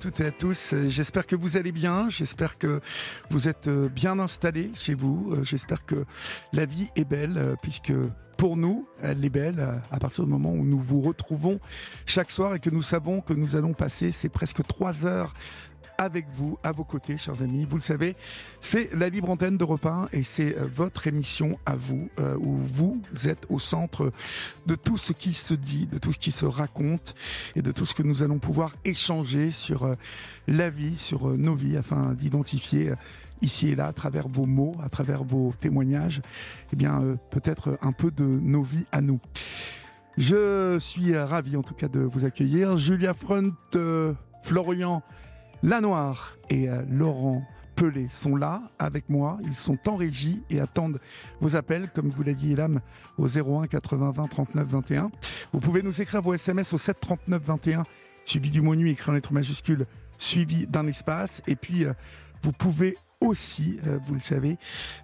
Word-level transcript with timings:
Toutes 0.00 0.20
et 0.20 0.26
à 0.26 0.30
tous. 0.30 0.74
J'espère 0.88 1.26
que 1.26 1.36
vous 1.36 1.58
allez 1.58 1.72
bien. 1.72 2.08
J'espère 2.08 2.56
que 2.56 2.80
vous 3.28 3.48
êtes 3.48 3.68
euh, 3.68 3.90
bien 3.90 4.18
installés 4.18 4.72
chez 4.74 4.94
vous. 4.94 5.32
Euh, 5.32 5.44
j'espère 5.44 5.84
que 5.84 6.06
la 6.54 6.64
vie 6.64 6.88
est 6.96 7.04
belle, 7.04 7.36
euh, 7.36 7.54
puisque 7.62 7.92
pour 8.40 8.56
nous, 8.56 8.86
elle 9.02 9.22
est 9.22 9.28
belle 9.28 9.82
à 9.92 9.98
partir 9.98 10.24
du 10.24 10.30
moment 10.30 10.50
où 10.50 10.64
nous 10.64 10.80
vous 10.80 11.02
retrouvons 11.02 11.60
chaque 12.06 12.30
soir 12.30 12.54
et 12.54 12.58
que 12.58 12.70
nous 12.70 12.80
savons 12.80 13.20
que 13.20 13.34
nous 13.34 13.54
allons 13.54 13.74
passer 13.74 14.12
ces 14.12 14.30
presque 14.30 14.66
trois 14.66 15.04
heures 15.04 15.34
avec 15.98 16.24
vous, 16.32 16.56
à 16.62 16.72
vos 16.72 16.84
côtés, 16.84 17.18
chers 17.18 17.42
amis. 17.42 17.66
Vous 17.68 17.76
le 17.76 17.82
savez, 17.82 18.16
c'est 18.62 18.88
la 18.94 19.10
libre 19.10 19.28
antenne 19.28 19.58
d'Europe 19.58 19.84
1 19.84 20.08
et 20.14 20.22
c'est 20.22 20.56
euh, 20.56 20.66
votre 20.74 21.06
émission 21.06 21.58
à 21.66 21.76
vous, 21.76 22.08
euh, 22.18 22.34
où 22.38 22.56
vous 22.56 23.02
êtes 23.26 23.44
au 23.50 23.58
centre 23.58 24.10
de 24.64 24.74
tout 24.74 24.96
ce 24.96 25.12
qui 25.12 25.34
se 25.34 25.52
dit, 25.52 25.86
de 25.86 25.98
tout 25.98 26.14
ce 26.14 26.18
qui 26.18 26.30
se 26.30 26.46
raconte 26.46 27.14
et 27.56 27.60
de 27.60 27.72
tout 27.72 27.84
ce 27.84 27.92
que 27.92 28.02
nous 28.02 28.22
allons 28.22 28.38
pouvoir 28.38 28.74
échanger 28.86 29.50
sur 29.50 29.84
euh, 29.84 29.94
la 30.48 30.70
vie, 30.70 30.96
sur 30.96 31.36
nos 31.36 31.54
vies, 31.54 31.76
afin 31.76 32.14
d'identifier 32.14 32.94
ici 33.42 33.70
et 33.70 33.74
là, 33.74 33.86
à 33.86 33.92
travers 33.92 34.28
vos 34.28 34.46
mots, 34.46 34.74
à 34.84 34.88
travers 34.88 35.24
vos 35.24 35.52
témoignages, 35.58 36.20
eh 36.72 36.76
bien, 36.76 37.18
peut-être 37.30 37.78
un 37.82 37.92
peu 37.92 38.10
de 38.10 38.24
nos 38.24 38.62
vies 38.62 38.86
à 38.92 39.00
nous. 39.00 39.20
Je 40.18 40.78
suis 40.80 41.16
ravi 41.16 41.56
en 41.56 41.62
tout 41.62 41.74
cas 41.74 41.88
de 41.88 42.00
vous 42.00 42.24
accueillir. 42.24 42.76
Julia 42.76 43.14
Front, 43.14 43.52
Florian 44.42 45.02
la 45.62 45.80
Noire 45.82 46.38
et 46.48 46.70
euh, 46.70 46.82
Laurent 46.88 47.42
Pelé 47.76 48.08
sont 48.10 48.34
là 48.34 48.62
avec 48.78 49.10
moi. 49.10 49.38
Ils 49.44 49.54
sont 49.54 49.78
en 49.88 49.96
régie 49.96 50.42
et 50.48 50.58
attendent 50.60 50.98
vos 51.40 51.54
appels, 51.54 51.90
comme 51.94 52.08
vous 52.08 52.22
l'a 52.22 52.32
dit 52.32 52.52
Elam, 52.52 52.80
au 53.18 53.26
01 53.26 53.66
80 53.66 54.10
20 54.10 54.26
39 54.28 54.66
21. 54.66 55.10
Vous 55.52 55.60
pouvez 55.60 55.82
nous 55.82 56.00
écrire 56.00 56.22
vos 56.22 56.32
SMS 56.32 56.72
au 56.72 56.78
7 56.78 56.98
39 56.98 57.42
21, 57.42 57.82
suivi 58.24 58.50
du 58.50 58.62
mot 58.62 58.74
nuit 58.74 58.90
écrit 58.92 59.10
en 59.10 59.14
lettres 59.14 59.34
majuscules, 59.34 59.86
suivi 60.18 60.66
d'un 60.66 60.86
espace. 60.86 61.42
Et 61.46 61.56
puis, 61.56 61.84
euh, 61.84 61.92
vous 62.42 62.52
pouvez 62.52 62.96
aussi, 63.20 63.78
euh, 63.86 63.98
vous 64.06 64.14
le 64.14 64.20
savez, 64.20 64.56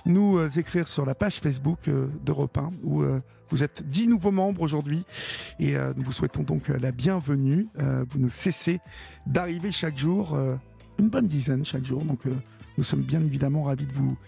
nous 0.05 0.39
euh, 0.39 0.51
écrire 0.51 0.89
sur 0.89 1.07
la 1.07 1.15
page 1.15 1.37
Facebook 1.37 1.87
euh, 1.89 2.09
d'Europe 2.25 2.59
1 2.59 2.71
où 2.83 3.05
vous 3.51 3.63
êtes 3.63 3.87
dix 3.87 4.09
nouveaux 4.09 4.33
membres 4.33 4.63
aujourd'hui 4.63 5.05
et 5.61 5.77
nous 5.97 6.03
vous 6.03 6.11
souhaitons 6.11 6.43
donc 6.43 6.67
la 6.67 6.91
bienvenue. 6.91 7.69
vous 8.09 8.19
ne 8.19 8.29
cessez 8.29 8.81
d'arriver 9.25 9.71
chaque 9.71 9.97
jour, 9.97 10.37
une 10.99 11.09
bonne 11.09 11.29
dizaine 11.29 11.65
chaque 11.65 11.85
jour. 11.85 12.03
Donc 12.03 12.23
nous 12.77 12.83
sommes 12.83 13.03
bien 13.03 13.21
évidemment 13.21 13.63
ravis 13.63 13.87
de 13.87 13.93
vous, 13.93 14.19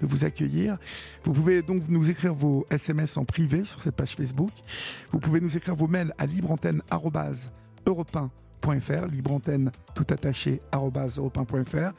de 0.00 0.06
vous 0.06 0.24
accueillir. 0.24 0.76
Vous 1.22 1.32
pouvez 1.32 1.62
donc 1.62 1.84
nous 1.88 2.10
écrire 2.10 2.34
vos 2.34 2.66
SMS 2.68 3.16
en 3.16 3.24
privé 3.24 3.64
sur 3.64 3.80
cette 3.80 3.94
page 3.94 4.16
Facebook. 4.16 4.50
Vous 5.12 5.20
pouvez 5.20 5.40
nous 5.40 5.56
écrire 5.56 5.76
vos 5.76 5.86
mails 5.86 6.12
à 6.18 6.26
libreantenne.europe1.fr, 6.26 9.06
libreantenne 9.06 9.70
tout 9.94 10.06
attaché 10.10 10.60
europe1.fr. 10.72 11.92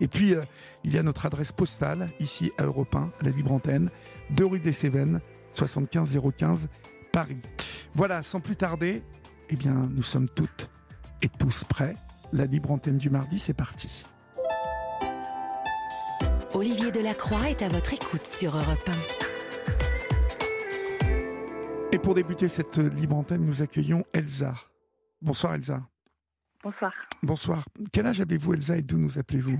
Et 0.00 0.08
puis, 0.08 0.34
euh, 0.34 0.42
il 0.84 0.94
y 0.94 0.98
a 0.98 1.02
notre 1.02 1.26
adresse 1.26 1.52
postale, 1.52 2.08
ici 2.20 2.52
à 2.58 2.64
Europe 2.64 2.94
1, 2.94 3.10
la 3.22 3.30
libre 3.30 3.52
antenne, 3.52 3.90
2 4.30 4.46
rue 4.46 4.60
des 4.60 4.72
Cévennes, 4.72 5.20
75 5.54 6.18
015, 6.36 6.68
Paris. 7.12 7.38
Voilà, 7.94 8.22
sans 8.22 8.40
plus 8.40 8.56
tarder, 8.56 9.02
eh 9.50 9.56
bien, 9.56 9.88
nous 9.92 10.02
sommes 10.02 10.28
toutes 10.28 10.70
et 11.22 11.28
tous 11.28 11.64
prêts. 11.64 11.96
La 12.32 12.44
libre 12.44 12.70
antenne 12.70 12.98
du 12.98 13.10
mardi, 13.10 13.38
c'est 13.38 13.54
parti. 13.54 14.04
Olivier 16.54 16.90
Delacroix 16.90 17.50
est 17.50 17.62
à 17.62 17.68
votre 17.68 17.92
écoute 17.92 18.26
sur 18.26 18.56
Europe 18.56 18.88
1. 18.88 19.18
Et 21.92 21.98
pour 21.98 22.14
débuter 22.14 22.48
cette 22.48 22.78
libre 22.78 23.16
antenne, 23.16 23.44
nous 23.44 23.62
accueillons 23.62 24.04
Elsa. 24.12 24.54
Bonsoir 25.22 25.54
Elsa. 25.54 25.80
Bonsoir. 26.62 26.92
Bonsoir. 27.22 27.64
Quel 27.92 28.06
âge 28.06 28.20
avez-vous 28.20 28.54
Elsa 28.54 28.76
et 28.76 28.82
d'où 28.82 28.98
nous 28.98 29.18
appelez-vous? 29.18 29.58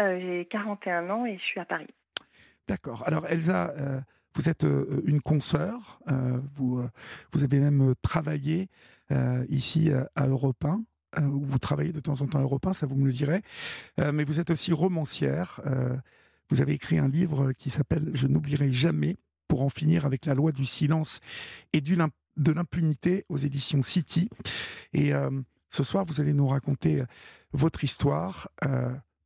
Euh, 0.00 0.18
j'ai 0.20 0.46
41 0.46 1.10
ans 1.10 1.26
et 1.26 1.36
je 1.38 1.42
suis 1.42 1.60
à 1.60 1.64
Paris. 1.64 1.88
D'accord. 2.66 3.04
Alors 3.06 3.26
Elsa, 3.26 3.72
euh, 3.78 4.00
vous 4.34 4.48
êtes 4.48 4.64
euh, 4.64 5.02
une 5.06 5.20
consoeur, 5.20 6.00
vous, 6.54 6.82
vous 7.32 7.44
avez 7.44 7.60
même 7.60 7.94
travaillé 8.02 8.68
ici 9.48 9.90
à 10.16 10.26
Europe 10.26 10.64
1, 10.64 11.22
où 11.22 11.44
vous 11.44 11.58
travaillez 11.58 11.92
de 11.92 12.00
temps 12.00 12.20
en 12.20 12.26
temps 12.26 12.38
à 12.38 12.42
Europe 12.42 12.66
1, 12.66 12.72
ça 12.72 12.86
vous 12.86 12.96
me 12.96 13.06
le 13.06 13.12
direz, 13.12 13.42
mais 13.98 14.24
vous 14.24 14.40
êtes 14.40 14.50
aussi 14.50 14.72
romancière. 14.72 15.60
vous 16.48 16.62
avez 16.62 16.72
écrit 16.72 16.98
un 16.98 17.08
livre 17.08 17.52
qui 17.52 17.70
s'appelle 17.70 18.10
Je 18.14 18.26
n'oublierai 18.26 18.72
jamais 18.72 19.16
pour 19.46 19.62
en 19.62 19.68
finir 19.68 20.06
avec 20.06 20.26
la 20.26 20.34
loi 20.34 20.52
du 20.52 20.64
silence 20.64 21.20
et 21.72 21.80
du, 21.80 21.96
de 22.36 22.52
l'impunité 22.52 23.24
aux 23.28 23.36
éditions 23.36 23.82
City. 23.82 24.28
Et 24.94 25.12
ce 25.70 25.84
soir, 25.84 26.04
vous 26.06 26.20
allez 26.20 26.32
nous 26.32 26.48
raconter 26.48 27.04
votre 27.52 27.84
histoire. 27.84 28.48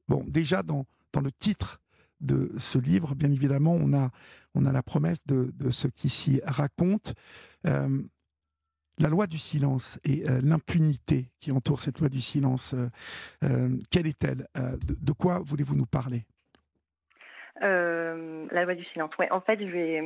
Bon, 0.08 0.24
déjà 0.26 0.62
dans, 0.62 0.86
dans 1.12 1.20
le 1.20 1.32
titre 1.32 1.80
de 2.20 2.50
ce 2.58 2.78
livre, 2.78 3.14
bien 3.14 3.30
évidemment, 3.30 3.74
on 3.74 3.92
a, 3.92 4.10
on 4.54 4.64
a 4.64 4.72
la 4.72 4.82
promesse 4.82 5.18
de, 5.26 5.52
de 5.54 5.70
ce 5.70 5.88
qui 5.88 6.08
s'y 6.08 6.40
raconte. 6.44 7.14
Euh, 7.66 8.02
la 8.98 9.08
loi 9.08 9.28
du 9.28 9.38
silence 9.38 10.00
et 10.04 10.28
euh, 10.28 10.40
l'impunité 10.42 11.30
qui 11.38 11.52
entoure 11.52 11.78
cette 11.78 12.00
loi 12.00 12.08
du 12.08 12.20
silence, 12.20 12.74
euh, 13.44 13.68
quelle 13.92 14.08
est-elle? 14.08 14.48
De, 14.56 15.12
quoi 15.12 15.38
voulez-vous 15.38 15.76
nous 15.76 15.86
parler? 15.86 16.24
La 17.60 18.64
loi 18.64 18.74
du 18.74 18.84
silence. 18.86 19.16
Ouais, 19.18 19.30
en 19.30 19.40
fait, 19.40 19.60
je, 19.60 19.70
vais, 19.70 20.00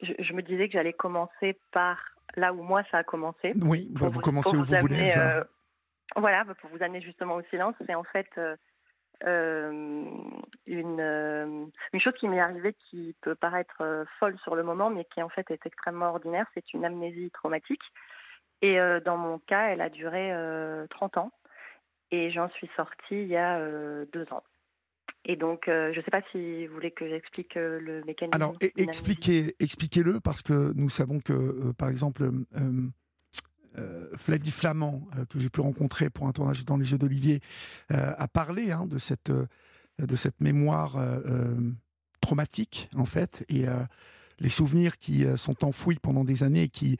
je, 0.00 0.32
me 0.32 0.42
disais 0.42 0.66
que 0.66 0.72
j'allais 0.72 0.92
commencer 0.92 1.58
par 1.70 1.98
là 2.34 2.52
où 2.52 2.62
moi 2.62 2.82
ça 2.90 2.98
a 2.98 3.04
commencé. 3.04 3.52
Oui, 3.60 3.88
bah, 3.90 4.08
vous, 4.08 4.20
commencez 4.20 4.56
où 4.56 4.64
vous, 4.64 4.76
voulez. 4.76 5.12
voilà, 6.16 6.44
pour 6.44 6.70
vous 6.70 6.82
amener 6.82 7.02
justement 7.02 7.36
au 7.36 7.42
silence. 7.50 7.74
C'est 7.86 7.94
en 7.94 8.04
fait 8.04 8.28
une, 9.22 11.00
euh, 11.00 11.66
une 11.92 12.00
chose 12.00 12.14
qui 12.18 12.28
m'est 12.28 12.40
arrivée 12.40 12.74
qui 12.90 13.14
peut 13.20 13.34
paraître 13.34 13.80
euh, 13.80 14.04
folle 14.18 14.38
sur 14.42 14.54
le 14.54 14.62
moment, 14.62 14.90
mais 14.90 15.04
qui 15.12 15.22
en 15.22 15.28
fait 15.28 15.50
est 15.50 15.66
extrêmement 15.66 16.10
ordinaire, 16.10 16.46
c'est 16.54 16.72
une 16.74 16.84
amnésie 16.84 17.30
traumatique. 17.32 17.82
Et 18.62 18.78
dans 19.04 19.18
mon 19.18 19.40
cas, 19.40 19.68
elle 19.68 19.82
a 19.82 19.90
duré 19.90 20.32
30 20.88 21.18
ans. 21.18 21.32
Et 22.10 22.30
j'en 22.30 22.48
suis 22.48 22.70
sortie 22.76 22.96
il 23.10 23.26
y 23.26 23.36
a 23.36 23.58
deux 24.06 24.26
ans. 24.32 24.42
Et 25.26 25.36
donc, 25.36 25.64
je 25.66 25.94
ne 25.94 26.02
sais 26.02 26.10
pas 26.10 26.22
si 26.32 26.66
vous 26.66 26.72
voulez 26.72 26.90
que 26.90 27.06
j'explique 27.06 27.56
le 27.56 28.02
mécanisme. 28.06 28.34
Alors, 28.34 28.54
e-, 28.62 28.80
expliquez, 28.80 29.54
expliquez-le 29.60 30.18
parce 30.20 30.40
que 30.40 30.72
nous 30.76 30.88
savons 30.88 31.20
que, 31.20 31.72
par 31.72 31.90
exemple, 31.90 32.30
euh, 33.78 34.08
Flavie 34.16 34.50
Flamand, 34.50 35.06
euh, 35.16 35.24
que 35.26 35.40
j'ai 35.40 35.50
pu 35.50 35.60
rencontrer 35.60 36.10
pour 36.10 36.28
un 36.28 36.32
tournage 36.32 36.64
dans 36.64 36.76
les 36.76 36.84
Jeux 36.84 36.98
d'Olivier, 36.98 37.40
euh, 37.92 38.12
a 38.16 38.28
parlé 38.28 38.70
hein, 38.72 38.86
de, 38.86 38.98
cette, 38.98 39.30
de 39.30 40.16
cette 40.16 40.40
mémoire 40.40 40.96
traumatique, 42.20 42.88
en 42.94 43.04
fait, 43.04 43.44
et 43.48 43.66
les 44.40 44.48
souvenirs 44.48 44.98
qui 44.98 45.26
sont 45.36 45.64
enfouis 45.64 45.98
pendant 46.00 46.24
des 46.24 46.42
années 46.42 46.62
et 46.62 46.68
qui 46.68 46.96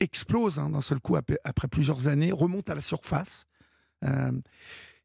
explosent 0.00 0.58
hein, 0.58 0.70
d'un 0.70 0.80
seul 0.80 1.00
coup 1.00 1.16
après, 1.16 1.68
plusieurs 1.68 2.08
années, 2.08 2.30
remontent 2.30 2.70
à 2.70 2.74
la 2.74 2.82
surface. 2.82 3.46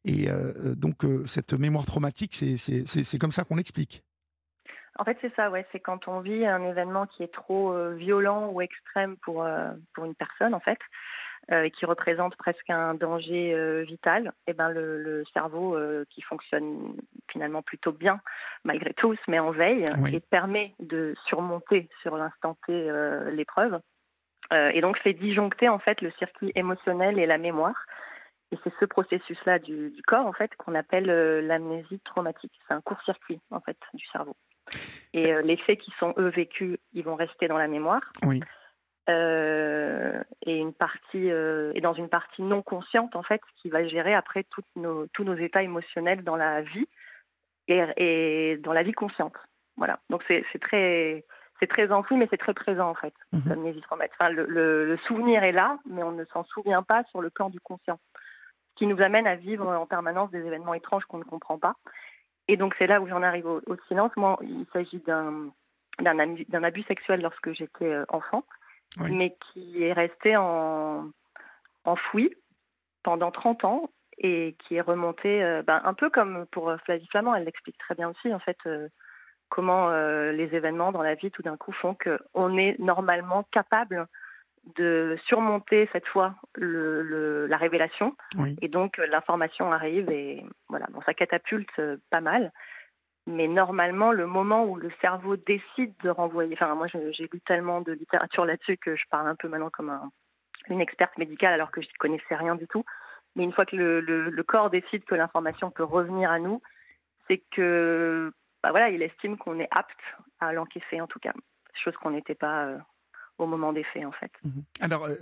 et 0.04 0.28
donc, 0.76 1.04
cette 1.26 1.54
mémoire 1.54 1.86
traumatique, 1.86 2.34
c'est 2.34 3.18
comme 3.18 3.32
ça 3.32 3.44
qu'on 3.44 3.56
l'explique. 3.56 4.03
En 4.98 5.04
fait, 5.04 5.18
c'est 5.20 5.34
ça, 5.34 5.50
ouais. 5.50 5.66
C'est 5.72 5.80
quand 5.80 6.06
on 6.08 6.20
vit 6.20 6.46
un 6.46 6.62
événement 6.62 7.06
qui 7.06 7.22
est 7.22 7.32
trop 7.32 7.74
violent 7.94 8.48
ou 8.50 8.60
extrême 8.60 9.16
pour, 9.16 9.46
pour 9.92 10.04
une 10.04 10.14
personne, 10.14 10.54
en 10.54 10.60
fait, 10.60 10.78
euh, 11.52 11.68
qui 11.68 11.84
représente 11.84 12.36
presque 12.36 12.70
un 12.70 12.94
danger 12.94 13.52
euh, 13.52 13.82
vital, 13.82 14.28
et 14.46 14.52
eh 14.52 14.54
ben 14.54 14.70
le, 14.70 15.24
cerveau 15.34 15.76
euh, 15.76 16.06
qui 16.08 16.22
fonctionne 16.22 16.96
finalement 17.30 17.60
plutôt 17.60 17.92
bien 17.92 18.22
malgré 18.64 18.94
tout 18.94 19.14
se 19.14 19.30
met 19.30 19.38
en 19.38 19.50
veille 19.50 19.84
et 20.10 20.20
permet 20.20 20.72
de 20.80 21.14
surmonter 21.26 21.90
sur 22.00 22.16
l'instant 22.16 22.56
T 22.66 22.90
l'épreuve 23.32 23.78
et 24.52 24.80
donc 24.80 24.96
fait 25.00 25.12
disjoncter 25.12 25.68
en 25.68 25.78
fait 25.78 26.00
le 26.00 26.12
circuit 26.12 26.50
émotionnel 26.54 27.18
et 27.18 27.26
la 27.26 27.36
mémoire. 27.36 27.84
Et 28.50 28.58
c'est 28.64 28.72
ce 28.80 28.86
processus-là 28.86 29.58
du, 29.58 29.90
du, 29.90 30.02
corps 30.02 30.26
en 30.26 30.32
fait 30.32 30.54
qu'on 30.56 30.74
appelle 30.74 31.06
l'amnésie 31.46 32.00
traumatique. 32.06 32.52
C'est 32.66 32.74
un 32.74 32.80
court-circuit 32.80 33.40
en 33.50 33.60
fait 33.60 33.76
du 33.92 34.06
cerveau. 34.06 34.34
Et 35.12 35.32
les 35.42 35.56
faits 35.58 35.78
qui 35.78 35.92
sont 35.98 36.14
eux 36.18 36.28
vécus, 36.28 36.78
ils 36.92 37.04
vont 37.04 37.14
rester 37.14 37.48
dans 37.48 37.58
la 37.58 37.68
mémoire. 37.68 38.02
Oui. 38.24 38.40
et 39.08 40.56
une 40.56 40.72
partie 40.72 41.28
et 41.28 41.80
dans 41.80 41.94
une 41.94 42.08
partie 42.08 42.42
non 42.42 42.62
consciente 42.62 43.14
en 43.14 43.22
fait 43.22 43.40
qui 43.56 43.68
va 43.68 43.86
gérer 43.86 44.14
après 44.14 44.44
nos, 44.76 45.06
tous 45.08 45.24
nos 45.24 45.36
états 45.36 45.62
émotionnels 45.62 46.24
dans 46.24 46.36
la 46.36 46.62
vie 46.62 46.88
et, 47.68 47.82
et 47.96 48.56
dans 48.58 48.72
la 48.72 48.82
vie 48.82 48.92
consciente. 48.92 49.34
Voilà. 49.76 49.98
Donc 50.10 50.22
c'est 50.26 50.44
très 50.60 51.24
c'est 51.60 51.66
très 51.66 51.90
enfoui, 51.92 52.16
mais 52.16 52.26
c'est 52.30 52.38
très 52.38 52.54
présent 52.54 52.88
en 52.88 52.94
fait. 52.94 53.14
Mhm. 53.32 53.72
Enfin, 53.90 54.30
le, 54.30 54.46
le, 54.46 54.96
souvenir 55.06 55.44
est 55.44 55.52
là, 55.52 55.78
mais 55.88 56.02
on 56.02 56.12
ne 56.12 56.24
s'en 56.26 56.44
souvient 56.44 56.82
pas 56.82 57.04
sur 57.04 57.20
le 57.20 57.30
plan 57.30 57.48
du 57.48 57.60
conscient, 57.60 57.98
ce 58.70 58.74
qui 58.76 58.86
nous 58.86 59.00
amène 59.00 59.26
à 59.26 59.36
vivre 59.36 59.66
en 59.68 59.86
permanence 59.86 60.30
des 60.30 60.44
événements 60.44 60.74
étranges 60.74 61.04
qu'on 61.04 61.18
ne 61.18 61.24
comprend 61.24 61.58
pas. 61.58 61.76
Et 62.48 62.56
donc 62.56 62.74
c'est 62.78 62.86
là 62.86 63.00
où 63.00 63.08
j'en 63.08 63.22
arrive 63.22 63.46
au, 63.46 63.60
silence. 63.88 64.12
Moi, 64.16 64.38
il 64.42 64.66
s'agit 64.72 64.98
d'un 65.00 65.50
d'un 66.00 66.64
abus 66.64 66.82
sexuel 66.82 67.22
lorsque 67.22 67.52
j'étais 67.52 67.84
euh, 67.84 68.04
enfant, 68.08 68.42
mais 68.98 69.36
qui 69.52 69.84
est 69.84 69.92
resté 69.92 70.36
en, 70.36 71.08
enfoui 71.84 72.34
pendant 73.04 73.30
30 73.30 73.64
ans 73.64 73.90
et 74.18 74.56
qui 74.58 74.74
est 74.74 74.80
remonté 74.80 75.42
euh, 75.42 75.62
ben, 75.62 75.80
un 75.84 75.94
peu 75.94 76.10
comme 76.10 76.46
pour 76.50 76.74
Flavie 76.84 77.06
Flamand, 77.06 77.34
elle 77.34 77.44
l'explique 77.44 77.78
très 77.78 77.94
bien 77.94 78.10
aussi 78.10 78.34
en 78.34 78.40
fait. 78.40 78.58
Euh, 78.66 78.88
comment 79.48 79.90
euh, 79.90 80.32
les 80.32 80.54
événements 80.54 80.90
dans 80.90 81.02
la 81.02 81.14
vie 81.14 81.30
tout 81.30 81.42
d'un 81.42 81.56
coup 81.56 81.72
font 81.72 81.94
qu'on 81.94 82.56
est 82.56 82.76
normalement 82.80 83.44
capable 83.52 84.06
de 84.76 85.16
surmonter 85.26 85.88
cette 85.92 86.06
fois 86.06 86.34
le, 86.54 87.46
la 87.46 87.56
révélation. 87.56 88.16
Et 88.62 88.68
donc 88.68 88.98
euh, 88.98 89.06
l'information 89.06 89.72
arrive 89.72 90.10
et 90.10 90.44
voilà 90.68 90.86
bon 90.90 91.00
ça 91.02 91.14
catapulte 91.14 91.78
euh, 91.78 91.96
pas 92.10 92.20
mal. 92.20 92.52
Mais 93.26 93.48
normalement 93.48 94.12
le 94.12 94.26
moment 94.26 94.64
où 94.64 94.76
le 94.76 94.90
cerveau 95.00 95.36
décide 95.36 95.94
de 96.02 96.10
renvoyer 96.10 96.54
enfin 96.54 96.74
moi 96.74 96.86
j'ai 96.88 97.28
lu 97.32 97.40
tellement 97.46 97.80
de 97.80 97.92
littérature 97.92 98.44
là-dessus 98.44 98.76
que 98.76 98.96
je 98.96 99.04
parle 99.10 99.28
un 99.28 99.34
peu 99.34 99.48
maintenant 99.48 99.70
comme 99.70 99.98
une 100.68 100.80
experte 100.80 101.16
médicale 101.18 101.54
alors 101.54 101.70
que 101.70 101.80
je 101.80 101.88
ne 101.88 101.98
connaissais 101.98 102.34
rien 102.34 102.54
du 102.54 102.66
tout. 102.66 102.84
Mais 103.36 103.44
une 103.44 103.52
fois 103.52 103.66
que 103.66 103.76
le, 103.76 104.00
le 104.00 104.42
corps 104.42 104.70
décide 104.70 105.04
que 105.04 105.14
l'information 105.14 105.70
peut 105.70 105.84
revenir 105.84 106.30
à 106.30 106.38
nous 106.38 106.62
c'est 107.28 107.42
que 107.50 108.32
bah 108.62 108.70
voilà, 108.70 108.88
il 108.88 109.02
estime 109.02 109.36
qu'on 109.36 109.60
est 109.60 109.68
apte 109.70 110.00
à 110.40 110.52
l'encaisser 110.52 111.00
en 111.00 111.06
tout 111.06 111.18
cas, 111.18 111.32
chose 111.74 111.94
qu'on 111.96 112.10
n'était 112.10 112.34
pas 112.34 112.64
euh, 112.66 112.78
au 113.38 113.46
moment 113.46 113.72
des 113.72 113.84
faits 113.84 114.04
en 114.04 114.12
fait. 114.12 114.30
Mhm. 114.44 114.62
Alors 114.80 115.06
euh, 115.06 115.14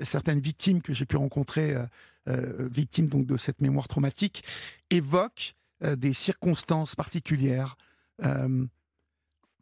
certaines 0.00 0.40
victimes 0.40 0.82
que 0.82 0.92
j'ai 0.92 1.06
pu 1.06 1.16
rencontrer, 1.16 1.74
euh, 2.28 2.68
victimes 2.70 3.08
donc 3.08 3.26
de 3.26 3.36
cette 3.36 3.60
mémoire 3.60 3.88
traumatique, 3.88 4.44
évoquent 4.90 5.54
des 5.80 6.14
circonstances 6.14 6.94
particulières 6.96 7.76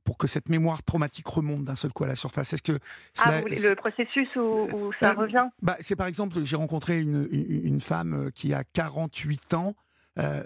pour 0.04 0.18
que 0.18 0.26
cette 0.28 0.48
mémoire 0.48 0.82
traumatique 0.82 1.26
remonte 1.26 1.64
d'un 1.64 1.74
seul 1.74 1.92
coup 1.92 2.04
à 2.04 2.06
la 2.06 2.14
surface 2.14 2.52
Est-ce 2.52 2.62
que 2.62 2.78
ah, 3.18 3.40
le 3.40 3.74
processus 3.74 4.28
où, 4.36 4.92
ça 5.00 5.14
revient? 5.14 5.48
bah, 5.62 5.76
C'est 5.80 5.96
par 5.96 6.06
exemple, 6.06 6.44
j'ai 6.44 6.54
rencontré 6.54 7.00
une, 7.00 7.28
une, 7.32 7.80
femme 7.80 8.30
qui 8.32 8.54
a 8.54 8.62
48 8.62 9.54
ans, 9.54 9.74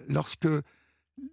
lorsque 0.09 0.49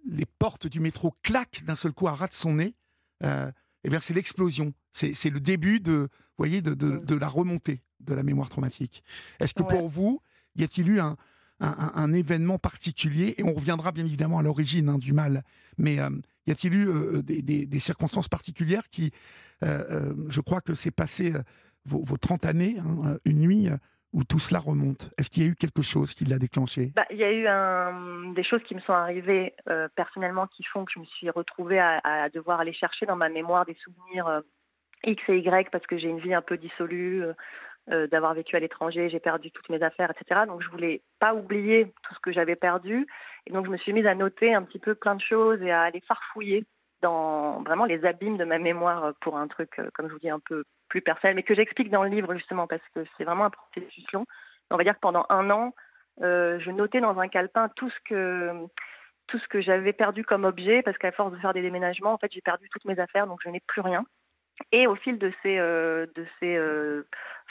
les 0.06 0.26
portes 0.26 0.66
du 0.66 0.80
métro 0.80 1.14
claquent 1.22 1.64
d'un 1.64 1.76
seul 1.76 1.92
coup 1.92 2.08
à 2.08 2.14
ras 2.14 2.28
de 2.28 2.32
son 2.32 2.54
nez, 2.54 2.74
euh, 3.22 3.50
eh 3.84 3.90
bien 3.90 4.00
c'est 4.00 4.14
l'explosion. 4.14 4.72
C'est 4.94 5.30
le 5.30 5.40
début 5.40 5.80
de, 5.80 6.08
voyez, 6.38 6.62
de, 6.62 6.74
de, 6.74 7.14
la 7.14 7.28
remontée 7.28 7.82
de 8.00 8.14
la 8.14 8.22
mémoire 8.22 8.48
traumatique. 8.48 9.02
Est-ce 9.40 9.54
que 9.54 9.62
pour 9.62 9.88
vous, 9.88 10.20
y 10.56 10.62
a-t-il 10.62 10.88
eu 10.88 11.00
un, 11.00 11.16
un, 11.60 12.12
événement 12.12 12.58
particulier? 12.58 13.34
Et 13.38 13.42
on 13.42 13.52
reviendra 13.52 13.92
bien 13.92 14.04
évidemment 14.04 14.38
à 14.38 14.42
l'origine 14.42 14.88
hein, 14.88 14.98
du 14.98 15.12
mal. 15.12 15.42
Mais 15.78 15.98
euh, 15.98 16.10
y 16.46 16.52
a-t-il 16.52 16.74
eu 16.74 16.88
euh, 16.88 17.22
des, 17.22 17.42
des, 17.42 17.80
circonstances 17.80 18.28
particulières 18.28 18.88
qui, 18.88 19.10
je 19.62 20.40
crois 20.40 20.60
que 20.60 20.74
c'est 20.74 20.92
passé 20.92 21.32
vos, 21.84 22.04
vos, 22.04 22.16
30 22.16 22.44
années, 22.44 22.76
hein, 22.78 23.18
une 23.24 23.40
nuit 23.40 23.68
où 24.14 24.22
tout 24.22 24.38
cela 24.38 24.60
remonte? 24.60 25.10
Est-ce 25.18 25.28
qu'il 25.28 25.42
y 25.42 25.46
a 25.46 25.50
eu 25.50 25.56
quelque 25.56 25.82
chose 25.82 26.14
qui 26.14 26.24
l'a 26.24 26.38
déclenché? 26.38 26.92
Bah, 26.94 27.04
Il 27.10 27.18
y 27.18 27.24
a 27.24 27.32
eu 27.32 27.46
un, 27.46 28.32
des 28.32 28.44
choses 28.44 28.62
qui 28.62 28.74
me 28.74 28.80
sont 28.80 28.92
arrivées 28.92 29.54
euh, 29.68 29.88
personnellement 29.96 30.46
qui 30.46 30.62
font 30.62 30.84
que 30.84 30.92
je 30.94 31.00
me 31.00 31.04
suis 31.04 31.28
retrouvée 31.30 31.80
à, 31.80 32.28
devoir 32.32 32.60
aller 32.60 32.72
chercher 32.72 33.06
dans 33.06 33.16
ma 33.16 33.28
mémoire 33.28 33.66
des 33.66 33.76
souvenirs 33.82 34.28
euh, 34.28 34.40
X 35.04 35.22
et 35.28 35.38
Y 35.38 35.70
parce 35.70 35.86
que 35.86 35.98
j'ai 35.98 36.08
une 36.08 36.20
vie 36.20 36.34
un 36.34 36.42
peu 36.42 36.56
dissolue, 36.56 37.24
euh, 37.90 38.06
d'avoir 38.06 38.32
vécu 38.32 38.56
à 38.56 38.60
l'étranger, 38.60 39.10
j'ai 39.10 39.20
perdu 39.20 39.50
toutes 39.50 39.68
mes 39.68 39.82
affaires, 39.82 40.10
etc. 40.10 40.42
Donc 40.46 40.62
je 40.62 40.70
voulais 40.70 41.02
pas 41.18 41.34
oublier 41.34 41.92
tout 42.02 42.14
ce 42.14 42.20
que 42.20 42.32
j'avais 42.32 42.56
perdu. 42.56 43.06
Et 43.46 43.52
donc 43.52 43.66
je 43.66 43.70
me 43.70 43.76
suis 43.76 43.92
mise 43.92 44.06
à 44.06 44.14
noter 44.14 44.54
un 44.54 44.62
petit 44.62 44.78
peu 44.78 44.94
plein 44.94 45.14
de 45.14 45.20
choses 45.20 45.60
et 45.60 45.70
à 45.70 45.82
aller 45.82 46.00
farfouiller 46.00 46.64
dans 47.02 47.62
vraiment 47.62 47.84
les 47.84 48.06
abîmes 48.06 48.38
de 48.38 48.44
ma 48.44 48.58
mémoire 48.58 49.12
pour 49.20 49.36
un 49.36 49.48
truc, 49.48 49.78
comme 49.92 50.08
je 50.08 50.14
vous 50.14 50.18
dis, 50.18 50.30
un 50.30 50.40
peu 50.40 50.64
plus 50.88 51.02
personnel, 51.02 51.36
mais 51.36 51.42
que 51.42 51.54
j'explique 51.54 51.90
dans 51.90 52.02
le 52.02 52.08
livre 52.08 52.34
justement 52.34 52.66
parce 52.66 52.82
que 52.94 53.04
c'est 53.18 53.24
vraiment 53.24 53.44
un 53.44 53.50
processus 53.50 54.10
long. 54.12 54.24
On 54.70 54.78
va 54.78 54.84
dire 54.84 54.94
que 54.94 55.00
pendant 55.00 55.26
un 55.28 55.50
an, 55.50 55.74
euh, 56.22 56.58
je 56.60 56.70
notais 56.70 57.02
dans 57.02 57.18
un 57.18 57.28
calepin 57.28 57.68
tout 57.76 57.90
ce 57.90 58.00
que 58.08 58.66
tout 59.26 59.38
ce 59.38 59.48
que 59.48 59.60
j'avais 59.60 59.92
perdu 59.92 60.24
comme 60.24 60.44
objet 60.44 60.82
parce 60.82 60.96
qu'à 60.96 61.12
force 61.12 61.32
de 61.32 61.38
faire 61.38 61.52
des 61.52 61.62
déménagements, 61.62 62.14
en 62.14 62.18
fait, 62.18 62.32
j'ai 62.32 62.40
perdu 62.40 62.68
toutes 62.70 62.84
mes 62.86 62.98
affaires, 62.98 63.26
donc 63.26 63.40
je 63.42 63.50
n'ai 63.50 63.60
plus 63.60 63.82
rien. 63.82 64.06
Et 64.72 64.86
au 64.86 64.94
fil 64.94 65.18
de 65.18 65.32
ces, 65.42 65.58
euh, 65.58 66.06
euh, 66.42 67.02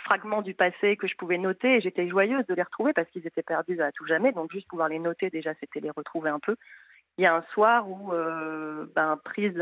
fragments 0.05 0.41
du 0.41 0.53
passé 0.53 0.97
que 0.97 1.07
je 1.07 1.15
pouvais 1.15 1.37
noter, 1.37 1.81
j'étais 1.81 2.07
joyeuse 2.07 2.45
de 2.47 2.53
les 2.53 2.63
retrouver 2.63 2.93
parce 2.93 3.09
qu'ils 3.09 3.27
étaient 3.27 3.43
perdus 3.43 3.81
à 3.81 3.91
tout 3.91 4.05
jamais. 4.05 4.31
Donc 4.31 4.51
juste 4.51 4.67
pouvoir 4.67 4.89
les 4.89 4.99
noter, 4.99 5.29
déjà, 5.29 5.53
c'était 5.59 5.79
les 5.79 5.91
retrouver 5.91 6.29
un 6.29 6.39
peu. 6.39 6.55
Il 7.17 7.23
y 7.23 7.27
a 7.27 7.35
un 7.35 7.43
soir 7.53 7.89
où, 7.89 8.11
ben, 8.95 9.19
prise 9.23 9.53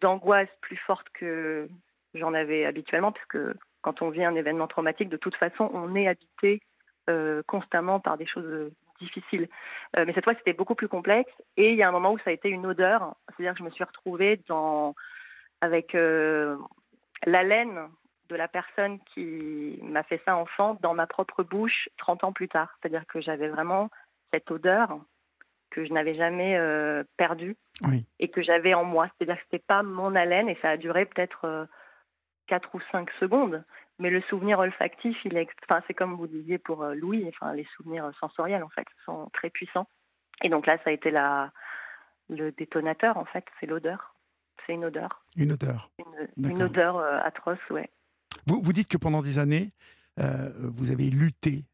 d'angoisse 0.00 0.48
plus 0.60 0.76
forte 0.76 1.06
que, 1.10 1.68
j'en 2.14 2.34
avais 2.34 2.64
habituellement, 2.64 3.12
parce 3.12 3.26
que 3.26 3.54
quand 3.82 4.02
on 4.02 4.10
vit 4.10 4.24
un 4.24 4.34
événement 4.34 4.66
traumatique, 4.66 5.08
de 5.08 5.16
toute 5.16 5.36
façon, 5.36 5.70
on 5.72 5.94
est 5.94 6.08
habité 6.08 6.60
euh, 7.08 7.42
constamment 7.46 8.00
par 8.00 8.18
des 8.18 8.26
choses 8.26 8.70
difficiles. 9.00 9.48
Euh, 9.96 10.04
mais 10.06 10.12
cette 10.12 10.24
fois, 10.24 10.34
c'était 10.34 10.52
beaucoup 10.52 10.74
plus 10.74 10.88
complexe. 10.88 11.32
Et 11.56 11.70
il 11.70 11.76
y 11.76 11.82
a 11.82 11.88
un 11.88 11.92
moment 11.92 12.12
où 12.12 12.18
ça 12.18 12.30
a 12.30 12.32
été 12.32 12.48
une 12.48 12.66
odeur, 12.66 13.14
c'est-à-dire 13.28 13.52
que 13.52 13.60
je 13.60 13.64
me 13.64 13.70
suis 13.70 13.84
retrouvée 13.84 14.40
dans, 14.48 14.94
avec 15.60 15.94
euh, 15.94 16.56
l'haleine 17.24 17.88
de 18.28 18.36
la 18.36 18.48
personne 18.48 18.98
qui 19.14 19.78
m'a 19.82 20.02
fait 20.02 20.20
ça 20.24 20.36
enfant 20.36 20.78
dans 20.82 20.94
ma 20.94 21.06
propre 21.06 21.42
bouche 21.42 21.88
30 21.96 22.24
ans 22.24 22.32
plus 22.32 22.48
tard. 22.48 22.76
C'est-à-dire 22.80 23.06
que 23.06 23.20
j'avais 23.20 23.48
vraiment 23.48 23.88
cette 24.32 24.50
odeur 24.50 24.98
que 25.70 25.84
je 25.84 25.92
n'avais 25.92 26.14
jamais 26.14 26.58
perdue 27.16 27.56
et 28.18 28.28
que 28.28 28.42
j'avais 28.42 28.74
en 28.74 28.84
moi. 28.84 29.08
C'est-à-dire 29.16 29.36
que 29.36 29.44
c'était 29.44 29.64
pas 29.66 29.82
mon 29.82 30.14
haleine 30.14 30.48
et 30.48 30.58
ça 30.60 30.70
a 30.70 30.76
duré 30.76 31.06
peut-être 31.06 31.68
4 32.48 32.74
ou 32.74 32.80
5 32.90 33.10
secondes. 33.20 33.64
Mais 33.98 34.10
le 34.10 34.20
souvenir 34.22 34.58
olfactif, 34.58 35.16
il 35.24 35.36
est, 35.36 35.48
enfin, 35.68 35.82
c'est 35.86 35.94
comme 35.94 36.14
vous 36.14 36.26
disiez 36.26 36.58
pour 36.58 36.82
euh, 36.82 36.94
Louis, 36.94 37.24
enfin, 37.28 37.52
les 37.52 37.66
souvenirs 37.76 38.10
sensoriels, 38.20 38.62
en 38.62 38.68
fait, 38.68 38.86
sont 39.04 39.28
très 39.32 39.50
puissants. 39.50 39.88
Et 40.42 40.48
donc 40.48 40.66
là, 40.66 40.78
ça 40.84 40.90
a 40.90 40.92
été 40.92 41.10
la, 41.10 41.50
le 42.28 42.52
détonateur, 42.52 43.16
en 43.16 43.24
fait, 43.24 43.44
c'est 43.58 43.66
l'odeur. 43.66 44.14
C'est 44.68 44.74
une 44.74 44.84
odeur. 44.84 45.24
Une 45.36 45.52
odeur. 45.52 45.90
Une, 46.36 46.62
odeur 46.62 46.98
euh, 46.98 47.18
atroce, 47.24 47.58
ouais. 47.70 47.88
Vous, 48.46 48.60
vous 48.62 48.72
dites 48.72 48.88
que 48.88 48.98
pendant 48.98 49.22
des 49.22 49.38
années, 49.38 49.72
euh, 50.20 50.50
vous 50.58 50.90
avez 50.90 51.10
lutté 51.10 51.64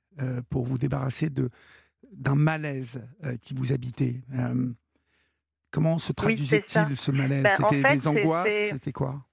pour 0.48 0.64
vous 0.64 0.78
débarrasser 0.78 1.28
de, 1.28 1.50
d'un 2.12 2.36
malaise 2.36 3.04
qui 3.42 3.52
vous 3.52 3.72
habitait. 3.72 4.22
comment 5.72 5.98
se 5.98 6.12
traduisait-il 6.12 6.96
ce 6.96 7.10
malaise? 7.10 7.42
Ben, 7.42 7.56
C'était 7.56 7.94
des 7.94 8.06
angoisses? 8.06 8.70
C'était 8.70 8.92
quoi? 8.92 9.24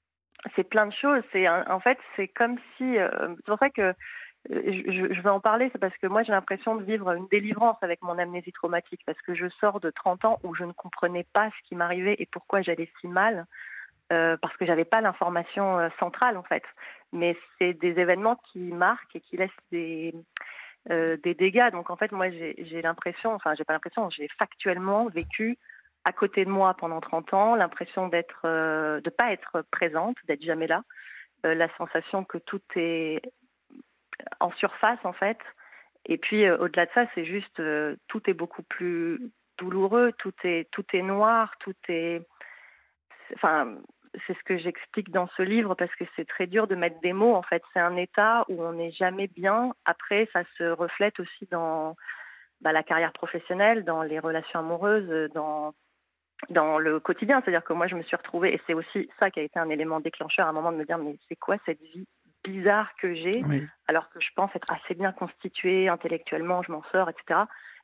C'est 0.55 0.63
plein 0.63 0.87
de 0.87 0.93
choses. 0.93 1.23
C'est 1.31 1.47
en 1.47 1.79
fait, 1.79 1.97
c'est 2.15 2.27
comme 2.27 2.57
si. 2.77 2.97
Euh, 2.97 3.09
c'est 3.37 3.45
pour 3.45 3.59
ça 3.59 3.69
que 3.69 3.81
euh, 3.81 3.93
je, 4.49 5.13
je, 5.13 5.21
vais 5.21 5.29
en 5.29 5.39
parler, 5.39 5.69
c'est 5.71 5.79
parce 5.79 5.95
que 5.97 6.07
moi 6.07 6.23
j'ai 6.23 6.31
l'impression 6.31 6.75
de 6.75 6.83
vivre 6.83 7.11
une 7.11 7.27
délivrance 7.27 7.77
avec 7.81 8.01
mon 8.01 8.17
amnésie 8.17 8.51
traumatique, 8.51 9.01
parce 9.05 9.21
que 9.21 9.35
je 9.35 9.47
sors 9.59 9.79
de 9.79 9.91
30 9.91 10.25
ans 10.25 10.39
où 10.43 10.55
je 10.55 10.63
ne 10.63 10.71
comprenais 10.71 11.25
pas 11.31 11.49
ce 11.49 11.67
qui 11.69 11.75
m'arrivait 11.75 12.15
et 12.17 12.25
pourquoi 12.25 12.61
j'allais 12.61 12.89
si 12.99 13.07
mal, 13.07 13.45
euh, 14.11 14.37
parce 14.41 14.55
que 14.57 14.65
j'avais 14.65 14.85
pas 14.85 14.99
l'information 14.99 15.77
euh, 15.79 15.89
centrale 15.99 16.37
en 16.37 16.43
fait. 16.43 16.63
Mais 17.13 17.37
c'est 17.57 17.73
des 17.73 17.99
événements 17.99 18.41
qui 18.51 18.59
marquent 18.59 19.15
et 19.15 19.21
qui 19.21 19.37
laissent 19.37 19.51
des 19.71 20.13
euh, 20.89 21.17
dégâts. 21.23 21.71
Donc 21.71 21.91
en 21.91 21.95
fait, 21.95 22.11
moi 22.11 22.31
j'ai 22.31 22.81
l'impression, 22.81 23.33
enfin 23.33 23.53
j'ai 23.55 23.63
pas 23.63 23.73
l'impression, 23.73 24.09
j'ai 24.09 24.27
factuellement 24.39 25.05
vécu 25.07 25.57
à 26.03 26.13
côté 26.13 26.45
de 26.45 26.49
moi 26.49 26.73
pendant 26.73 26.99
30 26.99 27.33
ans, 27.35 27.55
l'impression 27.55 28.07
d'être, 28.07 28.41
de 28.43 29.09
pas 29.11 29.31
être 29.31 29.63
présente, 29.69 30.17
d'être 30.27 30.41
jamais 30.41 30.65
là, 30.65 30.83
la 31.43 31.69
sensation 31.77 32.23
que 32.23 32.39
tout 32.39 32.61
est 32.75 33.21
en 34.39 34.51
surface 34.51 34.99
en 35.03 35.13
fait. 35.13 35.37
Et 36.05 36.17
puis 36.17 36.45
euh, 36.45 36.57
au-delà 36.57 36.85
de 36.85 36.91
ça, 36.93 37.05
c'est 37.15 37.25
juste 37.25 37.61
tout 38.07 38.29
est 38.29 38.33
beaucoup 38.33 38.63
plus 38.63 39.31
douloureux, 39.57 40.13
tout 40.17 40.33
est 40.43 40.69
tout 40.71 40.85
est 40.93 41.01
noir, 41.01 41.53
tout 41.59 41.75
est, 41.87 42.21
enfin 43.35 43.77
c'est 44.27 44.37
ce 44.37 44.43
que 44.43 44.57
j'explique 44.57 45.11
dans 45.11 45.27
ce 45.37 45.41
livre 45.41 45.75
parce 45.75 45.93
que 45.95 46.03
c'est 46.15 46.27
très 46.27 46.47
dur 46.47 46.67
de 46.67 46.75
mettre 46.75 46.99
des 47.01 47.13
mots. 47.13 47.33
En 47.33 47.43
fait, 47.43 47.63
c'est 47.73 47.79
un 47.79 47.95
état 47.95 48.45
où 48.49 48.61
on 48.61 48.73
n'est 48.73 48.91
jamais 48.91 49.27
bien. 49.27 49.73
Après, 49.85 50.27
ça 50.33 50.43
se 50.57 50.63
reflète 50.63 51.19
aussi 51.19 51.47
dans 51.49 51.95
bah, 52.61 52.71
la 52.71 52.83
carrière 52.83 53.13
professionnelle, 53.13 53.85
dans 53.85 54.03
les 54.03 54.19
relations 54.19 54.59
amoureuses, 54.59 55.31
dans 55.33 55.73
dans 56.49 56.79
le 56.79 56.99
quotidien. 56.99 57.41
C'est-à-dire 57.41 57.63
que 57.63 57.73
moi, 57.73 57.87
je 57.87 57.95
me 57.95 58.03
suis 58.03 58.15
retrouvée, 58.15 58.53
et 58.53 58.61
c'est 58.65 58.73
aussi 58.73 59.09
ça 59.19 59.29
qui 59.29 59.39
a 59.39 59.43
été 59.43 59.59
un 59.59 59.69
élément 59.69 59.99
déclencheur 59.99 60.47
à 60.47 60.49
un 60.49 60.53
moment 60.53 60.71
de 60.71 60.77
me 60.77 60.85
dire, 60.85 60.97
mais 60.97 61.15
c'est 61.29 61.35
quoi 61.35 61.57
cette 61.65 61.81
vie 61.81 62.07
bizarre 62.43 62.93
que 62.95 63.13
j'ai, 63.13 63.41
alors 63.87 64.09
que 64.09 64.19
je 64.19 64.29
pense 64.35 64.55
être 64.55 64.71
assez 64.71 64.95
bien 64.95 65.11
constituée 65.11 65.89
intellectuellement, 65.89 66.63
je 66.63 66.71
m'en 66.71 66.83
sors, 66.91 67.09
etc. 67.09 67.41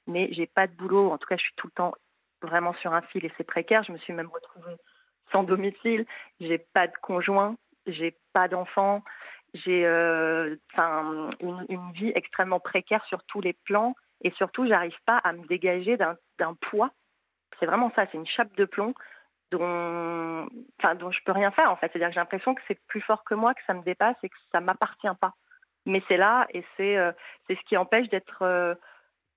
Mais 0.07 0.29
j'ai 0.31 0.47
pas 0.47 0.67
de 0.67 0.73
boulot. 0.73 1.11
En 1.11 1.17
tout 1.17 1.27
cas, 1.27 1.37
je 1.37 1.43
suis 1.43 1.53
tout 1.57 1.67
le 1.67 1.73
temps 1.73 1.93
vraiment 2.41 2.73
sur 2.75 2.93
un 2.93 3.01
fil 3.01 3.25
et 3.25 3.31
c'est 3.37 3.43
précaire. 3.43 3.83
Je 3.83 3.91
me 3.91 3.97
suis 3.97 4.13
même 4.13 4.29
retrouvée 4.29 4.77
sans 5.31 5.43
domicile. 5.43 6.05
J'ai 6.39 6.57
pas 6.57 6.87
de 6.87 6.93
conjoint, 7.01 7.55
j'ai 7.85 8.15
pas 8.33 8.47
d'enfant, 8.47 9.03
j'ai 9.53 9.85
euh, 9.85 10.55
une, 11.39 11.65
une, 11.69 11.91
vie 11.93 12.11
extrêmement 12.15 12.59
précaire 12.59 13.03
sur 13.05 13.23
tous 13.23 13.41
les 13.41 13.53
plans 13.53 13.95
et 14.23 14.31
surtout, 14.31 14.67
j'arrive 14.67 14.97
pas 15.05 15.17
à 15.17 15.33
me 15.33 15.45
dégager 15.47 15.97
d'un 15.97 16.53
poids. 16.61 16.91
C'est 17.59 17.65
vraiment 17.65 17.91
ça, 17.95 18.05
c'est 18.11 18.17
une 18.17 18.27
chape 18.27 18.55
de 18.55 18.65
plomb 18.65 18.93
dont, 19.51 20.47
enfin, 20.79 20.95
dont 20.95 21.11
je 21.11 21.19
peux 21.25 21.31
rien 21.31 21.51
faire 21.51 21.71
en 21.71 21.75
fait. 21.75 21.89
C'est-à-dire 21.91 22.09
que 22.09 22.13
j'ai 22.13 22.19
l'impression 22.19 22.55
que 22.55 22.61
c'est 22.67 22.79
plus 22.87 23.01
fort 23.01 23.23
que 23.23 23.33
moi, 23.33 23.53
que 23.53 23.61
ça 23.65 23.73
me 23.73 23.83
dépasse 23.83 24.17
et 24.23 24.29
que 24.29 24.35
ça 24.51 24.59
m'appartient 24.59 25.07
pas. 25.19 25.33
Mais 25.85 26.01
c'est 26.07 26.17
là 26.17 26.47
et 26.53 26.63
c'est 26.75 26.97
euh, 26.97 27.11
c'est 27.47 27.55
ce 27.55 27.61
qui 27.61 27.77
empêche 27.77 28.09
d'être 28.09 28.41
euh, 28.41 28.75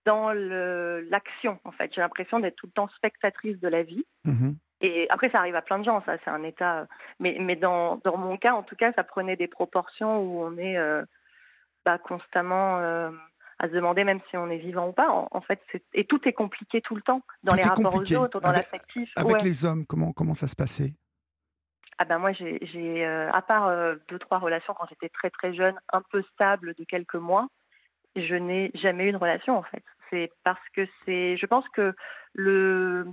dans 0.04 0.32
l'action 0.32 1.58
en 1.64 1.72
fait. 1.72 1.92
J'ai 1.94 2.00
l'impression 2.00 2.40
d'être 2.40 2.56
tout 2.56 2.66
le 2.66 2.72
temps 2.72 2.88
spectatrice 2.88 3.60
de 3.60 3.68
la 3.68 3.82
vie. 3.82 4.04
Mm-hmm. 4.26 4.54
Et 4.82 5.06
après, 5.10 5.28
ça 5.30 5.38
arrive 5.38 5.56
à 5.56 5.62
plein 5.62 5.78
de 5.78 5.84
gens, 5.84 6.02
ça, 6.04 6.16
c'est 6.24 6.30
un 6.30 6.42
état. 6.42 6.86
Mais, 7.18 7.36
mais 7.38 7.56
dans, 7.56 7.96
dans 7.98 8.16
mon 8.16 8.36
cas, 8.38 8.54
en 8.54 8.62
tout 8.62 8.76
cas, 8.76 8.92
ça 8.94 9.04
prenait 9.04 9.36
des 9.36 9.46
proportions 9.46 10.20
où 10.22 10.42
on 10.42 10.56
est 10.56 10.78
euh, 10.78 11.04
bah, 11.84 11.98
constamment 11.98 12.78
euh, 12.78 13.10
à 13.60 13.68
se 13.68 13.72
demander 13.72 14.04
même 14.04 14.20
si 14.28 14.36
on 14.36 14.50
est 14.50 14.58
vivant 14.58 14.88
ou 14.88 14.92
pas. 14.92 15.28
En, 15.30 15.40
fait, 15.40 15.60
et 15.94 16.04
tout 16.04 16.20
est 16.26 16.32
compliqué 16.32 16.80
tout 16.80 16.96
le 16.96 17.02
temps, 17.02 17.22
dans 17.44 17.54
les 17.54 17.62
rapports 17.62 17.94
aux 17.94 18.12
autres, 18.14 18.40
dans 18.40 18.50
l'affectif. 18.50 19.10
Avec 19.16 19.42
les 19.42 19.64
hommes, 19.64 19.86
comment, 19.86 20.12
comment 20.12 20.34
ça 20.34 20.48
se 20.48 20.56
passait? 20.56 20.94
Ah 21.98 22.06
ben 22.06 22.18
moi 22.18 22.32
j'ai 22.32 23.04
euh, 23.04 23.30
à 23.30 23.42
part 23.42 23.70
deux 24.08 24.18
trois 24.18 24.38
relations 24.38 24.72
quand 24.72 24.86
j'étais 24.88 25.10
très 25.10 25.28
très 25.28 25.52
jeune 25.52 25.78
un 25.92 26.00
peu 26.10 26.22
stable 26.32 26.72
de 26.78 26.84
quelques 26.84 27.16
mois 27.16 27.48
je 28.16 28.34
n'ai 28.36 28.70
jamais 28.72 29.04
eu 29.04 29.12
de 29.12 29.18
relation 29.18 29.58
en 29.58 29.62
fait 29.62 29.84
c'est 30.08 30.32
parce 30.42 30.66
que 30.74 30.88
c'est 31.04 31.36
je 31.36 31.44
pense 31.44 31.68
que 31.74 31.94
le 32.32 33.04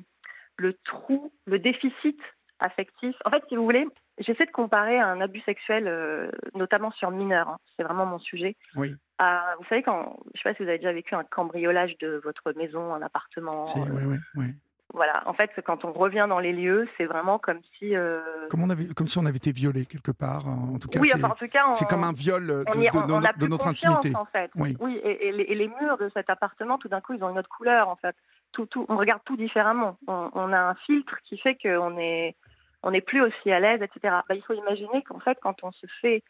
le 0.58 0.74
trou, 0.84 1.32
le 1.46 1.60
déficit 1.60 2.20
affectif. 2.60 3.16
En 3.26 3.30
fait, 3.30 3.44
si 3.48 3.56
vous 3.56 3.64
voulez, 3.64 3.86
j'essaie 4.20 4.46
de 4.46 4.52
comparer 4.52 5.00
un 5.00 5.22
abus 5.22 5.42
sexuel, 5.42 5.88
euh, 5.88 6.30
notamment 6.56 6.92
sur 6.92 7.12
mineurs. 7.12 7.50
Hein. 7.50 7.58
c'est 7.76 7.84
vraiment 7.84 8.06
mon 8.06 8.20
sujet. 8.20 8.56
Oui. 8.76 8.96
vous 9.20 9.66
savez, 9.70 9.84
quand, 9.84 10.20
je 10.34 10.40
ne 10.40 10.44
sais 10.44 10.50
pas 10.50 10.54
si 10.56 10.64
vous 10.64 10.70
avez 10.70 10.78
déjà 10.78 10.94
vécu 10.94 11.16
un 11.16 11.24
cambriolage 11.24 11.98
de 12.00 12.22
votre 12.24 12.52
maison, 12.58 12.94
un 12.94 13.02
appartement. 13.02 13.66
oui, 13.76 14.04
oui, 14.06 14.18
oui. 14.36 14.46
Voilà, 14.94 15.22
en 15.26 15.34
fait, 15.34 15.52
quand 15.66 15.84
on 15.84 15.92
revient 15.92 16.28
dans 16.30 16.40
les 16.40 16.54
lieux, 16.54 16.88
c'est 16.98 17.06
vraiment 17.06 17.40
comme 17.40 17.60
si. 17.78 17.94
Euh, 17.94 18.22
comme, 18.50 18.64
on 18.64 18.70
avait, 18.70 18.88
comme 18.96 19.08
si 19.08 19.18
on 19.18 19.26
avait 19.26 19.36
été 19.36 19.52
violé 19.52 19.86
quelque 19.86 20.12
part. 20.12 20.48
En 20.48 20.80
tout 20.80 20.88
cas, 20.88 21.00
oui, 21.00 21.12
en 21.14 21.30
tout 21.32 21.48
cas, 21.50 21.74
c'est 21.74 21.88
comme 21.90 22.06
un 22.06 22.14
viol 22.14 22.48
de, 22.48 22.64
de, 22.64 23.48
notre 23.48 23.68
intimité. 23.68 24.16
En 24.16 24.26
fait. 24.26 24.50
Oui, 24.56 24.78
oui 24.80 24.98
et, 25.04 25.32
les, 25.34 25.68
murs 25.68 25.98
de 25.98 26.10
cet 26.14 26.30
appartement, 26.30 26.78
tout 26.78 26.88
d'un 26.88 27.02
coup, 27.02 27.14
ils 27.14 27.24
ont 27.24 27.30
une 27.30 27.38
autre 27.38 27.50
couleur, 27.50 27.90
en 27.90 27.98
fait. 27.98 28.16
Tout, 28.54 28.66
tout, 28.66 28.86
on 28.88 28.96
regarde 28.96 29.22
tout 29.26 29.36
différemment. 29.36 29.98
On, 30.08 30.54
a 30.54 30.60
un 30.60 30.76
filtre 30.76 31.18
qui 31.26 31.38
fait 31.38 31.58
qu'on 31.62 31.98
est, 31.98 32.36
on 32.84 32.92
n'est 32.92 33.02
plus 33.02 33.22
aussi 33.22 33.52
à 33.52 33.60
l'aise, 33.60 33.82
etc. 33.82 34.16
Bah, 34.28 34.36
il 34.36 34.44
faut 34.44 34.54
imaginer 34.54 35.04
qu'en 35.04 35.20
fait, 35.20 35.38
quand 35.42 35.64
on 35.64 35.72
se 35.72 35.88
fait 36.02 36.24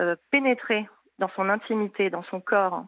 euh, 0.00 0.16
pénétrer 0.30 0.88
dans 1.18 1.28
son 1.36 1.48
intimité, 1.48 2.10
dans 2.10 2.22
son 2.24 2.40
corps, 2.40 2.86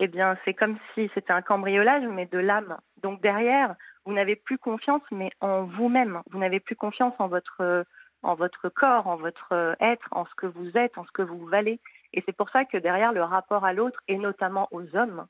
eh 0.00 0.08
bien, 0.08 0.36
c'est 0.44 0.54
comme 0.54 0.76
si 0.94 1.10
c'était 1.14 1.32
un 1.32 1.42
cambriolage, 1.42 2.04
mais 2.04 2.26
de 2.26 2.38
l'âme. 2.38 2.76
Donc 3.02 3.20
derrière, 3.22 3.76
vous 4.04 4.12
n'avez 4.12 4.36
plus 4.36 4.58
confiance, 4.58 5.02
mais 5.10 5.30
en 5.40 5.64
vous-même. 5.64 6.22
Vous 6.30 6.38
n'avez 6.38 6.60
plus 6.60 6.76
confiance 6.76 7.14
en 7.18 7.28
votre, 7.28 7.84
en 8.22 8.34
votre 8.34 8.68
corps, 8.68 9.06
en 9.06 9.16
votre 9.16 9.76
être, 9.80 10.08
en 10.10 10.26
ce 10.26 10.34
que 10.36 10.46
vous 10.46 10.76
êtes, 10.76 10.98
en 10.98 11.04
ce 11.04 11.12
que 11.12 11.22
vous 11.22 11.46
valez. 11.46 11.80
Et 12.12 12.22
c'est 12.26 12.36
pour 12.36 12.50
ça 12.50 12.64
que 12.64 12.76
derrière 12.76 13.12
le 13.12 13.22
rapport 13.22 13.64
à 13.64 13.72
l'autre, 13.72 14.00
et 14.08 14.18
notamment 14.18 14.68
aux 14.70 14.96
hommes, 14.96 15.26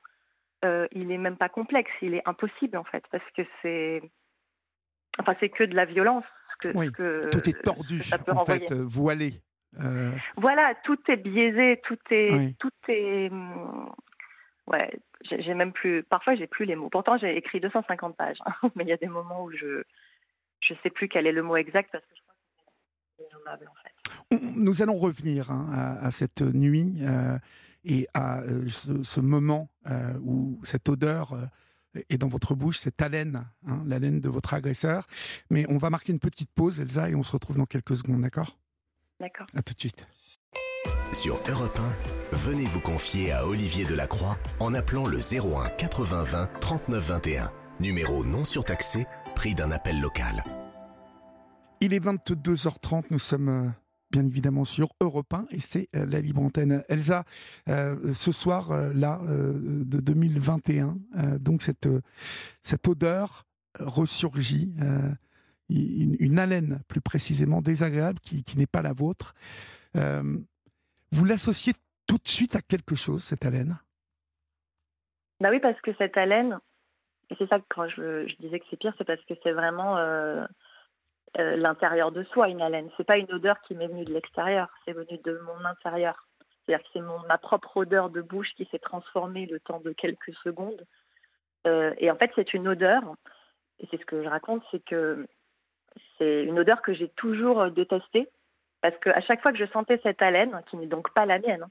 euh, 0.64 0.86
il 0.92 1.08
n'est 1.08 1.18
même 1.18 1.36
pas 1.36 1.48
complexe, 1.48 1.90
il 2.00 2.14
est 2.14 2.26
impossible 2.26 2.76
en 2.76 2.84
fait, 2.84 3.04
parce 3.10 3.24
que 3.36 3.42
c'est, 3.60 4.02
enfin, 5.18 5.34
c'est 5.40 5.50
que 5.50 5.64
de 5.64 5.74
la 5.74 5.84
violence. 5.84 6.24
Que, 6.72 6.78
oui, 6.78 7.30
tout 7.30 7.48
est 7.48 7.62
tordu, 7.62 8.02
en 8.28 8.44
fait, 8.44 8.72
euh, 8.72 8.84
voilé. 8.86 9.40
Euh. 9.80 10.12
Voilà, 10.36 10.74
tout 10.84 10.98
est 11.08 11.16
biaisé, 11.16 11.80
tout 11.84 11.98
est, 12.10 12.56
tout 12.58 12.70
est, 12.88 13.30
hum, 13.30 13.90
ouais, 14.68 14.90
j'ai 15.30 15.54
même 15.54 15.72
plus. 15.72 16.02
Parfois, 16.04 16.34
j'ai 16.36 16.46
plus 16.46 16.64
les 16.64 16.76
mots. 16.76 16.90
Pourtant, 16.90 17.18
j'ai 17.18 17.36
écrit 17.36 17.60
250 17.60 18.16
pages, 18.16 18.38
hein, 18.46 18.52
mais 18.76 18.84
il 18.84 18.88
y 18.88 18.92
a 18.92 18.96
des 18.96 19.08
moments 19.08 19.44
où 19.44 19.50
je 19.50 19.82
je 20.68 20.74
sais 20.82 20.90
plus 20.90 21.08
quel 21.08 21.26
est 21.26 21.32
le 21.32 21.42
mot 21.42 21.56
exact 21.56 21.90
parce 21.92 22.04
que 22.04 22.14
je 22.14 22.22
crois 22.22 22.34
que 22.34 23.18
c'est 23.18 23.24
innommable 23.30 23.68
en 23.68 23.74
fait. 23.82 24.56
Nous 24.56 24.82
allons 24.82 24.96
revenir 24.96 25.50
hein, 25.50 25.96
à, 26.00 26.10
cette 26.10 26.40
nuit 26.40 26.96
euh, 27.02 27.38
et 27.84 28.06
à 28.14 28.40
euh, 28.40 28.68
ce, 28.68 29.20
moment 29.20 29.68
euh, 29.90 30.14
où 30.22 30.58
cette 30.64 30.88
odeur 30.88 31.34
est 32.08 32.18
dans 32.18 32.28
votre 32.28 32.54
bouche, 32.54 32.78
cette 32.78 33.00
haleine, 33.02 33.44
hein, 33.66 33.82
l'haleine 33.86 34.20
de 34.20 34.28
votre 34.28 34.54
agresseur. 34.54 35.06
Mais 35.50 35.66
on 35.68 35.78
va 35.78 35.90
marquer 35.90 36.12
une 36.12 36.18
petite 36.18 36.50
pause, 36.50 36.80
Elsa, 36.80 37.08
et 37.08 37.14
on 37.14 37.22
se 37.22 37.32
retrouve 37.32 37.56
dans 37.56 37.66
quelques 37.66 37.96
secondes, 37.96 38.22
d'accord? 38.22 38.58
D'accord. 39.20 39.46
À 39.54 39.62
tout 39.62 39.74
de 39.74 39.80
suite. 39.80 40.06
Sur 41.12 41.40
Europe 41.48 41.78
1, 42.32 42.36
venez 42.36 42.64
vous 42.64 42.80
confier 42.80 43.30
à 43.30 43.46
Olivier 43.46 43.84
Delacroix 43.84 44.36
en 44.58 44.74
appelant 44.74 45.06
le 45.06 45.18
01 45.18 45.68
80 45.68 46.24
20 46.24 46.50
39 46.60 47.08
21. 47.08 47.52
Numéro 47.80 48.24
non 48.24 48.44
surtaxé, 48.44 49.06
prix 49.34 49.54
d'un 49.54 49.70
appel 49.70 50.00
local. 50.00 50.42
Il 51.80 51.92
est 51.92 52.04
22h30, 52.04 53.04
nous 53.10 53.18
sommes 53.18 53.48
euh, 53.48 53.68
bien 54.14 54.26
évidemment 54.26 54.64
sur 54.64 54.88
Europe 55.00 55.32
1 55.32 55.46
et 55.50 55.60
c'est 55.60 55.88
euh, 55.96 56.06
la 56.06 56.20
libre 56.20 56.42
antenne. 56.42 56.84
Elsa, 56.88 57.24
euh, 57.68 58.12
ce 58.12 58.30
soir 58.32 58.70
là 58.94 59.20
de 59.24 60.00
2021, 60.00 60.96
donc 61.40 61.62
cette, 61.62 61.88
cette 62.62 62.86
odeur 62.86 63.44
ressurgit, 63.80 64.72
une, 65.68 66.38
haleine 66.38 66.80
plus 66.86 67.00
précisément 67.00 67.60
désagréable 67.60 68.20
qui, 68.20 68.44
n'est 68.56 68.66
pas 68.66 68.82
la 68.82 68.92
vôtre. 68.92 69.34
Vous 69.94 71.24
l'associez 71.24 71.72
tout 72.06 72.18
de 72.18 72.28
suite 72.28 72.54
à 72.54 72.60
quelque 72.60 72.94
chose, 72.94 73.22
cette 73.22 73.44
haleine? 73.44 73.78
Bah 75.40 75.50
oui, 75.50 75.60
parce 75.60 75.80
que 75.80 75.90
cette 75.98 76.16
haleine, 76.16 76.58
et 77.30 77.34
c'est 77.38 77.48
ça 77.48 77.58
que 77.58 77.64
quand 77.68 77.88
je, 77.88 78.26
disais 78.40 78.60
que 78.60 78.66
c'est 78.70 78.76
pire, 78.76 78.94
c'est 78.98 79.04
parce 79.04 79.24
que 79.24 79.34
c'est 79.42 79.52
vraiment 79.52 79.98
euh, 79.98 80.44
euh, 81.38 81.56
l'intérieur 81.56 82.12
de 82.12 82.22
soi, 82.24 82.48
une 82.48 82.62
haleine. 82.62 82.90
C'est 82.96 83.06
pas 83.06 83.18
une 83.18 83.32
odeur 83.32 83.60
qui 83.62 83.74
m'est 83.74 83.86
venue 83.86 84.04
de 84.04 84.12
l'extérieur, 84.12 84.68
c'est 84.84 84.92
venu 84.92 85.18
de 85.24 85.38
mon 85.38 85.64
intérieur. 85.64 86.26
C'est-à-dire 86.66 86.84
que 86.84 86.90
c'est 86.92 87.26
ma 87.28 87.38
propre 87.38 87.76
odeur 87.76 88.10
de 88.10 88.22
bouche 88.22 88.48
qui 88.56 88.66
s'est 88.70 88.78
transformée 88.78 89.46
le 89.46 89.60
temps 89.60 89.80
de 89.80 89.92
quelques 89.92 90.34
secondes. 90.42 90.84
Euh, 91.66 91.92
et 91.98 92.10
en 92.10 92.16
fait, 92.16 92.30
c'est 92.34 92.54
une 92.54 92.68
odeur, 92.68 93.02
et 93.80 93.88
c'est 93.90 94.00
ce 94.00 94.06
que 94.06 94.22
je 94.22 94.28
raconte, 94.28 94.62
c'est 94.70 94.84
que 94.84 95.26
c'est 96.18 96.44
une 96.44 96.58
odeur 96.58 96.82
que 96.82 96.92
j'ai 96.92 97.08
toujours 97.08 97.70
détestée 97.70 98.28
parce 98.84 98.98
qu'à 98.98 99.22
chaque 99.22 99.40
fois 99.40 99.50
que 99.50 99.56
je 99.56 99.64
sentais 99.72 99.98
cette 100.02 100.20
haleine, 100.20 100.60
qui 100.68 100.76
n'est 100.76 100.86
donc 100.86 101.10
pas 101.14 101.24
la 101.24 101.38
mienne, 101.38 101.62
hein, 101.62 101.70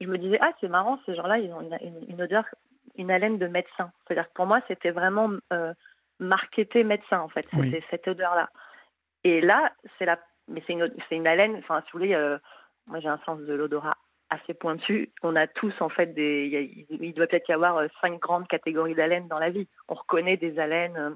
je 0.00 0.08
me 0.08 0.18
disais, 0.18 0.38
ah, 0.40 0.50
c'est 0.60 0.66
marrant, 0.66 0.98
ces 1.06 1.14
gens-là, 1.14 1.38
ils 1.38 1.52
ont 1.52 1.60
une, 2.08 2.20
odeur, 2.20 2.44
une 2.96 3.12
haleine 3.12 3.38
de 3.38 3.46
médecin. 3.46 3.92
C'est-à-dire 4.02 4.28
que 4.28 4.34
pour 4.34 4.46
moi, 4.46 4.60
c'était 4.66 4.90
vraiment 4.90 5.30
euh, 5.52 5.72
marketé 6.18 6.82
médecin, 6.82 7.20
en 7.20 7.28
fait, 7.28 7.46
c'était 7.54 7.84
cette 7.90 8.08
odeur-là. 8.08 8.50
Et 9.24 9.40
là, 9.40 9.72
c'est 9.98 10.04
la, 10.04 10.18
mais 10.48 10.62
c'est 10.66 10.72
une, 10.72 10.92
c'est 11.08 11.16
une 11.16 11.26
haleine, 11.26 11.56
enfin, 11.58 11.80
si 11.82 11.92
vous 11.92 11.98
voulez, 11.98 12.14
euh, 12.14 12.38
moi 12.86 13.00
j'ai 13.00 13.08
un 13.08 13.20
sens 13.26 13.40
de 13.40 13.52
l'odorat 13.52 13.96
assez 14.30 14.54
pointu. 14.54 15.10
On 15.22 15.36
a 15.36 15.46
tous, 15.46 15.74
en 15.80 15.88
fait, 15.88 16.14
des, 16.14 16.86
il, 16.90 17.14
doit 17.14 17.26
peut-être 17.26 17.48
y 17.48 17.52
avoir 17.52 17.76
euh, 17.78 17.88
cinq 18.00 18.20
grandes 18.20 18.48
catégories 18.48 18.94
d'haleines 18.94 19.28
dans 19.28 19.38
la 19.38 19.50
vie. 19.50 19.68
On 19.88 19.94
reconnaît 19.94 20.36
des 20.36 20.58
haleines 20.58 20.96
euh, 20.96 21.10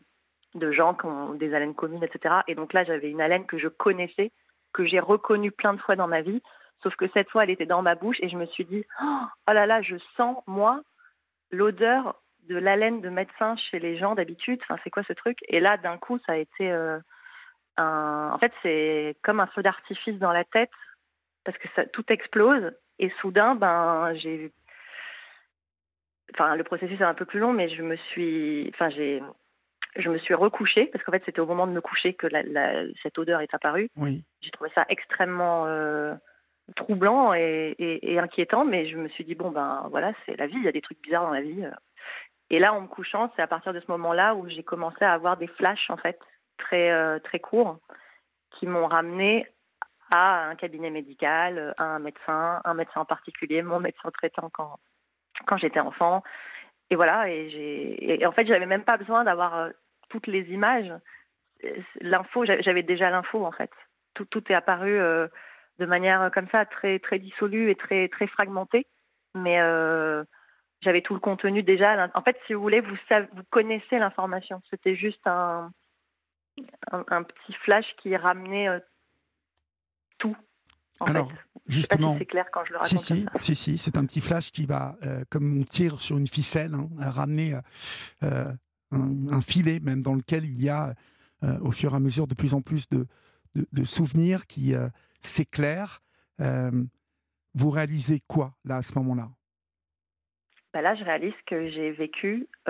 de 0.55 0.71
gens 0.73 0.95
qui 0.95 1.39
des 1.39 1.55
haleines 1.55 1.75
communes, 1.75 2.05
etc. 2.05 2.37
Et 2.49 2.55
donc 2.55 2.73
là, 2.73 2.85
j'avais 2.85 3.11
une 3.11 3.21
haleine 3.21 3.47
que 3.47 3.59
je 3.59 3.69
connaissais 3.69 4.33
que 4.73 4.87
j'ai 4.87 5.01
reconnu 5.01 5.51
plein 5.51 5.75
de 5.75 5.81
fois 5.81 5.97
dans 5.97 6.09
ma 6.09 6.23
vie, 6.23 6.43
sauf 6.83 6.97
que 6.97 7.07
cette 7.13 7.29
fois, 7.29 7.45
elle 7.45 7.51
était 7.51 7.67
dans 7.67 7.83
ma 7.83 7.95
bouche 7.95 8.17
et 8.21 8.31
je 8.31 8.37
me 8.37 8.47
suis 8.47 8.65
dit, 8.65 8.85
oh 9.03 9.53
là 9.53 9.67
là, 9.67 9.83
je 9.83 9.97
sens, 10.17 10.43
moi, 10.47 10.81
l'odeur 11.51 12.19
de 12.49 12.57
l'haleine 12.57 13.03
de 13.03 13.11
médecin 13.11 13.55
chez 13.71 13.79
les 13.79 13.99
gens 13.99 14.15
d'habitude. 14.15 14.61
Enfin, 14.63 14.81
c'est 14.83 14.91
quoi 14.91 15.03
ce 15.05 15.13
truc? 15.13 15.39
Et 15.49 15.61
là, 15.61 15.77
d'un 15.77 15.99
coup, 15.99 16.19
ça 16.27 16.33
a 16.33 16.37
été 16.37 16.73
un... 17.77 18.31
En 18.33 18.39
fait, 18.39 18.53
c'est 18.63 19.17
comme 19.23 19.41
un 19.41 19.47
feu 19.49 19.63
d'artifice 19.63 20.19
dans 20.19 20.33
la 20.33 20.45
tête 20.45 20.71
parce 21.45 21.59
que 21.59 21.69
ça, 21.75 21.85
tout 21.87 22.05
explose 22.09 22.73
et 22.99 23.11
soudain, 23.21 23.55
ben, 23.55 24.15
j'ai... 24.15 24.53
Enfin, 26.35 26.57
le 26.57 26.65
processus 26.65 27.01
est 27.01 27.05
un 27.05 27.15
peu 27.15 27.25
plus 27.25 27.41
long, 27.41 27.53
mais 27.53 27.69
je 27.69 27.83
me 27.83 27.97
suis... 27.97 28.71
Enfin, 28.75 28.91
j'ai 28.91 29.23
je 29.97 30.09
me 30.09 30.19
suis 30.19 30.35
recouchée, 30.35 30.87
parce 30.87 31.05
qu'en 31.05 31.13
fait, 31.13 31.23
c'était 31.27 31.41
au 31.41 31.47
moment 31.47 31.67
de 31.67 31.73
me 31.73 31.81
coucher 31.81 32.15
que 32.15 32.27
cette 33.03 33.19
odeur 33.19 33.41
est 33.41 33.55
apparue. 33.55 33.91
Oui. 33.97 34.25
J'ai 34.41 34.51
trouvé 34.51 34.71
ça 34.75 34.87
extrêmement 34.89 35.67
euh, 35.67 36.15
troublant 36.77 37.35
et, 37.35 38.19
inquiétant, 38.19 38.65
mais 38.65 38.89
je 38.89 38.97
me 38.97 39.09
suis 39.09 39.25
dit, 39.25 39.35
bon, 39.35 39.51
ben 39.51 39.87
voilà, 39.91 40.13
c'est 40.25 40.37
la 40.37 40.47
vie, 40.47 40.57
il 40.57 40.65
y 40.65 40.69
a 40.69 40.73
des 40.73 40.81
trucs 40.81 41.03
bizarres 41.03 41.25
dans 41.25 41.35
la 41.35 41.43
vie. 41.43 41.67
Et 42.51 42.59
là, 42.59 42.73
en 42.73 42.83
me 42.83 42.87
couchant, 42.87 43.31
c'est 43.37 43.43
à 43.43 43.47
partir 43.47 43.73
de 43.73 43.81
ce 43.81 43.91
moment-là 43.91 44.35
où 44.35 44.49
j'ai 44.49 44.63
commencé 44.63 45.05
à 45.05 45.13
avoir 45.13 45.37
des 45.37 45.47
flashs, 45.47 45.91
en 45.91 45.97
fait, 45.97 46.19
très 46.63 47.21
très 47.21 47.41
courts 47.41 47.79
qui 48.51 48.67
m'ont 48.67 48.87
ramené 48.87 49.47
à 50.11 50.45
un 50.49 50.55
cabinet 50.57 50.91
médical, 50.91 51.75
à 51.79 51.85
un 51.85 51.99
médecin, 51.99 52.61
un 52.65 52.75
médecin 52.75 53.01
en 53.01 53.05
particulier, 53.05 53.63
mon 53.63 53.81
médecin 53.81 54.11
traitant 54.11 54.51
quand 54.53 54.79
quand 55.47 55.57
j'étais 55.57 55.81
enfant. 55.81 56.23
Et 56.91 56.97
voilà, 56.97 57.31
et, 57.31 58.19
et 58.21 58.27
en 58.27 58.33
fait, 58.33 58.47
j'avais 58.47 58.67
même 58.67 58.85
pas 58.85 58.99
besoin 58.99 59.25
d'avoir 59.25 59.71
toutes 60.11 60.27
les 60.27 60.43
images. 60.53 60.93
L'info, 62.01 62.45
j'avais 62.45 62.83
déjà 62.83 63.11
l'info 63.11 63.45
en 63.45 63.53
fait. 63.53 63.71
Tout, 64.15 64.27
tout 64.27 64.45
est 64.53 64.55
apparu 64.55 64.99
de 65.79 65.87
manière 65.87 66.31
comme 66.35 66.49
ça 66.51 66.67
très 66.67 66.99
très 66.99 67.19
dissolue 67.19 67.71
et 67.71 67.77
très 67.77 68.09
très 68.09 68.27
fragmentée. 68.27 68.87
Mais 69.35 69.59
j'avais 70.83 71.01
tout 71.01 71.15
le 71.15 71.21
contenu 71.21 71.63
déjà. 71.63 72.11
En 72.15 72.23
fait, 72.23 72.39
si 72.47 72.55
vous 72.55 72.61
voulez, 72.61 72.81
vous, 72.81 72.97
vous 73.33 73.45
connaissez 73.51 73.99
l'information. 73.99 74.61
C'était 74.69 74.97
juste 74.97 75.27
un, 75.27 75.71
un, 76.91 77.23
petit 77.23 77.53
flash 77.65 77.87
qui 78.03 78.15
ramenait 78.17 78.69
euh, 78.69 78.81
tout. 80.19 80.37
Alors, 81.01 81.33
justement, 81.67 82.17
c'est 82.19 82.27
clair 82.27 82.47
quand 82.53 82.65
je 82.65 82.73
le 82.73 82.79
raconte. 82.79 82.99
Si, 82.99 82.99
si, 82.99 83.27
si, 83.41 83.55
si, 83.55 83.79
c'est 83.79 83.97
un 83.97 84.07
petit 84.07 84.21
flash 84.21 84.53
qui 84.53 84.67
va, 84.67 84.97
euh, 85.03 85.25
comme 85.31 85.61
on 85.61 85.65
tire 85.65 86.01
sur 86.01 86.17
une 86.17 86.29
ficelle, 86.29 86.75
hein, 86.75 86.89
ramener 86.99 87.59
euh, 88.23 88.53
un, 88.93 89.41
filet 89.41 89.81
même 89.81 90.01
dans 90.01 90.15
lequel 90.15 90.45
il 90.45 90.63
y 90.63 90.69
a, 90.69 90.95
au 91.61 91.73
fur 91.73 91.93
et 91.93 91.97
à 91.97 91.99
mesure, 91.99 92.29
de 92.29 92.35
plus 92.35 92.55
en 92.55 92.61
plus 92.61 92.89
de, 92.89 93.07
de, 93.55 93.85
souvenirs 93.85 94.47
qui 94.47 94.75
s'éclairent. 95.21 96.03
vous 96.39 97.71
réalisez 97.71 98.23
quoi, 98.29 98.55
là, 98.65 98.77
à 98.77 98.83
ce 98.83 98.97
moment-là? 99.01 99.29
Bah 100.73 100.83
là, 100.83 100.95
je 100.95 101.03
réalise 101.03 101.35
que 101.47 101.69
j'ai 101.69 101.91
vécu 101.91 102.47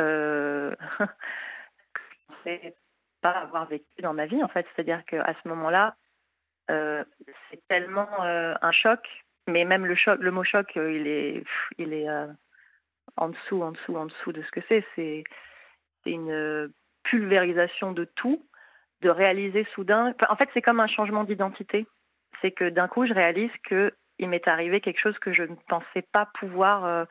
pas 3.22 3.30
avoir 3.30 3.66
vécu 3.66 4.02
dans 4.02 4.12
ma 4.12 4.26
vie 4.26 4.42
en 4.42 4.48
fait. 4.48 4.66
C'est-à-dire 4.74 5.04
qu'à 5.06 5.34
ce 5.42 5.48
moment-là, 5.48 5.96
euh, 6.70 7.04
c'est 7.50 7.66
tellement 7.68 8.08
euh, 8.22 8.54
un 8.60 8.72
choc, 8.72 9.00
mais 9.48 9.64
même 9.64 9.86
le 9.86 9.94
choc, 9.94 10.20
le 10.20 10.30
mot 10.30 10.44
choc, 10.44 10.76
euh, 10.76 10.92
il 10.92 11.06
est, 11.06 11.44
il 11.78 11.92
est 11.94 12.08
en 13.16 13.28
dessous, 13.28 13.62
en 13.62 13.72
dessous, 13.72 13.96
en 13.96 14.06
dessous 14.06 14.32
de 14.32 14.42
ce 14.42 14.50
que 14.50 14.60
c'est. 14.68 14.84
C'est 14.94 15.24
une 16.04 16.72
pulvérisation 17.04 17.92
de 17.92 18.04
tout, 18.04 18.44
de 19.00 19.08
réaliser 19.08 19.66
soudain. 19.74 20.14
en 20.28 20.36
fait, 20.36 20.48
c'est 20.52 20.62
comme 20.62 20.80
un 20.80 20.86
changement 20.86 21.24
d'identité. 21.24 21.86
C'est 22.40 22.52
que 22.52 22.68
d'un 22.68 22.88
coup, 22.88 23.06
je 23.06 23.14
réalise 23.14 23.52
que 23.64 23.94
il 24.18 24.28
m'est 24.28 24.46
arrivé 24.46 24.80
quelque 24.80 25.00
chose 25.00 25.18
que 25.18 25.32
je 25.32 25.42
ne 25.42 25.54
pensais 25.68 26.02
pas 26.12 26.26
pouvoir 26.38 27.06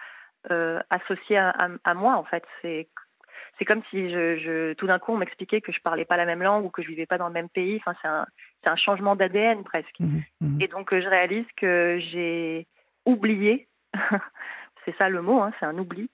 euh, 0.49 0.79
associé 0.89 1.37
à, 1.37 1.93
moi 1.93 2.15
en 2.15 2.23
fait. 2.23 2.43
C'est 2.61 2.89
c'est 3.57 3.65
comme 3.65 3.81
si 3.89 4.09
je, 4.09 4.37
je 4.37 4.73
tout 4.73 4.87
d'un 4.87 4.99
coup 4.99 5.13
on 5.13 5.17
m'expliquait 5.17 5.61
que 5.61 5.71
je 5.71 5.79
parlais 5.81 6.05
pas 6.05 6.17
la 6.17 6.25
même 6.25 6.43
langue 6.43 6.65
ou 6.65 6.69
que 6.69 6.81
je 6.81 6.87
vivais 6.87 7.05
pas 7.05 7.17
dans 7.17 7.27
le 7.27 7.33
même 7.33 7.49
pays. 7.49 7.77
Enfin 7.77 7.95
c'est 8.01 8.07
un 8.07 8.25
c'est 8.63 8.69
un 8.69 8.75
changement 8.75 9.15
d'ADN 9.15 9.63
presque. 9.63 9.99
Mmh, 9.99 10.19
mmh. 10.41 10.61
Et 10.61 10.67
donc 10.67 10.93
euh, 10.93 11.01
je 11.01 11.07
réalise 11.07 11.45
que 11.57 11.99
j'ai 12.11 12.67
oublié, 13.05 13.67
c'est 14.85 14.95
ça 14.97 15.09
le 15.09 15.21
mot, 15.21 15.41
hein, 15.41 15.51
c'est 15.59 15.65
un 15.65 15.77
oubli, 15.77 16.09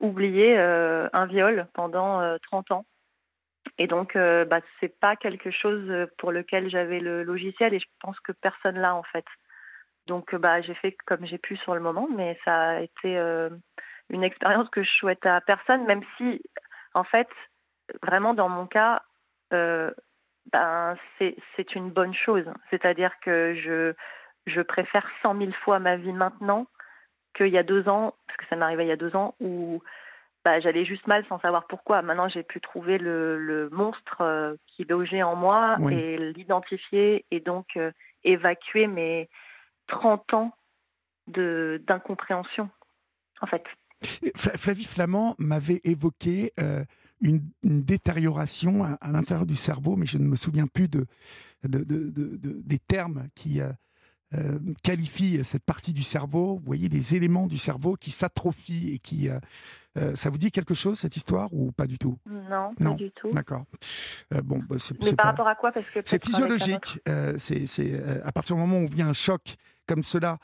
oublié 0.00 0.58
euh, 0.58 1.08
un 1.12 1.26
viol 1.26 1.66
pendant 1.74 2.38
30 2.50 2.70
ans. 2.72 2.86
Et 3.78 3.86
donc, 3.88 4.14
bah, 4.14 4.60
c'est 4.78 5.00
pas 5.00 5.16
quelque 5.16 5.50
chose 5.50 6.06
pour 6.18 6.30
lequel 6.30 6.70
j'avais 6.70 7.00
le 7.00 7.24
logiciel 7.24 7.74
et 7.74 7.80
je 7.80 7.86
pense 8.00 8.18
que 8.20 8.30
personne 8.30 8.78
l'a 8.78 8.94
en 8.94 9.02
fait. 9.02 9.24
Donc, 10.06 10.34
euh, 10.34 10.38
bah, 10.38 10.60
j'ai 10.60 10.74
fait 10.74 10.96
comme 11.06 11.26
j'ai 11.26 11.38
pu 11.38 11.56
sur 11.58 11.74
le 11.74 11.80
moment, 11.80 12.08
mais 12.14 12.38
ça 12.44 12.70
a 12.70 12.80
été 12.80 13.16
euh, 13.18 13.48
une 14.10 14.24
expérience 14.24 14.68
que 14.70 14.82
je 14.82 14.90
souhaite 14.90 15.24
à 15.24 15.40
personne, 15.40 15.86
même 15.86 16.02
si, 16.16 16.42
en 16.94 17.04
fait, 17.04 17.28
vraiment 18.02 18.34
dans 18.34 18.48
mon 18.48 18.66
cas, 18.66 19.02
euh, 19.52 19.90
ben, 20.52 20.96
c'est 21.18 21.74
une 21.74 21.90
bonne 21.90 22.14
chose. 22.14 22.46
C'est-à-dire 22.70 23.12
que 23.20 23.54
je, 23.54 23.94
je 24.46 24.60
préfère 24.60 25.08
cent 25.22 25.34
mille 25.34 25.54
fois 25.54 25.78
ma 25.78 25.96
vie 25.96 26.12
maintenant 26.12 26.66
qu'il 27.36 27.48
y 27.48 27.58
a 27.58 27.62
deux 27.62 27.88
ans, 27.88 28.14
parce 28.26 28.36
que 28.38 28.46
ça 28.46 28.56
m'arrivait 28.56 28.84
il 28.84 28.88
y 28.88 28.92
a 28.92 28.96
deux 28.96 29.16
ans, 29.16 29.34
où 29.40 29.82
bah, 30.44 30.60
j'allais 30.60 30.84
juste 30.84 31.06
mal 31.06 31.24
sans 31.26 31.40
savoir 31.40 31.66
pourquoi. 31.66 32.02
Maintenant, 32.02 32.28
j'ai 32.28 32.42
pu 32.42 32.60
trouver 32.60 32.98
le, 32.98 33.38
le 33.38 33.70
monstre 33.70 34.56
qui 34.66 34.84
logeait 34.84 35.22
en 35.22 35.34
moi 35.34 35.76
et 35.90 36.18
l'identifier 36.18 37.24
et 37.30 37.40
donc 37.40 37.78
évacuer 38.22 38.86
mes, 38.86 39.28
30 39.88 40.34
ans 40.34 40.52
d'incompréhension, 41.26 42.70
en 43.40 43.46
fait. 43.46 43.64
Flavie 44.36 44.84
Flamand 44.84 45.34
m'avait 45.38 45.80
évoqué 45.84 46.52
euh, 46.60 46.84
une, 47.20 47.42
détérioration 47.62 48.84
à, 48.84 49.10
l'intérieur 49.10 49.46
du 49.46 49.56
cerveau, 49.56 49.96
mais 49.96 50.06
je 50.06 50.18
ne 50.18 50.24
me 50.24 50.36
souviens 50.36 50.66
plus 50.66 50.88
de, 50.88 51.06
des 51.64 52.78
termes 52.78 53.28
qui 53.34 53.60
euh, 53.60 53.70
euh, 54.34 54.58
qualifient 54.82 55.44
cette 55.44 55.64
partie 55.64 55.92
du 55.92 56.02
cerveau. 56.02 56.56
Vous 56.56 56.66
voyez, 56.66 56.88
des 56.88 57.16
éléments 57.16 57.46
du 57.46 57.58
cerveau 57.58 57.96
qui 57.96 58.10
s'atrophient 58.10 58.92
et 58.94 58.98
qui 58.98 59.30
euh, 59.96 60.16
ça 60.16 60.28
vous 60.28 60.38
dit 60.38 60.50
quelque 60.50 60.74
chose 60.74 60.98
cette 60.98 61.16
histoire 61.16 61.52
ou 61.52 61.70
pas 61.72 61.86
du 61.86 61.98
tout? 61.98 62.18
Non, 62.26 62.74
pas 62.74 62.94
du 62.94 63.10
tout. 63.12 63.30
D'accord. 63.30 63.64
Euh, 64.32 64.42
bon, 64.42 64.60
bah, 64.68 64.76
Mais 65.02 65.12
par 65.14 65.26
rapport 65.26 65.46
à 65.46 65.54
quoi? 65.54 65.70
Parce 65.70 65.88
que 65.90 66.00
c'est 66.04 66.24
physiologique. 66.24 66.98
Euh, 67.08 67.34
c'est 67.38 68.02
à 68.24 68.32
partir 68.32 68.56
du 68.56 68.62
moment 68.62 68.80
où 68.80 68.88
vient 68.88 69.08
un 69.08 69.12
choc 69.12 69.56
comme 69.86 70.02
cela 70.02 70.38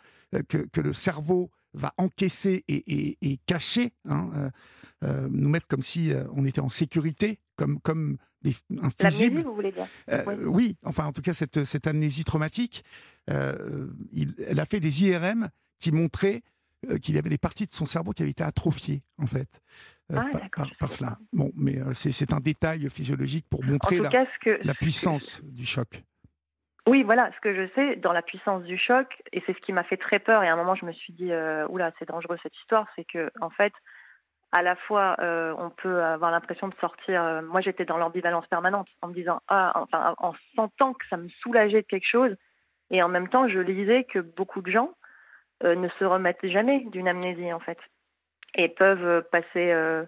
que, 0.48 0.58
que, 0.58 0.80
le 0.80 0.92
cerveau 0.92 1.50
va 1.74 1.92
encaisser 1.98 2.64
et, 2.68 3.16
et, 3.20 3.38
cacher, 3.46 3.92
hein, 4.08 4.50
nous 5.02 5.48
mettre 5.48 5.66
comme 5.66 5.82
si 5.82 6.12
on 6.34 6.44
était 6.44 6.60
en 6.60 6.68
sécurité, 6.68 7.38
comme 7.56 7.80
comme 7.80 8.16
des, 8.42 8.54
un 8.82 8.90
fusible. 8.90 9.42
vous 9.42 9.54
voulez 9.54 9.72
dire 9.72 9.86
oui. 10.08 10.34
oui. 10.46 10.76
enfin 10.84 11.04
en 11.04 11.12
tout 11.12 11.22
cas 11.22 11.34
cette, 11.34 11.64
cette 11.64 11.86
amnésie 11.86 12.24
traumatique, 12.24 12.84
il, 13.28 14.34
elle 14.46 14.60
a 14.60 14.66
fait 14.66 14.80
des 14.80 15.04
IRM 15.04 15.48
qui 15.78 15.92
montraient 15.92 16.42
euh, 16.88 16.96
qu'il 16.96 17.14
y 17.14 17.18
avait 17.18 17.28
des 17.28 17.38
parties 17.38 17.66
de 17.66 17.72
son 17.72 17.84
cerveau 17.84 18.12
qui 18.12 18.22
avaient 18.22 18.30
été 18.30 18.42
atrophiées, 18.42 19.02
en 19.18 19.26
fait, 19.26 19.60
euh, 20.12 20.16
ah, 20.16 20.66
par, 20.78 20.92
cela. 20.92 21.18
Bon, 21.30 21.52
mais 21.54 21.78
euh, 21.78 21.92
c'est 21.92 22.32
un 22.32 22.40
détail 22.40 22.88
physiologique 22.88 23.44
pour 23.50 23.62
montrer 23.62 23.98
la, 23.98 24.74
puissance 24.74 25.42
du 25.44 25.66
choc. 25.66 26.02
Oui, 26.90 27.04
voilà, 27.04 27.30
ce 27.36 27.40
que 27.40 27.54
je 27.54 27.72
sais 27.74 27.94
dans 27.96 28.12
la 28.12 28.20
puissance 28.22 28.64
du 28.64 28.76
choc, 28.76 29.06
et 29.32 29.40
c'est 29.46 29.52
ce 29.52 29.60
qui 29.60 29.72
m'a 29.72 29.84
fait 29.84 29.96
très 29.96 30.18
peur, 30.18 30.42
et 30.42 30.48
à 30.48 30.52
un 30.52 30.56
moment 30.56 30.74
je 30.74 30.84
me 30.84 30.92
suis 30.92 31.12
dit, 31.12 31.30
oula, 31.68 31.92
c'est 31.98 32.08
dangereux 32.08 32.36
cette 32.42 32.56
histoire, 32.56 32.88
c'est 32.96 33.04
que, 33.04 33.30
en 33.40 33.50
fait, 33.50 33.72
à 34.50 34.62
la 34.62 34.74
fois, 34.74 35.14
on 35.20 35.70
peut 35.70 36.02
avoir 36.02 36.32
l'impression 36.32 36.66
de 36.66 36.74
sortir. 36.80 37.42
moi, 37.44 37.60
j'étais 37.60 37.84
dans 37.84 37.96
l'ambivalence 37.96 38.46
permanente, 38.48 38.88
en 39.02 39.08
me 39.08 39.14
disant, 39.14 39.40
ah, 39.46 39.72
enfin, 39.76 40.16
en 40.18 40.34
sentant 40.56 40.92
que 40.94 41.06
ça 41.08 41.16
me 41.16 41.28
soulageait 41.42 41.82
de 41.82 41.86
quelque 41.86 42.10
chose, 42.10 42.34
et 42.90 43.04
en 43.04 43.08
même 43.08 43.28
temps, 43.28 43.46
je 43.48 43.60
lisais 43.60 44.02
que 44.02 44.18
beaucoup 44.18 44.60
de 44.60 44.70
gens 44.72 44.90
euh, 45.62 45.74
ne 45.74 45.88
se 45.98 46.04
remettent 46.04 46.46
jamais 46.46 46.80
d'une 46.86 47.06
amnésie 47.06 47.52
en 47.52 47.60
fait 47.60 47.78
et 48.54 48.70
peuvent 48.70 49.22
passer 49.30 49.72
euh, 49.72 50.06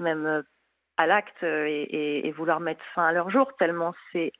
même 0.00 0.42
à 0.96 1.06
l'acte 1.06 1.42
et, 1.42 2.32
vouloir 2.36 2.60
mettre 2.60 2.82
fin 2.94 3.06
à 3.06 3.12
leur 3.12 3.28
jour 3.28 3.54
tellement 3.58 3.94
c'est 4.12 4.32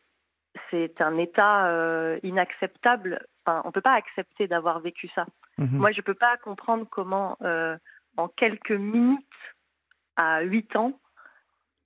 c'est 0.70 1.00
un 1.00 1.18
état 1.18 1.66
euh, 1.68 2.18
inacceptable. 2.22 3.26
Enfin, 3.44 3.62
on 3.64 3.72
peut 3.72 3.80
pas 3.80 3.94
accepter 3.94 4.48
d'avoir 4.48 4.80
vécu 4.80 5.08
ça. 5.14 5.26
Mhm. 5.58 5.78
Moi, 5.78 5.92
je 5.92 6.00
peux 6.00 6.14
pas 6.14 6.36
comprendre 6.38 6.86
comment, 6.90 7.36
en 8.16 8.28
quelques 8.28 8.72
minutes, 8.72 9.24
à 10.16 10.40
8 10.42 10.76
ans, 10.76 10.98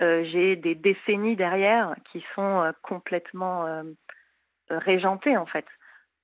j'ai 0.00 0.56
des 0.56 0.74
décennies 0.74 1.36
derrière 1.36 1.94
qui 2.10 2.24
sont 2.34 2.72
complètement 2.82 3.84
régentées, 4.70 5.36
en 5.36 5.46
fait. 5.46 5.66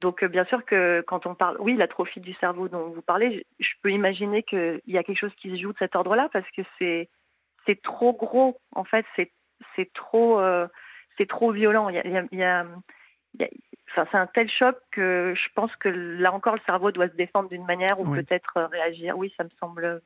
Donc 0.01 0.23
euh, 0.23 0.29
bien 0.29 0.45
sûr 0.45 0.65
que 0.65 1.03
quand 1.07 1.27
on 1.27 1.35
parle, 1.35 1.57
oui, 1.61 1.77
l'atrophie 1.77 2.21
du 2.21 2.35
cerveau 2.35 2.69
dont 2.69 2.91
vous 2.91 3.03
parlez, 3.03 3.47
je, 3.59 3.69
peux 3.83 3.91
imaginer 3.91 4.43
qu'il 4.43 4.81
y 4.87 4.99
a 4.99 5.03
quelque 5.03 5.19
chose 5.19 5.35
qui 5.37 5.51
se 5.51 5.63
joue 5.63 5.73
de 5.73 5.79
cet 5.79 5.97
ordre-là 5.97 6.29
parce 6.33 6.49
que 6.51 6.63
c'est 6.79 7.83
trop 7.83 8.13
gros. 8.13 8.61
En 8.73 8.85
fait, 8.85 9.07
c'est 9.17 9.33
c'est 9.75 9.91
trop 9.95 10.39
euh, 10.39 10.67
c'est 11.19 11.29
trop 11.29 11.53
violent. 11.53 11.89
Il 11.89 11.97
y 11.97 11.99
a, 11.99 12.25
il 12.31 12.39
y 12.39 12.43
a, 12.43 12.67
enfin, 13.91 14.09
c'est 14.11 14.19
un 14.19 14.27
tel 14.27 14.51
choc 14.51 14.77
que 14.93 15.35
je 15.37 15.49
pense 15.55 15.75
que 15.77 15.89
là 15.89 16.33
encore 16.33 16.55
le 16.55 16.61
cerveau 16.67 16.91
doit 16.93 17.09
se 17.09 17.17
défendre 17.17 17.49
d'une 17.49 17.65
manière 17.65 17.99
ou 18.01 18.05
peut-être 18.05 18.57
euh, 18.57 18.67
réagir. 18.67 19.17
Oui, 19.17 19.33
ça 19.37 19.45
me 19.45 19.51
semble 19.61 20.03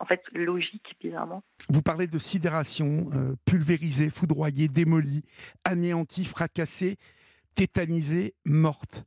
en 0.00 0.06
fait 0.06 0.22
logique 0.32 0.96
bizarrement. 1.00 1.42
Vous 1.68 1.82
parlez 1.82 2.06
de 2.06 2.18
sidération, 2.18 3.10
pulvérisée, 3.46 4.10
foudroyée, 4.10 4.66
démolie, 4.66 5.24
anéantie, 5.64 6.24
fracassée, 6.24 6.96
tétanisée, 7.54 8.34
morte. 8.44 9.04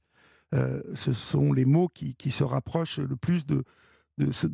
Euh, 0.53 0.81
ce 0.95 1.12
sont 1.12 1.51
les 1.51 1.65
mots 1.65 1.89
qui, 1.89 2.15
qui, 2.15 2.31
se 2.31 2.43
rapprochent 2.43 2.99
le 2.99 3.17
plus 3.17 3.45
de, 3.45 3.63
de 4.17 4.31
ce, 4.31 4.47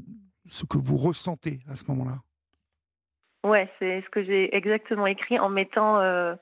ce, 0.47 0.65
que 0.65 0.77
vous 0.77 0.97
ressentez 0.97 1.59
à 1.69 1.75
ce 1.75 1.85
moment-là. 1.91 2.17
Ouais, 3.43 3.69
c'est 3.77 4.01
ce 4.01 4.09
que 4.09 4.23
j'ai 4.23 4.55
exactement 4.55 5.05
écrit 5.05 5.37
en 5.37 5.49
mettant, 5.49 5.99
euh, 5.99 6.33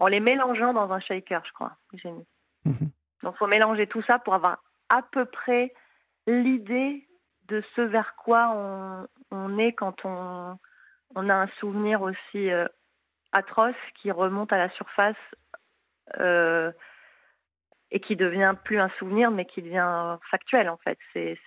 en 0.00 0.06
les 0.06 0.20
mélangeant 0.20 0.72
dans 0.72 0.92
un 0.92 1.00
shaker, 1.00 1.44
je 1.44 1.52
crois. 1.52 1.72
J'ai 1.94 2.10
mis. 2.10 2.26
Mhm. 2.64 2.90
Donc, 3.22 3.36
faut 3.36 3.46
mélanger 3.46 3.86
tout 3.86 4.02
ça 4.02 4.18
pour 4.18 4.34
avoir 4.34 4.62
à 4.88 5.02
peu 5.02 5.24
près 5.24 5.72
l'idée 6.26 7.06
de 7.48 7.62
ce 7.74 7.80
vers 7.80 8.14
quoi 8.16 8.50
on, 8.54 9.08
on 9.30 9.58
est 9.58 9.72
quand 9.72 10.04
on, 10.04 10.58
on 11.14 11.28
a 11.28 11.34
un 11.34 11.48
souvenir 11.58 12.02
aussi 12.02 12.50
euh, 12.50 12.66
atroce 13.32 13.74
qui 14.00 14.10
remonte 14.10 14.52
à 14.52 14.58
la 14.58 14.70
surface 14.70 15.16
euh, 16.18 16.70
et 17.90 18.00
qui 18.00 18.16
devient 18.16 18.54
plus 18.64 18.78
un 18.78 18.90
souvenir, 18.98 19.30
mais 19.30 19.46
qui 19.46 19.62
devient 19.62 20.18
factuel 20.30 20.68
en 20.68 20.76
fait. 20.78 20.98
C'est 21.12 21.38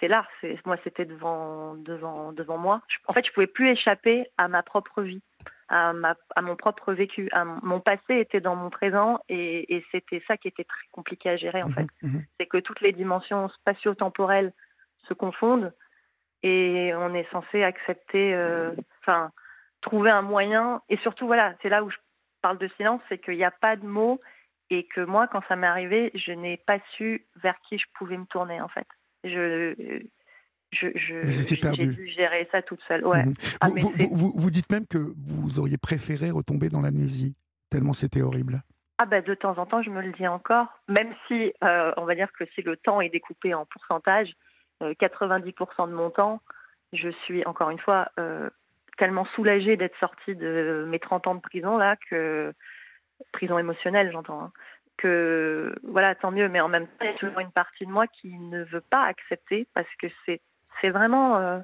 c'est 0.00 0.08
là. 0.08 0.24
Moi, 0.64 0.76
c'était 0.84 1.04
devant 1.04 1.74
devant 1.74 2.32
devant 2.32 2.56
moi. 2.56 2.82
En 3.06 3.12
fait, 3.12 3.26
je 3.26 3.32
pouvais 3.32 3.48
plus 3.48 3.70
échapper 3.70 4.26
à 4.36 4.46
ma 4.46 4.62
propre 4.62 5.02
vie, 5.02 5.22
à 5.68 5.92
ma 5.92 6.16
à 6.34 6.42
mon 6.42 6.56
propre 6.56 6.92
vécu. 6.92 7.28
À 7.32 7.44
mon, 7.44 7.80
passé 7.80 8.18
était 8.20 8.40
dans 8.40 8.56
mon 8.56 8.70
présent 8.70 9.20
et, 9.28 9.76
et 9.76 9.84
c'était 9.92 10.22
ça 10.26 10.36
qui 10.36 10.48
était 10.48 10.64
très 10.64 10.86
compliqué 10.92 11.30
à 11.30 11.36
gérer 11.36 11.62
en 11.62 11.68
mmh 11.68 11.74
fait. 11.74 11.86
Mmh 12.02 12.18
c'est 12.38 12.46
que 12.46 12.58
toutes 12.58 12.80
les 12.80 12.92
dimensions 12.92 13.48
spatio-temporelles 13.48 14.52
se 15.08 15.14
confondent 15.14 15.72
et 16.42 16.92
on 16.94 17.14
est 17.14 17.28
censé 17.30 17.62
accepter, 17.64 18.34
euh, 18.34 18.72
enfin, 19.00 19.32
trouver 19.80 20.10
un 20.10 20.22
moyen. 20.22 20.82
Et 20.88 20.96
surtout, 20.98 21.26
voilà, 21.26 21.54
c'est 21.62 21.68
là 21.68 21.82
où 21.82 21.90
je 21.90 21.96
parle 22.42 22.58
de 22.58 22.68
silence, 22.76 23.00
c'est 23.08 23.18
qu'il 23.18 23.36
n'y 23.36 23.44
a 23.44 23.50
pas 23.50 23.76
de 23.76 23.86
mots 23.86 24.20
et 24.70 24.86
que 24.86 25.00
moi, 25.00 25.26
quand 25.28 25.42
ça 25.48 25.56
m'est 25.56 25.66
arrivé, 25.66 26.10
je 26.14 26.32
n'ai 26.32 26.58
pas 26.58 26.78
su 26.96 27.26
vers 27.36 27.58
qui 27.68 27.78
je 27.78 27.86
pouvais 27.94 28.16
me 28.16 28.26
tourner, 28.26 28.60
en 28.60 28.68
fait. 28.68 28.86
Je, 29.24 29.74
je, 30.72 30.88
j'ai 30.94 31.86
dû 31.86 32.08
gérer 32.08 32.48
ça 32.52 32.62
toute 32.62 32.80
seule. 32.86 33.06
Ouais. 33.06 33.24
Mhm. 33.24 33.34
Ah, 33.60 33.68
vous, 33.70 33.92
vous, 34.12 34.32
vous, 34.34 34.50
dites 34.50 34.70
même 34.70 34.86
que 34.86 34.98
vous 34.98 35.58
auriez 35.58 35.78
préféré 35.78 36.30
retomber 36.30 36.68
dans 36.68 36.80
l'amnésie, 36.80 37.34
tellement 37.70 37.92
c'était 37.92 38.22
horrible. 38.22 38.62
Ah 38.98 39.06
ben 39.06 39.22
de 39.22 39.34
temps 39.34 39.56
en 39.58 39.66
temps, 39.66 39.82
je 39.82 39.90
me 39.90 40.02
le 40.02 40.12
dis 40.12 40.26
encore, 40.26 40.66
même 40.88 41.14
si 41.28 41.52
euh, 41.62 41.92
on 41.96 42.04
va 42.04 42.16
dire 42.16 42.32
que 42.32 42.44
si 42.54 42.62
le 42.62 42.76
temps 42.76 43.00
est 43.00 43.10
découpé 43.10 43.54
en 43.54 43.64
pourcentage, 43.64 44.28
90% 44.80 45.54
euh, 45.62 45.86
de 45.86 45.92
mon 45.92 46.10
temps, 46.10 46.40
je 46.92 47.08
suis 47.24 47.46
encore 47.46 47.70
une 47.70 47.78
fois 47.78 48.08
euh, 48.18 48.50
tellement 48.96 49.24
soulagée 49.36 49.76
d'être 49.76 49.96
sortie 50.00 50.34
de 50.34 50.84
mes 50.88 50.98
30 50.98 51.28
ans 51.28 51.34
de 51.36 51.40
prison 51.40 51.76
là 51.78 51.96
que 52.10 52.52
prison 53.32 53.58
émotionnelle 53.58 54.10
j'entends 54.10 54.42
hein, 54.42 54.52
que 54.96 55.74
voilà 55.82 56.14
tant 56.14 56.30
mieux 56.30 56.48
mais 56.48 56.60
en 56.60 56.68
même 56.68 56.86
temps 56.86 56.94
il 57.02 57.06
y 57.06 57.10
a 57.10 57.14
toujours 57.14 57.40
une 57.40 57.52
partie 57.52 57.84
de 57.84 57.90
moi 57.90 58.06
qui 58.06 58.36
ne 58.38 58.64
veut 58.64 58.80
pas 58.80 59.04
accepter 59.04 59.66
parce 59.74 59.88
que 60.00 60.06
c'est 60.24 60.40
c'est 60.80 60.90
vraiment 60.90 61.36
euh, 61.36 61.58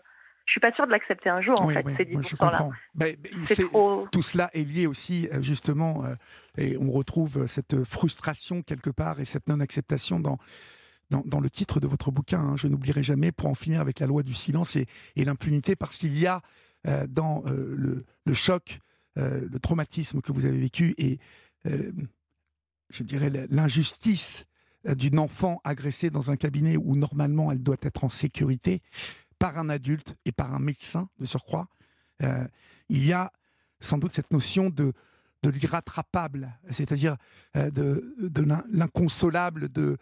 je 0.47 0.53
suis 0.53 0.61
pas 0.61 0.73
sûre 0.73 0.87
de 0.87 0.93
l'accepter 0.93 1.31
un 1.31 1.41
jour 1.41 1.61
en 1.61 1.69
fait 1.69 1.85
ces 1.97 2.05
10% 2.05 2.53
là. 2.53 2.69
Ben, 2.95 3.17
tout 4.13 4.23
cela 4.23 4.51
est 4.53 4.65
lié 4.65 4.87
aussi 4.87 5.29
justement 5.41 6.05
et 6.59 6.77
on 6.77 6.91
retrouve 6.91 7.47
cette 7.47 7.83
frustration 7.85 8.63
quelque 8.63 8.91
part 8.91 9.21
et 9.21 9.25
cette 9.25 9.49
non 9.49 9.61
acceptation 9.61 10.21
dans 10.21 10.39
dans, 11.11 11.41
le 11.41 11.51
titre 11.51 11.81
de 11.81 11.87
votre 11.87 12.11
bouquin, 12.11 12.41
hein, 12.41 12.57
je 12.57 12.67
n'oublierai 12.67 13.03
jamais, 13.03 13.33
pour 13.33 13.49
en 13.49 13.55
finir 13.55 13.81
avec 13.81 14.01
la 14.01 14.07
loi 14.07 14.23
du 14.23 14.35
silence 14.35 14.77
et, 14.77 14.87
l'impunité, 15.17 15.77
parce 15.77 15.97
qu'il 15.97 16.19
y 16.19 16.27
a 16.27 16.41
euh, 16.87 17.07
dans 17.09 17.45
euh, 17.47 18.05
le, 18.25 18.35
choc, 18.35 18.81
euh, 19.19 19.47
le 19.51 19.59
traumatisme 19.59 20.21
que 20.21 20.33
vous 20.33 20.45
avez 20.45 20.59
vécu 20.59 20.95
et, 20.99 21.19
je 21.65 23.03
dirais, 23.03 23.31
l'injustice 23.51 24.45
d'une 24.85 25.19
enfant 25.19 25.61
agressée 25.65 26.11
dans 26.11 26.31
un 26.31 26.37
cabinet 26.37 26.77
où 26.77 26.97
normalement 26.97 27.51
elle 27.51 27.63
doit 27.63 27.77
être 27.83 28.05
en 28.05 28.09
sécurité 28.09 28.83
par 29.39 29.59
un 29.59 29.69
adulte 29.69 30.17
et 30.25 30.33
par 30.33 30.55
un 30.55 30.59
médecin 30.59 31.09
de 31.19 31.27
surcroît, 31.27 31.69
il 32.21 33.05
y 33.05 33.13
a 33.13 33.33
sans 33.81 33.99
doute 33.99 34.13
cette 34.13 34.33
notion 34.33 34.71
de, 34.71 34.93
de 35.43 35.51
l'irrattrapable, 35.51 36.59
c'est-à-dire 36.71 37.17
de, 37.55 38.15
de 38.19 38.47
l'inconsolable, 38.71 39.71
de, 39.71 39.99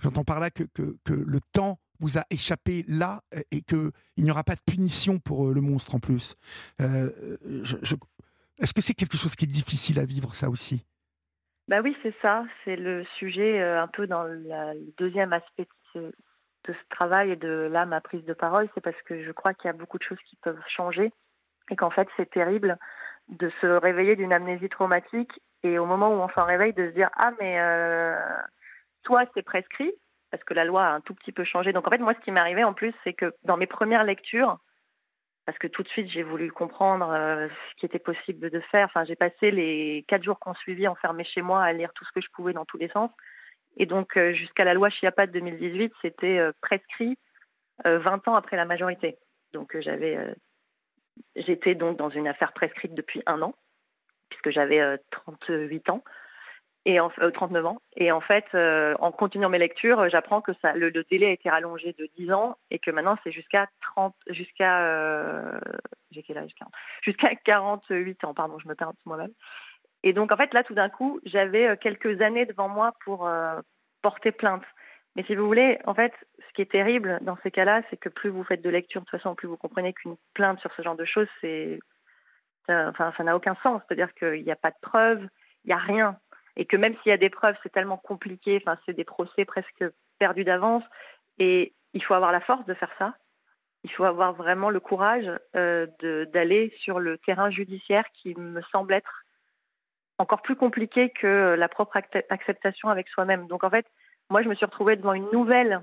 J'entends 0.00 0.24
par 0.24 0.38
là 0.38 0.50
que, 0.50 0.64
que, 0.64 1.12
le 1.12 1.40
temps 1.52 1.80
vous 1.98 2.18
a 2.18 2.24
échappé 2.30 2.84
là 2.86 3.24
et 3.50 3.62
qu'il 3.62 3.90
n'y 4.18 4.30
aura 4.30 4.44
pas 4.44 4.54
de 4.54 4.60
punition 4.64 5.18
pour 5.18 5.48
euh, 5.48 5.52
le 5.52 5.60
monstre 5.60 5.96
en 5.96 5.98
plus. 5.98 6.36
Euh, 6.80 7.36
est-ce 8.58 8.72
que 8.72 8.80
c'est 8.80 8.94
quelque 8.94 9.16
chose 9.16 9.34
qui 9.34 9.44
est 9.44 9.48
difficile 9.48 9.98
à 9.98 10.04
vivre, 10.04 10.34
ça 10.34 10.48
aussi? 10.48 10.84
Bah 11.68 11.80
oui, 11.82 11.96
c'est 12.02 12.14
ça. 12.22 12.44
C'est 12.64 12.76
le 12.76 13.04
sujet 13.18 13.60
euh, 13.60 13.82
un 13.82 13.88
peu 13.88 14.06
dans 14.06 14.24
le 14.24 14.40
deuxième 14.96 15.32
aspect 15.32 15.68
de 15.94 16.12
ce, 16.66 16.72
travail 16.90 17.30
et 17.30 17.36
de 17.36 17.68
là, 17.70 17.86
ma 17.86 18.00
prise 18.00 18.24
de 18.24 18.34
parole. 18.34 18.68
C'est 18.74 18.80
parce 18.80 19.00
que 19.02 19.22
je 19.22 19.32
crois 19.32 19.54
qu'il 19.54 19.66
y 19.66 19.70
a 19.70 19.76
beaucoup 19.76 19.98
de 19.98 20.02
choses 20.02 20.20
qui 20.28 20.36
peuvent 20.36 20.60
changer 20.68 21.12
et 21.70 21.76
qu'en 21.76 21.90
fait, 21.90 22.08
c'est 22.16 22.30
terrible 22.30 22.78
de 23.28 23.50
se 23.60 23.66
réveiller 23.66 24.16
d'une 24.16 24.32
amnésie 24.32 24.68
traumatique 24.68 25.32
et 25.62 25.78
au 25.78 25.86
moment 25.86 26.08
où 26.10 26.20
on 26.20 26.28
s'en 26.30 26.44
réveille, 26.44 26.72
de 26.72 26.88
se 26.88 26.94
dire 26.94 27.10
Ah, 27.16 27.32
mais 27.40 27.58
soit 29.04 29.26
c'est 29.34 29.42
prescrit, 29.42 29.92
parce 30.30 30.44
que 30.44 30.54
la 30.54 30.64
loi 30.64 30.84
a 30.84 30.92
un 30.92 31.00
tout 31.00 31.14
petit 31.14 31.32
peu 31.32 31.44
changé. 31.44 31.72
Donc 31.72 31.86
en 31.86 31.90
fait, 31.90 31.98
moi, 31.98 32.14
ce 32.14 32.20
qui 32.20 32.30
m'est 32.30 32.40
arrivé 32.40 32.64
en 32.64 32.74
plus, 32.74 32.94
c'est 33.04 33.12
que 33.12 33.34
dans 33.44 33.56
mes 33.56 33.66
premières 33.66 34.04
lectures, 34.04 34.58
parce 35.48 35.56
que 35.56 35.66
tout 35.66 35.82
de 35.82 35.88
suite, 35.88 36.10
j'ai 36.10 36.22
voulu 36.22 36.52
comprendre 36.52 37.08
euh, 37.10 37.48
ce 37.48 37.80
qui 37.80 37.86
était 37.86 37.98
possible 37.98 38.50
de 38.50 38.60
faire. 38.70 38.84
Enfin, 38.84 39.06
j'ai 39.06 39.16
passé 39.16 39.50
les 39.50 40.04
quatre 40.06 40.22
jours 40.22 40.38
qu'on 40.38 40.52
suivit 40.52 40.86
enfermé 40.86 41.24
chez 41.24 41.40
moi 41.40 41.64
à 41.64 41.72
lire 41.72 41.90
tout 41.94 42.04
ce 42.04 42.12
que 42.12 42.20
je 42.20 42.28
pouvais 42.34 42.52
dans 42.52 42.66
tous 42.66 42.76
les 42.76 42.90
sens. 42.90 43.10
Et 43.78 43.86
donc, 43.86 44.18
euh, 44.18 44.34
jusqu'à 44.34 44.64
la 44.64 44.74
loi 44.74 44.90
Chiapas 44.90 45.26
de 45.28 45.32
2018, 45.32 45.90
c'était 46.02 46.38
euh, 46.38 46.52
prescrit 46.60 47.16
20 47.86 48.28
ans 48.28 48.34
après 48.34 48.58
la 48.58 48.66
majorité. 48.66 49.16
Donc, 49.54 49.74
j'avais, 49.80 50.18
j'étais 51.34 51.74
donc 51.74 51.96
dans 51.96 52.10
une 52.10 52.28
affaire 52.28 52.52
prescrite 52.52 52.92
depuis 52.92 53.22
un 53.24 53.40
an, 53.40 53.54
puisque 54.28 54.50
j'avais 54.50 54.98
38 55.12 55.88
ans 55.88 56.04
et 56.84 57.00
en, 57.00 57.10
39 57.10 57.64
euh, 57.64 57.68
ans. 57.68 57.82
Et 57.96 58.12
en 58.12 58.20
fait, 58.20 58.46
euh, 58.54 58.94
en 59.00 59.12
continuant 59.12 59.48
mes 59.48 59.58
lectures, 59.58 60.00
euh, 60.00 60.08
j'apprends 60.10 60.40
que 60.40 60.52
ça, 60.62 60.72
le, 60.72 60.90
délai 60.90 61.26
a 61.26 61.32
été 61.32 61.50
rallongé 61.50 61.94
de 61.98 62.08
10 62.16 62.32
ans 62.32 62.56
et 62.70 62.78
que 62.78 62.90
maintenant 62.90 63.16
c'est 63.24 63.32
jusqu'à 63.32 63.68
30, 63.82 64.14
jusqu'à, 64.28 65.60
j'ai 66.10 66.22
quel 66.22 66.38
âge 66.38 66.50
Jusqu'à 67.02 67.34
48 67.34 68.24
ans, 68.24 68.34
pardon, 68.34 68.58
je 68.58 68.68
me 68.68 68.74
perds 68.74 68.92
moi-même. 69.04 69.32
Et 70.02 70.12
donc 70.12 70.32
en 70.32 70.36
fait 70.36 70.54
là, 70.54 70.62
tout 70.62 70.74
d'un 70.74 70.88
coup, 70.88 71.20
j'avais 71.24 71.76
quelques 71.78 72.20
années 72.22 72.46
devant 72.46 72.68
moi 72.68 72.92
pour 73.04 73.28
porter 74.02 74.32
plainte. 74.32 74.64
Mais 75.16 75.24
si 75.24 75.34
vous 75.34 75.46
voulez, 75.46 75.78
en 75.84 75.94
fait, 75.94 76.12
ce 76.38 76.52
qui 76.54 76.62
est 76.62 76.70
terrible 76.70 77.18
dans 77.22 77.36
ces 77.42 77.50
cas-là, 77.50 77.82
c'est 77.90 77.96
que 77.96 78.08
plus 78.08 78.30
vous 78.30 78.44
faites 78.44 78.62
de 78.62 78.70
lecture, 78.70 79.00
de 79.00 79.06
toute 79.06 79.18
façon, 79.18 79.34
plus 79.34 79.48
vous 79.48 79.56
comprenez 79.56 79.92
qu'une 79.92 80.16
plainte 80.32 80.60
sur 80.60 80.72
ce 80.74 80.82
genre 80.82 80.94
de 80.94 81.04
choses, 81.04 81.26
c'est, 81.40 81.80
enfin, 82.68 83.12
ça 83.16 83.24
n'a 83.24 83.34
aucun 83.34 83.56
sens. 83.62 83.82
C'est-à-dire 83.88 84.14
qu'il 84.14 84.44
n'y 84.44 84.52
a 84.52 84.56
pas 84.56 84.70
de 84.70 84.76
preuves, 84.80 85.26
il 85.64 85.68
n'y 85.68 85.72
a 85.72 85.78
rien 85.78 86.16
et 86.58 86.66
que 86.66 86.76
même 86.76 86.94
s'il 86.96 87.10
y 87.10 87.14
a 87.14 87.18
des 87.18 87.30
preuves, 87.30 87.56
c'est 87.62 87.72
tellement 87.72 87.96
compliqué, 87.96 88.60
enfin, 88.60 88.78
c'est 88.84 88.92
des 88.92 89.04
procès 89.04 89.44
presque 89.44 89.84
perdus 90.18 90.44
d'avance, 90.44 90.82
et 91.38 91.72
il 91.94 92.02
faut 92.02 92.14
avoir 92.14 92.32
la 92.32 92.40
force 92.40 92.66
de 92.66 92.74
faire 92.74 92.92
ça. 92.98 93.14
Il 93.84 93.92
faut 93.92 94.04
avoir 94.04 94.32
vraiment 94.34 94.68
le 94.68 94.80
courage 94.80 95.30
euh, 95.54 95.86
d'aller 96.32 96.74
sur 96.80 96.98
le 96.98 97.16
terrain 97.18 97.48
judiciaire 97.48 98.04
qui 98.12 98.34
me 98.34 98.60
semble 98.72 98.92
être 98.92 99.24
encore 100.18 100.42
plus 100.42 100.56
compliqué 100.56 101.10
que 101.10 101.54
la 101.56 101.68
propre 101.68 101.96
acceptation 102.28 102.88
avec 102.88 103.08
soi-même. 103.08 103.46
Donc 103.46 103.62
en 103.62 103.70
fait, 103.70 103.86
moi, 104.28 104.42
je 104.42 104.48
me 104.48 104.56
suis 104.56 104.66
retrouvée 104.66 104.96
devant 104.96 105.12
une 105.12 105.30
nouvelle 105.32 105.80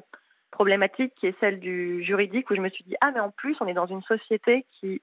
problématique 0.52 1.14
qui 1.16 1.28
est 1.28 1.40
celle 1.40 1.62
du 1.62 2.04
juridique 2.04 2.50
où 2.50 2.56
je 2.56 2.62
me 2.62 2.70
suis 2.70 2.84
dit 2.84 2.96
ah 3.02 3.12
mais 3.12 3.20
en 3.20 3.32
plus 3.32 3.58
on 3.60 3.68
est 3.68 3.74
dans 3.74 3.88
une 3.88 4.04
société 4.04 4.66
qui 4.80 5.02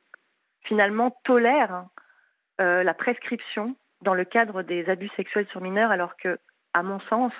finalement 0.62 1.14
tolère 1.24 1.84
euh, 2.60 2.82
la 2.82 2.94
prescription 2.94 3.76
dans 4.02 4.14
le 4.14 4.24
cadre 4.24 4.62
des 4.62 4.88
abus 4.90 5.10
sexuels 5.16 5.46
sur 5.48 5.60
mineurs, 5.60 5.90
alors 5.90 6.16
que, 6.16 6.38
à 6.74 6.82
mon 6.82 7.00
sens, 7.00 7.32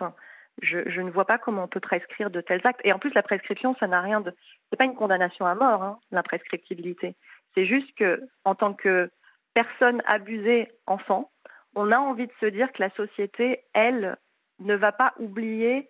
je, 0.61 1.01
ne 1.01 1.11
vois 1.11 1.25
pas 1.25 1.39
comment 1.39 1.65
on 1.65 1.69
peut 1.69 1.81
prescrire 1.81 2.31
de 2.31 2.41
tels 2.41 2.61
actes. 2.65 2.81
Et 2.85 2.93
en 2.93 2.99
plus, 2.99 3.13
la 3.15 3.23
prescription, 3.23 3.75
ça 3.81 3.87
n'a 3.87 4.01
rien 4.01 4.21
de. 4.21 4.35
C'est 4.71 4.77
pas 4.77 4.85
une 4.85 4.95
condamnation 4.95 5.47
à 5.47 5.55
mort, 5.55 5.83
hein, 5.83 5.99
la 6.11 6.23
prescriptibilité. 6.23 7.15
C'est 7.55 7.67
juste 7.67 7.95
que, 7.97 8.21
en 8.45 8.55
tant 8.55 8.75
que 8.75 9.11
personne 9.55 10.03
abusée 10.07 10.71
enfant, 10.87 11.31
on 11.75 11.91
a 11.91 11.99
envie 11.99 12.27
de 12.27 12.33
se 12.41 12.47
dire 12.47 12.71
que 12.73 12.83
la 12.83 12.91
société, 12.91 13.61
elle, 13.75 14.17
ne 14.61 14.75
va 14.75 14.93
pas 14.93 15.15
oublier 15.19 15.89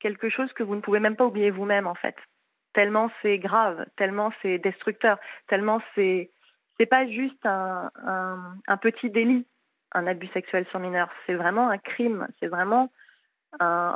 quelque 0.00 0.28
chose 0.28 0.52
que 0.54 0.62
vous 0.62 0.74
ne 0.74 0.80
pouvez 0.80 1.00
même 1.00 1.16
pas 1.16 1.26
oublier 1.26 1.50
vous-même, 1.50 1.86
en 1.86 1.94
fait. 1.94 2.16
Tellement 2.72 3.10
c'est 3.22 3.38
grave, 3.38 3.86
tellement 3.96 4.32
c'est 4.42 4.58
destructeur, 4.58 5.18
tellement 5.48 5.80
c'est. 5.94 6.30
C'est 6.78 6.86
pas 6.86 7.08
juste 7.08 7.44
un 7.44 8.76
petit 8.80 9.10
délit, 9.10 9.44
un 9.92 10.06
abus 10.06 10.28
sexuel 10.28 10.66
sur 10.70 10.78
mineur. 10.78 11.08
C'est 11.26 11.34
vraiment 11.34 11.68
un 11.68 11.78
crime. 11.78 12.28
C'est 12.40 12.48
vraiment. 12.48 12.90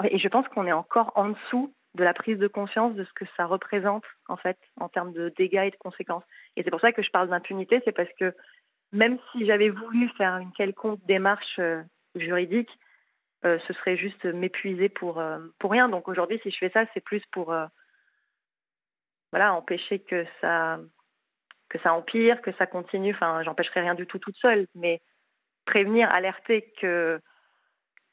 Et 0.05 0.18
je 0.18 0.28
pense 0.28 0.48
qu'on 0.48 0.66
est 0.66 0.72
encore 0.72 1.12
en 1.14 1.28
dessous 1.28 1.74
de 1.94 2.05
la 2.05 2.14
prise 2.14 2.38
de 2.38 2.48
conscience 2.48 2.94
de 2.94 3.05
ce 3.05 3.12
que 3.12 3.24
ça 3.37 3.46
représente, 3.46 4.05
en 4.28 4.37
fait, 4.37 4.59
en 4.81 4.88
termes 4.88 5.12
de 5.12 5.33
dégâts 5.37 5.66
et 5.66 5.70
de 5.70 5.76
conséquences. 5.76 6.24
Et 6.57 6.62
c'est 6.62 6.70
pour 6.70 6.81
ça 6.81 6.92
que 6.92 7.02
je 7.02 7.11
parle 7.11 7.28
d'impunité, 7.28 7.83
c'est 7.85 7.92
parce 7.92 8.12
que 8.18 8.35
même 8.92 9.18
si 9.31 9.46
j'avais 9.46 9.70
voulu 9.70 10.09
faire 10.16 10.38
une 10.38 10.52
quelconque 10.52 11.05
démarche 11.07 11.59
euh, 11.59 11.83
juridique, 12.14 12.70
euh, 13.44 13.59
ce 13.66 13.72
serait 13.74 13.96
juste 13.96 14.24
m'épuiser 14.24 14.88
pour, 14.88 15.18
euh, 15.18 15.38
pour 15.59 15.70
rien. 15.70 15.88
Donc 15.88 16.09
aujourd'hui, 16.09 16.38
si 16.42 16.50
je 16.50 16.59
fais 16.59 16.70
ça, 16.70 16.85
c'est 16.94 17.00
plus 17.00 17.22
pour 17.33 17.55
voilà, 19.33 19.55
empêcher 19.55 19.98
que 19.98 20.26
ça, 20.40 20.78
que 21.70 21.78
ça 21.81 21.94
empire, 21.94 22.42
que 22.42 22.52
ça 22.52 22.66
continue. 22.66 23.14
Enfin, 23.14 23.42
j'empêcherai 23.42 23.81
rien 23.81 23.94
du 23.94 24.07
tout 24.07 24.18
toute 24.18 24.37
seule, 24.37 24.66
mais 24.74 25.00
prévenir, 25.64 26.12
alerter 26.12 26.72
que 26.81 27.20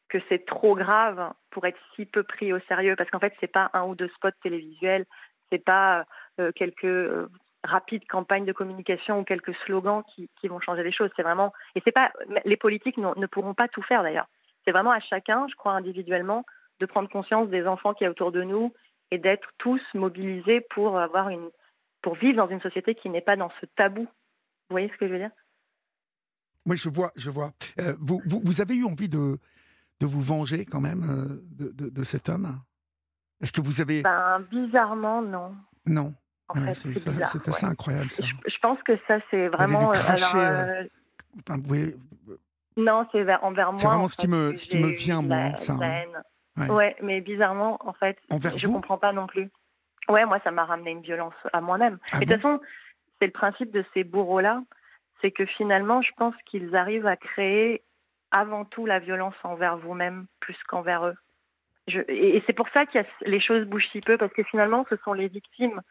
que 0.10 0.18
c'est 0.28 0.44
trop 0.46 0.76
grave 0.76 1.34
pour 1.52 1.66
être 1.66 1.78
si 1.96 2.06
peu 2.06 2.24
pris 2.24 2.52
au 2.52 2.60
sérieux 2.62 2.96
parce 2.96 3.10
qu'en 3.12 3.20
fait 3.20 3.34
c'est 3.40 3.52
pas 3.52 3.70
un 3.74 3.84
ou 3.84 3.96
deux 3.96 4.10
spots 4.10 4.32
télévisuels, 4.42 5.06
c'est 5.52 5.64
pas 5.64 6.06
euh, 6.40 6.52
quelques 6.52 6.84
euh, 6.86 7.30
rapide 7.64 8.08
campagne 8.08 8.46
de 8.46 8.52
communication 8.52 9.20
ou 9.20 9.24
quelques 9.24 9.56
slogans 9.66 10.04
qui, 10.16 10.30
qui 10.40 10.48
vont 10.48 10.60
changer 10.60 10.84
les 10.84 10.92
choses. 10.92 11.12
C'est 11.16 11.24
vraiment 11.24 11.54
et 11.76 11.82
c'est 11.86 11.92
pas 11.92 12.12
les 12.46 12.58
politiques 12.58 12.98
ne 12.98 13.28
pourront 13.28 13.54
pas 13.54 13.68
tout 13.68 13.84
faire 13.84 14.04
d'ailleurs. 14.04 14.28
C'est 14.66 14.72
vraiment 14.72 14.92
à 14.92 15.00
chacun, 15.00 15.48
je 15.48 15.56
crois 15.56 15.74
individuellement, 15.74 16.44
de 16.80 16.86
prendre 16.86 17.10
conscience 17.10 17.50
des 17.50 17.68
enfants 17.68 17.94
qui 17.94 18.04
y 18.04 18.08
a 18.08 18.10
autour 18.10 18.32
de 18.32 18.44
nous 18.44 18.74
et 19.12 19.18
d'être 19.18 19.50
tous 19.58 19.82
mobilisés 19.94 20.62
pour 20.62 20.98
avoir 21.00 21.30
une 21.30 21.50
pour 22.02 22.16
vivre 22.16 22.38
dans 22.38 22.48
une 22.48 22.62
société 22.62 22.96
qui 22.96 23.10
n'est 23.10 23.22
pas 23.22 23.36
dans 23.36 23.52
ce 23.62 23.66
tabou. 23.76 24.04
Vous 24.04 24.74
voyez 24.74 24.90
ce 24.90 24.98
que 24.98 25.08
je 25.08 25.12
veux 25.12 25.20
dire? 25.20 25.32
Oui, 26.66 26.78
je 26.78 26.90
vois, 26.90 27.12
je 27.16 27.30
vois. 27.30 27.52
Euh, 27.80 27.96
vous, 28.00 28.22
vous, 28.26 28.42
vous, 28.44 28.62
avez 28.62 28.76
eu 28.76 28.86
envie 28.86 29.10
de, 29.10 29.38
de 30.00 30.06
vous 30.06 30.22
venger 30.22 30.66
quand 30.66 30.82
même 30.82 31.04
euh, 31.04 31.42
de, 31.52 31.72
de, 31.72 31.90
de, 31.90 32.04
cet 32.04 32.30
homme? 32.30 32.60
Est-ce 33.42 33.52
que 33.52 33.62
vous 33.62 33.82
avez... 33.82 34.02
Ben, 34.02 34.40
bizarrement, 34.52 35.22
non. 35.22 35.56
Non. 35.86 36.14
Fait, 36.54 36.74
c'est 36.74 37.48
assez 37.48 37.66
incroyable 37.66 38.10
ça. 38.10 38.24
Je, 38.24 38.52
je, 38.52 38.60
pense 38.60 38.82
que 38.84 38.94
ça, 39.08 39.20
c'est 39.30 39.48
vraiment... 39.50 39.92
Euh... 39.94 40.84
Non, 42.76 43.06
c'est 43.12 43.22
envers 43.42 43.72
moi. 43.72 43.80
C'est 43.80 43.88
vraiment 43.88 44.08
ce 44.08 44.18
qui, 44.18 44.28
me, 44.28 44.56
ce 44.56 44.68
qui 44.68 44.80
me 44.80 44.90
vient, 44.90 45.22
moi. 45.22 45.38
La, 45.38 45.58
ça, 45.58 45.76
la 45.80 45.88
haine. 45.88 46.24
Ouais. 46.58 46.70
ouais. 46.70 46.96
mais 47.02 47.22
bizarrement, 47.22 47.78
en 47.88 47.94
fait, 47.94 48.18
Envers 48.30 48.58
je 48.58 48.68
vous? 48.68 48.74
comprends 48.74 48.98
pas 48.98 49.14
non 49.14 49.28
plus. 49.28 49.50
Ouais, 50.10 50.26
moi, 50.26 50.40
ça 50.44 50.52
m'a 50.52 50.66
ramené 50.66 50.92
une 50.92 51.02
violence 51.02 51.36
à 51.54 51.62
moi-même. 51.62 52.00
Ah 52.12 52.20
de 52.20 52.26
toute 52.26 52.42
façon, 52.42 52.60
c'est 53.20 53.28
le 53.28 53.32
principe 53.32 53.72
de 53.72 53.86
ces 53.94 54.04
bourreaux-là, 54.04 54.64
c'est 55.22 55.32
que 55.32 55.46
finalement, 55.46 56.02
je 56.02 56.12
pense 56.18 56.36
qu'ils 56.46 56.76
arrivent 56.76 57.08
à 57.08 57.18
créer 57.18 57.84
avant 58.32 58.66
tout 58.66 58.86
la 58.86 59.00
violence 59.00 59.36
envers 59.44 59.78
vous-même 59.78 60.28
plus 60.40 60.58
qu'envers 60.68 61.06
eux. 61.06 61.16
Et 62.08 62.44
c'est 62.46 62.54
pour 62.54 62.70
ça 62.70 62.86
que 62.86 63.00
les 63.22 63.40
choses 63.40 63.66
bougent 63.66 63.90
si 63.92 64.00
peu, 64.00 64.18
parce 64.18 64.34
que 64.34 64.44
finalement, 64.44 64.86
ce 64.90 64.96
sont 64.98 65.14
les 65.14 65.28
victimes 65.28 65.82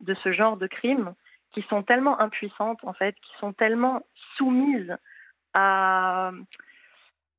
de 0.00 0.14
ce 0.14 0.32
genre 0.32 0.56
de 0.56 0.68
crimes 0.68 1.14
qui 1.52 1.62
sont 1.62 1.82
tellement 1.82 2.20
impuissantes, 2.20 2.78
en 2.84 2.92
fait, 2.92 3.14
qui 3.16 3.32
sont 3.40 3.52
tellement 3.52 4.04
soumises 4.36 4.96
à, 5.54 6.30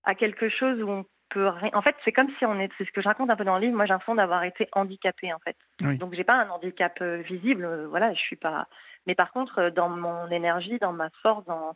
à 0.04 0.16
quelque 0.16 0.50
chose 0.50 0.82
où 0.82 0.90
on 0.90 1.06
rien. 1.36 1.70
En 1.74 1.82
fait, 1.82 1.96
c'est 2.04 2.12
comme 2.12 2.30
si 2.38 2.46
on 2.46 2.60
est. 2.60 2.70
C'est 2.78 2.86
ce 2.86 2.92
que 2.92 3.02
je 3.02 3.08
raconte 3.08 3.30
un 3.30 3.36
peu 3.36 3.44
dans 3.46 3.56
le 3.56 3.62
livre. 3.62 3.76
Moi, 3.76 3.86
j'ai 3.86 3.94
l'impression 3.94 4.16
d'avoir 4.16 4.44
été 4.44 4.68
handicapée, 4.74 5.34
en 5.34 5.40
fait. 5.40 5.56
Oui. 5.84 5.98
Donc, 5.98 6.14
j'ai 6.14 6.24
pas 6.24 6.36
un 6.36 6.50
handicap 6.50 6.98
euh, 7.02 7.18
visible. 7.18 7.66
euh, 7.66 7.88
Voilà, 7.88 8.14
je 8.14 8.20
suis 8.20 8.36
pas. 8.36 8.68
Mais 9.08 9.16
par 9.16 9.32
contre, 9.32 9.60
euh, 9.60 9.70
dans 9.72 9.90
mon 9.90 10.30
énergie, 10.30 10.78
dans 10.80 10.94
ma 10.94 11.10
force, 11.22 11.46
dans 11.46 11.76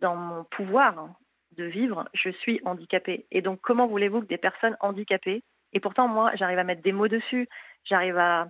dans 0.00 0.16
mon 0.16 0.44
pouvoir 0.44 1.08
de 1.56 1.64
vivre, 1.64 2.08
je 2.14 2.30
suis 2.30 2.60
handicapée. 2.64 3.26
Et 3.30 3.42
donc, 3.42 3.60
comment 3.60 3.86
voulez-vous 3.86 4.22
que 4.22 4.26
des 4.26 4.38
personnes 4.38 4.76
handicapées 4.80 5.42
Et 5.72 5.80
pourtant, 5.80 6.08
moi, 6.08 6.30
j'arrive 6.34 6.58
à 6.58 6.64
mettre 6.64 6.82
des 6.82 6.92
mots 6.92 7.08
dessus. 7.08 7.48
J'arrive 7.84 8.16
à 8.18 8.48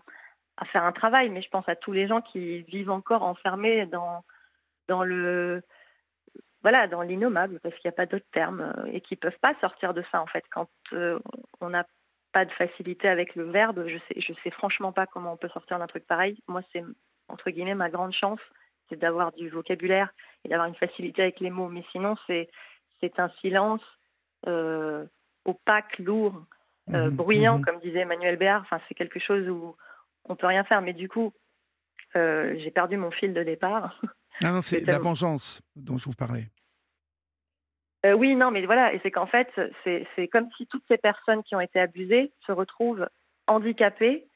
à 0.59 0.64
faire 0.66 0.85
un 0.85 0.92
travail. 0.92 1.29
Mais 1.31 1.42
je 1.42 1.48
pense 1.48 1.68
à 1.68 1.76
tous 1.76 1.92
les 1.92 2.07
gens 2.07 2.20
qui 2.20 2.62
vivent 2.62 2.90
encore 2.90 3.22
enfermés 3.22 3.87
dans 3.87 4.22
dans 4.88 5.03
le 5.05 5.62
voilà, 6.62 6.87
dans 6.88 7.03
l'innommable, 7.03 7.59
parce 7.61 7.75
qu'il 7.77 7.88
n'y 7.88 7.94
a 7.94 7.96
pas 7.96 8.07
d'autre 8.07 8.27
terme, 8.33 8.61
euh, 8.61 8.90
et 8.92 9.01
qui 9.01 9.16
peuvent 9.16 9.38
pas 9.40 9.55
sortir 9.61 9.94
de 9.94 10.03
ça 10.12 10.20
en 10.20 10.27
fait. 10.27 10.44
Quand 10.51 10.68
euh, 10.92 11.18
on 11.61 11.70
n'a 11.70 11.87
pas 12.33 12.44
de 12.44 12.53
facilité 12.53 13.09
avec 13.09 13.35
le 13.35 13.51
verbe, 13.51 13.87
je 13.87 13.99
sais, 13.99 14.20
je 14.20 14.33
sais 14.42 14.51
franchement 14.51 14.92
pas 14.92 15.07
comment 15.07 15.33
on 15.33 15.37
peut 15.37 15.49
sortir 15.49 15.79
d'un 15.79 15.87
truc 15.87 16.07
pareil. 16.07 16.38
Moi, 16.49 16.62
c'est 16.73 16.85
entre 17.29 17.51
guillemets 17.51 17.75
ma 17.75 17.90
grande 17.90 18.12
chance, 18.12 18.40
c'est 18.88 18.96
d'avoir 18.96 19.33
du 19.33 19.49
vocabulaire 19.49 20.12
et 20.44 20.49
d'avoir 20.49 20.68
une 20.68 20.75
facilité 20.75 21.23
avec 21.23 21.40
les 21.40 21.51
mots. 21.51 21.68
Mais 21.68 21.85
sinon, 21.92 22.16
c'est 22.27 22.51
c'est 23.01 23.18
un 23.18 23.31
silence 23.40 23.83
euh, 24.46 25.07
opaque, 25.46 25.99
lourd, 25.99 26.44
euh, 26.90 27.09
Mhm, 27.09 27.16
bruyant, 27.16 27.59
mhm. 27.59 27.64
comme 27.64 27.81
disait 27.81 28.01
Emmanuel 28.01 28.37
Béard. 28.37 28.62
Enfin, 28.62 28.81
c'est 28.88 28.94
quelque 28.94 29.20
chose 29.20 29.49
où 29.49 29.77
on 30.29 30.37
peut 30.37 30.46
rien 30.46 30.64
faire. 30.64 30.83
Mais 30.83 30.92
du 30.92 31.09
coup, 31.09 31.33
j'ai 32.14 32.70
perdu 32.75 32.96
mon 32.96 33.11
fil 33.11 33.33
de 33.33 33.42
départ. 33.42 33.99
Non, 34.43 34.53
non, 34.53 34.62
c'est 34.62 34.85
la 34.87 34.99
vengeance 34.99 35.62
dont 35.77 35.99
je 35.99 36.05
vous 36.05 36.14
parlais. 36.14 36.49
Euh, 38.07 38.14
oui, 38.14 38.35
non, 38.35 38.51
mais 38.51 38.64
voilà, 38.64 38.95
et 38.95 39.01
c'est 39.03 39.11
qu'en 39.11 39.27
fait, 39.27 39.49
c'est 39.85 40.29
comme 40.29 40.49
si 40.57 40.66
toutes 40.66 40.85
ces 40.88 40.97
personnes 40.97 41.43
qui 41.43 41.55
ont 41.55 41.61
été 41.61 41.79
abusées 41.79 42.33
se 42.47 42.53
retrouvent 42.53 43.07
handicapées 43.47 44.27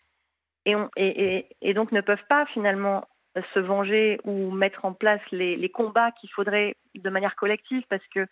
et, 0.66 0.76
on, 0.76 0.90
et, 0.96 1.36
et, 1.36 1.56
et 1.62 1.74
donc 1.74 1.92
ne 1.92 2.00
peuvent 2.02 2.26
pas 2.28 2.44
finalement 2.46 3.06
se 3.54 3.58
venger 3.58 4.20
ou 4.24 4.50
mettre 4.50 4.84
en 4.84 4.92
place 4.92 5.20
les, 5.32 5.56
les 5.56 5.68
combats 5.68 6.12
qu'il 6.12 6.30
faudrait 6.30 6.76
de 6.94 7.10
manière 7.10 7.36
collective 7.36 7.82
parce 7.88 8.06
que, 8.14 8.26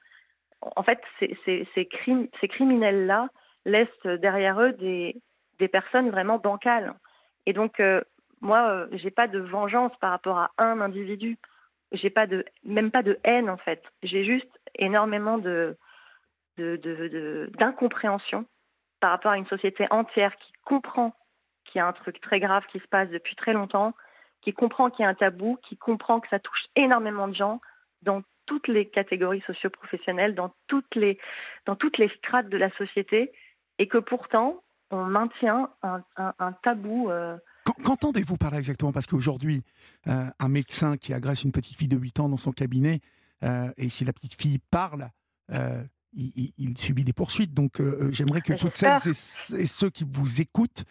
en 0.60 0.82
fait, 0.82 1.00
ces, 1.18 1.36
ces, 1.44 1.66
ces, 1.74 1.86
crimes, 1.86 2.28
ces 2.40 2.48
criminels-là 2.48 3.28
laissent 3.64 4.06
derrière 4.20 4.60
eux 4.60 4.72
des, 4.72 5.16
des 5.58 5.68
personnes 5.68 6.10
vraiment 6.10 6.38
bancales. 6.38 6.94
Et 7.46 7.52
donc, 7.52 7.80
euh, 7.80 8.02
moi, 8.40 8.68
euh, 8.68 8.86
j'ai 8.92 9.10
pas 9.10 9.28
de 9.28 9.38
vengeance 9.38 9.92
par 10.00 10.10
rapport 10.10 10.38
à 10.38 10.50
un 10.58 10.80
individu. 10.80 11.38
J'ai 11.92 12.10
pas 12.10 12.26
de, 12.26 12.44
même 12.64 12.90
pas 12.90 13.02
de 13.02 13.18
haine 13.24 13.50
en 13.50 13.56
fait. 13.58 13.82
J'ai 14.02 14.24
juste 14.24 14.48
énormément 14.74 15.38
de, 15.38 15.76
de, 16.56 16.76
de, 16.76 17.08
de- 17.08 17.50
d'incompréhension 17.58 18.46
par 19.00 19.10
rapport 19.10 19.32
à 19.32 19.38
une 19.38 19.46
société 19.46 19.86
entière 19.90 20.34
qui 20.36 20.52
comprend 20.64 21.14
qu'il 21.64 21.78
y 21.78 21.82
a 21.82 21.86
un 21.86 21.92
truc 21.92 22.20
très 22.20 22.40
grave 22.40 22.64
qui 22.70 22.78
se 22.78 22.86
passe 22.88 23.08
depuis 23.10 23.36
très 23.36 23.52
longtemps, 23.52 23.94
qui 24.42 24.52
comprend 24.52 24.90
qu'il 24.90 25.02
y 25.02 25.06
a 25.06 25.10
un 25.10 25.14
tabou, 25.14 25.58
qui 25.62 25.76
comprend 25.76 26.20
que 26.20 26.28
ça 26.28 26.38
touche 26.38 26.64
énormément 26.76 27.28
de 27.28 27.34
gens 27.34 27.60
dans 28.02 28.22
toutes 28.46 28.68
les 28.68 28.88
catégories 28.88 29.42
socio-professionnelles, 29.46 30.34
dans 30.34 30.54
toutes 30.66 30.94
les, 30.94 31.18
dans 31.66 31.76
toutes 31.76 31.98
les 31.98 32.08
strates 32.16 32.48
de 32.48 32.56
la 32.56 32.70
société, 32.72 33.32
et 33.78 33.86
que 33.86 33.98
pourtant 33.98 34.62
on 34.90 35.04
maintient 35.04 35.70
un, 35.82 36.02
un, 36.16 36.52
tabou. 36.62 37.10
euh, 37.10 37.36
Qu'entendez-vous 37.64 38.36
par 38.36 38.50
là 38.50 38.58
exactement? 38.58 38.92
Parce 38.92 39.06
qu'aujourd'hui, 39.06 39.62
euh, 40.08 40.26
un 40.38 40.48
médecin 40.48 40.96
qui 40.96 41.14
agresse 41.14 41.44
une 41.44 41.52
petite 41.52 41.76
fille 41.76 41.88
de 41.88 41.96
8 41.96 42.20
ans 42.20 42.28
dans 42.28 42.36
son 42.36 42.52
cabinet, 42.52 43.00
euh, 43.44 43.70
et 43.76 43.88
si 43.88 44.04
la 44.04 44.12
petite 44.12 44.40
fille 44.40 44.58
parle, 44.70 45.10
euh, 45.52 45.82
il, 46.14 46.76
subit 46.76 47.04
des 47.04 47.12
poursuites. 47.12 47.54
Donc 47.54 47.80
j'aimerais 48.10 48.40
que 48.40 48.52
toutes 48.52 48.76
celles 48.76 48.98
et, 49.06 49.62
et 49.62 49.66
ceux 49.66 49.90
qui 49.90 50.04
vous 50.08 50.40
écoutent 50.40 50.84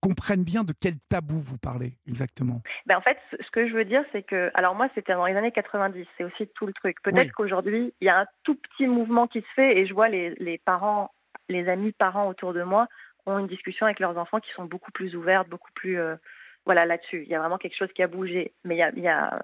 comprennent 0.00 0.44
bien 0.44 0.62
de 0.62 0.72
quel 0.78 0.98
tabou 1.08 1.38
vous 1.40 1.58
parlez 1.58 1.96
exactement. 2.06 2.62
Ben 2.86 2.96
en 2.96 3.00
fait, 3.00 3.18
ce 3.30 3.36
ce 3.42 3.50
que 3.50 3.68
je 3.68 3.74
veux 3.74 3.84
dire, 3.86 4.04
c'est 4.12 4.22
que, 4.22 4.50
alors 4.54 4.74
moi, 4.74 4.88
c'était 4.94 5.14
dans 5.14 5.24
les 5.24 5.34
années 5.34 5.50
90, 5.50 6.06
c'est 6.18 6.24
aussi 6.24 6.46
tout 6.54 6.66
le 6.66 6.74
truc. 6.74 7.00
Peut-être 7.02 7.28
Oui. 7.28 7.30
qu'aujourd'hui, 7.30 7.94
il 8.02 8.06
y 8.06 8.10
a 8.10 8.20
un 8.20 8.26
tout 8.44 8.54
petit 8.54 8.86
mouvement 8.86 9.26
qui 9.26 9.40
se 9.40 9.46
fait 9.54 9.78
et 9.78 9.86
je 9.86 9.94
vois 9.94 10.08
les, 10.08 10.34
les 10.38 10.58
parents, 10.58 11.10
les 11.48 11.68
amis 11.68 11.92
parents 11.92 12.28
autour 12.28 12.52
de 12.52 12.62
moi 12.62 12.86
ont 13.26 13.38
une 13.38 13.46
discussion 13.46 13.86
avec 13.86 14.00
leurs 14.00 14.16
enfants 14.16 14.40
qui 14.40 14.50
sont 14.52 14.64
beaucoup 14.64 14.92
plus 14.92 15.16
ouvertes, 15.16 15.48
beaucoup 15.48 15.72
plus, 15.74 15.98
euh, 15.98 16.16
voilà, 16.64 16.86
là-dessus. 16.86 17.22
Il 17.22 17.28
y 17.28 17.34
a 17.34 17.38
vraiment 17.38 17.58
quelque 17.58 17.76
chose 17.76 17.92
qui 17.92 18.02
a 18.02 18.06
bougé. 18.06 18.52
Mais 18.64 18.76
il 18.76 19.02
y 19.02 19.08
a, 19.08 19.40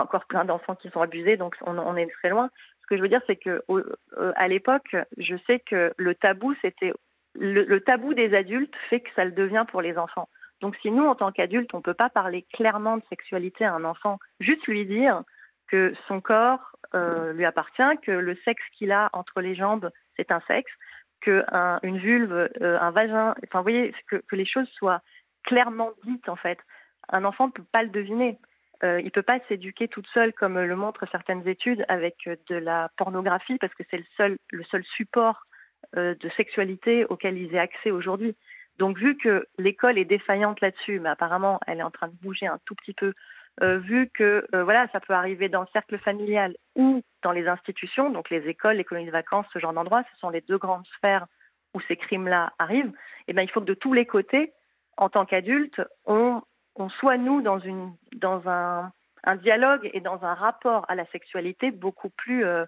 encore 0.00 0.26
plein 0.26 0.44
d'enfants 0.44 0.74
qui 0.74 0.90
sont 0.90 1.00
abusés, 1.00 1.36
donc 1.36 1.56
on, 1.62 1.96
est 1.96 2.06
très 2.06 2.30
loin. 2.30 2.50
Ce 2.82 2.86
que 2.86 2.96
je 2.96 3.02
veux 3.02 3.08
dire, 3.08 3.22
c'est 3.26 3.36
que 3.36 3.62
euh, 3.70 4.32
à 4.36 4.48
l'époque, 4.48 4.96
je 5.18 5.36
sais 5.46 5.60
que 5.60 5.92
le 5.96 6.14
tabou, 6.14 6.54
c'était 6.62 6.92
le, 7.34 7.64
le 7.64 7.80
tabou 7.80 8.14
des 8.14 8.34
adultes 8.34 8.74
fait 8.88 9.00
que 9.00 9.10
ça 9.14 9.24
le 9.24 9.32
devient 9.32 9.64
pour 9.68 9.82
les 9.82 9.98
enfants. 9.98 10.28
Donc 10.60 10.76
si 10.76 10.90
nous, 10.90 11.04
en 11.04 11.14
tant 11.14 11.32
qu'adultes, 11.32 11.74
on 11.74 11.78
ne 11.78 11.82
peut 11.82 11.94
pas 11.94 12.08
parler 12.08 12.46
clairement 12.54 12.96
de 12.96 13.02
sexualité 13.08 13.64
à 13.64 13.74
un 13.74 13.84
enfant, 13.84 14.18
juste 14.40 14.66
lui 14.66 14.86
dire 14.86 15.22
que 15.68 15.92
son 16.08 16.20
corps 16.20 16.76
euh, 16.94 17.32
lui 17.32 17.44
appartient, 17.44 17.82
que 18.02 18.12
le 18.12 18.36
sexe 18.44 18.62
qu'il 18.72 18.92
a 18.92 19.10
entre 19.12 19.40
les 19.40 19.54
jambes, 19.54 19.90
c'est 20.16 20.30
un 20.30 20.40
sexe, 20.46 20.72
que 21.26 21.44
un, 21.50 21.80
une 21.82 21.98
vulve, 21.98 22.48
euh, 22.62 22.78
un 22.80 22.90
vagin, 22.92 23.34
enfin 23.44 23.58
vous 23.58 23.64
voyez, 23.64 23.92
que, 24.08 24.22
les 24.32 24.46
choses 24.46 24.68
soient 24.68 25.02
clairement 25.42 25.90
dites 26.04 26.28
en 26.28 26.36
fait. 26.36 26.58
Un 27.08 27.24
enfant 27.24 27.48
ne 27.48 27.52
peut 27.52 27.64
pas 27.72 27.82
le 27.82 27.88
deviner. 27.88 28.38
Euh, 28.84 29.00
il 29.00 29.10
peut 29.10 29.22
pas 29.22 29.40
s'éduquer 29.48 29.88
toute 29.88 30.06
seule 30.08 30.32
comme 30.32 30.58
le 30.58 30.76
montrent 30.76 31.08
certaines 31.10 31.46
études 31.48 31.84
avec 31.88 32.14
euh, 32.28 32.36
de 32.48 32.56
la 32.56 32.90
pornographie 32.96 33.58
parce 33.58 33.74
que 33.74 33.82
c'est 33.90 33.96
le 33.96 34.04
seul, 34.16 34.38
le 34.52 34.64
seul 34.64 34.84
support 34.96 35.42
de 35.94 36.28
sexualité 36.36 37.04
auquel 37.04 37.38
ils 37.38 37.54
aient 37.54 37.60
accès 37.60 37.92
aujourd'hui. 37.92 38.34
Donc 38.78 38.98
vu 38.98 39.16
que 39.16 39.46
l'école 39.56 39.98
est 39.98 40.04
défaillante 40.04 40.60
là-dessus, 40.60 40.98
mais 40.98 41.08
apparemment 41.08 41.60
elle 41.66 41.78
est 41.78 41.84
en 41.84 41.92
train 41.92 42.08
de 42.08 42.16
bouger 42.20 42.46
un 42.46 42.58
tout 42.64 42.74
petit 42.74 42.92
peu, 42.92 43.14
euh, 43.62 43.78
vu 43.78 44.10
que 44.10 44.46
euh, 44.54 44.64
voilà 44.64 44.86
ça 44.92 45.00
peut 45.00 45.14
arriver 45.14 45.48
dans 45.48 45.62
le 45.62 45.66
cercle 45.72 45.98
familial 45.98 46.54
ou 46.74 47.02
dans 47.22 47.32
les 47.32 47.48
institutions, 47.48 48.10
donc 48.10 48.30
les 48.30 48.46
écoles, 48.48 48.76
les 48.76 48.84
colonies 48.84 49.06
de 49.06 49.12
vacances, 49.12 49.46
ce 49.52 49.58
genre 49.58 49.72
d'endroits, 49.72 50.04
ce 50.12 50.18
sont 50.18 50.30
les 50.30 50.42
deux 50.42 50.58
grandes 50.58 50.86
sphères 50.98 51.26
où 51.74 51.80
ces 51.88 51.96
crimes-là 51.96 52.52
arrivent. 52.58 52.92
Et 53.28 53.32
ben 53.32 53.42
il 53.42 53.50
faut 53.50 53.60
que 53.60 53.66
de 53.66 53.74
tous 53.74 53.92
les 53.92 54.06
côtés, 54.06 54.52
en 54.96 55.08
tant 55.08 55.26
qu'adultes, 55.26 55.80
on, 56.06 56.42
soit 57.00 57.16
nous 57.16 57.40
dans 57.40 57.60
un, 58.48 58.92
dialogue 59.42 59.90
et 59.92 60.00
dans 60.00 60.22
un 60.24 60.34
rapport 60.34 60.84
à 60.88 60.94
la 60.94 61.06
sexualité 61.06 61.70
beaucoup 61.70 62.10
plus. 62.10 62.44
euh, 62.44 62.64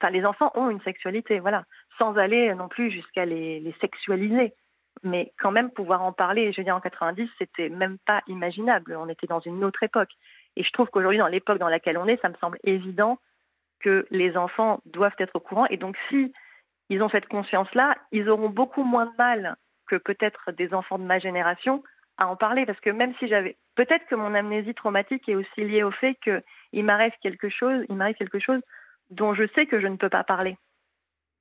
Enfin, 0.00 0.10
les 0.10 0.24
enfants 0.24 0.50
ont 0.56 0.68
une 0.68 0.80
sexualité, 0.80 1.38
voilà, 1.38 1.64
sans 1.96 2.16
aller 2.16 2.52
non 2.56 2.66
plus 2.66 2.90
jusqu'à 2.90 3.24
les 3.24 3.72
sexualiser 3.80 4.52
mais 5.02 5.32
quand 5.40 5.50
même 5.50 5.70
pouvoir 5.70 6.02
en 6.02 6.12
parler. 6.12 6.52
Je 6.52 6.60
veux 6.60 6.64
dire, 6.64 6.76
en 6.76 6.80
90, 6.80 7.28
c'était 7.38 7.68
même 7.68 7.98
pas 8.06 8.22
imaginable. 8.28 8.96
On 8.96 9.08
était 9.08 9.26
dans 9.26 9.40
une 9.40 9.64
autre 9.64 9.82
époque. 9.82 10.10
Et 10.56 10.62
je 10.62 10.70
trouve 10.72 10.88
qu'aujourd'hui, 10.88 11.18
dans 11.18 11.28
l'époque 11.28 11.58
dans 11.58 11.68
laquelle 11.68 11.98
on 11.98 12.06
est, 12.06 12.20
ça 12.20 12.28
me 12.28 12.36
semble 12.40 12.58
évident 12.64 13.18
que 13.80 14.06
les 14.10 14.36
enfants 14.36 14.80
doivent 14.86 15.14
être 15.18 15.36
au 15.36 15.40
courant. 15.40 15.66
Et 15.66 15.76
donc, 15.76 15.96
si 16.08 16.32
ils 16.88 17.02
ont 17.02 17.08
cette 17.08 17.26
conscience-là, 17.26 17.96
ils 18.12 18.28
auront 18.28 18.48
beaucoup 18.48 18.84
moins 18.84 19.06
de 19.06 19.16
mal 19.18 19.56
que 19.86 19.96
peut-être 19.96 20.52
des 20.52 20.72
enfants 20.74 20.98
de 20.98 21.04
ma 21.04 21.18
génération 21.18 21.82
à 22.18 22.28
en 22.28 22.36
parler. 22.36 22.66
Parce 22.66 22.80
que 22.80 22.90
même 22.90 23.14
si 23.18 23.28
j'avais 23.28 23.56
peut-être 23.74 24.06
que 24.06 24.14
mon 24.14 24.34
amnésie 24.34 24.74
traumatique 24.74 25.28
est 25.28 25.34
aussi 25.34 25.64
liée 25.64 25.82
au 25.82 25.90
fait 25.90 26.16
qu'il 26.22 26.84
m'arrive 26.84 27.12
quelque 27.22 27.48
chose, 27.48 27.84
il 27.88 27.96
m'arrive 27.96 28.16
quelque 28.16 28.38
chose 28.38 28.60
dont 29.10 29.34
je 29.34 29.44
sais 29.54 29.66
que 29.66 29.80
je 29.80 29.86
ne 29.86 29.96
peux 29.96 30.08
pas 30.08 30.24
parler. 30.24 30.56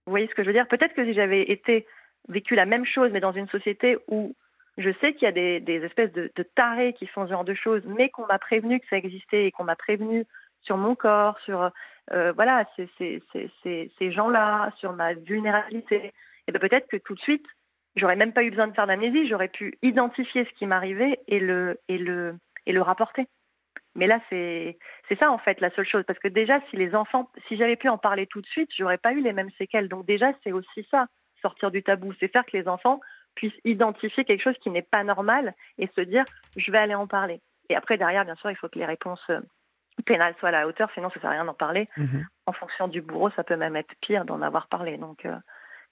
Vous 0.06 0.12
voyez 0.12 0.28
ce 0.28 0.34
que 0.34 0.44
je 0.44 0.48
veux 0.48 0.54
dire? 0.54 0.68
Peut-être 0.68 0.94
que 0.94 1.06
si 1.06 1.14
j'avais 1.14 1.44
été 1.52 1.86
vécu 2.28 2.56
la 2.56 2.66
même 2.66 2.86
chose, 2.86 3.12
mais 3.12 3.20
dans 3.20 3.32
une 3.32 3.50
société 3.50 3.98
où 4.08 4.36
je 4.78 4.90
sais 5.02 5.14
qu'il 5.14 5.24
y 5.24 5.28
a 5.28 5.32
des, 5.32 5.82
espèces 5.84 6.12
de, 6.14 6.32
tarés 6.56 6.94
qui 6.94 7.08
font 7.08 7.26
ce 7.26 7.32
genre 7.32 7.44
de 7.44 7.54
choses, 7.54 7.84
mais 7.86 8.10
qu'on 8.10 8.26
m'a 8.26 8.40
prévenu 8.40 8.80
que 8.80 8.88
ça 8.90 8.98
existait 8.98 9.46
et 9.46 9.52
qu'on 9.52 9.64
m'a 9.64 9.76
prévenu 9.76 10.26
sur 10.62 10.78
mon 10.78 10.96
corps, 10.96 11.38
sur 11.40 11.72
euh, 12.14 12.32
voilà 12.34 12.66
ces, 12.76 12.90
ces, 12.98 13.22
ces, 13.64 13.92
ces 13.98 14.12
gens-là, 14.12 14.72
sur 14.78 14.94
ma 14.94 15.14
vulnérabilité. 15.14 16.14
Et 16.48 16.52
bien 16.52 16.60
peut-être 16.60 16.88
que 16.88 16.98
tout 16.98 17.16
de 17.16 17.20
suite, 17.20 17.46
j'aurais 17.96 18.16
même 18.16 18.34
pas 18.34 18.44
eu 18.44 18.50
besoin 18.50 18.68
de 18.68 18.74
faire 18.74 18.88
d'amnésie, 18.88 19.28
j'aurais 19.28 19.50
pu 19.50 19.78
identifier 19.82 20.46
ce 20.46 20.58
qui 20.58 20.66
m'arrivait 20.66 21.20
et 21.28 21.40
le, 21.40 21.80
et, 21.88 21.98
le, 21.98 22.36
et 22.66 22.72
le 22.72 22.82
rapporter. 22.82 23.28
Mais 23.96 24.08
là, 24.08 24.22
c'est 24.30 24.78
ça 25.20 25.32
en 25.32 25.38
fait 25.38 25.60
la 25.60 25.70
seule 25.72 25.88
chose, 25.88 26.04
parce 26.08 26.20
que 26.20 26.30
déjà, 26.30 26.62
si 26.70 26.78
les 26.78 26.96
enfants, 26.96 27.30
si 27.48 27.58
j'avais 27.58 27.76
pu 27.76 27.90
en 27.90 27.98
parler 27.98 28.26
tout 28.26 28.42
de 28.42 28.48
suite, 28.48 28.70
j'aurais 28.78 28.98
pas 28.98 29.12
eu 29.12 29.22
les 29.22 29.34
mêmes 29.34 29.52
séquelles. 29.58 29.90
Donc 29.90 30.06
déjà, 30.06 30.32
c'est 30.44 30.54
aussi 30.54 30.88
ça, 30.90 31.08
sortir 31.42 31.72
du 31.72 31.84
tabou, 31.84 32.14
c'est 32.20 32.28
faire 32.28 32.46
que 32.46 32.56
les 32.56 32.68
enfants 32.68 33.00
puissent 33.36 33.60
identifier 33.64 34.26
quelque 34.26 34.44
chose 34.44 34.58
qui 34.62 34.70
n'est 34.70 34.82
pas 34.82 35.04
normal 35.04 35.54
et 35.78 35.90
se 35.96 36.02
dire, 36.02 36.24
je 36.58 36.72
vais 36.72 36.78
aller 36.78 36.96
en 36.96 37.08
parler. 37.08 37.42
Et 37.70 37.76
après, 37.76 37.98
derrière, 37.98 38.26
bien 38.26 38.36
sûr, 38.36 38.52
il 38.52 38.58
faut 38.58 38.68
que 38.68 38.80
les 38.80 38.86
réponses 38.86 39.24
euh, 39.30 39.40
pénales 40.06 40.36
soient 40.40 40.50
à 40.50 40.52
la 40.52 40.68
hauteur, 40.68 40.90
sinon 40.94 41.10
ça 41.10 41.20
sert 41.20 41.30
à 41.30 41.34
rien 41.34 41.46
d'en 41.46 41.54
parler. 41.54 41.88
Mhm. 41.98 42.26
En 42.46 42.54
fonction 42.54 42.88
du 42.88 43.02
bourreau, 43.02 43.30
ça 43.32 43.44
peut 43.44 43.56
même 43.56 43.76
être 43.76 43.94
pire 44.02 44.26
d'en 44.26 44.42
avoir 44.42 44.68
parlé. 44.68 44.98
Donc, 44.98 45.26
euh, 45.26 45.38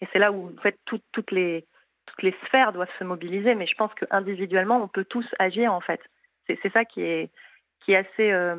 et 0.02 0.08
c'est 0.12 0.20
là 0.20 0.32
où 0.32 0.54
en 0.58 0.62
fait 0.62 0.78
toutes 0.86 1.32
les 1.32 1.66
toutes 2.06 2.24
les 2.24 2.36
sphères 2.46 2.74
doivent 2.74 2.92
se 2.98 3.04
mobiliser, 3.04 3.56
mais 3.56 3.68
je 3.68 3.76
pense 3.76 3.94
qu'individuellement, 3.94 4.82
on 4.82 4.88
peut 4.88 5.06
tous 5.06 5.28
agir 5.38 5.74
en 5.74 5.82
fait. 5.82 6.02
C'est 6.48 6.74
ça 6.74 6.84
qui 6.86 7.02
est 7.02 7.30
qui 7.82 7.94
est 7.94 7.98
assez 7.98 8.32
euh, 8.32 8.56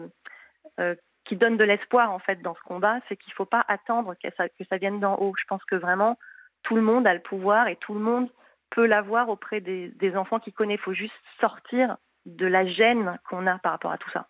euh, 0.79 0.95
qui 1.25 1.37
donne 1.37 1.57
de 1.57 1.65
l'espoir 1.65 2.13
en 2.13 2.19
fait 2.19 2.41
dans 2.43 2.55
ce 2.55 2.61
combat, 2.63 3.01
c'est 3.09 3.17
qu'il 3.17 3.33
ne 3.33 3.37
faut 3.37 3.47
pas 3.47 3.65
attendre 3.69 4.15
que 4.23 4.29
ça, 4.37 4.49
que 4.49 4.65
ça 4.69 4.79
vienne 4.79 5.01
d'en 5.01 5.17
haut. 5.17 5.35
Je 5.39 5.45
pense 5.49 5.65
que 5.65 5.77
vraiment 5.77 6.17
tout 6.63 6.77
le 6.77 6.83
monde 6.83 7.07
a 7.07 7.15
le 7.15 7.21
pouvoir 7.21 7.69
et 7.69 7.77
tout 7.77 7.95
le 7.95 8.01
monde 8.01 8.29
peut 8.71 8.87
l'avoir 8.87 9.29
auprès 9.29 9.61
des, 9.61 10.17
enfants 10.17 10.39
qui 10.39 10.53
connaissent. 10.53 10.79
Il 10.81 10.83
faut 10.83 10.93
juste 10.93 11.15
sortir 11.41 11.97
de 12.27 12.47
la 12.47 12.67
gêne 12.67 13.19
qu'on 13.29 13.47
a 13.47 13.59
par 13.59 13.73
rapport 13.73 13.93
à 13.93 13.99
tout 13.99 14.11
ça. 14.11 14.29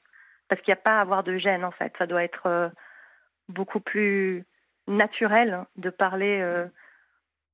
Parce 0.49 0.61
qu'il 0.63 0.73
n'y 0.73 0.79
a 0.79 0.83
pas 0.83 0.99
à 0.99 1.01
avoir 1.01 1.23
de 1.23 1.37
gêne 1.37 1.65
en 1.65 1.71
fait. 1.71 1.93
Ça 1.99 2.07
doit 2.07 2.25
être 2.25 2.47
euh, 2.47 2.69
beaucoup 3.49 3.81
plus 3.81 4.45
naturel 4.87 5.65
de 5.77 5.91
parler 5.91 6.43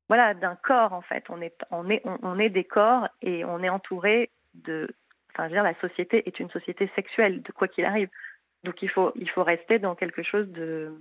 voilà 0.08 0.34
d'un 0.34 0.54
corps 0.56 0.92
en 0.92 1.02
fait. 1.02 1.24
On 1.28 1.42
est 1.42 1.56
on 1.70 1.90
est 1.90 2.02
on 2.04 2.38
est 2.38 2.48
des 2.48 2.64
corps 2.64 3.08
et 3.20 3.44
on 3.44 3.62
est 3.62 3.68
entouré 3.68 4.30
de 4.54 4.88
Enfin, 5.36 5.48
dire, 5.48 5.62
la 5.62 5.78
société 5.80 6.26
est 6.26 6.40
une 6.40 6.50
société 6.50 6.90
sexuelle, 6.94 7.42
de 7.42 7.52
quoi 7.52 7.68
qu'il 7.68 7.84
arrive. 7.84 8.08
Donc 8.64 8.80
il 8.80 8.88
faut, 8.88 9.12
il 9.16 9.28
faut 9.28 9.44
rester 9.44 9.78
dans 9.78 9.94
quelque 9.94 10.22
chose 10.22 10.48
de, 10.48 10.94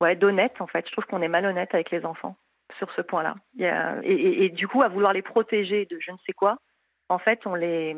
ouais, 0.00 0.14
d'honnête 0.14 0.54
en 0.60 0.68
fait. 0.68 0.86
Je 0.86 0.92
trouve 0.92 1.06
qu'on 1.06 1.22
est 1.22 1.28
malhonnête 1.28 1.74
avec 1.74 1.90
les 1.90 2.04
enfants 2.04 2.36
sur 2.78 2.90
ce 2.92 3.00
point-là. 3.00 3.36
Et, 3.58 4.44
et, 4.44 4.50
du 4.50 4.68
coup, 4.68 4.82
à 4.82 4.88
vouloir 4.88 5.12
les 5.12 5.22
protéger 5.22 5.86
de 5.86 5.98
je 6.00 6.10
ne 6.10 6.16
sais 6.26 6.32
quoi, 6.32 6.58
en 7.08 7.18
fait, 7.18 7.46
on 7.46 7.54
les, 7.54 7.96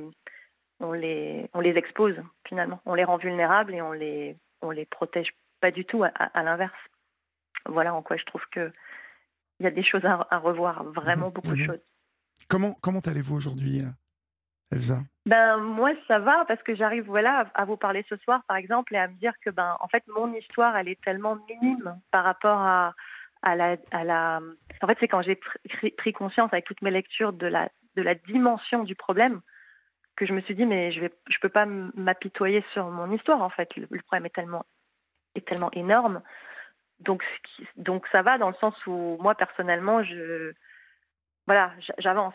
on 0.80 0.92
les, 0.92 1.48
on 1.54 1.60
les 1.60 1.76
expose 1.76 2.16
finalement. 2.46 2.80
On 2.86 2.94
les 2.94 3.04
rend 3.04 3.16
vulnérables 3.16 3.74
et 3.74 3.82
on 3.82 3.92
les, 3.92 4.36
on 4.62 4.70
les 4.70 4.86
protège 4.86 5.30
pas 5.60 5.70
du 5.70 5.84
tout. 5.84 6.04
À, 6.04 6.42
l'inverse. 6.42 6.78
Voilà 7.66 7.94
en 7.94 8.02
quoi 8.02 8.16
je 8.16 8.24
trouve 8.24 8.44
que 8.50 8.72
il 9.60 9.64
y 9.64 9.66
a 9.66 9.72
des 9.72 9.82
choses 9.82 10.04
à, 10.04 10.26
à 10.30 10.38
revoir, 10.38 10.84
vraiment 10.84 11.30
beaucoup 11.30 11.54
de 11.54 11.64
choses. 11.64 11.80
Comment, 12.48 12.74
comment 12.80 13.00
allez-vous 13.00 13.34
aujourd'hui 13.34 13.82
Elsa? 14.70 15.00
Ben 15.26 15.58
moi 15.58 15.90
ça 16.06 16.18
va 16.18 16.44
parce 16.46 16.62
que 16.62 16.74
j'arrive 16.74 17.04
voilà 17.04 17.50
à, 17.54 17.64
vous 17.64 17.76
parler 17.76 18.04
ce 18.08 18.16
soir 18.16 18.42
par 18.46 18.56
exemple 18.56 18.94
et 18.94 18.98
à 18.98 19.08
me 19.08 19.14
dire 19.14 19.32
que 19.44 19.50
ben 19.50 19.76
en 19.80 19.88
fait 19.88 20.04
mon 20.08 20.32
histoire 20.34 20.76
elle 20.76 20.88
est 20.88 21.00
tellement 21.02 21.36
minime 21.48 21.98
par 22.10 22.24
rapport 22.24 22.58
à 22.58 22.94
en 23.42 24.86
fait 24.86 24.98
c'est 25.00 25.08
quand 25.08 25.22
j'ai 25.22 25.38
pris 25.96 26.12
conscience 26.12 26.52
avec 26.52 26.64
toutes 26.64 26.82
mes 26.82 26.90
lectures 26.90 27.32
de 27.32 27.46
la 27.46 28.14
dimension 28.26 28.84
du 28.84 28.94
problème 28.94 29.40
que 30.18 30.26
je 30.26 30.32
me 30.32 30.40
suis 30.40 30.56
dit 30.56 30.66
mais 30.66 30.90
je 30.90 31.06
je 31.28 31.38
peux 31.40 31.48
pas 31.48 31.64
m'apitoyer 31.66 32.64
sur 32.72 32.86
mon 32.90 33.10
histoire 33.12 33.40
en 33.40 33.50
fait. 33.50 33.74
Le, 33.76 33.86
problème 34.02 34.26
est 34.26 34.34
tellement 35.46 35.70
énorme. 35.72 36.20
Donc 36.98 37.22
ça 38.10 38.22
va 38.22 38.36
dans 38.36 38.48
le 38.48 38.56
sens 38.56 38.74
où 38.86 39.16
moi 39.20 39.36
personnellement 39.36 40.02
voilà 41.46 41.72
j'avance. 41.98 42.34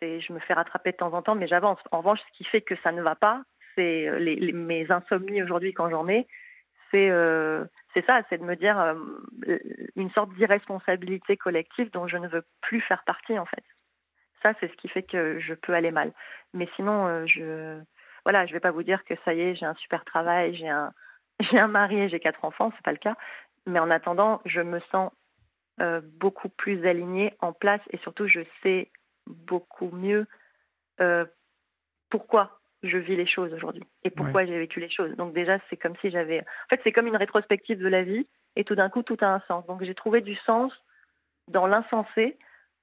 Je 0.00 0.32
me 0.34 0.38
fais 0.38 0.52
rattraper 0.54 0.92
de 0.92 0.98
temps 0.98 1.14
en 1.14 1.22
temps, 1.22 1.34
mais 1.34 1.46
j'avance. 1.46 1.78
En 1.90 1.98
revanche, 1.98 2.20
ce 2.20 2.36
qui 2.36 2.44
fait 2.44 2.60
que 2.60 2.74
ça 2.82 2.92
ne 2.92 3.00
va 3.00 3.14
pas, 3.14 3.42
c'est 3.74 4.06
euh, 4.06 4.52
mes 4.52 4.90
insomnies 4.90 5.42
aujourd'hui 5.42 5.72
quand 5.72 5.88
j'en 5.88 6.06
ai, 6.08 6.26
c'est 6.90 7.10
euh, 7.10 7.64
c'est 7.92 8.04
ça, 8.06 8.22
c'est 8.28 8.38
de 8.38 8.44
me 8.44 8.56
dire 8.56 8.78
euh, 8.78 8.94
une 9.96 10.10
sorte 10.10 10.32
d'irresponsabilité 10.34 11.36
collective 11.36 11.90
dont 11.92 12.06
je 12.06 12.16
ne 12.16 12.28
veux 12.28 12.44
plus 12.60 12.80
faire 12.80 13.04
partie 13.04 13.38
en 13.38 13.46
fait. 13.46 13.64
Ça, 14.42 14.52
c'est 14.60 14.68
ce 14.68 14.76
qui 14.76 14.88
fait 14.88 15.02
que 15.02 15.38
je 15.40 15.54
peux 15.54 15.72
aller 15.72 15.90
mal. 15.90 16.12
Mais 16.52 16.68
sinon, 16.76 17.26
je 17.26 17.80
voilà, 18.24 18.46
je 18.46 18.52
vais 18.52 18.60
pas 18.60 18.70
vous 18.70 18.82
dire 18.82 19.04
que 19.04 19.14
ça 19.24 19.34
y 19.34 19.40
est, 19.40 19.54
j'ai 19.54 19.66
un 19.66 19.74
super 19.74 20.04
travail, 20.04 20.54
j'ai 20.54 20.68
un 20.68 20.92
j'ai 21.40 21.58
un 21.58 21.68
mari 21.68 21.98
et 22.00 22.08
j'ai 22.08 22.20
quatre 22.20 22.44
enfants, 22.44 22.72
c'est 22.76 22.84
pas 22.84 22.92
le 22.92 22.98
cas. 22.98 23.16
Mais 23.66 23.78
en 23.78 23.90
attendant, 23.90 24.40
je 24.44 24.60
me 24.60 24.80
sens 24.92 25.10
beaucoup 26.20 26.48
plus 26.50 26.86
alignée 26.86 27.34
en 27.40 27.52
place 27.52 27.80
et 27.90 27.98
surtout, 27.98 28.28
je 28.28 28.40
sais 28.62 28.90
beaucoup 29.26 29.90
mieux 29.90 30.26
euh, 31.00 31.24
pourquoi 32.10 32.60
je 32.84 32.98
vis 32.98 33.16
les 33.16 33.26
choses 33.26 33.52
aujourd'hui 33.52 33.82
et 34.04 34.10
pourquoi 34.10 34.44
j'ai 34.44 34.58
vécu 34.58 34.80
les 34.80 34.90
choses. 34.90 35.14
Donc 35.16 35.34
déjà, 35.34 35.58
c'est 35.68 35.76
comme 35.76 35.94
si 36.00 36.10
j'avais... 36.10 36.40
En 36.40 36.68
fait, 36.70 36.80
c'est 36.84 36.92
comme 36.92 37.06
une 37.06 37.16
rétrospective 37.16 37.78
de 37.78 37.88
la 37.88 38.02
vie 38.02 38.26
et 38.56 38.64
tout 38.64 38.74
d'un 38.74 38.88
coup, 38.88 39.02
tout 39.02 39.16
a 39.20 39.26
un 39.26 39.40
sens. 39.48 39.66
Donc 39.66 39.82
j'ai 39.82 39.94
trouvé 39.94 40.20
du 40.20 40.36
sens 40.46 40.72
dans 41.48 41.66
l'insensé. 41.66 42.38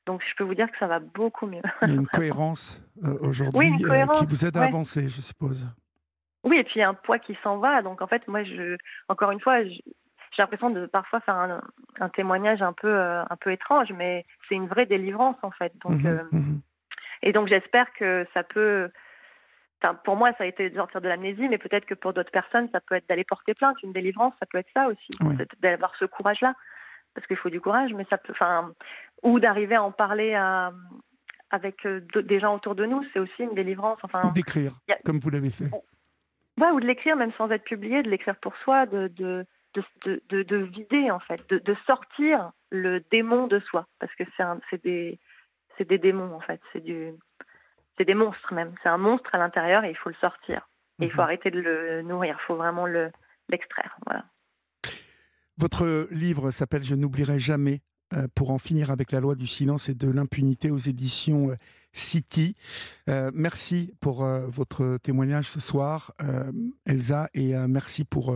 Donc 0.06 0.22
je 0.28 0.36
peux 0.36 0.44
vous 0.44 0.56
dire 0.56 0.70
que 0.72 0.78
ça 0.80 0.88
va 0.88 1.00
beaucoup 1.00 1.46
mieux. 1.46 1.62
Il 1.84 1.90
y 1.90 1.92
a 1.92 1.96
une 1.96 2.08
cohérence 2.08 2.82
euh, 3.04 3.18
aujourd'hui 3.22 3.70
euh, 3.84 4.08
qui 4.20 4.26
vous 4.26 4.46
aide 4.46 4.58
à 4.58 4.64
avancer, 4.64 5.04
je 5.08 5.22
suppose. 5.22 5.68
Oui, 6.44 6.58
et 6.58 6.64
puis 6.64 6.74
il 6.78 6.80
y 6.80 6.84
a 6.84 6.90
un 6.90 6.96
poids 6.96 7.20
qui 7.20 7.38
s'en 7.44 7.58
va. 7.58 7.82
Donc 7.82 8.02
en 8.02 8.08
fait, 8.08 8.28
moi, 8.28 8.44
je, 8.44 8.78
encore 9.10 9.32
une 9.32 9.40
fois, 9.40 9.64
j'ai 9.64 9.82
l'impression 10.40 10.70
de 10.70 10.86
parfois 10.86 11.20
faire 11.22 11.36
un, 11.36 12.10
témoignage 12.10 12.62
un 12.62 12.74
peu, 12.74 12.88
euh, 12.88 13.24
un 13.30 13.36
peu 13.36 13.52
étrange, 13.52 13.90
mais 13.96 14.26
c'est 14.48 14.56
une 14.56 14.68
vraie 14.68 14.86
délivrance 14.86 15.38
en 15.44 15.52
fait. 15.52 15.74
Donc, 15.84 15.94
mhm, 15.94 16.08
euh, 16.08 16.24
mhm. 16.32 16.62
Et 17.24 17.34
donc 17.34 17.48
j'espère 17.48 17.92
que 17.94 18.26
ça 18.34 18.44
peut. 18.44 18.90
Pour 20.04 20.16
moi, 20.16 20.32
ça 20.38 20.44
a 20.44 20.48
été 20.48 20.70
de 20.70 20.76
sortir 20.76 21.02
de 21.02 21.08
l'amnésie, 21.08 21.48
mais 21.50 21.58
peut-être 21.58 21.86
que 21.86 21.94
pour 21.94 22.14
d'autres 22.14 22.32
personnes, 22.32 22.70
ça 22.72 22.80
peut 22.80 22.96
être 22.96 23.08
d'aller 23.10 23.24
porter 23.24 23.54
plainte. 23.54 23.82
Une 23.84 23.94
délivrance, 23.94 24.34
ça 24.40 24.46
peut 24.46 24.60
être 24.60 24.70
ça 24.74 24.88
aussi, 24.88 25.10
d'avoir 25.60 25.96
ce 25.98 26.06
courage-là, 26.06 26.56
parce 27.14 27.26
qu'il 27.28 27.38
faut 27.38 27.50
du 27.50 27.62
courage, 27.62 27.94
mais 27.94 28.06
ça 28.10 28.18
peut, 28.18 28.34
enfin, 28.34 28.72
ou 29.24 29.40
d'arriver 29.40 29.76
à 29.76 29.84
en 29.84 29.92
parler 29.92 30.34
à, 30.34 30.72
avec 31.50 31.86
euh, 31.86 32.02
des 32.16 32.40
gens 32.40 32.56
autour 32.56 32.76
de 32.76 32.86
nous, 32.86 33.04
c'est 33.14 33.20
aussi 33.20 33.44
une 33.44 33.56
délivrance. 33.56 34.00
Enfin, 34.04 34.30
ou 34.30 34.32
d'écrire, 34.32 34.74
comme 35.04 35.20
vous 35.20 35.30
l'avez 35.30 35.50
fait. 35.50 35.70
Ouais, 36.60 36.70
ou 36.72 36.80
de 36.80 36.86
l'écrire 36.86 37.16
même 37.16 37.32
sans 37.38 37.50
être 37.50 37.64
publié, 37.64 38.04
de 38.04 38.10
l'écrire 38.10 38.36
pour 38.36 38.56
soi, 38.58 38.86
de, 38.86 39.08
de 39.08 39.46
de, 40.06 40.22
de, 40.30 40.44
de, 40.44 40.58
vider 40.58 41.12
en 41.12 41.20
fait, 41.20 41.50
de, 41.50 41.60
de, 41.60 41.76
sortir 41.86 42.52
le 42.72 43.00
démon 43.12 43.48
de 43.48 43.60
soi, 43.60 43.88
parce 44.00 44.14
que 44.16 44.24
c'est 44.70 44.84
des, 44.84 45.18
des 45.80 45.98
démons 45.98 46.36
en 46.36 46.42
fait, 46.42 46.60
c'est 46.74 46.84
du, 46.84 47.14
c'est 48.02 48.06
des 48.06 48.16
monstres 48.16 48.52
même, 48.52 48.74
c'est 48.82 48.90
un 48.90 48.98
monstre 48.98 49.30
à 49.34 49.38
l'intérieur 49.38 49.84
et 49.84 49.92
il 49.92 49.96
faut 49.96 50.10
le 50.10 50.16
sortir. 50.16 50.68
Et 51.00 51.06
il 51.06 51.12
faut 51.12 51.18
mhm. 51.18 51.24
arrêter 51.24 51.52
de 51.52 51.60
le 51.60 52.02
nourrir, 52.02 52.36
il 52.40 52.46
faut 52.48 52.56
vraiment 52.56 52.88
le, 52.88 53.12
l'extraire. 53.48 53.96
Voilà. 54.08 54.26
Votre 55.58 56.08
livre 56.10 56.50
s'appelle 56.50 56.84
Je 56.84 56.96
n'oublierai 56.96 57.38
jamais 57.38 57.82
euh, 58.14 58.28
pour 58.34 58.50
en 58.50 58.58
finir 58.58 58.90
avec 58.90 59.12
la 59.12 59.20
loi 59.20 59.36
du 59.36 59.46
silence 59.46 59.88
et 59.88 59.94
de 59.94 60.10
l'impunité 60.10 60.72
aux 60.72 60.80
éditions 60.80 61.52
euh, 61.52 61.56
City. 61.94 62.56
Euh, 63.08 63.30
merci 63.36 63.94
pour 64.02 64.26
votre 64.26 64.98
témoignage 64.98 65.46
ce 65.46 65.60
soir, 65.60 66.14
Elsa, 66.86 67.30
et 67.34 67.54
merci 67.68 68.06
pour 68.06 68.34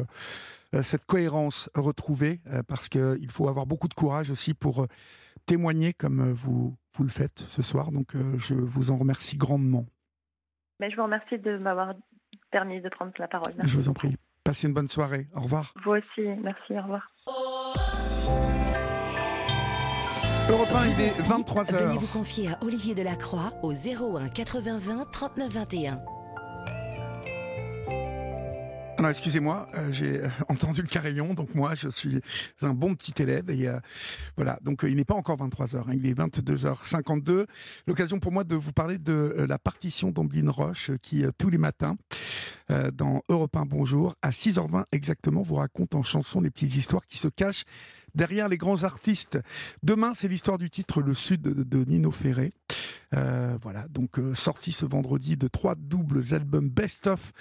cette 0.82 1.06
cohérence 1.06 1.70
retrouvée, 1.74 2.42
parce 2.68 2.90
qu'il 2.90 3.32
faut 3.32 3.48
avoir 3.48 3.66
beaucoup 3.66 3.88
de 3.88 3.94
courage 3.94 4.30
aussi 4.30 4.54
pour 4.54 4.88
témoigner 5.46 5.94
comme 5.94 6.32
vous, 6.32 6.76
vous 6.96 7.04
le 7.04 7.10
faites 7.10 7.40
ce 7.40 7.62
soir. 7.62 7.92
Donc 7.92 8.16
je 8.38 8.56
vous 8.56 8.92
en 8.92 8.98
remercie 8.98 9.38
grandement. 9.38 9.86
Mais 10.80 10.90
je 10.90 10.96
vous 10.96 11.04
remercie 11.04 11.38
de 11.38 11.58
m'avoir 11.58 11.94
permis 12.52 12.82
de 12.82 12.90
prendre 12.90 13.12
la 13.18 13.28
parole. 13.28 13.54
Je 13.64 13.76
vous 13.76 13.90
en 13.90 13.94
prie. 13.94 14.16
Passez 14.44 14.68
une 14.68 14.74
bonne 14.74 14.88
soirée. 14.88 15.28
Au 15.36 15.42
revoir. 15.42 15.74
Vous 15.84 15.92
aussi. 15.92 16.28
Merci. 16.44 16.74
Au 16.74 16.84
revoir. 16.84 17.08
Europe 20.48 20.70
1, 20.76 20.86
il 20.86 21.02
est 21.02 21.22
23h. 21.22 21.74
Venez 21.74 21.98
vous 21.98 22.08
confier 22.08 22.50
à 22.50 22.64
Olivier 22.64 22.94
Delacroix 22.94 23.54
au 23.64 23.74
01 23.74 24.30
80 24.30 24.78
20 24.80 25.12
39 25.12 25.50
21. 25.54 26.00
Excusez-moi, 29.10 29.68
euh, 29.76 29.92
j'ai 29.92 30.24
euh, 30.24 30.30
entendu 30.50 30.82
le 30.82 30.88
carillon, 30.88 31.34
donc 31.34 31.54
moi 31.54 31.76
je 31.76 31.90
suis 31.90 32.20
un 32.62 32.74
bon 32.74 32.96
petit 32.96 33.14
élève 33.22 33.50
et 33.50 33.68
euh, 33.68 33.80
voilà. 34.36 34.60
Donc 34.62 34.84
il 34.84 34.96
n'est 34.96 35.06
pas 35.06 35.16
encore 35.16 35.38
23 35.38 35.66
h 35.68 35.78
hein, 35.78 35.84
il 35.94 36.06
est 36.06 36.14
22h52. 36.14 37.46
L'occasion 37.88 38.20
pour 38.20 38.32
moi 38.32 38.44
de 38.44 38.56
vous 38.56 38.72
parler 38.72 38.98
de 38.98 39.46
la 39.48 39.60
partition 39.60 40.12
d'Amblin 40.12 40.50
Roche 40.50 40.92
qui 41.02 41.24
tous 41.38 41.50
les 41.50 41.58
matins 41.58 41.96
dans 42.94 43.22
Europe 43.30 43.56
1 43.56 43.66
Bonjour 43.66 44.16
à 44.22 44.32
6h20 44.32 44.86
exactement 44.92 45.42
vous 45.42 45.56
raconte 45.56 45.94
en 45.96 46.04
chanson 46.04 46.42
les 46.42 46.50
petites 46.50 46.76
histoires 46.76 47.06
qui 47.06 47.18
se 47.18 47.28
cachent 47.28 47.66
derrière 48.16 48.48
les 48.48 48.58
grands 48.58 48.84
artistes. 48.84 49.40
Demain, 49.84 50.14
c'est 50.16 50.28
l'histoire 50.28 50.58
du 50.58 50.70
titre 50.70 51.02
Le 51.02 51.14
Sud 51.14 51.42
de, 51.42 51.86
Nino 51.86 52.12
Ferré. 52.12 52.54
Euh, 53.16 53.58
voilà, 53.62 53.88
donc 53.88 54.20
euh, 54.20 54.36
sorti 54.36 54.72
ce 54.72 54.86
vendredi 54.86 55.38
de 55.38 55.48
trois 55.48 55.76
doubles 55.76 56.34
albums 56.34 56.70
best-of 56.70 57.32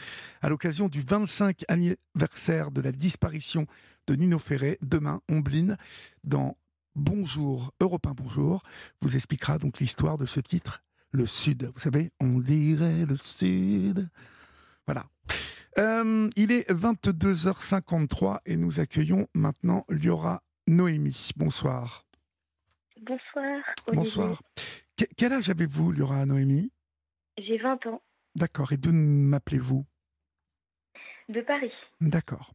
à 0.41 0.49
l'occasion 0.49 0.89
du 0.89 1.01
25 1.01 1.64
anniversaire 1.68 2.70
de 2.70 2.81
la 2.81 2.93
disparition 2.93 3.66
de 4.07 4.14
Nino 4.14 4.39
Ferré. 4.39 4.79
Demain, 4.83 5.20
Ombline, 5.29 5.77
dans 6.22 6.57
Bonjour, 6.95 7.72
Europe 7.81 8.07
Bonjour, 8.16 8.62
vous 9.01 9.16
expliquera 9.16 9.59
donc 9.59 9.81
l'histoire 9.81 10.16
de 10.16 10.27
ce 10.27 10.39
titre, 10.39 10.83
Le 11.11 11.27
Sud. 11.27 11.72
Vous 11.75 11.81
savez, 11.81 12.12
on 12.20 12.39
dirait 12.39 13.05
le 13.05 13.16
Sud. 13.16 14.09
Voilà. 14.87 15.07
Euh, 15.79 16.31
il 16.37 16.53
est 16.53 16.70
22h53 16.70 18.39
et 18.47 18.57
nous 18.57 18.79
accueillons 18.79 19.27
maintenant 19.35 19.85
Liora 19.89 20.45
Noémie. 20.68 21.31
Bonsoir. 21.37 22.05
Bonsoir. 23.03 23.61
Bonsoir. 23.93 24.43
Quel 25.16 25.32
âge 25.32 25.51
avez-vous, 25.51 25.92
Laura 25.92 26.24
Noémie? 26.26 26.70
J'ai 27.38 27.59
20 27.59 27.86
ans. 27.86 28.03
D'accord. 28.34 28.72
Et 28.72 28.76
d'où 28.76 28.92
m'appelez-vous? 28.92 29.84
De 31.28 31.40
Paris. 31.40 31.72
D'accord. 32.01 32.53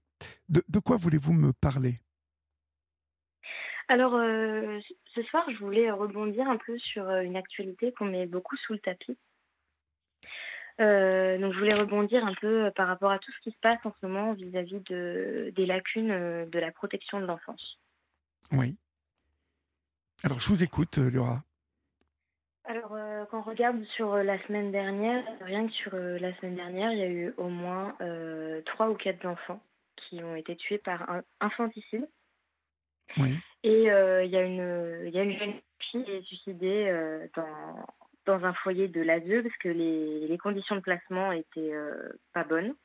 De, 0.49 0.79
quoi 0.79 0.97
voulez-vous 0.97 1.33
me 1.33 1.53
parler? 1.53 1.99
Alors, 3.87 4.15
euh, 4.15 4.79
ce 5.15 5.23
soir, 5.23 5.43
je 5.49 5.57
voulais 5.57 5.89
rebondir 5.89 6.47
un 6.47 6.57
peu 6.57 6.77
sur 6.77 7.09
euh, 7.09 7.21
une 7.21 7.35
actualité 7.35 7.91
qu'on 7.93 8.05
met 8.05 8.27
beaucoup 8.27 8.55
sous 8.57 8.73
le 8.73 8.79
tapis. 8.79 9.17
Euh, 10.79 11.37
donc, 11.39 11.53
je 11.53 11.59
voulais 11.59 11.75
rebondir 11.75 12.25
un 12.25 12.35
peu 12.35 12.71
par 12.75 12.87
rapport 12.87 13.11
à 13.11 13.19
tout 13.19 13.31
ce 13.31 13.39
qui 13.41 13.51
se 13.51 13.59
passe 13.59 13.83
en 13.83 13.93
ce 13.99 14.05
moment 14.05 14.33
vis-à-vis 14.33 14.79
de, 14.81 15.51
des 15.55 15.65
lacunes 15.65 16.47
de 16.49 16.59
la 16.59 16.71
protection 16.71 17.19
de 17.19 17.25
l'enfance. 17.25 17.79
Oui. 18.51 18.77
Alors, 20.23 20.39
je 20.39 20.47
vous 20.49 20.63
écoute, 20.63 20.97
Laura. 20.97 21.43
Alors, 22.69 22.93
euh, 22.93 23.25
quand 23.31 23.39
on 23.39 23.41
regarde 23.41 23.83
sur 23.95 24.13
euh, 24.13 24.21
la 24.21 24.39
semaine 24.45 24.71
dernière, 24.71 25.23
rien 25.41 25.65
que 25.65 25.73
sur 25.73 25.95
la 25.95 26.35
semaine 26.35 26.55
dernière, 26.55 26.93
il 26.93 26.99
y 26.99 27.01
a 27.01 27.09
eu 27.09 27.33
au 27.37 27.49
moins 27.49 27.97
trois 28.67 28.91
ou 28.91 28.93
quatre 28.93 29.25
enfants 29.25 29.59
qui 29.95 30.23
ont 30.23 30.35
été 30.35 30.55
tués 30.55 30.77
par 30.77 31.09
un 31.09 31.23
infanticide. 31.39 32.07
Oui. 33.17 33.39
Et 33.63 33.85
il 33.85 34.29
y, 34.29 34.37
a 34.37 34.43
une, 34.43 35.09
y 35.11 35.17
a 35.17 35.23
une 35.23 35.37
jeune 35.39 35.53
fille 35.79 36.05
qui 36.05 36.11
est 36.11 36.21
suicidée 36.21 37.27
dans, 37.35 37.87
dans 38.27 38.45
un 38.45 38.53
foyer 38.53 38.87
de 38.87 39.01
l'ASE 39.01 39.41
parce 39.43 39.57
que 39.57 39.69
les, 39.69 40.27
les, 40.27 40.37
conditions 40.37 40.75
de 40.75 40.81
placement 40.81 41.31
étaient 41.31 41.73
pas 42.33 42.43
bonnes. 42.43 42.75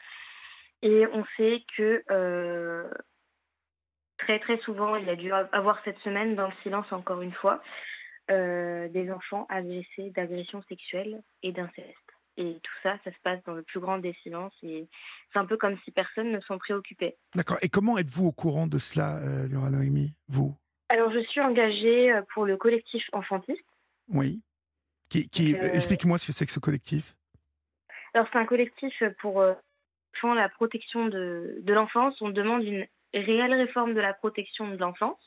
Et 0.81 1.07
on 1.13 1.27
sait 1.37 1.63
que 1.77 2.03
très 4.17 4.39
très 4.41 4.57
souvent, 4.61 4.97
il 4.97 5.05
y 5.05 5.11
a 5.11 5.17
dû 5.17 5.31
avoir 5.31 5.79
cette 5.85 5.99
semaine 5.99 6.35
dans 6.35 6.47
le 6.47 6.55
silence 6.63 6.91
encore 6.91 7.21
une 7.21 7.35
fois, 7.35 7.63
euh, 8.31 8.89
des 8.89 9.11
enfants 9.11 9.47
agressés 9.49 10.11
d'agressions 10.11 10.63
sexuelles 10.69 11.23
et 11.43 11.53
d'inceste. 11.53 11.99
Et 12.37 12.59
tout 12.63 12.73
ça, 12.83 12.99
ça 13.05 13.13
se 13.13 13.19
passe 13.23 13.43
dans 13.45 13.53
le 13.55 13.63
plus 13.63 13.81
grand 13.81 13.99
des 13.99 14.15
silences 14.23 14.57
et 14.63 14.89
c'est 15.33 15.39
un 15.39 15.47
peu 15.47 15.57
comme 15.57 15.79
si 15.85 15.93
personne 15.93 16.33
ne 16.33 16.41
s'en 16.41 16.59
préoccupait. 16.59 17.17
D'accord. 17.35 17.59
Et 17.63 17.69
comment 17.69 17.97
êtes-vous 17.97 18.27
au 18.27 18.33
courant 18.33 18.67
de 18.67 18.79
cela, 18.79 19.19
euh, 19.19 19.47
Laura 19.49 19.71
Noémie, 19.71 20.15
vous? 20.29 20.57
Alors, 20.89 21.13
je 21.13 21.21
suis 21.21 21.41
engagée 21.41 22.13
euh, 22.13 22.23
pour 22.33 22.45
le 22.45 22.57
collectif 22.57 23.05
Enfantiste. 23.13 23.63
Oui. 24.09 24.43
Qui, 25.09 25.29
qui 25.29 25.55
euh, 25.55 25.73
Explique-moi 25.75 26.19
ce 26.19 26.27
que 26.27 26.33
c'est 26.33 26.47
que 26.47 26.53
ce 26.53 26.61
collectif. 26.61 27.15
Alors, 28.15 28.27
c'est 28.33 28.39
un 28.39 28.47
collectif 28.47 29.03
pour 29.21 29.45
la 30.35 30.49
protection 30.49 31.07
de, 31.07 31.59
de 31.61 31.73
l'enfance. 31.73 32.21
On 32.21 32.31
demande 32.31 32.65
une 32.65 32.87
réelle 33.13 33.55
réforme 33.55 33.95
de 33.95 34.01
la 34.01 34.15
protection 34.15 34.69
de 34.69 34.77
l'enfance 34.77 35.21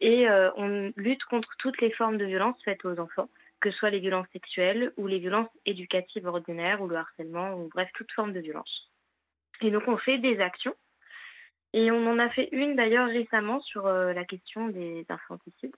et 0.00 0.28
euh, 0.28 0.50
on 0.56 0.92
lutte 0.96 1.24
contre 1.24 1.48
toutes 1.58 1.80
les 1.80 1.90
formes 1.92 2.18
de 2.18 2.24
violence 2.24 2.56
faites 2.64 2.84
aux 2.84 2.98
enfants, 2.98 3.28
que 3.60 3.70
ce 3.70 3.78
soit 3.78 3.90
les 3.90 4.00
violences 4.00 4.28
sexuelles 4.32 4.92
ou 4.96 5.06
les 5.06 5.18
violences 5.18 5.48
éducatives 5.64 6.26
ordinaires 6.26 6.82
ou 6.82 6.88
le 6.88 6.96
harcèlement 6.96 7.54
ou 7.54 7.68
bref 7.68 7.88
toute 7.94 8.12
forme 8.12 8.32
de 8.32 8.40
violence. 8.40 8.90
Et 9.62 9.70
donc 9.70 9.84
on 9.88 9.96
fait 9.96 10.18
des 10.18 10.40
actions 10.40 10.74
et 11.72 11.90
on 11.90 12.06
en 12.06 12.18
a 12.18 12.28
fait 12.30 12.48
une 12.52 12.76
d'ailleurs 12.76 13.08
récemment 13.08 13.60
sur 13.60 13.86
euh, 13.86 14.12
la 14.12 14.24
question 14.24 14.68
des 14.68 15.06
infanticides 15.08 15.74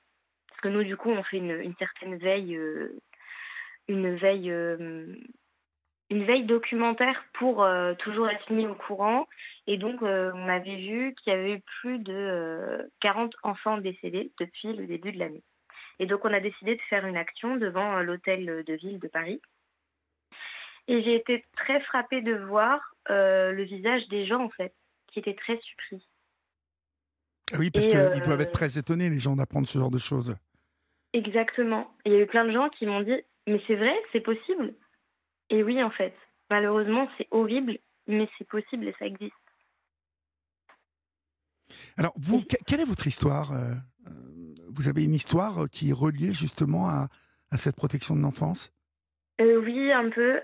parce 0.49 0.61
que 0.62 0.69
nous 0.69 0.83
du 0.83 0.97
coup 0.97 1.11
on 1.11 1.23
fait 1.23 1.39
une, 1.39 1.75
certaine 1.79 2.16
veille 2.16 2.57
euh, 2.57 2.99
une 3.87 4.16
veille 4.16 4.51
une 6.11 6.25
veille 6.25 6.45
documentaire 6.45 7.23
pour 7.35 7.66
toujours 7.99 8.29
être 8.31 8.51
mis 8.51 8.66
au 8.66 8.75
courant. 8.75 9.29
Et 9.69 9.77
donc, 9.77 10.03
euh, 10.03 10.33
on 10.35 10.49
avait 10.49 10.77
vu 10.77 11.14
qu'il 11.14 11.33
y 11.33 11.37
avait 11.37 11.53
eu 11.53 11.61
plus 11.81 11.99
de 11.99 12.91
40 13.01 13.35
euh, 13.35 13.39
enfants 13.43 13.79
décédés 13.79 14.33
depuis 14.41 14.73
le 14.73 14.87
début 14.87 15.12
de 15.12 15.19
l'année. 15.19 15.45
Et 16.01 16.07
donc, 16.07 16.25
on 16.25 16.33
a 16.33 16.41
décidé 16.41 16.75
de 16.75 16.81
faire 16.89 17.07
une 17.07 17.16
action 17.16 17.57
devant 17.57 18.01
l'hôtel 18.01 18.64
de 18.64 18.75
ville 18.75 18.99
de 18.99 19.09
Paris. 19.09 19.41
Et 20.87 21.03
j'ai 21.03 21.14
été 21.16 21.45
très 21.57 21.81
frappée 21.83 22.23
de 22.23 22.35
voir 22.35 22.81
le 23.09 23.62
visage 23.62 24.09
des 24.09 24.27
gens, 24.27 24.43
en 24.43 24.51
fait, 24.51 24.75
qui 25.09 25.19
étaient 25.19 25.35
très 25.35 25.59
surpris. 25.59 26.07
Ah 27.53 27.57
oui, 27.59 27.71
parce 27.71 27.87
qu'ils 27.87 28.23
doivent 28.23 28.41
être 28.41 28.53
très 28.53 28.79
étonnés, 28.79 29.11
les 29.11 29.19
gens, 29.19 29.37
d'apprendre 29.37 29.66
ce 29.66 29.79
genre 29.79 29.91
de 29.91 29.99
choses. 29.99 30.35
Exactement. 31.12 31.91
il 32.05 32.12
y 32.12 32.16
a 32.16 32.21
eu 32.21 32.27
plein 32.27 32.45
de 32.45 32.53
gens 32.53 32.69
qui 32.69 32.87
m'ont 32.87 33.01
dit 33.01 33.21
Mais 33.47 33.61
c'est 33.66 33.77
vrai, 33.77 33.95
c'est 34.12 34.21
possible 34.21 34.75
et 35.51 35.62
oui, 35.62 35.83
en 35.83 35.91
fait, 35.91 36.14
malheureusement, 36.51 37.09
c'est 37.16 37.29
horrible, 37.31 37.79
mais 38.07 38.29
c'est 38.37 38.49
possible 38.49 38.87
et 38.89 38.95
ça 38.99 39.07
existe. 39.07 39.35
Alors, 41.97 42.12
vous, 42.16 42.43
quelle 42.66 42.81
est 42.81 42.85
votre 42.85 43.07
histoire 43.07 43.53
euh, 43.53 43.75
euh, 44.07 44.11
Vous 44.69 44.89
avez 44.89 45.05
une 45.05 45.14
histoire 45.14 45.69
qui 45.71 45.91
est 45.91 45.93
reliée 45.93 46.33
justement 46.33 46.89
à, 46.89 47.09
cette 47.57 47.77
protection 47.77 48.14
de 48.16 48.21
l'enfance? 48.21 48.73
Euh, 49.41 49.61
Oui, 49.61 49.93
un 49.93 50.11
peu, 50.11 50.41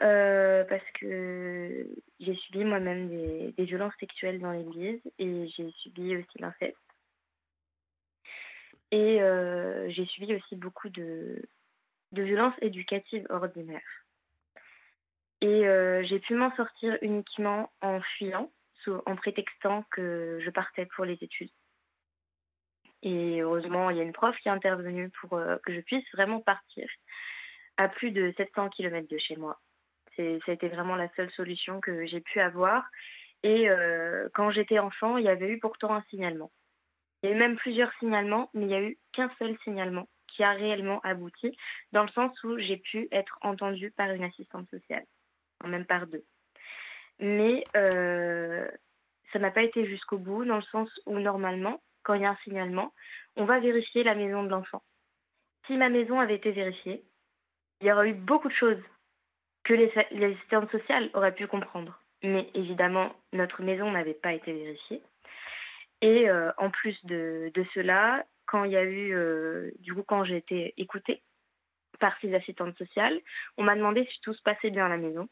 parce 0.68 0.90
que 1.00 1.86
j'ai 2.20 2.34
subi 2.34 2.64
moi-même 2.64 3.08
des, 3.08 3.64
violences 3.64 3.94
sexuelles 4.00 4.40
dans 4.40 4.52
l'église 4.52 5.00
et 5.18 5.48
j'ai 5.48 5.70
subi 5.82 6.16
aussi 6.16 6.38
l'inceste. 6.38 6.76
Et 8.90 9.18
j'ai 9.88 10.06
subi 10.06 10.34
aussi 10.34 10.56
beaucoup 10.56 10.88
de, 10.88 11.42
de 12.12 12.22
violences 12.22 12.54
éducatives 12.62 13.26
ordinaires. 13.28 14.04
Et 15.44 15.66
euh, 15.68 16.02
j'ai 16.04 16.20
pu 16.20 16.34
m'en 16.34 16.54
sortir 16.56 16.96
uniquement 17.02 17.70
en 17.82 18.00
fuyant, 18.00 18.50
en 19.06 19.16
prétextant 19.16 19.84
que 19.90 20.40
je 20.44 20.50
partais 20.50 20.86
pour 20.86 21.04
les 21.04 21.18
études. 21.20 21.50
Et 23.02 23.40
heureusement, 23.42 23.90
il 23.90 23.98
y 23.98 24.00
a 24.00 24.02
une 24.02 24.12
prof 24.12 24.36
qui 24.38 24.48
est 24.48 24.52
intervenue 24.52 25.10
pour 25.20 25.34
euh, 25.34 25.56
que 25.64 25.74
je 25.74 25.80
puisse 25.80 26.04
vraiment 26.14 26.40
partir 26.40 26.88
à 27.76 27.88
plus 27.88 28.12
de 28.12 28.32
700 28.36 28.70
km 28.70 29.08
de 29.08 29.18
chez 29.18 29.36
moi. 29.36 29.60
Ça 30.16 30.22
a 30.22 30.52
été 30.52 30.68
vraiment 30.68 30.96
la 30.96 31.12
seule 31.14 31.30
solution 31.32 31.80
que 31.80 32.06
j'ai 32.06 32.20
pu 32.20 32.40
avoir. 32.40 32.88
Et 33.42 33.68
euh, 33.68 34.28
quand 34.34 34.50
j'étais 34.52 34.78
enfant, 34.78 35.18
il 35.18 35.24
y 35.24 35.28
avait 35.28 35.48
eu 35.48 35.58
pourtant 35.58 35.94
un 35.94 36.02
signalement. 36.08 36.50
Il 37.22 37.28
y 37.28 37.32
a 37.32 37.36
eu 37.36 37.38
même 37.38 37.56
plusieurs 37.56 37.92
signalements, 37.98 38.48
mais 38.54 38.62
il 38.62 38.68
n'y 38.68 38.74
a 38.74 38.82
eu 38.82 38.98
qu'un 39.12 39.30
seul 39.38 39.56
signalement 39.64 40.08
qui 40.28 40.42
a 40.42 40.52
réellement 40.52 41.00
abouti, 41.02 41.56
dans 41.92 42.02
le 42.02 42.08
sens 42.10 42.32
où 42.42 42.58
j'ai 42.58 42.76
pu 42.76 43.08
être 43.12 43.38
entendue 43.42 43.92
par 43.92 44.10
une 44.10 44.24
assistante 44.24 44.68
sociale 44.70 45.04
même 45.68 45.86
par 45.86 46.06
deux. 46.06 46.24
Mais 47.20 47.62
euh, 47.76 48.68
ça 49.32 49.38
n'a 49.38 49.50
pas 49.50 49.62
été 49.62 49.86
jusqu'au 49.86 50.18
bout, 50.18 50.44
dans 50.44 50.56
le 50.56 50.62
sens 50.62 50.88
où 51.06 51.18
normalement, 51.18 51.80
quand 52.02 52.14
il 52.14 52.22
y 52.22 52.24
a 52.24 52.30
un 52.30 52.38
signalement, 52.44 52.92
on 53.36 53.44
va 53.44 53.60
vérifier 53.60 54.04
la 54.04 54.14
maison 54.14 54.42
de 54.42 54.48
l'enfant. 54.48 54.82
Si 55.66 55.76
ma 55.76 55.88
maison 55.88 56.20
avait 56.20 56.36
été 56.36 56.52
vérifiée, 56.52 57.02
il 57.80 57.86
y 57.86 57.92
aurait 57.92 58.10
eu 58.10 58.14
beaucoup 58.14 58.48
de 58.48 58.54
choses 58.54 58.82
que 59.64 59.74
les, 59.74 59.90
assistantes 60.24 60.70
sociales 60.70 61.10
auraient 61.14 61.34
pu 61.34 61.46
comprendre. 61.46 61.98
Mais 62.22 62.48
évidemment, 62.54 63.14
notre 63.32 63.62
maison 63.62 63.90
n'avait 63.90 64.14
pas 64.14 64.32
été 64.32 64.52
vérifiée. 64.52 65.02
Et 66.00 66.28
euh, 66.28 66.52
en 66.58 66.70
plus 66.70 66.96
de, 67.04 67.50
cela, 67.74 68.24
quand 68.46 68.64
il 68.64 68.72
y 68.72 68.76
a 68.76 68.84
eu, 68.84 69.14
euh, 69.14 69.70
du 69.80 69.94
coup, 69.94 70.02
quand 70.02 70.24
j'ai 70.24 70.36
été 70.36 70.74
écoutée 70.76 71.22
par 71.98 72.14
ces 72.20 72.34
assistantes 72.34 72.76
sociales, 72.76 73.18
on 73.56 73.62
m'a 73.62 73.76
demandé 73.76 74.06
si 74.12 74.20
tout 74.20 74.34
se 74.34 74.42
passait 74.42 74.70
bien 74.70 74.86
à 74.86 74.90
la 74.90 74.98
maison. 74.98 75.28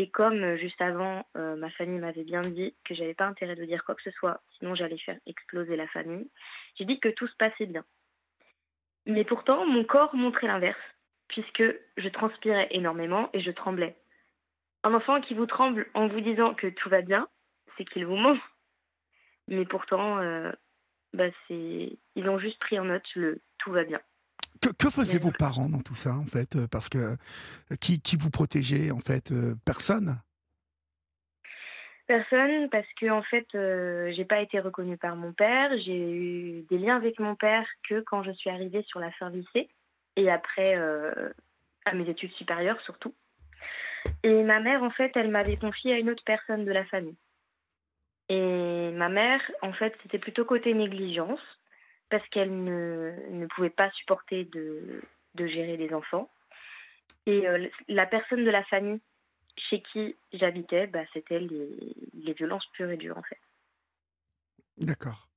Et 0.00 0.08
comme 0.08 0.42
euh, 0.42 0.56
juste 0.56 0.80
avant, 0.80 1.26
euh, 1.36 1.56
ma 1.56 1.68
famille 1.72 1.98
m'avait 1.98 2.24
bien 2.24 2.40
dit 2.40 2.74
que 2.86 2.94
j'avais 2.94 3.12
pas 3.12 3.26
intérêt 3.26 3.54
de 3.54 3.66
dire 3.66 3.84
quoi 3.84 3.94
que 3.94 4.02
ce 4.02 4.10
soit, 4.12 4.40
sinon 4.56 4.74
j'allais 4.74 4.96
faire 4.96 5.18
exploser 5.26 5.76
la 5.76 5.86
famille, 5.88 6.30
j'ai 6.78 6.86
dit 6.86 6.98
que 7.00 7.10
tout 7.10 7.26
se 7.26 7.36
passait 7.36 7.66
bien. 7.66 7.84
Mais 9.04 9.24
pourtant, 9.24 9.66
mon 9.66 9.84
corps 9.84 10.14
montrait 10.14 10.46
l'inverse, 10.46 10.80
puisque 11.28 11.62
je 11.98 12.08
transpirais 12.08 12.68
énormément 12.70 13.28
et 13.34 13.42
je 13.42 13.50
tremblais. 13.50 13.94
Un 14.84 14.94
enfant 14.94 15.20
qui 15.20 15.34
vous 15.34 15.44
tremble 15.44 15.90
en 15.92 16.06
vous 16.06 16.22
disant 16.22 16.54
que 16.54 16.68
tout 16.68 16.88
va 16.88 17.02
bien, 17.02 17.28
c'est 17.76 17.84
qu'il 17.84 18.06
vous 18.06 18.16
ment. 18.16 18.38
Mais 19.48 19.66
pourtant, 19.66 20.16
bah, 21.12 21.28
c'est 21.46 21.98
ils 22.14 22.28
ont 22.30 22.38
juste 22.38 22.58
pris 22.60 22.78
en 22.78 22.84
note 22.84 23.04
le 23.16 23.42
tout 23.58 23.70
va 23.70 23.84
bien. 23.84 24.00
Que, 24.78 24.90
faisaient 24.90 25.18
vos 25.18 25.32
parents 25.32 25.68
dans 25.68 25.80
tout 25.80 25.94
ça, 25.94 26.14
en 26.14 26.26
fait 26.26 26.66
Parce 26.66 26.88
que 26.88 27.16
qui, 27.80 28.00
qui 28.00 28.16
vous 28.16 28.30
protégeait, 28.30 28.90
en 28.90 28.98
fait 28.98 29.32
Personne? 29.64 30.18
Personne, 32.10 32.68
parce 32.70 32.92
que 33.00 33.08
en 33.08 33.22
fait, 33.22 33.46
euh, 33.54 34.12
j'ai 34.16 34.24
pas 34.24 34.40
été 34.40 34.58
reconnue 34.58 34.96
par 34.96 35.14
mon 35.14 35.32
père. 35.32 35.70
J'ai 35.84 36.10
eu 36.10 36.62
des 36.68 36.76
liens 36.76 36.96
avec 36.96 37.20
mon 37.20 37.36
père 37.36 37.64
que 37.88 38.00
quand 38.00 38.24
je 38.24 38.32
suis 38.32 38.50
arrivée 38.50 38.82
sur 38.88 38.98
la 38.98 39.12
fin 39.12 39.30
lycée 39.30 39.68
et 40.16 40.28
après 40.28 40.76
euh, 40.76 41.32
à 41.84 41.94
mes 41.94 42.08
études 42.08 42.32
supérieures 42.32 42.80
surtout. 42.80 43.14
Et 44.24 44.42
ma 44.42 44.58
mère, 44.58 44.82
en 44.82 44.90
fait, 44.90 45.12
elle 45.14 45.30
m'avait 45.30 45.54
confié 45.54 45.94
à 45.94 45.98
une 45.98 46.10
autre 46.10 46.24
personne 46.26 46.64
de 46.64 46.72
la 46.72 46.84
famille. 46.86 47.14
Et 48.28 48.90
ma 48.90 49.08
mère, 49.08 49.40
en 49.62 49.72
fait, 49.72 49.96
c'était 50.02 50.18
plutôt 50.18 50.44
côté 50.44 50.74
négligence 50.74 51.59
parce 52.10 52.26
qu'elle 52.28 52.64
ne, 52.64 53.12
ne, 53.30 53.46
pouvait 53.46 53.70
pas 53.70 53.90
supporter 53.92 54.44
de, 54.44 55.00
de 55.36 55.46
gérer 55.46 55.76
les 55.76 55.94
enfants. 55.94 56.28
Et 57.26 57.46
euh, 57.46 57.68
la 57.88 58.06
personne 58.06 58.44
de 58.44 58.50
la 58.50 58.64
famille 58.64 59.00
chez 59.68 59.82
qui 59.92 60.16
j'habitais, 60.32 60.86
bah, 60.86 61.04
c'était 61.12 61.38
les, 61.38 61.68
les, 62.14 62.32
violences 62.32 62.66
pures 62.72 62.90
et 62.90 62.96
dures 62.96 63.18
en 63.18 63.22
fait. 63.22 63.38
D'accord. 64.78 65.28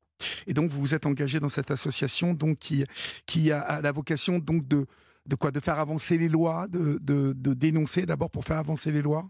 Et 0.47 0.53
donc 0.53 0.69
vous 0.69 0.79
vous 0.79 0.95
êtes 0.95 1.05
engagé 1.05 1.39
dans 1.39 1.49
cette 1.49 1.71
association 1.71 2.33
donc 2.33 2.57
qui, 2.57 2.85
qui 3.25 3.51
a 3.51 3.81
la 3.81 3.91
vocation 3.91 4.39
donc 4.39 4.67
de, 4.67 4.85
de 5.25 5.35
quoi? 5.35 5.51
De 5.51 5.59
faire 5.59 5.79
avancer 5.79 6.17
les 6.17 6.29
lois, 6.29 6.67
de, 6.69 6.97
de, 7.01 7.33
de 7.33 7.53
dénoncer 7.53 8.05
d'abord 8.05 8.31
pour 8.31 8.45
faire 8.45 8.57
avancer 8.57 8.91
les 8.91 9.01
lois? 9.01 9.25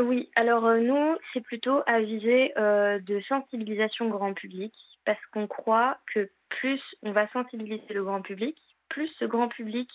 Oui, 0.00 0.30
alors 0.36 0.66
euh, 0.66 0.80
nous, 0.80 1.16
c'est 1.32 1.42
plutôt 1.42 1.82
à 1.86 2.00
viser 2.00 2.52
euh, 2.58 2.98
de 3.00 3.20
sensibilisation 3.28 4.08
grand 4.08 4.32
public 4.32 4.72
parce 5.04 5.24
qu'on 5.32 5.46
croit 5.46 5.98
que 6.12 6.30
plus 6.48 6.80
on 7.02 7.12
va 7.12 7.28
sensibiliser 7.28 7.94
le 7.94 8.04
grand 8.04 8.22
public, 8.22 8.56
plus 8.88 9.08
ce 9.18 9.24
grand 9.24 9.48
public 9.48 9.90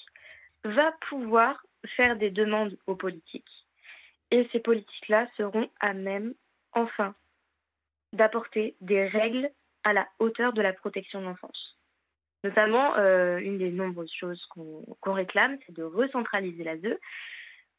va 0.64 0.92
pouvoir 1.10 1.64
faire 1.96 2.18
des 2.18 2.32
demandes 2.32 2.78
aux 2.88 2.96
politiques. 2.96 3.68
Et 4.32 4.48
ces 4.52 4.60
politiques-là 4.60 5.28
seront 5.38 5.70
à 5.80 5.94
même, 5.94 6.34
enfin, 6.74 7.16
d'apporter 8.14 8.76
des 8.82 9.08
règles 9.08 9.50
à 9.84 9.94
la 9.94 10.08
hauteur 10.20 10.54
de 10.54 10.62
la 10.62 10.74
protection 10.74 11.22
de 11.22 11.26
l'enfance. 11.26 11.78
Notamment, 12.44 12.96
euh, 12.98 13.38
une 13.38 13.58
des 13.58 13.72
nombreuses 13.72 14.12
choses 14.14 14.44
qu'on 14.48 15.14
réclame, 15.14 15.58
c'est 15.66 15.74
de 15.74 15.84
recentraliser 15.84 16.64
l'ASE. 16.64 16.98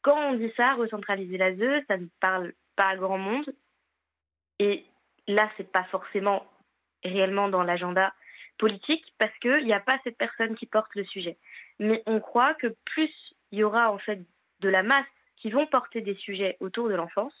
Quand 0.01 0.17
on 0.17 0.33
dit 0.33 0.51
ça, 0.57 0.73
recentraliser 0.73 1.37
l'ASE, 1.37 1.85
ça 1.87 1.97
ne 1.97 2.07
parle 2.19 2.53
pas 2.75 2.89
à 2.89 2.97
grand 2.97 3.17
monde. 3.17 3.53
Et 4.59 4.85
là, 5.27 5.49
c'est 5.57 5.71
pas 5.71 5.85
forcément 5.85 6.45
réellement 7.03 7.49
dans 7.49 7.63
l'agenda 7.63 8.13
politique 8.57 9.05
parce 9.17 9.35
qu'il 9.39 9.65
n'y 9.65 9.73
a 9.73 9.79
pas 9.79 9.99
cette 10.03 10.17
personne 10.17 10.55
qui 10.55 10.65
porte 10.65 10.93
le 10.95 11.05
sujet. 11.05 11.37
Mais 11.79 12.03
on 12.05 12.19
croit 12.19 12.53
que 12.55 12.75
plus 12.85 13.11
il 13.51 13.59
y 13.59 13.63
aura 13.63 13.91
en 13.91 13.97
fait 13.97 14.19
de 14.59 14.69
la 14.69 14.83
masse 14.83 15.05
qui 15.37 15.49
vont 15.49 15.65
porter 15.65 16.01
des 16.01 16.15
sujets 16.15 16.57
autour 16.59 16.89
de 16.89 16.95
l'enfance, 16.95 17.33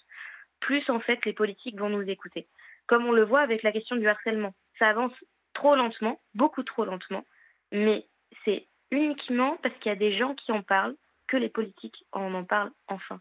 plus 0.61 0.89
en 0.89 0.99
fait 0.99 1.23
les 1.25 1.33
politiques 1.33 1.77
vont 1.77 1.89
nous 1.89 2.09
écouter. 2.09 2.47
Comme 2.87 3.05
on 3.05 3.11
le 3.11 3.23
voit 3.23 3.41
avec 3.41 3.61
la 3.63 3.71
question 3.71 3.97
du 3.97 4.07
harcèlement. 4.07 4.53
Ça 4.79 4.87
avance 4.87 5.13
trop 5.53 5.75
lentement, 5.75 6.19
beaucoup 6.33 6.63
trop 6.63 6.85
lentement, 6.85 7.25
mais 7.71 8.05
c'est 8.45 8.65
uniquement 8.91 9.57
parce 9.61 9.75
qu'il 9.75 9.89
y 9.89 9.95
a 9.95 9.97
des 9.97 10.17
gens 10.17 10.33
qui 10.35 10.51
en 10.51 10.63
parlent 10.63 10.95
que 11.27 11.37
les 11.37 11.49
politiques 11.49 12.05
en 12.11 12.33
en 12.33 12.43
parlent 12.45 12.71
enfin. 12.87 13.19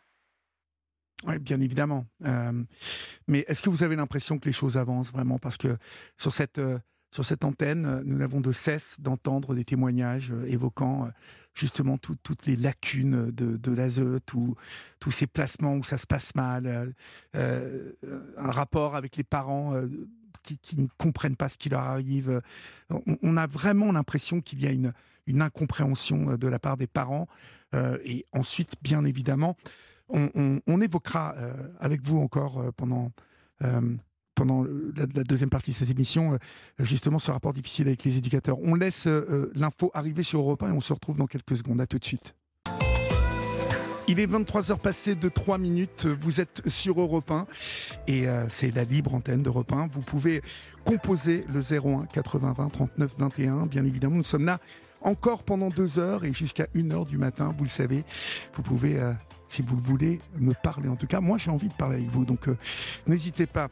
Oui, 1.26 1.38
bien 1.38 1.60
évidemment. 1.60 2.06
Euh, 2.24 2.64
mais 3.26 3.44
est-ce 3.48 3.62
que 3.62 3.70
vous 3.70 3.82
avez 3.82 3.96
l'impression 3.96 4.38
que 4.38 4.46
les 4.46 4.52
choses 4.52 4.76
avancent 4.76 5.10
vraiment? 5.12 5.38
Parce 5.38 5.56
que 5.56 5.76
sur 6.16 6.32
cette, 6.32 6.58
euh, 6.58 6.78
sur 7.10 7.24
cette 7.24 7.44
antenne, 7.44 8.02
nous 8.04 8.18
n'avons 8.18 8.40
de 8.40 8.52
cesse 8.52 9.00
d'entendre 9.00 9.54
des 9.54 9.64
témoignages 9.64 10.30
euh, 10.30 10.46
évoquant 10.46 11.08
justement 11.58 11.98
toutes 11.98 12.46
les 12.46 12.56
lacunes 12.56 13.30
de, 13.30 13.56
de 13.56 13.72
l'ASE, 13.72 14.20
tous 14.26 14.56
ces 15.10 15.26
placements 15.26 15.74
où 15.74 15.84
ça 15.84 15.98
se 15.98 16.06
passe 16.06 16.34
mal, 16.34 16.66
euh, 16.66 17.92
euh, 18.04 18.32
un 18.36 18.50
rapport 18.50 18.94
avec 18.94 19.16
les 19.16 19.24
parents 19.24 19.74
euh, 19.74 19.88
qui, 20.42 20.80
ne 20.80 20.86
comprennent 20.96 21.36
pas 21.36 21.48
ce 21.48 21.58
qui 21.58 21.68
leur 21.68 21.82
arrive. 21.82 22.40
On, 22.88 23.36
a 23.36 23.46
vraiment 23.46 23.92
l'impression 23.92 24.40
qu'il 24.40 24.62
y 24.62 24.66
a 24.66 24.70
une, 24.70 24.92
incompréhension 25.42 26.36
de 26.38 26.48
la 26.48 26.58
part 26.58 26.78
des 26.78 26.86
parents. 26.86 27.26
et 27.74 28.24
ensuite, 28.32 28.72
bien 28.80 29.04
évidemment, 29.04 29.58
on, 30.08 30.80
évoquera 30.80 31.34
avec 31.80 32.02
vous 32.02 32.18
encore 32.18 32.72
pendant 32.76 33.12
pendant 34.38 34.64
la, 34.96 35.24
deuxième 35.24 35.50
partie 35.50 35.72
de 35.72 35.76
cette 35.76 35.90
émission, 35.90 36.34
euh, 36.34 36.84
justement 36.84 37.18
ce 37.18 37.32
rapport 37.32 37.52
difficile 37.52 37.88
avec 37.88 38.04
les 38.04 38.18
éducateurs. 38.18 38.58
On 38.62 38.76
laisse 38.76 39.08
euh, 39.08 39.26
euh, 39.30 39.52
l'info 39.56 39.90
arriver 39.94 40.22
sur 40.22 40.38
Europe 40.40 40.62
1 40.62 40.68
et 40.68 40.72
on 40.72 40.80
se 40.80 40.92
retrouve 40.92 41.18
dans 41.18 41.26
quelques 41.26 41.56
secondes. 41.56 41.80
À 41.80 41.86
tout 41.86 41.98
de 41.98 42.04
suite. 42.04 42.36
Il 44.06 44.20
est 44.20 44.26
23h 44.26 44.78
passé 44.78 45.16
de 45.16 45.28
3 45.28 45.58
minutes, 45.58 46.06
vous 46.06 46.40
êtes 46.40 46.66
sur 46.68 47.00
Europe 47.00 47.30
1 47.30 47.46
et 48.06 48.24
c'est 48.48 48.74
la 48.74 48.84
libre 48.84 49.14
antenne 49.14 49.42
d'Europe 49.42 49.70
1. 49.70 49.88
Vous 49.88 50.00
pouvez 50.00 50.40
composer 50.86 51.44
le 51.52 51.60
01 51.60 52.06
80 52.06 52.54
20 52.56 52.68
39 52.70 53.14
21. 53.18 53.66
Bien 53.66 53.84
évidemment, 53.84 54.16
nous 54.16 54.24
sommes 54.24 54.46
là 54.46 54.60
encore 55.02 55.42
pendant 55.42 55.68
deux 55.68 55.98
heures 55.98 56.24
et 56.24 56.32
jusqu'à 56.32 56.68
1 56.74 56.90
heure 56.90 57.04
du 57.04 57.18
matin, 57.18 57.52
vous 57.58 57.64
le 57.64 57.68
savez. 57.68 58.02
Vous 58.54 58.62
pouvez 58.62 58.98
si 59.48 59.62
vous 59.62 59.76
voulez 59.76 60.20
me 60.38 60.52
parler. 60.52 60.88
En 60.88 60.96
tout 60.96 61.06
cas, 61.06 61.20
moi 61.20 61.38
j'ai 61.38 61.50
envie 61.50 61.68
de 61.68 61.74
parler 61.74 61.96
avec 61.96 62.08
vous, 62.08 62.24
donc 62.24 62.48
euh, 62.48 62.56
n'hésitez 63.06 63.46
pas. 63.46 63.68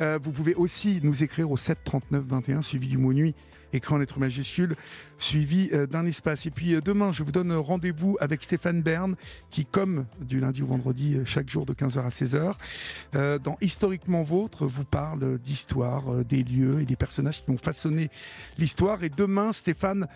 Euh, 0.00 0.18
vous 0.20 0.32
pouvez 0.32 0.54
aussi 0.54 1.00
nous 1.02 1.22
écrire 1.22 1.50
au 1.50 1.56
7 1.56 1.78
39 1.84 2.24
21 2.24 2.62
suivi 2.62 2.88
du 2.88 2.98
mot 2.98 3.12
nuit 3.12 3.34
écrit 3.72 3.94
en 3.94 3.98
lettres 3.98 4.18
majuscules, 4.18 4.74
suivi 5.20 5.70
euh, 5.72 5.86
d'un 5.86 6.04
espace. 6.04 6.44
Et 6.44 6.50
puis 6.50 6.74
demain, 6.84 7.12
je 7.12 7.22
vous 7.22 7.30
donne 7.30 7.52
rendez-vous 7.52 8.16
avec 8.18 8.42
Stéphane 8.42 8.82
Bern, 8.82 9.14
qui, 9.48 9.64
comme 9.64 10.06
du 10.20 10.40
lundi 10.40 10.60
au 10.62 10.66
vendredi, 10.66 11.18
chaque 11.24 11.48
jour 11.48 11.66
de 11.66 11.72
15h 11.72 12.00
à 12.00 12.08
16h, 12.08 13.38
dans 13.38 13.56
Historiquement 13.60 14.24
Vôtre, 14.24 14.66
vous 14.66 14.82
parle 14.82 15.38
d'histoire, 15.38 16.24
des 16.24 16.42
lieux 16.42 16.80
et 16.80 16.84
des 16.84 16.96
personnages 16.96 17.44
qui 17.44 17.50
ont 17.52 17.56
façonné 17.56 18.10
l'histoire. 18.58 19.04
Et 19.04 19.08
demain, 19.08 19.52
Stéphane 19.52 20.08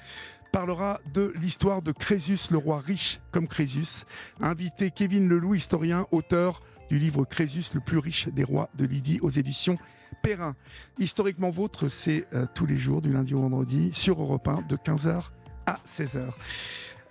parlera 0.55 1.01
de 1.13 1.33
l'histoire 1.43 1.83
de 1.83 1.91
Crésus, 1.91 2.39
le 2.53 2.59
roi 2.59 2.79
riche 2.79 3.21
comme 3.33 3.49
Crésus. 3.49 4.05
Invité 4.41 4.93
Kevin 4.93 5.29
Leloup, 5.29 5.57
historien, 5.57 6.07
auteur 6.13 6.63
du 6.89 7.01
livre 7.01 7.25
Crésus, 7.25 7.65
le 7.75 7.81
plus 7.81 7.99
riche 7.99 8.29
des 8.29 8.45
rois 8.45 8.71
de 8.77 8.85
Lydie 8.85 9.19
aux 9.21 9.31
éditions 9.31 9.77
Perrin. 10.23 10.55
Historiquement 11.01 11.51
vôtre, 11.51 11.89
c'est 11.89 12.29
euh, 12.35 12.47
tous 12.55 12.67
les 12.67 12.79
jours 12.79 13.03
du 13.03 13.13
lundi 13.13 13.35
au 13.35 13.41
vendredi 13.41 13.91
sur 13.95 14.23
Europe 14.23 14.47
1 14.47 14.63
de 14.69 14.77
15h 14.77 15.31
à 15.67 15.77
16h. 15.89 16.23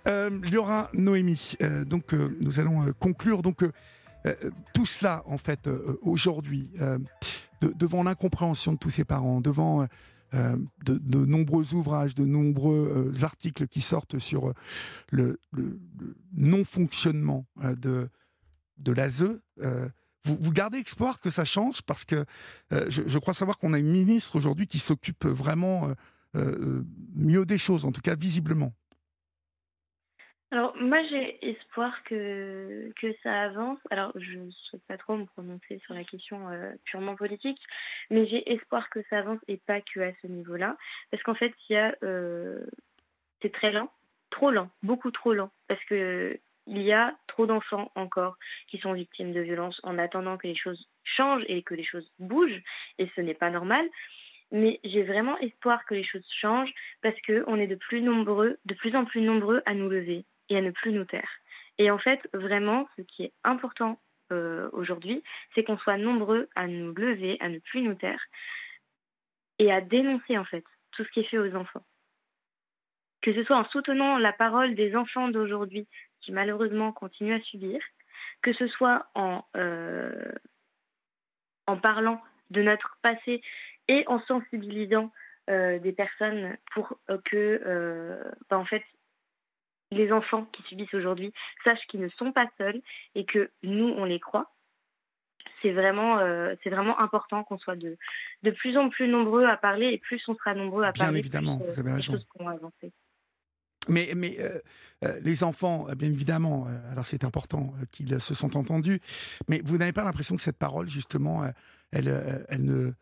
Euh, 0.08 0.30
il 0.42 0.54
y 0.54 0.56
aura 0.56 0.88
Noémie. 0.94 1.52
Euh, 1.60 1.84
donc 1.84 2.14
nous 2.14 2.60
allons 2.60 2.94
conclure 2.98 3.42
donc 3.42 3.62
tout 4.72 4.86
cela 4.86 5.22
en 5.26 5.36
fait 5.36 5.68
aujourd'hui 6.00 6.70
devant 7.60 8.02
l'incompréhension 8.04 8.72
de 8.72 8.78
tous 8.78 8.88
ces 8.88 9.04
parents, 9.04 9.42
devant 9.42 9.86
euh, 10.34 10.56
de, 10.84 11.24
nombreux 11.26 11.74
ouvrages, 11.74 12.14
de 12.14 12.24
nombreux 12.24 13.12
euh, 13.14 13.24
articles 13.24 13.68
qui 13.68 13.80
sortent 13.80 14.18
sur 14.18 14.48
euh, 14.48 14.54
le, 15.10 15.38
non-fonctionnement 16.32 17.46
de, 17.62 18.08
de 18.78 18.92
l'ASE. 18.92 19.40
Vous, 20.24 20.38
vous, 20.40 20.52
gardez 20.52 20.78
espoir 20.78 21.20
que 21.20 21.30
ça 21.30 21.44
change 21.44 21.82
parce 21.82 22.04
que 22.04 22.24
je, 22.70 23.18
crois 23.18 23.34
savoir 23.34 23.58
qu'on 23.58 23.74
a 23.74 23.78
une 23.78 23.92
ministre 23.92 24.36
aujourd'hui 24.36 24.66
qui 24.66 24.78
s'occupe 24.78 25.26
vraiment 25.26 25.92
mieux 27.14 27.44
des 27.44 27.58
choses, 27.58 27.84
en 27.84 27.92
tout 27.92 28.00
cas 28.00 28.16
visiblement. 28.16 28.72
Alors, 30.54 30.76
moi, 30.76 31.02
j'ai 31.10 31.50
espoir 31.50 32.04
que, 32.04 32.92
que 33.00 33.12
ça 33.24 33.42
avance. 33.42 33.80
Alors, 33.90 34.12
je 34.14 34.38
ne 34.38 34.52
souhaite 34.52 34.84
pas 34.86 34.96
trop 34.96 35.16
me 35.16 35.24
prononcer 35.24 35.80
sur 35.80 35.94
la 35.94 36.04
question 36.04 36.48
euh, 36.48 36.70
purement 36.84 37.16
politique, 37.16 37.58
mais 38.08 38.24
j'ai 38.28 38.52
espoir 38.52 38.88
que 38.88 39.00
ça 39.10 39.18
avance 39.18 39.40
et 39.48 39.56
pas 39.56 39.80
que 39.80 39.98
à 39.98 40.12
ce 40.22 40.28
niveau-là. 40.28 40.76
Parce 41.10 41.24
qu'en 41.24 41.34
fait, 41.34 41.52
il 41.68 41.72
y 41.72 41.76
a. 41.76 41.96
Euh, 42.04 42.64
c'est 43.42 43.52
très 43.52 43.72
lent, 43.72 43.90
trop 44.30 44.52
lent, 44.52 44.70
beaucoup 44.84 45.10
trop 45.10 45.32
lent. 45.34 45.50
Parce 45.66 45.84
que 45.86 46.38
il 46.68 46.82
y 46.82 46.92
a 46.92 47.16
trop 47.26 47.46
d'enfants 47.46 47.90
encore 47.96 48.36
qui 48.68 48.78
sont 48.78 48.92
victimes 48.92 49.32
de 49.32 49.40
violences 49.40 49.80
en 49.82 49.98
attendant 49.98 50.36
que 50.36 50.46
les 50.46 50.54
choses 50.54 50.88
changent 51.02 51.44
et 51.48 51.64
que 51.64 51.74
les 51.74 51.84
choses 51.84 52.08
bougent, 52.20 52.62
et 53.00 53.10
ce 53.16 53.20
n'est 53.20 53.34
pas 53.34 53.50
normal. 53.50 53.84
Mais 54.52 54.78
j'ai 54.84 55.02
vraiment 55.02 55.36
espoir 55.38 55.84
que 55.84 55.94
les 55.94 56.04
choses 56.04 56.30
changent 56.40 56.72
parce 57.02 57.20
qu'on 57.22 57.56
est 57.56 57.66
de 57.66 57.74
plus 57.74 58.02
nombreux, 58.02 58.56
de 58.66 58.74
plus 58.74 58.94
en 58.94 59.04
plus 59.04 59.20
nombreux 59.20 59.60
à 59.66 59.74
nous 59.74 59.88
lever 59.88 60.24
et 60.48 60.56
à 60.56 60.60
ne 60.60 60.70
plus 60.70 60.92
nous 60.92 61.04
taire. 61.04 61.30
Et 61.78 61.90
en 61.90 61.98
fait, 61.98 62.20
vraiment, 62.32 62.88
ce 62.96 63.02
qui 63.02 63.24
est 63.24 63.32
important 63.42 63.98
euh, 64.32 64.68
aujourd'hui, 64.72 65.22
c'est 65.54 65.64
qu'on 65.64 65.78
soit 65.78 65.96
nombreux 65.96 66.48
à 66.54 66.66
nous 66.66 66.94
lever, 66.94 67.36
à 67.40 67.48
ne 67.48 67.58
plus 67.58 67.82
nous 67.82 67.94
taire 67.94 68.22
et 69.58 69.72
à 69.72 69.80
dénoncer 69.80 70.38
en 70.38 70.44
fait 70.44 70.64
tout 70.92 71.04
ce 71.04 71.10
qui 71.10 71.20
est 71.20 71.24
fait 71.24 71.38
aux 71.38 71.54
enfants. 71.56 71.84
Que 73.22 73.34
ce 73.34 73.42
soit 73.44 73.56
en 73.56 73.64
soutenant 73.66 74.18
la 74.18 74.32
parole 74.32 74.74
des 74.74 74.94
enfants 74.94 75.28
d'aujourd'hui 75.28 75.88
qui 76.20 76.32
malheureusement 76.32 76.92
continuent 76.92 77.38
à 77.38 77.42
subir, 77.42 77.80
que 78.42 78.52
ce 78.52 78.66
soit 78.68 79.06
en, 79.14 79.44
euh, 79.56 80.32
en 81.66 81.76
parlant 81.76 82.22
de 82.50 82.62
notre 82.62 82.98
passé 83.02 83.42
et 83.88 84.04
en 84.06 84.20
sensibilisant 84.20 85.10
des 85.46 85.92
personnes 85.92 86.56
pour 86.72 86.98
que, 87.26 88.32
bah, 88.48 88.56
en 88.56 88.64
fait, 88.64 88.82
les 89.94 90.12
enfants 90.12 90.46
qui 90.52 90.62
subissent 90.64 90.94
aujourd'hui 90.94 91.32
sachent 91.64 91.86
qu'ils 91.88 92.00
ne 92.00 92.08
sont 92.10 92.32
pas 92.32 92.46
seuls 92.58 92.80
et 93.14 93.24
que 93.24 93.50
nous, 93.62 93.88
on 93.88 94.04
les 94.04 94.20
croit. 94.20 94.50
C'est 95.62 95.72
vraiment, 95.72 96.18
c'est 96.62 96.68
vraiment 96.70 97.00
important 97.00 97.42
qu'on 97.44 97.56
soit 97.56 97.76
de, 97.76 97.96
de 98.42 98.50
plus 98.50 98.76
en 98.76 98.90
plus 98.90 99.08
nombreux 99.08 99.46
à 99.46 99.56
parler 99.56 99.86
et 99.86 99.98
plus 99.98 100.22
on 100.28 100.34
sera 100.34 100.54
nombreux 100.54 100.84
à 100.84 100.92
Bien 100.92 101.04
parler. 101.06 101.18
évidemment, 101.20 101.58
plus, 101.58 101.70
vous 101.70 101.80
avez 101.80 101.92
raison. 101.92 102.18
avancer. 102.40 102.92
Mais, 103.88 104.12
mais 104.16 104.38
euh, 104.40 104.58
euh, 105.04 105.18
les 105.22 105.42
enfants, 105.44 105.86
euh, 105.88 105.94
bien 105.94 106.10
évidemment, 106.10 106.66
euh, 106.68 106.92
alors 106.92 107.06
c'est 107.06 107.24
important 107.24 107.72
euh, 107.80 107.84
qu'ils 107.90 108.20
se 108.20 108.34
sont 108.34 108.56
entendus, 108.56 109.00
mais 109.48 109.60
vous 109.64 109.78
n'avez 109.78 109.92
pas 109.92 110.04
l'impression 110.04 110.36
que 110.36 110.42
cette 110.42 110.58
parole, 110.58 110.88
justement, 110.88 111.44
euh, 111.44 111.50
elle, 111.92 112.08
euh, 112.08 112.44
elle, 112.48 112.64
ne, 112.64 112.92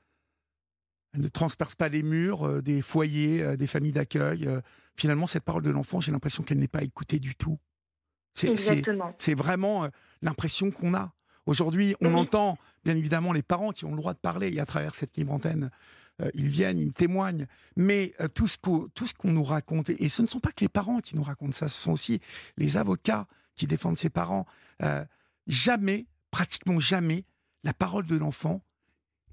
elle 1.14 1.20
ne 1.22 1.28
transperce 1.28 1.74
pas 1.74 1.88
les 1.88 2.02
murs 2.02 2.46
euh, 2.46 2.62
des 2.62 2.82
foyers, 2.82 3.42
euh, 3.42 3.56
des 3.56 3.66
familles 3.66 3.92
d'accueil. 3.92 4.48
Finalement, 4.96 5.26
cette 5.26 5.44
parole 5.44 5.62
de 5.62 5.70
l'enfant, 5.70 6.00
j'ai 6.00 6.12
l'impression 6.12 6.42
qu'elle 6.42 6.58
n'est 6.58 6.68
pas 6.68 6.82
écoutée 6.82 7.18
du 7.18 7.34
tout. 7.34 7.58
C'est- 8.34 9.34
vraiment 9.34 9.84
euh, 9.84 9.88
l'impression 10.22 10.70
qu'on 10.70 10.94
a. 10.94 11.12
Aujourd'hui, 11.46 11.94
on 12.00 12.14
Oui. 12.14 12.20
entend, 12.20 12.56
bien 12.84 12.96
évidemment, 12.96 13.32
les 13.32 13.42
parents 13.42 13.72
qui 13.72 13.84
ont 13.84 13.90
le 13.90 13.96
droit 13.96 14.14
de 14.14 14.18
parler, 14.18 14.52
et 14.52 14.60
à 14.60 14.66
travers 14.66 14.94
cette 14.94 15.16
libre 15.16 15.32
antenne, 15.32 15.70
euh, 16.20 16.30
ils 16.34 16.48
viennent, 16.48 16.78
ils 16.78 16.92
témoignent. 16.92 17.46
Mais 17.76 18.14
euh, 18.20 18.28
tout 18.28 18.46
ce 18.48 18.56
qu'on 18.58 18.88
nous 19.32 19.42
raconte, 19.42 19.90
et 19.90 20.08
ce 20.08 20.22
ne 20.22 20.28
sont 20.28 20.40
pas 20.40 20.52
que 20.52 20.60
les 20.64 20.68
parents 20.68 21.00
qui 21.00 21.16
nous 21.16 21.22
racontent 21.22 21.52
ça, 21.52 21.68
ce 21.68 21.78
sont 21.80 21.92
aussi 21.92 22.20
les 22.56 22.76
avocats 22.76 23.26
qui 23.54 23.66
défendent 23.66 23.98
ces 23.98 24.10
parents. 24.10 24.46
Euh, 24.82 25.04
jamais, 25.46 26.06
pratiquement 26.30 26.80
jamais, 26.80 27.24
la 27.64 27.74
parole 27.74 28.06
de 28.06 28.16
l'enfant 28.16 28.62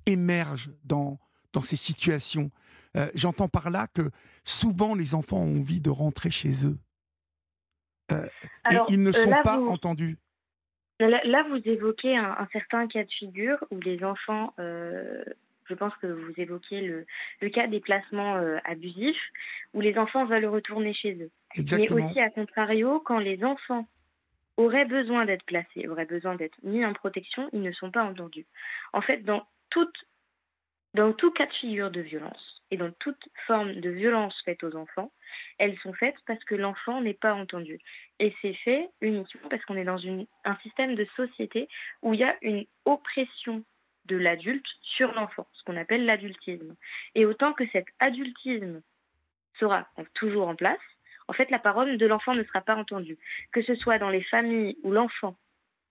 émerge 0.05 0.71
dans, 0.83 1.19
dans 1.53 1.61
ces 1.61 1.75
situations. 1.77 2.51
J'entends 3.13 3.47
par 3.47 3.69
là 3.69 3.87
que 3.87 4.09
souvent 4.49 4.95
les 4.95 5.15
enfants 5.15 5.37
ont 5.37 5.59
envie 5.59 5.81
de 5.81 5.89
rentrer 5.89 6.31
chez 6.31 6.65
eux. 6.65 6.77
Euh, 8.11 8.27
Alors, 8.63 8.89
et 8.89 8.93
ils 8.93 9.03
ne 9.03 9.09
euh, 9.09 9.13
sont 9.13 9.29
là, 9.29 9.41
pas 9.43 9.57
vous- 9.57 9.67
entendus. 9.67 10.17
Là, 10.99 11.21
là, 11.23 11.43
vous 11.49 11.61
évoquez 11.65 12.17
un, 12.17 12.31
un 12.37 12.47
certain 12.51 12.87
cas 12.87 13.03
de 13.03 13.11
figure 13.11 13.63
où 13.71 13.79
les 13.79 14.03
enfants, 14.03 14.53
euh, 14.59 15.23
je 15.69 15.73
pense 15.75 15.93
que 16.01 16.07
vous 16.07 16.33
évoquez 16.37 16.81
le, 16.81 17.05
le 17.41 17.49
cas 17.49 17.67
des 17.67 17.79
placements 17.79 18.35
euh, 18.35 18.57
abusifs, 18.65 19.21
où 19.73 19.79
les 19.81 19.97
enfants 19.97 20.25
veulent 20.25 20.45
retourner 20.47 20.93
chez 20.93 21.13
eux. 21.13 21.31
Exactement. 21.55 21.99
Mais 21.99 22.05
aussi, 22.09 22.19
à 22.19 22.29
contrario, 22.29 22.99
quand 23.05 23.19
les 23.19 23.43
enfants 23.43 23.87
auraient 24.57 24.85
besoin 24.85 25.25
d'être 25.25 25.45
placés, 25.45 25.87
auraient 25.87 26.05
besoin 26.05 26.35
d'être 26.35 26.57
mis 26.63 26.83
en 26.83 26.93
protection, 26.93 27.49
ils 27.53 27.61
ne 27.61 27.71
sont 27.71 27.91
pas 27.91 28.03
entendus. 28.03 28.47
En 28.91 29.01
fait, 29.01 29.23
dans, 29.23 29.47
toute, 29.69 29.95
dans 30.95 31.13
tout 31.13 31.31
cas 31.31 31.45
de 31.45 31.53
figure 31.53 31.91
de 31.91 32.01
violence 32.01 32.58
et 32.71 32.77
dans 32.77 32.91
toute 32.99 33.29
forme 33.47 33.73
de 33.73 33.89
violence 33.89 34.35
faite 34.45 34.63
aux 34.63 34.75
enfants, 34.75 35.11
elles 35.57 35.77
sont 35.79 35.93
faites 35.93 36.15
parce 36.27 36.43
que 36.43 36.55
l'enfant 36.55 37.01
n'est 37.01 37.13
pas 37.13 37.33
entendu. 37.33 37.79
Et 38.19 38.33
c'est 38.41 38.53
fait 38.53 38.89
uniquement 39.01 39.49
parce 39.49 39.63
qu'on 39.65 39.77
est 39.77 39.83
dans 39.83 40.01
un 40.45 40.55
système 40.63 40.95
de 40.95 41.05
société 41.15 41.67
où 42.01 42.13
il 42.13 42.19
y 42.19 42.23
a 42.23 42.35
une 42.41 42.65
oppression 42.85 43.63
de 44.05 44.17
l'adulte 44.17 44.65
sur 44.81 45.13
l'enfant, 45.13 45.47
ce 45.53 45.63
qu'on 45.63 45.77
appelle 45.77 46.05
l'adultisme. 46.05 46.75
Et 47.15 47.25
autant 47.25 47.53
que 47.53 47.67
cet 47.69 47.85
adultisme 47.99 48.81
sera 49.59 49.87
toujours 50.15 50.47
en 50.47 50.55
place, 50.55 50.79
en 51.27 51.33
fait, 51.33 51.51
la 51.51 51.59
parole 51.59 51.97
de 51.97 52.05
l'enfant 52.07 52.31
ne 52.31 52.43
sera 52.43 52.61
pas 52.61 52.75
entendue. 52.75 53.19
Que 53.51 53.61
ce 53.61 53.75
soit 53.75 53.99
dans 53.99 54.09
les 54.09 54.23
familles 54.23 54.77
où 54.81 54.91
l'enfant 54.91 55.35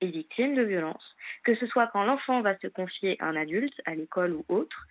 est 0.01 0.09
victime 0.09 0.55
de 0.55 0.63
violence, 0.63 1.17
que 1.45 1.55
ce 1.57 1.67
soit 1.67 1.89
quand 1.89 2.05
l'enfant 2.05 2.41
va 2.41 2.59
se 2.59 2.67
confier 2.67 3.17
à 3.21 3.27
un 3.27 3.37
adulte, 3.37 3.81
à 3.85 3.95
l'école 3.95 4.33
ou 4.33 4.45
autre, 4.49 4.87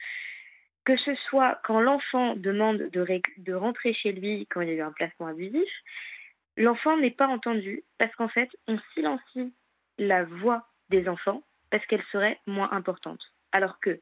que 0.88 0.96
ce 0.96 1.14
soit 1.28 1.60
quand 1.66 1.82
l'enfant 1.82 2.38
demande 2.38 2.78
de, 2.78 3.54
rentrer 3.54 3.94
chez 3.94 4.14
lui 4.14 4.48
quand 4.50 4.62
il 4.62 4.70
y 4.70 4.72
a 4.72 4.76
eu 4.76 4.82
un 4.82 4.94
placement 4.94 5.28
abusif, 5.28 5.70
l'enfant 6.56 6.96
n'est 6.96 7.12
pas 7.12 7.28
entendu 7.28 7.84
parce 7.98 8.16
qu'en 8.16 8.30
fait, 8.30 8.50
on 8.70 8.80
silencie 8.94 9.54
la 9.98 10.24
voix 10.24 10.66
des 10.88 11.10
enfants 11.10 11.44
parce 11.72 11.86
qu'elle 11.88 12.06
serait 12.14 12.40
moins 12.48 12.72
importante. 12.72 13.20
Alors 13.52 13.82
que 13.82 14.00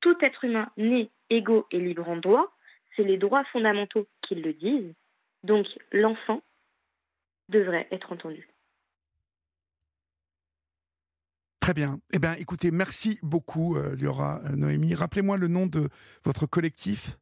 tout 0.00 0.16
être 0.22 0.42
humain 0.44 0.70
né 0.78 1.10
égaux 1.28 1.66
et 1.70 1.78
libre 1.78 2.08
en 2.08 2.16
droit, 2.16 2.50
c'est 2.96 3.04
les 3.04 3.18
droits 3.18 3.44
fondamentaux 3.52 4.08
qui 4.22 4.36
le 4.36 4.54
disent. 4.54 4.94
Donc 5.42 5.66
l'enfant 5.92 6.40
devrait 7.50 7.88
être 7.90 8.10
entendu. 8.10 8.48
Très 11.66 11.74
bien. 11.74 11.98
Eh 12.12 12.20
bien, 12.20 12.34
écoutez, 12.34 12.70
merci 12.70 13.18
beaucoup, 13.24 13.76
euh, 13.76 13.96
Liora 13.96 14.40
euh, 14.44 14.54
Noémie. 14.54 14.94
Rappelez-moi 14.94 15.36
le 15.36 15.48
nom 15.48 15.66
de 15.66 15.88
votre 16.24 16.46
collectif. 16.46 17.18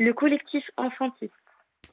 Le 0.00 0.12
collectif 0.12 0.64
Enfantis. 0.76 1.30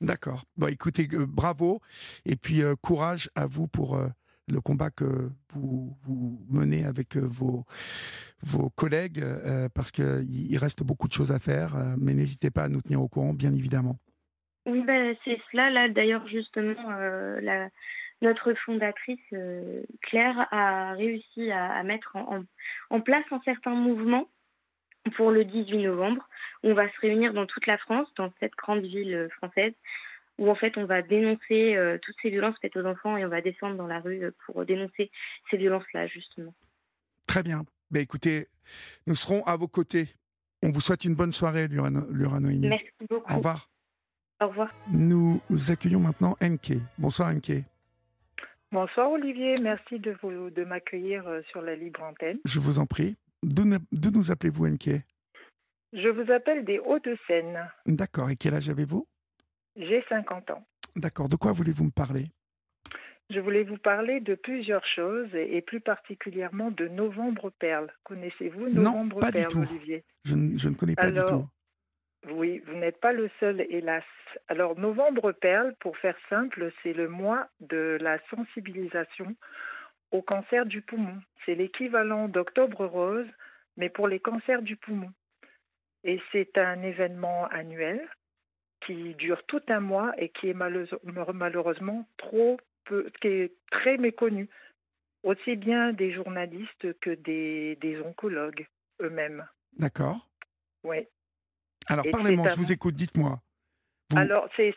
D'accord. 0.01 0.45
Bon, 0.57 0.70
écoutez, 0.70 1.07
euh, 1.14 1.28
bravo. 1.28 1.80
Et 2.26 2.36
puis, 2.36 2.64
euh, 2.64 2.74
courage 2.82 3.30
à 3.36 3.45
vous 3.45 3.68
pour 3.68 4.01
le 4.47 4.59
combat 4.59 4.89
que 4.89 5.30
vous, 5.53 5.95
vous 6.01 6.43
menez 6.49 6.84
avec 6.84 7.16
vos, 7.16 7.64
vos 8.41 8.72
collègues, 8.72 9.24
parce 9.76 9.91
qu'il 9.91 10.51
il 10.51 10.57
reste 10.57 10.82
beaucoup 10.82 11.07
de 11.07 11.14
choses 11.14 11.32
à 11.32 11.38
faire. 11.38 11.76
mais 11.99 12.16
n'hésitez 12.16 12.49
pas 12.49 12.64
à 12.64 12.70
nous 12.70 12.82
tenir 12.82 13.03
au 13.03 13.07
courant, 13.07 13.36
bien 13.36 13.53
évidemment. 13.53 13.99
Oui, 14.66 14.82
ben, 14.84 15.16
c'est 15.24 15.39
cela. 15.51 15.70
Là, 15.70 15.89
d'ailleurs, 15.89 16.28
justement, 16.28 16.89
la, 17.39 17.70
notre 18.22 18.53
fondatrice, 18.65 19.19
euh, 19.34 19.82
Claire, 20.01 20.47
a 20.51 20.93
réussi 20.93 21.51
à, 21.51 21.72
à 21.74 21.84
mettre 21.84 22.15
en, 22.15 22.38
en, 22.38 22.43
en 22.89 23.01
place 23.01 23.26
un 23.32 23.41
certain 23.43 23.74
mouvement 23.74 24.28
pour 25.15 25.32
le 25.32 25.43
18 25.45 25.80
novembre. 25.80 26.28
On 26.63 26.74
va 26.74 26.88
se 26.91 26.99
réunir 26.99 27.34
dans 27.34 27.45
toute 27.47 27.65
la 27.67 27.78
France, 27.80 28.07
dans 28.17 28.32
cette 28.39 28.53
grande 28.55 28.84
ville 28.84 29.13
euh, 29.15 29.30
française, 29.30 29.74
où 30.38 30.49
en 30.49 30.55
fait 30.55 30.78
on 30.78 30.86
va 30.86 31.01
dénoncer 31.01 31.76
euh, 31.76 31.97
toutes 32.01 32.15
ces 32.22 32.30
violences 32.30 32.55
faites 32.61 32.76
aux 32.78 32.86
enfants 32.86 33.17
et 33.17 33.26
on 33.26 33.30
va 33.30 33.41
descendre 33.41 33.76
dans 33.76 33.88
la 33.88 33.99
rue 33.99 34.32
pour 34.45 34.65
dénoncer 34.65 35.09
ces 35.49 35.57
violences-là, 35.57 36.07
justement. 36.07 36.53
Très 37.28 37.43
bien. 37.43 37.63
Ben, 37.89 38.01
écoutez, 38.01 38.47
nous 39.07 39.15
serons 39.15 39.43
à 39.45 39.55
vos 39.55 39.67
côtés. 39.67 40.05
On 40.63 40.69
vous 40.69 40.82
souhaite 40.82 41.05
une 41.05 41.15
bonne 41.15 41.32
soirée, 41.32 41.67
Liora 41.67 41.89
No- 41.89 42.05
Liora 42.11 42.39
Noémie. 42.39 42.67
Merci 42.69 42.86
beaucoup. 43.09 43.32
Au 43.34 43.38
revoir. 43.38 43.69
Au 44.41 44.47
revoir. 44.47 44.74
Nous 44.91 45.41
accueillons 45.69 45.99
maintenant 45.99 46.36
NK. 46.41 46.74
Bonsoir 46.97 47.34
NK. 47.34 47.63
Bonsoir 48.72 49.11
Olivier, 49.11 49.55
merci 49.61 49.99
de, 49.99 50.15
vous, 50.22 50.49
de 50.49 50.63
m'accueillir 50.63 51.28
euh, 51.28 51.41
sur 51.51 51.61
la 51.61 51.76
libre 51.76 52.01
antenne. 52.03 52.39
Je 52.45 52.59
vous 52.59 52.80
en 52.80 52.86
prie. 52.86 53.15
D'où 53.43 53.63
nous 53.65 54.32
appelez-vous 54.32 54.67
NK 54.67 54.89
Je 55.93 56.07
vous 56.07 56.32
appelle 56.32 56.63
des 56.63 56.80
Hauts-de-Seine. 56.80 57.69
D'accord. 57.86 58.30
Et 58.30 58.36
quel 58.38 58.53
âge 58.53 58.69
avez-vous? 58.69 59.05
J'ai 59.76 60.03
50 60.07 60.51
ans. 60.51 60.65
D'accord. 60.95 61.28
De 61.28 61.36
quoi 61.36 61.51
voulez-vous 61.51 61.86
me 61.86 61.91
parler? 61.91 62.28
Je 63.30 63.39
voulais 63.39 63.63
vous 63.63 63.78
parler 63.78 64.19
de 64.19 64.36
plusieurs 64.36 64.86
choses 64.86 65.34
et 65.34 65.61
plus 65.61 65.80
particulièrement 65.82 66.69
de 66.72 66.88
Novembre 66.88 67.49
Perle. 67.59 67.91
Connaissez-vous 68.03 68.69
Non, 68.69 68.84
Novembre 68.84 69.19
pas 69.19 69.28
du 69.32 69.38
Perle, 69.39 69.51
tout. 69.51 69.59
Olivier? 69.59 70.03
Je, 70.26 70.36
ne- 70.36 70.57
je 70.57 70.69
ne 70.69 70.76
connais 70.76 70.95
pas 70.95 71.03
Alors, 71.03 71.26
du 71.26 71.32
tout. 71.32 71.49
Oui, 72.30 72.59
vous 72.67 72.76
n'êtes 72.76 72.99
pas 72.99 73.13
le 73.13 73.30
seul, 73.39 73.65
hélas. 73.69 74.03
Alors, 74.47 74.78
Novembre 74.78 75.32
Perle, 75.32 75.76
pour 75.80 75.97
faire 75.97 76.17
simple, 76.30 76.72
c'est 76.84 76.93
le 76.93 77.07
mois 77.07 77.47
de 77.59 77.97
la 77.99 78.19
sensibilisation 78.30 79.36
au 80.11 80.22
cancer 80.22 80.65
du 80.65 80.82
poumon. 80.82 81.19
C'est 81.45 81.55
l'équivalent 81.55 82.28
d'Octobre 82.28 82.86
Rose, 82.86 83.28
mais 83.78 83.89
pour 83.89 84.07
les 84.07 84.19
cancers 84.19 84.61
du 84.61 84.76
poumon. 84.76 85.11
Et 86.03 86.22
c'est 86.32 86.57
un 86.57 86.82
événement 86.84 87.47
annuel 87.47 88.07
qui 88.86 89.15
dure 89.15 89.43
tout 89.47 89.61
un 89.67 89.80
mois 89.80 90.13
et 90.17 90.30
qui 90.30 90.49
est 90.49 90.53
malheureusement 90.53 92.07
trop 92.17 92.59
peu, 92.86 93.09
qui 93.22 93.28
est 93.28 93.53
très 93.72 93.97
méconnu, 93.97 94.49
aussi 95.24 95.55
bien 95.55 95.93
des 95.93 96.11
journalistes 96.11 96.99
que 96.99 97.11
des, 97.11 97.78
des 97.78 97.99
oncologues 98.01 98.67
eux-mêmes. 99.01 99.45
D'accord. 99.78 100.28
Oui. 100.84 101.07
Alors, 101.91 102.05
parlez-moi, 102.11 102.49
je 102.49 102.55
vous 102.55 102.71
écoute, 102.71 102.95
dites-moi. 102.95 103.39
Vous- 104.09 104.17
Alors, 104.17 104.47
c'est 104.55 104.75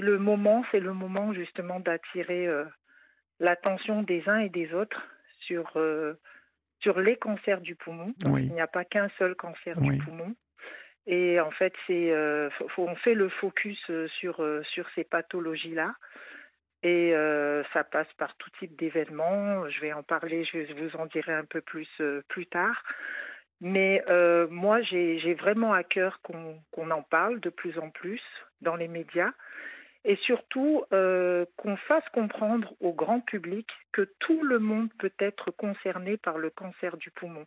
le 0.00 0.18
moment, 0.18 0.64
c'est 0.70 0.80
le 0.80 0.92
moment 0.92 1.32
justement 1.32 1.80
d'attirer 1.80 2.46
euh, 2.46 2.64
l'attention 3.40 4.02
des 4.02 4.28
uns 4.28 4.38
et 4.38 4.48
des 4.48 4.72
autres 4.74 5.02
sur, 5.40 5.72
euh, 5.76 6.14
sur 6.80 7.00
les 7.00 7.16
cancers 7.16 7.60
du 7.60 7.74
poumon. 7.74 8.14
Oui. 8.26 8.44
Il 8.46 8.52
n'y 8.52 8.60
a 8.60 8.66
pas 8.66 8.84
qu'un 8.84 9.08
seul 9.18 9.34
cancer 9.34 9.76
Oui. 9.80 9.98
du 9.98 10.04
poumon. 10.04 10.34
Et 11.06 11.38
en 11.40 11.52
fait, 11.52 11.72
c'est 11.86 12.10
euh, 12.10 12.48
on 12.78 12.96
fait 12.96 13.14
le 13.14 13.28
focus 13.28 13.78
sur, 14.18 14.44
sur 14.64 14.88
ces 14.94 15.04
pathologies-là. 15.04 15.94
Et 16.82 17.14
euh, 17.14 17.64
ça 17.72 17.84
passe 17.84 18.12
par 18.18 18.36
tout 18.36 18.50
type 18.58 18.76
d'événements. 18.76 19.68
Je 19.68 19.80
vais 19.80 19.92
en 19.92 20.02
parler, 20.02 20.44
je 20.44 20.72
vous 20.74 20.96
en 20.96 21.06
dirai 21.06 21.32
un 21.32 21.44
peu 21.44 21.60
plus 21.60 21.88
euh, 22.00 22.22
plus 22.28 22.46
tard. 22.46 22.82
Mais 23.60 24.04
euh, 24.08 24.46
moi, 24.50 24.82
j'ai 24.82 25.34
vraiment 25.34 25.72
à 25.72 25.82
cœur 25.82 26.20
qu'on 26.22 26.60
qu'on 26.72 26.90
en 26.90 27.02
parle 27.02 27.40
de 27.40 27.50
plus 27.50 27.78
en 27.78 27.90
plus 27.90 28.20
dans 28.60 28.76
les 28.76 28.88
médias 28.88 29.32
et 30.04 30.16
surtout 30.16 30.84
euh, 30.92 31.44
qu'on 31.56 31.76
fasse 31.76 32.08
comprendre 32.12 32.74
au 32.80 32.92
grand 32.92 33.20
public 33.20 33.68
que 33.92 34.08
tout 34.20 34.42
le 34.42 34.60
monde 34.60 34.88
peut 34.98 35.12
être 35.18 35.50
concerné 35.50 36.16
par 36.16 36.38
le 36.38 36.50
cancer 36.50 36.96
du 36.96 37.10
poumon, 37.10 37.44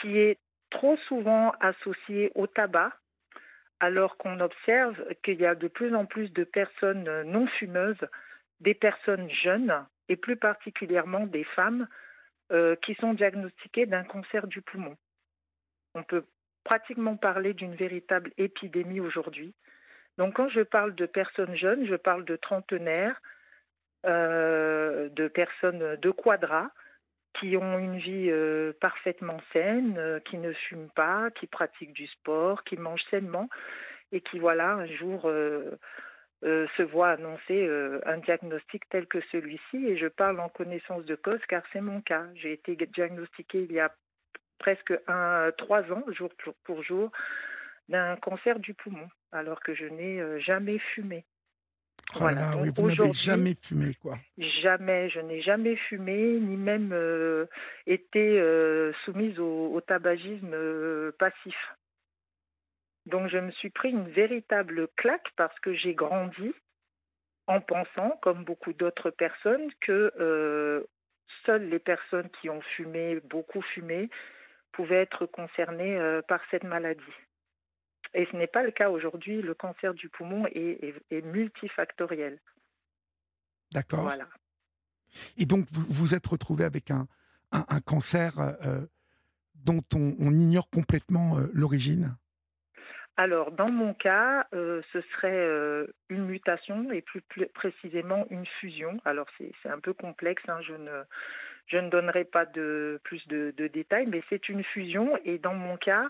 qui 0.00 0.18
est 0.18 0.38
trop 0.70 0.96
souvent 1.08 1.52
associé 1.60 2.30
au 2.36 2.46
tabac, 2.46 2.92
alors 3.80 4.16
qu'on 4.18 4.38
observe 4.38 4.96
qu'il 5.24 5.40
y 5.40 5.46
a 5.46 5.56
de 5.56 5.66
plus 5.66 5.94
en 5.96 6.04
plus 6.06 6.32
de 6.32 6.44
personnes 6.44 7.22
non 7.22 7.46
fumeuses, 7.46 8.06
des 8.60 8.74
personnes 8.74 9.28
jeunes 9.30 9.84
et 10.08 10.16
plus 10.16 10.36
particulièrement 10.36 11.26
des 11.26 11.44
femmes 11.44 11.88
euh, 12.52 12.76
qui 12.76 12.94
sont 12.94 13.14
diagnostiquées 13.14 13.86
d'un 13.86 14.04
cancer 14.04 14.46
du 14.46 14.62
poumon. 14.62 14.96
On 15.94 16.02
peut 16.02 16.24
pratiquement 16.64 17.16
parler 17.16 17.54
d'une 17.54 17.74
véritable 17.74 18.32
épidémie 18.38 19.00
aujourd'hui. 19.00 19.54
Donc 20.16 20.34
quand 20.36 20.48
je 20.48 20.62
parle 20.62 20.94
de 20.94 21.06
personnes 21.06 21.54
jeunes, 21.56 21.86
je 21.86 21.94
parle 21.94 22.24
de 22.24 22.36
trentenaires, 22.36 23.20
euh, 24.06 25.08
de 25.10 25.28
personnes 25.28 25.96
de 25.96 26.10
quadra, 26.10 26.70
qui 27.38 27.56
ont 27.56 27.78
une 27.78 27.98
vie 27.98 28.30
euh, 28.30 28.72
parfaitement 28.80 29.40
saine, 29.52 30.20
qui 30.24 30.38
ne 30.38 30.52
fument 30.52 30.90
pas, 30.94 31.30
qui 31.30 31.46
pratiquent 31.46 31.92
du 31.92 32.06
sport, 32.06 32.64
qui 32.64 32.76
mangent 32.76 33.04
sainement 33.10 33.48
et 34.10 34.22
qui, 34.22 34.38
voilà, 34.38 34.72
un 34.72 34.86
jour 34.86 35.30
euh, 36.44 36.66
se 36.76 36.82
voient 36.82 37.10
annoncer 37.10 37.68
un 38.06 38.18
diagnostic 38.18 38.88
tel 38.88 39.06
que 39.06 39.20
celui-ci. 39.32 39.76
Et 39.86 39.96
je 39.96 40.06
parle 40.06 40.40
en 40.40 40.48
connaissance 40.48 41.04
de 41.04 41.14
cause 41.14 41.40
car 41.48 41.62
c'est 41.72 41.80
mon 41.80 42.00
cas. 42.00 42.26
J'ai 42.34 42.52
été 42.52 42.76
diagnostiquée 42.76 43.66
il 43.68 43.72
y 43.72 43.80
a 43.80 43.92
presque 44.58 44.92
un, 45.06 45.50
trois 45.56 45.82
ans, 45.92 46.04
jour 46.08 46.30
pour 46.64 46.82
jour, 46.82 47.10
d'un 47.88 48.16
cancer 48.16 48.58
du 48.58 48.74
poumon, 48.74 49.08
alors 49.32 49.60
que 49.60 49.74
je 49.74 49.86
n'ai 49.86 50.40
jamais 50.40 50.78
fumé. 50.78 51.24
Oh 52.14 52.20
voilà. 52.20 52.52
vous 52.74 52.88
n'avez 52.88 53.12
jamais 53.12 53.54
fumé, 53.54 53.94
quoi. 54.00 54.18
Jamais, 54.62 55.10
je 55.10 55.20
n'ai 55.20 55.42
jamais 55.42 55.76
fumé, 55.76 56.38
ni 56.40 56.56
même 56.56 56.90
euh, 56.92 57.46
été 57.86 58.40
euh, 58.40 58.92
soumise 59.04 59.38
au, 59.38 59.78
tabagisme 59.86 60.52
euh, 60.54 61.12
passif. 61.18 61.56
Donc 63.08 63.28
je 63.28 63.38
me 63.38 63.50
suis 63.52 63.70
pris 63.70 63.90
une 63.90 64.08
véritable 64.08 64.88
claque 64.96 65.28
parce 65.36 65.58
que 65.60 65.74
j'ai 65.74 65.94
grandi 65.94 66.52
en 67.46 67.60
pensant, 67.60 68.18
comme 68.22 68.44
beaucoup 68.44 68.72
d'autres 68.72 69.10
personnes, 69.10 69.70
que 69.80 70.86
seules 71.46 71.68
les 71.68 71.78
personnes 71.78 72.28
qui 72.40 72.50
ont 72.50 72.60
fumé, 72.76 73.20
beaucoup 73.24 73.62
fumé, 73.62 74.10
pouvaient 74.72 75.02
être 75.02 75.24
concernées 75.26 76.20
par 76.28 76.40
cette 76.50 76.64
maladie. 76.64 77.02
Et 78.14 78.26
ce 78.30 78.36
n'est 78.36 78.46
pas 78.46 78.62
le 78.62 78.70
cas 78.70 78.90
aujourd'hui. 78.90 79.42
Le 79.42 79.54
cancer 79.54 79.94
du 79.94 80.08
poumon 80.08 80.46
est, 80.46 80.94
multifactoriel. 81.10 82.40
D'accord. 83.72 84.02
Voilà. 84.02 84.28
Et 85.36 85.46
donc, 85.46 85.66
vous 85.70 85.86
vous 85.88 86.14
êtes 86.14 86.26
retrouvé 86.26 86.64
avec 86.64 86.90
un, 86.90 87.06
un, 87.52 87.80
cancer 87.80 88.38
euh, 88.38 88.52
euh, 88.64 88.86
dont 89.54 89.82
on, 89.94 90.32
ignore 90.32 90.70
complètement 90.70 91.38
euh, 91.38 91.50
l'origine? 91.52 92.16
Alors, 93.18 93.50
dans 93.50 93.68
mon 93.68 93.94
cas, 93.94 94.46
ce 94.52 95.00
serait 95.12 95.86
une 96.08 96.24
mutation 96.24 96.92
et 96.92 97.02
plus, 97.02 97.20
précisément 97.52 98.28
une 98.30 98.46
fusion. 98.46 99.00
Alors, 99.04 99.26
c'est 99.36 99.68
un 99.68 99.80
peu 99.80 99.92
complexe, 99.92 100.42
hein, 100.48 100.60
je, 100.62 100.74
ne, 100.74 101.02
je 101.66 101.78
ne 101.78 101.90
donnerai 101.90 102.24
pas 102.24 102.46
de, 102.46 103.00
plus 103.02 103.26
de, 103.26 103.52
de 103.56 103.66
détails, 103.66 104.06
mais 104.06 104.22
c'est 104.28 104.48
une 104.48 104.62
fusion 104.62 105.18
et 105.24 105.38
dans 105.38 105.54
mon 105.54 105.76
cas, 105.76 106.08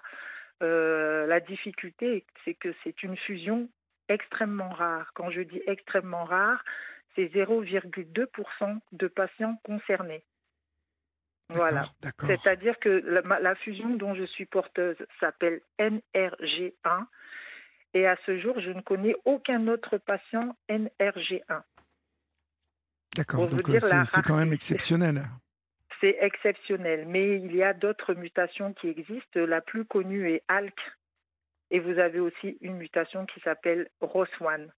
euh, 0.63 1.27
la 1.27 1.41
difficulté, 1.41 2.27
c'est 2.45 2.55
que 2.55 2.75
c'est 2.85 3.03
une 3.03 3.17
fusion 3.17 3.69
extrêmement 4.09 4.71
rare. 4.71 5.13
Quand 5.15 5.31
je 5.31 5.41
dis 5.41 5.63
extrêmement 5.67 6.25
rare, 6.25 6.63
c'est 7.15 7.27
0,2% 7.27 8.81
de 8.93 9.07
patients 9.09 9.59
concernés. 9.65 10.23
Voilà. 11.51 11.83
C'est-à-dire 12.27 12.79
que 12.79 12.89
la, 12.89 13.55
fusion 13.55 13.91
dont 13.91 14.15
je 14.15 14.25
suis 14.25 14.47
porteuse 14.47 14.97
s'appelle 15.19 15.61
NRG1 15.79 17.07
et 17.95 18.07
à 18.07 18.17
ce 18.27 18.39
jour, 18.39 18.61
je 18.61 18.71
ne 18.71 18.83
connais 18.83 19.15
aucun 19.25 19.67
autre 19.69 19.97
patient 19.97 20.55
NRG1. 20.69 21.63
D'accord, 23.17 23.49
donc 23.49 23.69
euh, 23.69 23.81
c'est 24.05 24.23
quand 24.23 24.37
même 24.37 24.53
exceptionnel 24.53 25.25
c'est 26.01 26.17
exceptionnel. 26.21 27.07
Mais 27.07 27.37
il 27.37 27.55
y 27.55 27.63
a 27.63 27.75
d'autres 27.75 28.15
mutations 28.15 28.73
qui 28.73 28.89
existent. 28.89 29.41
La 29.41 29.61
plus 29.61 29.85
connue 29.85 30.31
est 30.31 30.43
ALK. 30.49 30.79
Et 31.71 31.81
vous 31.81 31.99
avez 31.99 32.21
aussi 32.21 32.57
une 32.61 32.77
mutation 32.77 33.27
qui 33.27 33.41
s'appelle 33.41 33.89
ROS1. 34.01 34.69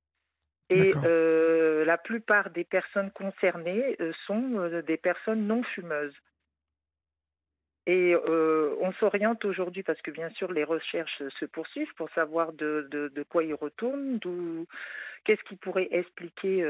Et 0.73 0.93
euh, 1.05 1.85
la 1.85 1.99
plupart 1.99 2.51
des 2.51 2.65
personnes 2.65 3.11
concernées 3.11 3.97
euh, 4.01 4.13
sont 4.27 4.83
des 4.87 4.97
personnes 4.97 5.47
non 5.47 5.63
fumeuses. 5.63 6.15
Et 7.87 8.15
on 8.17 8.93
s'oriente 9.01 9.45
aujourd'hui, 9.45 9.83
parce 9.83 10.01
que 10.03 10.11
bien 10.11 10.31
sûr 10.31 10.53
les 10.53 10.65
recherches 10.65 11.23
se 11.39 11.45
poursuivent 11.47 11.93
pour 11.97 12.11
savoir 12.11 12.53
de, 12.53 12.89
de, 12.91 13.23
quoi 13.23 13.43
ils 13.43 13.55
retournent, 13.55 14.19
d'où, 14.19 14.67
qu'est-ce 15.25 15.43
qui 15.49 15.57
pourrait 15.57 15.89
expliquer 15.91 16.63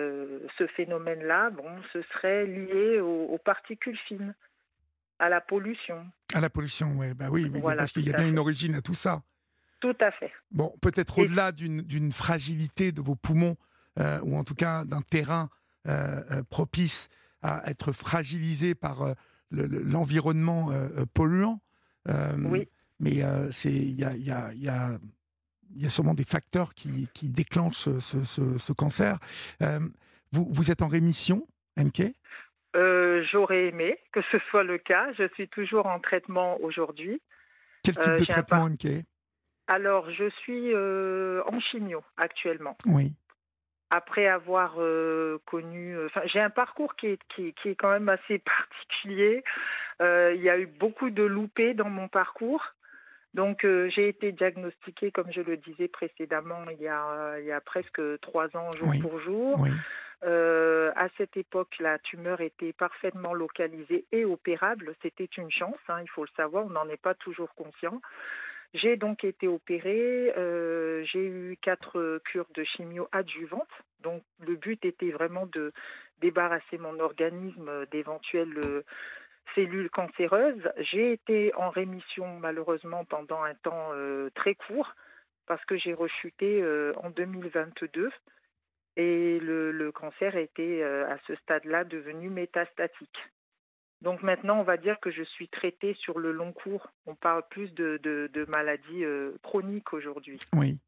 ce 0.56 0.66
phénomène-là. 0.68 1.50
Bon, 1.50 1.68
ce 1.92 2.00
serait 2.14 2.46
lié 2.46 3.00
aux 3.00 3.38
particules 3.38 3.98
fines 4.08 4.34
à 5.20 5.28
la 5.28 5.40
pollution. 5.40 6.06
À 6.34 6.40
la 6.40 6.50
pollution, 6.50 6.96
ouais, 6.96 7.14
bah 7.14 7.28
oui, 7.30 7.48
parce 7.76 7.92
qu'il 7.92 8.06
y 8.06 8.12
a 8.12 8.16
bien 8.16 8.26
une 8.26 8.38
origine 8.38 8.74
à 8.74 8.80
tout 8.80 8.94
ça. 8.94 9.22
Tout 9.80 9.96
à 10.00 10.10
fait. 10.10 10.32
Bon, 10.50 10.74
peut-être 10.80 11.18
au-delà 11.18 11.52
d'une 11.52 12.12
fragilité 12.12 12.90
de 12.90 13.00
vos 13.00 13.14
poumons, 13.14 13.56
euh, 13.98 14.18
ou 14.22 14.36
en 14.36 14.44
tout 14.44 14.54
cas 14.54 14.84
d'un 14.84 15.02
terrain 15.02 15.48
euh, 15.86 16.22
euh, 16.30 16.42
propice 16.48 17.08
à 17.42 17.70
être 17.70 17.92
fragilisé 17.92 18.74
par 18.74 19.14
l'environnement 19.50 20.70
polluant. 21.14 21.60
oui. 22.06 22.68
Mais 23.02 23.12
il 23.12 23.18
y 23.18 23.22
a, 23.22 24.14
y, 24.14 24.30
a, 24.30 24.52
y, 24.52 24.68
a, 24.68 24.98
y 25.74 25.86
a, 25.86 25.88
sûrement 25.88 26.12
des 26.12 26.24
facteurs 26.24 26.74
qui, 26.74 27.08
qui 27.14 27.30
déclenchent 27.30 27.98
ce, 27.98 28.24
ce, 28.24 28.58
ce 28.58 28.72
cancer. 28.74 29.18
vous, 29.60 30.46
vous 30.50 30.70
êtes 30.70 30.82
en 30.82 30.88
rémission, 30.88 31.46
MK 31.78 32.12
euh, 32.76 33.24
j'aurais 33.32 33.66
aimé 33.66 33.98
que 34.12 34.20
ce 34.30 34.38
soit 34.50 34.62
le 34.62 34.78
cas. 34.78 35.12
Je 35.18 35.28
suis 35.34 35.48
toujours 35.48 35.86
en 35.86 35.98
traitement 35.98 36.60
aujourd'hui. 36.60 37.20
Quel 37.82 37.96
type 37.96 38.10
euh, 38.10 38.16
de 38.16 38.24
traitement, 38.24 38.68
MK 38.68 39.04
Alors, 39.66 40.10
je 40.10 40.28
suis 40.42 40.72
euh, 40.72 41.42
en 41.46 41.58
chimio 41.60 42.02
actuellement. 42.16 42.76
Oui. 42.86 43.12
Après 43.90 44.28
avoir 44.28 44.76
connu, 45.46 45.96
enfin, 46.06 46.22
j'ai 46.26 46.40
un 46.40 46.50
parcours 46.50 46.94
qui 46.96 47.08
est, 47.08 47.18
qui, 47.34 47.52
qui, 47.54 47.70
est 47.70 47.74
quand 47.74 47.90
même 47.90 48.08
assez 48.08 48.38
particulier. 48.68 49.42
il 50.00 50.40
y 50.40 50.48
a 50.48 50.58
eu 50.58 50.66
beaucoup 50.66 51.10
de 51.10 51.22
loupés 51.22 51.74
dans 51.74 51.90
mon 51.90 52.08
parcours. 52.08 52.64
Donc, 53.34 53.60
j'ai 53.62 54.08
été 54.08 54.32
diagnostiquée, 54.32 55.10
comme 55.12 55.32
je 55.32 55.40
le 55.40 55.56
disais 55.56 55.88
précédemment, 55.88 56.64
il 56.70 56.82
y 56.82 56.88
a, 56.88 57.38
il 57.38 57.46
y 57.46 57.52
a 57.52 57.60
presque 57.60 58.00
trois 58.20 58.46
ans, 58.56 58.70
jour 58.72 58.92
pour 59.02 59.20
jour. 59.20 59.60
Oui. 59.60 59.70
Euh, 60.22 60.92
à 60.96 61.08
cette 61.16 61.36
époque, 61.36 61.76
la 61.80 61.98
tumeur 61.98 62.40
était 62.40 62.72
parfaitement 62.72 63.32
localisée 63.32 64.04
et 64.12 64.24
opérable. 64.24 64.94
C'était 65.02 65.28
une 65.38 65.50
chance, 65.50 65.78
hein, 65.88 66.00
il 66.02 66.10
faut 66.10 66.24
le 66.24 66.30
savoir, 66.36 66.66
on 66.66 66.70
n'en 66.70 66.88
est 66.88 67.00
pas 67.00 67.14
toujours 67.14 67.54
conscient. 67.54 68.00
J'ai 68.74 68.96
donc 68.96 69.24
été 69.24 69.48
opérée, 69.48 70.32
euh, 70.36 71.02
j'ai 71.04 71.26
eu 71.26 71.58
quatre 71.60 72.20
cures 72.24 72.48
de 72.54 72.62
chimio 72.64 73.08
adjuvantes. 73.12 73.68
Donc 74.00 74.22
le 74.38 74.56
but 74.56 74.84
était 74.84 75.10
vraiment 75.10 75.46
de 75.46 75.72
débarrasser 76.20 76.78
mon 76.78 77.00
organisme 77.00 77.86
d'éventuelles 77.90 78.58
euh, 78.58 78.82
cellules 79.54 79.90
cancéreuses. 79.90 80.70
J'ai 80.78 81.12
été 81.12 81.52
en 81.54 81.70
rémission 81.70 82.38
malheureusement 82.38 83.04
pendant 83.04 83.42
un 83.42 83.54
temps 83.54 83.90
très 84.34 84.54
court 84.54 84.94
parce 85.46 85.64
que 85.64 85.76
j'ai 85.76 85.92
rechuté 85.92 86.62
en 86.96 87.10
2022 87.10 88.10
et 88.96 89.38
le, 89.40 89.90
cancer 89.92 90.36
était 90.36 90.82
euh, 90.82 91.08
à 91.10 91.16
ce 91.26 91.34
stade-là 91.36 91.84
devenu 91.84 92.28
métastatique. 92.28 93.18
Donc 94.02 94.22
maintenant, 94.22 94.58
on 94.58 94.62
va 94.62 94.76
dire 94.76 94.98
que 95.00 95.10
je 95.10 95.22
suis 95.22 95.48
traitée 95.48 95.94
sur 95.94 96.18
le 96.18 96.32
long 96.32 96.52
cours. 96.52 96.90
On 97.06 97.14
parle 97.14 97.42
plus 97.50 97.72
de, 97.74 98.00
de, 98.02 98.44
maladies 98.46 99.04
euh, 99.04 99.32
chroniques 99.42 99.92
aujourd'hui. 99.92 100.38
Oui. 100.54 100.78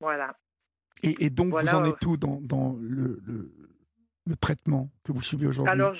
Voilà. 0.00 0.36
Et, 1.02 1.30
donc, 1.30 1.48
vous 1.48 1.74
en 1.74 1.84
êtes 1.84 2.04
où 2.04 2.16
dans, 2.16 2.38
dans 2.40 2.76
le, 2.80 3.20
le, 4.26 4.36
traitement 4.36 4.90
que 5.04 5.12
vous 5.12 5.22
suivez 5.22 5.46
aujourd'hui? 5.46 5.72
Alors, 5.72 5.96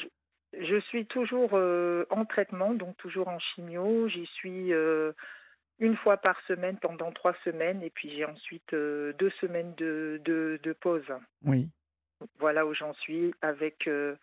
je, 0.53 0.81
suis 0.81 1.07
toujours 1.07 1.51
euh, 1.55 2.05
en 2.11 2.25
traitement, 2.25 2.75
donc 2.75 2.97
toujours 2.99 3.29
en 3.29 3.39
chimio. 3.39 4.07
J'y 4.09 4.27
suis 4.27 4.73
une 5.83 5.97
fois 5.97 6.17
par 6.17 6.41
semaine 6.47 6.79
pendant 6.79 7.11
trois 7.11 7.35
semaines 7.45 7.83
et 7.83 7.91
puis 7.91 8.09
j'ai 8.11 8.25
ensuite 8.25 8.73
euh, 8.73 9.13
deux 9.19 9.33
semaines 9.41 9.75
de, 9.77 10.21
de, 10.25 10.73
pause. 10.81 11.03
Oui. 11.45 11.69
Voilà 12.39 12.65
où 12.67 12.73
j'en 12.73 12.95
suis 12.95 13.35
avec 13.43 13.89
euh, 13.89 14.15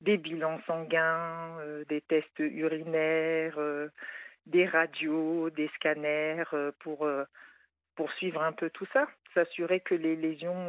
des 0.00 0.16
bilans 0.16 0.60
sanguins, 0.66 1.58
euh, 1.60 1.84
des 1.88 2.00
tests 2.02 2.38
urinaires, 2.38 3.58
des 4.46 4.66
radios, 4.66 5.50
des 5.50 5.70
scanners 5.76 6.44
pour, 6.80 7.08
pour 7.94 8.12
suivre 8.12 8.42
un 8.42 8.52
peu 8.52 8.70
tout 8.70 8.86
ça, 8.92 9.08
s'assurer 9.32 9.80
que 9.80 9.94
les 9.94 10.16
lésions 10.16 10.68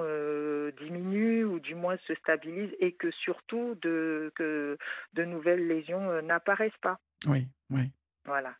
diminuent 0.80 1.43
ou 1.43 1.59
du 1.59 1.76
moins 1.76 1.97
se 2.07 2.15
stabilisent 2.15 2.76
et 2.80 2.93
que 2.93 3.11
surtout 3.11 3.76
de, 3.82 4.32
que 4.36 4.78
de 5.13 5.23
nouvelles 5.26 5.67
lésions 5.67 6.21
n'apparaissent 6.21 6.71
pas. 6.82 6.99
Oui, 7.28 7.47
oui. 7.69 7.91
Voilà. 8.26 8.55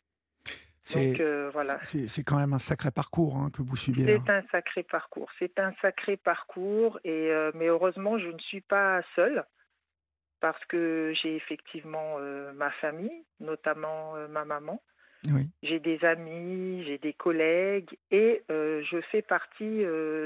C'est 0.82 1.14
voilà. 1.52 1.80
C'est 1.82 2.22
quand 2.22 2.38
même 2.38 2.52
un 2.52 2.58
sacré 2.58 2.90
parcours 2.90 3.36
hein, 3.36 3.50
que 3.50 3.62
vous 3.62 3.76
suivez. 3.76 4.04
C'est 4.04 4.30
un 4.30 4.42
sacré 4.52 4.84
parcours. 4.84 5.30
C'est 5.38 5.58
un 5.58 5.72
sacré 5.82 6.16
parcours. 6.16 7.00
Et 7.02 7.32
mais 7.54 7.66
heureusement, 7.66 8.18
je 8.18 8.28
ne 8.28 8.38
suis 8.38 8.60
pas 8.60 9.00
seule 9.16 9.44
parce 10.40 10.62
que 10.66 11.12
j'ai 11.22 11.36
effectivement 11.36 12.18
ma 12.54 12.70
famille, 12.72 13.24
notamment 13.40 14.14
ma 14.28 14.44
maman. 14.44 14.82
J'ai 15.62 15.80
des 15.80 16.04
amis, 16.04 16.84
j'ai 16.84 16.98
des 16.98 17.12
collègues 17.12 17.98
et 18.10 18.44
je 18.48 19.00
fais 19.10 19.22
partie 19.22 19.84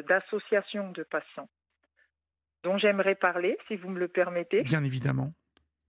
d'associations 0.08 0.90
de 0.92 1.02
patients 1.02 1.48
dont 2.62 2.76
j'aimerais 2.76 3.14
parler, 3.14 3.56
si 3.68 3.76
vous 3.76 3.88
me 3.88 3.98
le 3.98 4.08
permettez. 4.08 4.62
Bien 4.62 4.84
évidemment. 4.84 5.32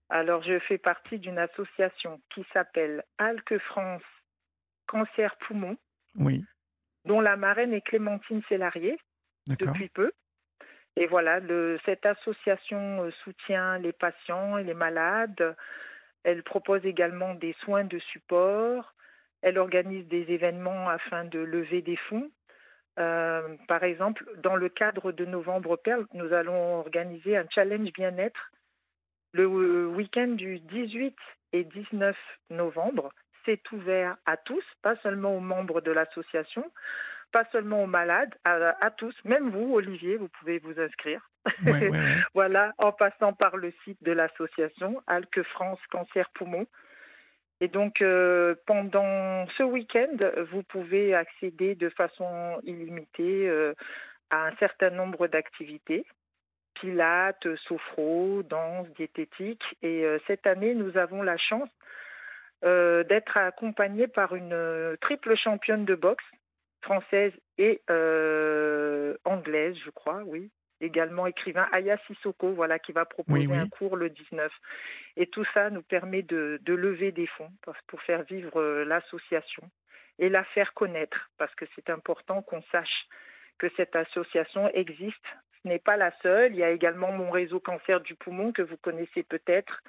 Alors, 0.08 0.42
je 0.42 0.58
fais 0.60 0.78
partie 0.78 1.18
d'une 1.18 1.38
association 1.38 2.20
qui 2.34 2.44
s'appelle 2.52 3.04
Alque 3.18 3.58
France 3.58 4.02
Cancer 4.86 5.36
Poumon, 5.46 5.76
oui. 6.16 6.44
dont 7.04 7.20
la 7.20 7.36
marraine 7.36 7.72
est 7.72 7.82
Clémentine 7.82 8.42
Célarier, 8.48 8.98
depuis 9.46 9.88
peu. 9.88 10.12
Et 10.96 11.06
voilà, 11.06 11.40
cette 11.84 12.04
association 12.04 13.04
euh, 13.04 13.10
soutient 13.24 13.78
les 13.78 13.92
patients 13.92 14.58
et 14.58 14.64
les 14.64 14.74
malades. 14.74 15.56
Elle 16.24 16.42
propose 16.42 16.84
également 16.84 17.34
des 17.34 17.54
soins 17.60 17.84
de 17.84 17.98
support. 17.98 18.94
Elle 19.40 19.58
organise 19.58 20.06
des 20.08 20.30
événements 20.30 20.88
afin 20.88 21.24
de 21.24 21.38
lever 21.38 21.82
des 21.82 21.96
fonds. 21.96 22.30
Euh, 22.98 23.56
par 23.68 23.82
exemple, 23.84 24.24
dans 24.42 24.54
le 24.56 24.68
cadre 24.68 25.12
de 25.12 25.24
Novembre 25.24 25.76
Perle, 25.76 26.06
nous 26.12 26.32
allons 26.32 26.76
organiser 26.80 27.36
un 27.36 27.46
challenge 27.50 27.90
bien-être 27.92 28.50
le 29.32 29.44
euh, 29.44 29.86
week-end 29.86 30.28
du 30.28 30.60
18 30.60 31.16
et 31.54 31.64
19 31.64 32.16
novembre. 32.50 33.12
C'est 33.44 33.72
ouvert 33.72 34.16
à 34.26 34.36
tous, 34.36 34.64
pas 34.82 34.96
seulement 34.96 35.36
aux 35.36 35.40
membres 35.40 35.80
de 35.80 35.90
l'association, 35.90 36.70
pas 37.32 37.44
seulement 37.50 37.82
aux 37.82 37.86
malades, 37.86 38.34
à, 38.44 38.90
tous, 38.90 39.14
même 39.24 39.50
vous, 39.50 39.74
Olivier, 39.74 40.16
vous 40.16 40.28
pouvez 40.28 40.58
vous 40.58 40.78
inscrire. 40.78 41.28
voilà, 42.34 42.72
en 42.78 42.92
passant 42.92 43.32
par 43.32 43.56
le 43.56 43.72
site 43.84 44.02
de 44.02 44.12
l'association 44.12 45.02
Alque 45.06 45.42
France 45.42 45.80
Cancer 45.90 46.28
Poumon. 46.34 46.66
Et 47.60 47.68
donc, 47.68 48.02
euh, 48.02 48.56
pendant 48.66 49.46
ce 49.56 49.62
week-end, 49.62 50.16
vous 50.50 50.64
pouvez 50.64 51.14
accéder 51.14 51.76
de 51.76 51.88
façon 51.90 52.60
illimitée 52.64 53.48
euh, 53.48 53.72
à 54.30 54.48
un 54.48 54.56
certain 54.56 54.90
nombre 54.90 55.28
d'activités. 55.28 56.04
Pilates, 56.74 57.46
sophro, 57.68 58.42
danse, 58.42 58.88
diététique. 58.96 59.62
Et 59.80 60.04
euh, 60.04 60.18
cette 60.26 60.46
année, 60.46 60.74
nous 60.74 60.96
avons 60.96 61.22
la 61.22 61.36
chance 61.36 61.70
d'être 62.64 63.36
accompagnés 63.36 64.06
par 64.06 64.36
une 64.36 64.96
triple 65.00 65.36
championne 65.36 65.84
de 65.84 65.96
boxe, 65.96 66.22
française 66.82 67.32
et 67.58 67.80
anglaise, 69.24 69.76
je 69.84 69.90
crois, 69.90 70.22
oui, 70.26 70.50
également 70.82 71.26
écrivain 71.26 71.68
Aya 71.72 71.96
Sissoko, 72.06 72.52
voilà, 72.52 72.78
qui 72.78 72.92
va 72.92 73.04
proposer 73.04 73.52
un 73.54 73.68
cours 73.68 73.96
le 73.96 74.10
19. 74.10 74.52
Et 75.16 75.26
tout 75.26 75.44
ça 75.54 75.70
nous 75.70 75.82
permet 75.82 76.22
de, 76.22 76.60
lever 76.66 77.12
des 77.12 77.26
fonds 77.26 77.52
pour 77.86 78.02
faire 78.02 78.22
vivre 78.24 78.60
euh, 78.60 78.84
l'association 78.84 79.62
et 80.18 80.28
la 80.28 80.44
faire 80.44 80.74
connaître, 80.74 81.30
parce 81.38 81.54
que 81.54 81.64
c'est 81.74 81.90
important 81.90 82.42
qu'on 82.42 82.62
sache 82.70 83.06
que 83.58 83.68
cette 83.76 83.96
association 83.96 84.68
existe. 84.70 85.24
Ce 85.62 85.68
n'est 85.68 85.78
pas 85.78 85.96
la 85.96 86.12
seule. 86.22 86.52
Il 86.52 86.58
y 86.58 86.64
a 86.64 86.70
également 86.70 87.12
mon 87.12 87.30
réseau 87.30 87.60
cancer 87.60 88.00
du 88.00 88.14
poumon 88.14 88.52
que 88.52 88.62
vous 88.62 88.76
connaissez 88.76 89.22
peut-être, 89.22 89.82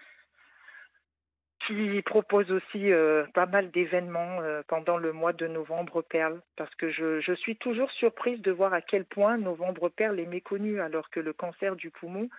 qui 1.68 2.02
propose 2.02 2.52
aussi 2.52 2.92
euh, 2.92 3.26
pas 3.34 3.46
mal 3.46 3.72
d'événements 3.72 4.42
euh, 4.42 4.62
pendant 4.68 4.98
le 4.98 5.14
mois 5.14 5.34
de 5.34 5.48
novembre 5.48 6.02
Perle, 6.02 6.42
parce 6.56 6.74
que 6.76 6.92
je, 6.92 7.34
suis 7.36 7.56
toujours 7.56 7.92
surprise 7.92 8.42
de 8.42 8.52
voir 8.52 8.74
à 8.74 8.82
quel 8.82 9.06
point 9.06 9.38
novembre 9.38 9.90
Perle 9.90 10.20
est 10.20 10.26
méconnu, 10.26 10.82
alors 10.82 11.10
que 11.10 11.20
le 11.20 11.34
cancer 11.34 11.76
du 11.76 11.90
poumon 11.90 12.30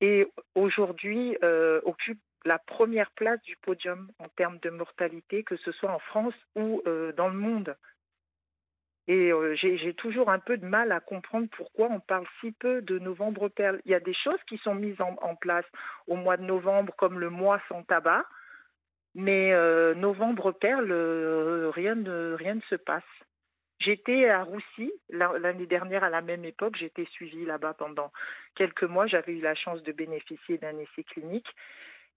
est 0.00 0.26
aujourd'hui 0.54 1.36
euh, 1.42 1.80
occupe 1.84 2.20
la 2.44 2.58
première 2.58 3.10
place 3.12 3.40
du 3.42 3.56
podium 3.56 4.10
en 4.18 4.28
termes 4.28 4.58
de 4.58 4.70
mortalité, 4.70 5.44
que 5.44 5.56
ce 5.56 5.70
soit 5.72 5.92
en 5.92 6.00
France 6.00 6.34
ou 6.56 6.82
dans 7.16 7.28
le 7.28 7.36
monde. 7.36 7.76
Et 9.06 9.30
j'ai 9.54 9.94
toujours 9.94 10.28
un 10.28 10.40
peu 10.40 10.56
de 10.56 10.66
mal 10.66 10.90
à 10.90 10.98
comprendre 10.98 11.46
pourquoi 11.56 11.86
on 11.88 12.00
parle 12.00 12.26
si 12.40 12.50
peu 12.50 12.82
de 12.82 12.98
novembre 12.98 13.48
perle. 13.48 13.80
Il 13.84 13.92
y 13.92 13.94
a 13.94 14.00
des 14.00 14.14
choses 14.14 14.40
qui 14.48 14.58
sont 14.58 14.74
mises 14.74 15.00
en 15.00 15.36
place 15.36 15.66
au 16.08 16.16
mois 16.16 16.36
de 16.36 16.42
novembre, 16.42 16.92
comme 16.96 17.20
le 17.20 17.30
mois 17.30 17.60
sans 17.68 17.84
tabac, 17.84 18.24
mais 19.14 19.52
euh, 19.52 19.94
novembre 19.94 20.52
perle, 20.52 20.90
euh, 20.90 21.70
rien, 21.70 21.94
ne, 21.94 22.34
rien 22.34 22.54
ne 22.54 22.60
se 22.62 22.76
passe. 22.76 23.02
J'étais 23.78 24.28
à 24.28 24.44
Roussy 24.44 24.92
l'année 25.10 25.66
dernière 25.66 26.04
à 26.04 26.10
la 26.10 26.22
même 26.22 26.44
époque. 26.44 26.76
J'étais 26.78 27.04
suivie 27.06 27.44
là-bas 27.44 27.74
pendant 27.74 28.12
quelques 28.54 28.84
mois. 28.84 29.06
J'avais 29.06 29.32
eu 29.32 29.40
la 29.40 29.56
chance 29.56 29.82
de 29.82 29.92
bénéficier 29.92 30.56
d'un 30.58 30.78
essai 30.78 31.02
clinique. 31.02 31.48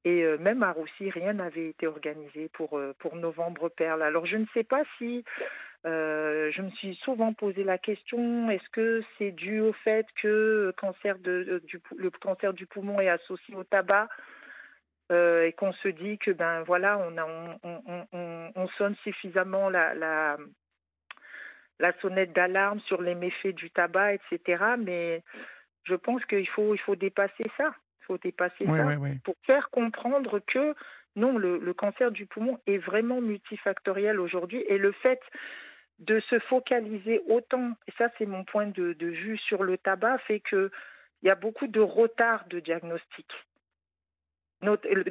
Et 0.04 0.24
euh, 0.24 0.38
même 0.38 0.62
à 0.62 0.72
Roussy, 0.72 1.10
rien 1.10 1.34
n'avait 1.34 1.70
été 1.70 1.88
organisé 1.88 2.50
pour, 2.50 2.80
pour 3.00 3.16
Novembre 3.16 3.70
Perle. 3.70 4.04
Alors 4.04 4.28
je 4.28 4.38
ne 4.38 4.46
sais 4.54 4.64
pas 4.64 4.84
si 4.98 5.24
je 5.84 6.62
me 6.62 6.70
suis 6.72 6.96
souvent 7.04 7.34
posé 7.34 7.64
la 7.64 7.78
question 7.78 8.50
est-ce 8.50 8.70
que 8.70 9.04
c'est 9.18 9.32
dû 9.32 9.60
au 9.60 9.72
fait 9.72 10.08
que 10.20 10.74
le 11.96 12.10
cancer 12.10 12.54
du 12.54 12.66
poumon 12.66 13.00
est 13.00 13.10
associé 13.10 13.56
au 13.56 13.64
tabac 13.64 14.08
euh, 15.12 15.46
et 15.46 15.54
qu'on 15.54 15.74
se 15.74 15.88
dit 15.88 16.18
que 16.18 16.32
ben 16.32 16.64
voilà 16.64 16.98
on, 16.98 17.16
on, 17.64 18.06
on, 18.12 18.52
on 18.56 18.68
sonne 18.70 18.96
suffisamment 19.04 19.70
la, 19.70 19.94
la, 19.94 20.38
la 21.80 21.94
sonnette 22.00 22.34
d'alarme 22.34 22.80
sur 22.82 23.02
les 23.02 23.14
méfaits 23.14 23.54
du 23.56 23.70
tabac 23.70 24.16
etc 24.16 24.64
mais 24.80 25.22
je 25.84 25.96
pense 25.96 26.26
qu'il 26.26 26.48
faut 26.50 26.74
il 26.74 26.80
faut 26.80 26.96
dépasser 26.96 27.46
ça. 27.58 27.74
Il 28.02 28.06
faut 28.06 28.18
dépasser 28.18 28.66
ça 28.66 28.86
pour 29.24 29.36
faire 29.46 29.70
comprendre 29.72 30.40
que 30.40 30.76
non 31.16 31.38
le, 31.38 31.58
le 31.58 31.74
cancer 31.74 32.12
du 32.12 32.26
poumon 32.26 32.60
est 32.68 32.78
vraiment 32.78 33.22
multifactoriel 33.22 34.20
aujourd'hui 34.20 34.64
et 34.68 34.78
le 34.78 34.92
fait 34.92 35.22
de 36.00 36.20
se 36.20 36.40
focaliser 36.40 37.22
autant 37.28 37.74
et 37.88 37.92
ça 37.98 38.10
c'est 38.18 38.26
mon 38.26 38.44
point 38.44 38.68
de, 38.68 38.94
de 38.94 39.08
vue 39.08 39.38
sur 39.38 39.64
le 39.64 39.78
tabac 39.78 40.18
fait 40.20 40.40
que 40.40 40.72
il 41.22 41.28
y 41.28 41.32
a 41.32 41.36
beaucoup 41.36 41.68
de 41.68 41.80
retard 41.80 42.46
de 42.48 42.60
diagnostic 42.60 43.28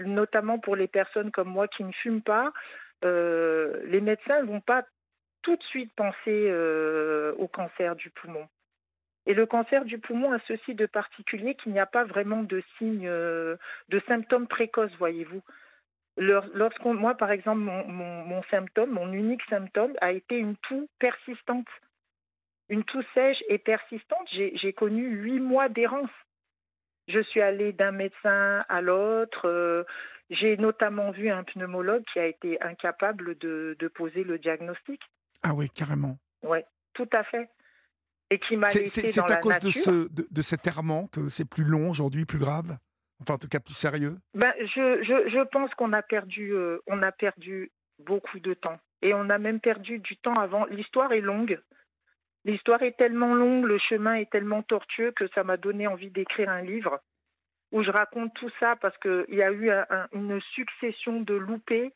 notamment 0.05 0.59
pour 0.59 0.77
les 0.77 0.89
personnes 0.89 1.31
comme 1.31 1.49
moi 1.49 1.69
qui 1.69 1.85
ne 1.85 1.93
fument 1.93 2.23
pas, 2.23 2.53
euh, 3.05 3.81
les 3.87 4.01
médecins 4.01 4.41
ne 4.41 4.47
vont 4.47 4.61
pas 4.61 4.85
tout 5.43 5.57
de 5.57 5.63
suite 5.65 5.93
penser 5.95 6.49
euh, 6.49 7.35
au 7.39 7.49
cancer 7.49 7.97
du 7.97 8.11
poumon. 8.11 8.49
Et 9.27 9.35
le 9.35 9.47
cancer 9.47 9.85
du 9.85 9.99
poumon 9.99 10.33
a 10.33 10.39
ceci 10.47 10.75
de 10.75 10.87
particulier 10.87 11.55
qu'il 11.55 11.73
n'y 11.73 11.81
a 11.81 11.87
pas 11.87 12.05
vraiment 12.05 12.43
de 12.43 12.63
signes, 12.77 13.09
euh, 13.09 13.57
de 13.89 14.01
symptômes 14.07 14.47
précoces, 14.47 14.95
voyez-vous. 14.99 15.43
Moi, 16.17 17.15
par 17.15 17.31
exemple, 17.31 17.61
mon, 17.61 17.87
mon, 17.89 18.43
symptôme, 18.45 18.91
mon 18.91 19.13
unique 19.13 19.43
symptôme 19.49 19.95
a 20.01 20.13
été 20.13 20.37
une 20.37 20.57
toux 20.57 20.89
persistante. 20.99 21.67
Une 22.69 22.85
toux 22.85 23.03
sèche 23.15 23.43
et 23.49 23.59
persistante. 23.59 24.29
J'ai 24.33 24.73
connu 24.73 25.09
huit 25.09 25.41
mois 25.41 25.69
d'errance. 25.69 26.11
Je 27.09 27.21
suis 27.21 27.41
allée 27.41 27.73
d'un 27.73 27.93
médecin 27.93 28.65
à 28.69 28.81
l'autre. 28.81 29.49
Euh, 29.49 29.85
j'ai 30.31 30.57
notamment 30.57 31.11
vu 31.11 31.31
un 31.31 31.45
pneumologue 31.45 32.05
qui 32.13 32.19
a 32.19 32.27
été 32.27 32.61
incapable 32.63 33.37
de, 33.39 33.77
de 33.79 33.89
poser 33.89 34.25
le 34.25 34.39
diagnostic. 34.39 35.01
Ah 35.43 35.55
oui, 35.55 35.69
carrément. 35.69 36.19
Oui, 36.43 36.59
tout 36.95 37.09
à 37.13 37.25
fait. 37.25 37.49
Et 38.31 38.39
qui 38.39 38.57
m'a 38.57 38.69
laissé 38.69 39.09
C'est 39.13 39.21
à 39.21 39.37
cause 39.37 39.59
de, 39.59 39.71
ce, 39.71 40.13
de, 40.13 40.27
de, 40.31 40.43
cet 40.43 40.67
errement 40.67 41.07
que 41.09 41.29
c'est 41.29 41.49
plus 41.49 41.65
long 41.65 41.91
aujourd'hui, 41.91 42.25
plus 42.25 42.39
grave? 42.39 42.79
Enfin, 43.21 43.35
en 43.35 43.39
tout 43.39 43.49
cas, 43.49 43.61
plus 43.61 43.75
sérieux? 43.75 44.17
Ben, 44.35 44.53
je, 44.59 45.03
je, 45.03 45.31
je 45.31 45.45
pense 45.49 45.73
qu'on 45.75 45.93
a, 45.93 46.03
perdu, 46.03 46.53
euh, 46.53 46.79
on 46.87 47.03
a 47.03 47.13
perdu 47.13 47.71
beaucoup 47.99 48.41
de 48.41 48.55
temps. 48.55 48.79
Et 49.03 49.13
on 49.13 49.29
a 49.29 49.39
même 49.39 49.61
perdu 49.61 49.99
du 49.99 50.17
temps 50.17 50.39
avant. 50.39 50.65
L'histoire 50.67 51.13
est 51.13 51.21
longue. 51.21 51.61
L'histoire 52.45 52.83
est 52.83 52.97
tellement 52.97 53.35
longue, 53.35 53.65
le 53.65 53.79
chemin 53.79 54.15
est 54.15 54.31
tellement 54.31 54.63
tortueux 54.63 55.13
que 55.13 55.27
ça 55.29 55.45
m'a 55.45 55.57
donné 55.57 55.87
envie 55.87 56.11
d'écrire 56.11 56.51
un 56.51 56.61
livre 56.61 57.01
où 57.73 57.83
je 57.83 57.91
raconte 57.91 58.33
tout 58.35 58.51
ça 58.61 58.77
parce 58.77 58.97
qu'il 58.99 59.35
y 59.35 59.43
a 59.43 59.51
eu 59.51 59.71
une 60.13 60.41
succession 60.55 61.21
de 61.21 61.35
loupés. 61.35 61.93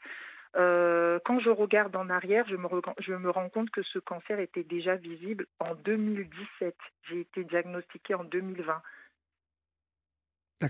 Euh, 0.56 1.20
quand 1.24 1.38
je 1.38 1.50
regarde 1.50 1.94
en 1.94 2.10
arrière, 2.10 2.44
je 2.48 2.56
me, 2.56 2.68
je 2.98 3.12
me 3.12 3.30
rends 3.30 3.48
compte 3.48 3.70
que 3.70 3.82
ce 3.82 3.98
cancer 4.00 4.40
était 4.40 4.64
déjà 4.64 4.96
visible 4.96 5.46
en 5.60 5.74
2017. 5.76 6.74
J'ai 7.08 7.20
été 7.20 7.44
diagnostiquée 7.44 8.14
en 8.14 8.24
2020 8.24 8.82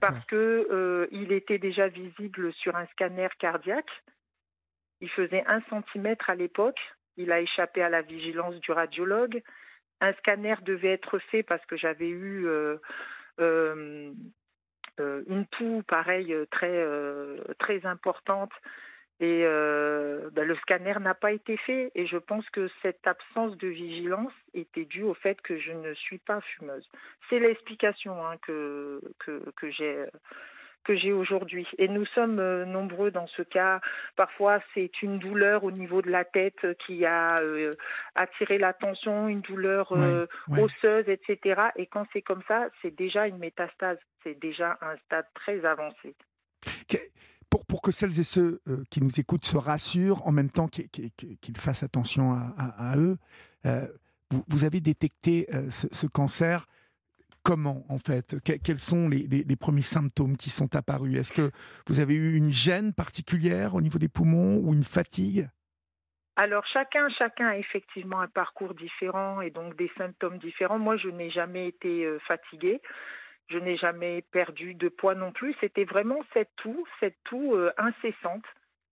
parce 0.01 0.27
que 0.27 0.69
euh, 0.71 1.07
il 1.11 1.33
était 1.33 1.59
déjà 1.59 1.89
visible 1.89 2.53
sur 2.53 2.77
un 2.77 2.87
scanner 2.89 3.29
cardiaque. 3.39 3.91
Il 5.01 5.09
faisait 5.09 5.45
un 5.47 5.63
centimètre 5.71 6.29
à 6.29 6.35
l'époque. 6.35 6.81
Il 7.17 7.33
a 7.33 7.41
échappé 7.41 7.83
à 7.83 7.89
la 7.89 8.03
vigilance 8.03 8.57
du 8.57 8.73
radiologue 8.73 9.43
un 10.01 10.13
scanner 10.15 10.55
devait 10.63 10.93
être 10.93 11.19
fait 11.19 11.43
parce 11.43 11.65
que 11.67 11.77
j'avais 11.77 12.09
eu 12.09 12.47
euh, 12.47 12.77
euh, 13.41 14.13
euh, 15.01 15.23
une 15.29 15.47
toux 15.47 15.83
pareille 15.87 16.35
très 16.51 16.85
très 17.59 17.85
importante 17.87 18.53
Et 19.21 19.43
ben, 19.43 20.47
le 20.47 20.57
scanner 20.57 20.95
n'a 21.01 21.15
pas 21.15 21.33
été 21.33 21.57
fait. 21.59 21.91
Et 21.95 22.07
je 22.07 22.19
pense 22.19 22.49
que 22.51 22.69
cette 22.83 23.07
absence 23.07 23.57
de 23.59 23.69
vigilance 23.69 24.33
était 24.55 24.85
due 24.85 25.05
au 25.05 25.15
fait 25.15 25.41
que 25.41 25.59
je 25.59 25.73
ne 25.73 25.95
suis 25.95 26.19
pas 26.19 26.41
fumeuse. 26.41 26.89
C'est 27.29 27.41
l'explication 27.41 28.25
hein, 28.27 28.37
que, 28.43 29.01
que 29.19 29.71
j'ai 29.71 30.07
que 30.89 30.97
j'ai 30.97 31.13
aujourd'hui. 31.13 31.67
Et 31.79 31.89
nous 31.89 32.07
sommes 32.07 32.39
euh, 32.39 32.65
nombreux 32.65 33.11
dans 33.11 33.27
ce 33.29 33.43
cas. 33.43 33.81
Parfois, 34.17 34.61
c'est 34.75 34.91
une 35.03 35.19
douleur 35.19 35.65
au 35.65 35.71
niveau 35.71 36.03
de 36.03 36.11
la 36.11 36.25
tête 36.25 36.67
qui 36.87 37.05
a 37.05 37.29
euh, 37.41 37.71
attiré 38.15 38.59
l'attention, 38.59 39.29
une 39.29 39.43
douleur 39.43 39.93
osseuse, 39.93 41.09
etc. 41.09 41.61
Et 41.77 41.87
quand 41.87 42.07
c'est 42.13 42.23
comme 42.23 42.43
ça, 42.49 42.69
c'est 42.83 42.97
déjà 42.97 43.27
une 43.27 43.39
métastase. 43.39 43.99
C'est 44.25 44.41
déjà 44.41 44.79
un 44.81 44.97
stade 45.07 45.27
très 45.35 45.65
avancé 45.65 46.15
pour, 47.51 47.65
pour 47.65 47.83
que 47.83 47.91
celles 47.91 48.19
et 48.19 48.25
ceux 48.25 48.61
euh, 48.69 48.85
qui 48.91 49.03
nous 49.03 49.21
écoutent 49.21 49.45
se 49.45 49.57
rassurent, 49.57 50.27
en 50.27 50.33
même 50.33 50.51
temps 50.51 50.69
qu'ils 50.69 51.57
fassent 51.59 51.83
attention 51.83 52.33
à, 52.33 52.97
eux, 52.97 53.17
euh, 53.67 53.87
vous, 54.49 54.65
avez 54.65 54.81
détecté 54.81 55.47
euh, 55.55 55.71
ce, 55.71 56.07
cancer 56.07 56.67
comment 57.49 57.83
en 57.89 57.97
fait 57.97 58.37
Quels 58.45 58.79
sont 58.79 59.09
les, 59.09 59.57
premiers 59.57 59.81
symptômes 59.81 60.37
qui 60.37 60.51
sont 60.51 60.77
apparus? 60.77 61.19
Est-ce 61.19 61.33
que 61.33 61.51
vous 61.87 62.01
avez 62.01 62.15
eu 62.15 62.37
une 62.37 62.51
gêne 62.51 62.93
particulière 62.93 63.75
au 63.75 63.81
niveau 63.81 63.99
des 63.99 64.09
poumons 64.09 64.59
ou 64.63 64.75
une 64.75 64.83
fatigue? 64.83 65.49
Alors 66.37 66.67
chacun, 66.67 67.09
chacun 67.09 67.49
a 67.49 67.57
effectivement 67.57 68.21
un 68.21 68.29
parcours 68.29 68.75
différent 68.75 69.41
et 69.41 69.51
donc 69.51 69.77
des 69.77 69.91
symptômes 69.97 70.37
différents. 70.39 70.79
Moi, 70.79 70.99
je 70.99 71.09
n'ai 71.09 71.31
jamais 71.31 71.69
été 71.69 72.07
fatiguée. 72.27 72.83
Je 73.51 73.59
n'ai 73.59 73.79
jamais 73.79 74.23
perdu 74.31 74.75
de 74.75 74.89
poids 74.91 75.15
non 75.15 75.33
plus. 75.33 75.55
C'était 75.61 75.85
vraiment 75.85 76.21
cette 76.35 76.55
toux, 76.57 76.85
cette 77.01 77.17
toux 77.25 77.55
euh, 77.55 77.73
incessante 77.79 78.45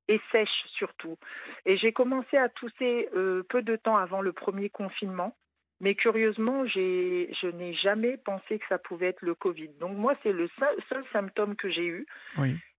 et 0.08 0.20
sèche 0.32 0.64
surtout. 0.78 1.18
Et 1.66 1.76
j'ai 1.76 1.92
commencé 1.92 2.38
à 2.38 2.48
tousser 2.48 3.08
euh, 3.14 3.42
peu 3.50 3.60
de 3.62 3.76
temps 3.76 3.98
avant 3.98 4.22
le 4.22 4.32
premier 4.32 4.70
confinement. 4.70 5.36
Mais 5.80 5.94
curieusement, 5.94 6.66
je 6.66 7.50
n'ai 7.50 7.74
jamais 7.74 8.16
pensé 8.16 8.58
que 8.58 8.66
ça 8.68 8.78
pouvait 8.78 9.08
être 9.08 9.22
le 9.22 9.34
Covid. 9.34 9.68
Donc 9.80 9.96
moi, 9.96 10.14
c'est 10.22 10.32
le 10.32 10.48
seul, 10.88 11.04
symptôme 11.12 11.54
que 11.56 11.70
j'ai 11.70 11.86
eu. 11.86 12.06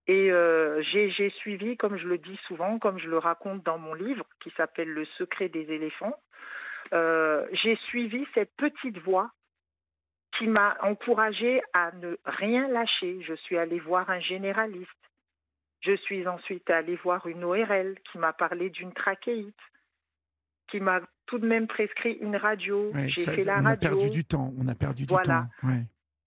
Et 0.08 0.32
euh, 0.32 0.82
j'ai 0.82 1.30
suivi, 1.36 1.76
comme 1.76 1.96
je 1.96 2.08
le 2.08 2.18
dis 2.18 2.38
souvent, 2.46 2.78
comme 2.78 2.98
je 2.98 3.08
le 3.08 3.18
raconte 3.18 3.62
dans 3.62 3.78
mon 3.78 3.94
livre 3.94 4.24
qui 4.40 4.50
s'appelle 4.56 4.88
Le 4.88 5.04
secret 5.16 5.48
des 5.48 5.70
éléphants, 5.70 6.16
j'ai 6.92 7.76
suivi 7.88 8.26
cette 8.34 8.54
petite 8.56 8.98
voix 8.98 9.30
qui 10.36 10.46
m'a 10.46 10.76
encouragée 10.82 11.60
à 11.72 11.92
ne 11.92 12.16
rien 12.24 12.68
lâcher. 12.68 13.20
Je 13.22 13.34
suis 13.34 13.58
allée 13.58 13.80
voir 13.80 14.08
un 14.10 14.20
généraliste. 14.20 14.88
Je 15.80 15.96
suis 15.96 16.26
ensuite 16.26 16.68
allée 16.70 16.96
voir 16.96 17.26
une 17.26 17.44
ORL 17.44 17.96
qui 18.10 18.18
m'a 18.18 18.32
parlé 18.32 18.70
d'une 18.70 18.92
trachéite, 18.92 19.54
qui 20.70 20.80
m'a 20.80 21.00
tout 21.26 21.38
de 21.38 21.46
même 21.46 21.66
prescrit 21.66 22.18
une 22.20 22.36
radio. 22.36 22.92
J'ai 23.06 23.22
fait 23.22 23.44
la 23.44 23.60
on 23.60 23.64
radio. 23.64 23.68
On 23.70 23.72
a 23.72 23.76
perdu 23.76 24.10
du 24.10 24.24
temps. 24.24 24.54
On 24.58 24.68
a 24.68 24.74
perdu 24.74 25.06
du 25.06 25.14
temps. 25.14 25.46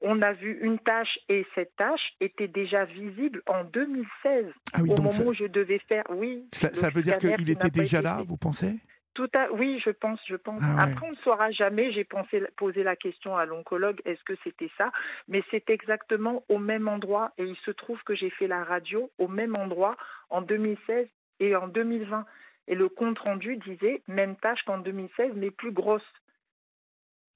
On 0.03 0.21
a 0.23 0.33
vu 0.33 0.57
une 0.61 0.79
tâche 0.79 1.19
et 1.29 1.45
cette 1.53 1.75
tâche 1.75 2.01
était 2.19 2.47
déjà 2.47 2.85
visible 2.85 3.43
en 3.45 3.63
2016, 3.65 4.45
ah 4.73 4.81
au 4.81 4.85
moment 4.85 5.09
où 5.27 5.33
je 5.33 5.45
devais 5.45 5.79
faire. 5.87 6.03
Oui. 6.09 6.47
Ça, 6.51 6.89
veut 6.89 7.03
dire 7.03 7.19
qu'il 7.19 7.49
était 7.49 7.69
déjà 7.69 8.01
là, 8.01 8.23
vous 8.25 8.37
pensez? 8.37 8.79
Tout 9.13 9.29
à, 9.35 9.51
oui, 9.51 9.79
je 9.85 9.91
pense, 9.91 10.19
je 10.27 10.37
pense. 10.37 10.61
Ah 10.63 10.83
Après, 10.83 11.05
on 11.05 11.11
ne 11.11 11.17
saura 11.17 11.51
jamais. 11.51 11.91
J'ai 11.91 12.05
pensé 12.05 12.41
poser 12.55 12.81
la 12.81 12.95
question 12.95 13.35
à 13.35 13.45
l'oncologue, 13.45 14.01
est-ce 14.05 14.23
que 14.23 14.33
c'était 14.43 14.71
ça? 14.77 14.91
Mais 15.27 15.43
c'est 15.51 15.69
exactement 15.69 16.43
au 16.49 16.57
même 16.57 16.87
endroit. 16.87 17.31
Et 17.37 17.43
il 17.43 17.57
se 17.57 17.71
trouve 17.71 18.01
que 18.03 18.15
j'ai 18.15 18.29
fait 18.31 18.47
la 18.47 18.63
radio 18.63 19.11
au 19.19 19.27
même 19.27 19.55
endroit 19.55 19.97
en 20.29 20.41
2016 20.41 21.07
et 21.41 21.55
en 21.55 21.67
2020. 21.67 22.25
Et 22.72 22.76
le 22.76 22.89
compte 22.89 23.19
rendu 23.19 23.57
disait 23.57 24.01
même 24.07 24.36
tâche 24.38 24.63
qu'en 24.63 24.80
2016, 24.80 25.34
mais 25.36 25.51
plus 25.51 25.72
grosse. 25.72 26.01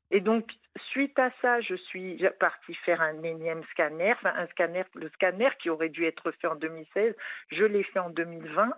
Et 0.10 0.22
donc, 0.22 0.50
suite 0.92 1.20
à 1.20 1.30
ça, 1.42 1.62
je 1.62 1.76
suis 1.76 2.24
partie 2.40 2.74
faire 2.86 3.02
un 3.02 3.22
énième 3.22 3.64
scanner, 3.66 4.14
enfin 4.14 4.34
un 4.36 4.48
scanner, 4.48 4.84
le 4.96 5.10
scanner 5.10 5.50
qui 5.60 5.70
aurait 5.70 5.90
dû 5.90 6.06
être 6.06 6.32
fait 6.32 6.48
en 6.48 6.56
2016, 6.56 7.16
je 7.50 7.64
l'ai 7.64 7.84
fait 7.84 8.00
en 8.00 8.10
2020 8.10 8.72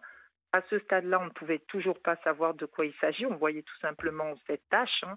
à 0.53 0.61
ce 0.69 0.79
stade-là, 0.79 1.19
on 1.21 1.25
ne 1.25 1.29
pouvait 1.29 1.61
toujours 1.67 1.99
pas 2.01 2.15
savoir 2.23 2.53
de 2.53 2.65
quoi 2.65 2.85
il 2.85 2.93
s'agit. 2.95 3.25
On 3.25 3.35
voyait 3.35 3.61
tout 3.61 3.77
simplement 3.81 4.33
cette 4.47 4.67
tâche. 4.69 5.03
Hein. 5.03 5.15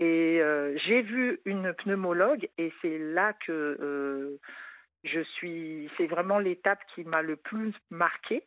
Et 0.00 0.40
euh, 0.40 0.76
j'ai 0.86 1.02
vu 1.02 1.40
une 1.44 1.72
pneumologue 1.72 2.48
et 2.58 2.72
c'est 2.82 2.98
là 2.98 3.32
que 3.32 3.52
euh, 3.52 4.40
je 5.04 5.20
suis. 5.20 5.90
C'est 5.96 6.06
vraiment 6.06 6.38
l'étape 6.38 6.80
qui 6.94 7.04
m'a 7.04 7.22
le 7.22 7.36
plus 7.36 7.72
marqué 7.90 8.44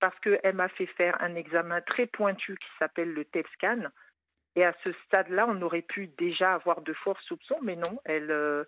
parce 0.00 0.18
qu'elle 0.20 0.54
m'a 0.54 0.68
fait 0.68 0.86
faire 0.86 1.16
un 1.20 1.34
examen 1.34 1.80
très 1.82 2.06
pointu 2.06 2.56
qui 2.56 2.68
s'appelle 2.78 3.12
le 3.12 3.24
TEP 3.24 3.46
scan. 3.54 3.82
Et 4.56 4.64
à 4.64 4.74
ce 4.82 4.90
stade-là, 5.06 5.46
on 5.48 5.62
aurait 5.62 5.82
pu 5.82 6.08
déjà 6.18 6.54
avoir 6.54 6.80
de 6.80 6.92
forts 6.92 7.20
soupçons, 7.20 7.58
mais 7.62 7.76
non, 7.76 8.00
elle, 8.04 8.30
euh, 8.30 8.64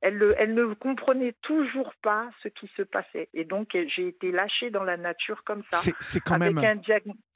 elle, 0.00 0.34
elle, 0.38 0.54
ne 0.54 0.72
comprenait 0.74 1.34
toujours 1.42 1.92
pas 2.02 2.30
ce 2.42 2.48
qui 2.48 2.70
se 2.76 2.82
passait. 2.82 3.28
Et 3.34 3.44
donc, 3.44 3.68
j'ai 3.72 4.08
été 4.08 4.32
lâchée 4.32 4.70
dans 4.70 4.84
la 4.84 4.96
nature 4.96 5.44
comme 5.44 5.62
ça. 5.70 5.78
C'est 6.00 6.20
quand 6.20 6.38
même. 6.38 6.58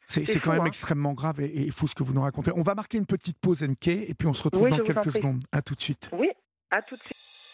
C'est 0.07 0.41
quand 0.41 0.53
même 0.53 0.63
hein. 0.63 0.67
extrêmement 0.67 1.13
grave 1.13 1.41
et 1.41 1.51
il 1.55 1.73
faut 1.73 1.87
ce 1.87 1.95
que 1.95 2.03
vous 2.03 2.13
nous 2.13 2.23
racontez. 2.23 2.51
On 2.55 2.63
va 2.63 2.75
marquer 2.75 2.99
une 2.99 3.07
petite 3.07 3.39
pause, 3.39 3.63
NK, 3.63 3.89
et 3.89 4.15
puis 4.15 4.27
on 4.27 4.35
se 4.35 4.43
retrouve 4.43 4.69
dans 4.69 4.79
quelques 4.79 5.13
secondes. 5.13 5.43
À 5.53 5.63
tout 5.63 5.75
de 5.75 5.81
suite. 5.81 6.09
Oui, 6.13 6.31
à 6.71 6.83
tout 6.83 6.97
de 6.97 7.01
suite. 7.01 7.52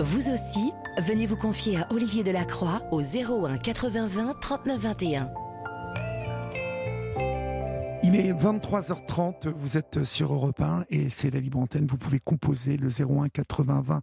Vous 0.00 0.30
aussi, 0.30 0.70
venez 0.98 1.26
vous 1.26 1.36
confier 1.36 1.78
à 1.78 1.92
Olivier 1.92 2.22
Delacroix 2.22 2.82
au 2.92 3.02
01 3.02 3.58
80 3.58 4.06
20 4.06 4.34
39 4.40 4.78
21. 4.78 5.28
Il 8.04 8.14
est 8.14 8.32
23h30, 8.32 9.48
vous 9.48 9.76
êtes 9.76 10.04
sur 10.04 10.32
Europe 10.32 10.60
1 10.60 10.84
et 10.90 11.10
c'est 11.10 11.30
la 11.30 11.40
libre 11.40 11.58
antenne. 11.58 11.86
Vous 11.86 11.98
pouvez 11.98 12.20
composer 12.20 12.76
le 12.76 12.90
01 12.90 13.28
80 13.28 13.80
20 13.80 14.02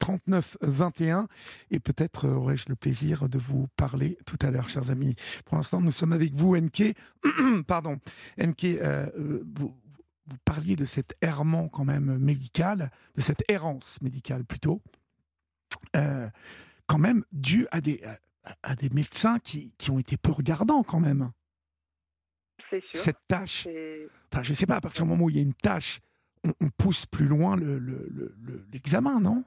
39 0.00 0.56
21 0.62 1.28
et 1.70 1.78
peut-être 1.78 2.26
aurai-je 2.26 2.64
le 2.68 2.74
plaisir 2.74 3.28
de 3.28 3.38
vous 3.38 3.68
parler 3.76 4.18
tout 4.26 4.38
à 4.42 4.50
l'heure, 4.50 4.68
chers 4.68 4.90
amis. 4.90 5.14
Pour 5.44 5.56
l'instant, 5.56 5.80
nous 5.80 5.92
sommes 5.92 6.12
avec 6.12 6.34
vous, 6.34 6.56
NK. 6.56 6.94
Pardon, 7.68 7.98
NK, 8.38 8.64
euh, 8.64 9.06
vous, 9.54 9.72
parliez 10.44 10.74
de 10.74 10.84
cet 10.84 11.16
errement 11.20 11.68
quand 11.68 11.84
même 11.84 12.18
médical, 12.18 12.90
de 13.14 13.20
cette 13.22 13.44
errance 13.48 14.02
médicale 14.02 14.44
plutôt, 14.44 14.82
euh, 15.96 16.28
quand 16.86 16.98
même 16.98 17.24
dû 17.32 17.66
à 17.70 17.80
des, 17.80 18.02
à, 18.62 18.74
des 18.74 18.88
médecins 18.90 19.38
qui, 19.38 19.72
qui 19.78 19.90
ont 19.90 19.98
été 19.98 20.16
peu 20.16 20.30
regardants 20.30 20.82
quand 20.82 21.00
même 21.00 21.30
cette 22.92 23.26
tâche, 23.28 23.66
enfin, 24.32 24.42
je 24.42 24.50
ne 24.50 24.54
sais 24.54 24.66
pas, 24.66 24.76
à 24.76 24.80
partir 24.80 25.04
du 25.04 25.10
moment 25.10 25.24
où 25.24 25.30
il 25.30 25.36
y 25.36 25.38
a 25.38 25.42
une 25.42 25.54
tâche, 25.54 26.00
on, 26.44 26.68
pousse 26.78 27.06
plus 27.06 27.26
loin 27.26 27.56
l'examen, 28.72 29.18
le, 29.18 29.24
non? 29.24 29.44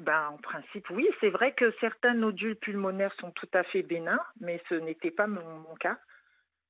Ben, 0.00 0.28
en 0.28 0.36
principe, 0.38 0.88
oui. 0.90 1.08
C'est 1.20 1.30
vrai 1.30 1.52
que 1.52 1.72
certains 1.80 2.14
nodules 2.14 2.56
pulmonaires 2.56 3.14
sont 3.20 3.30
tout 3.32 3.48
à 3.54 3.62
fait 3.64 3.82
bénins, 3.82 4.20
mais 4.40 4.60
ce 4.68 4.74
n'était 4.74 5.10
pas 5.10 5.26
mon, 5.26 5.74
cas. 5.80 5.98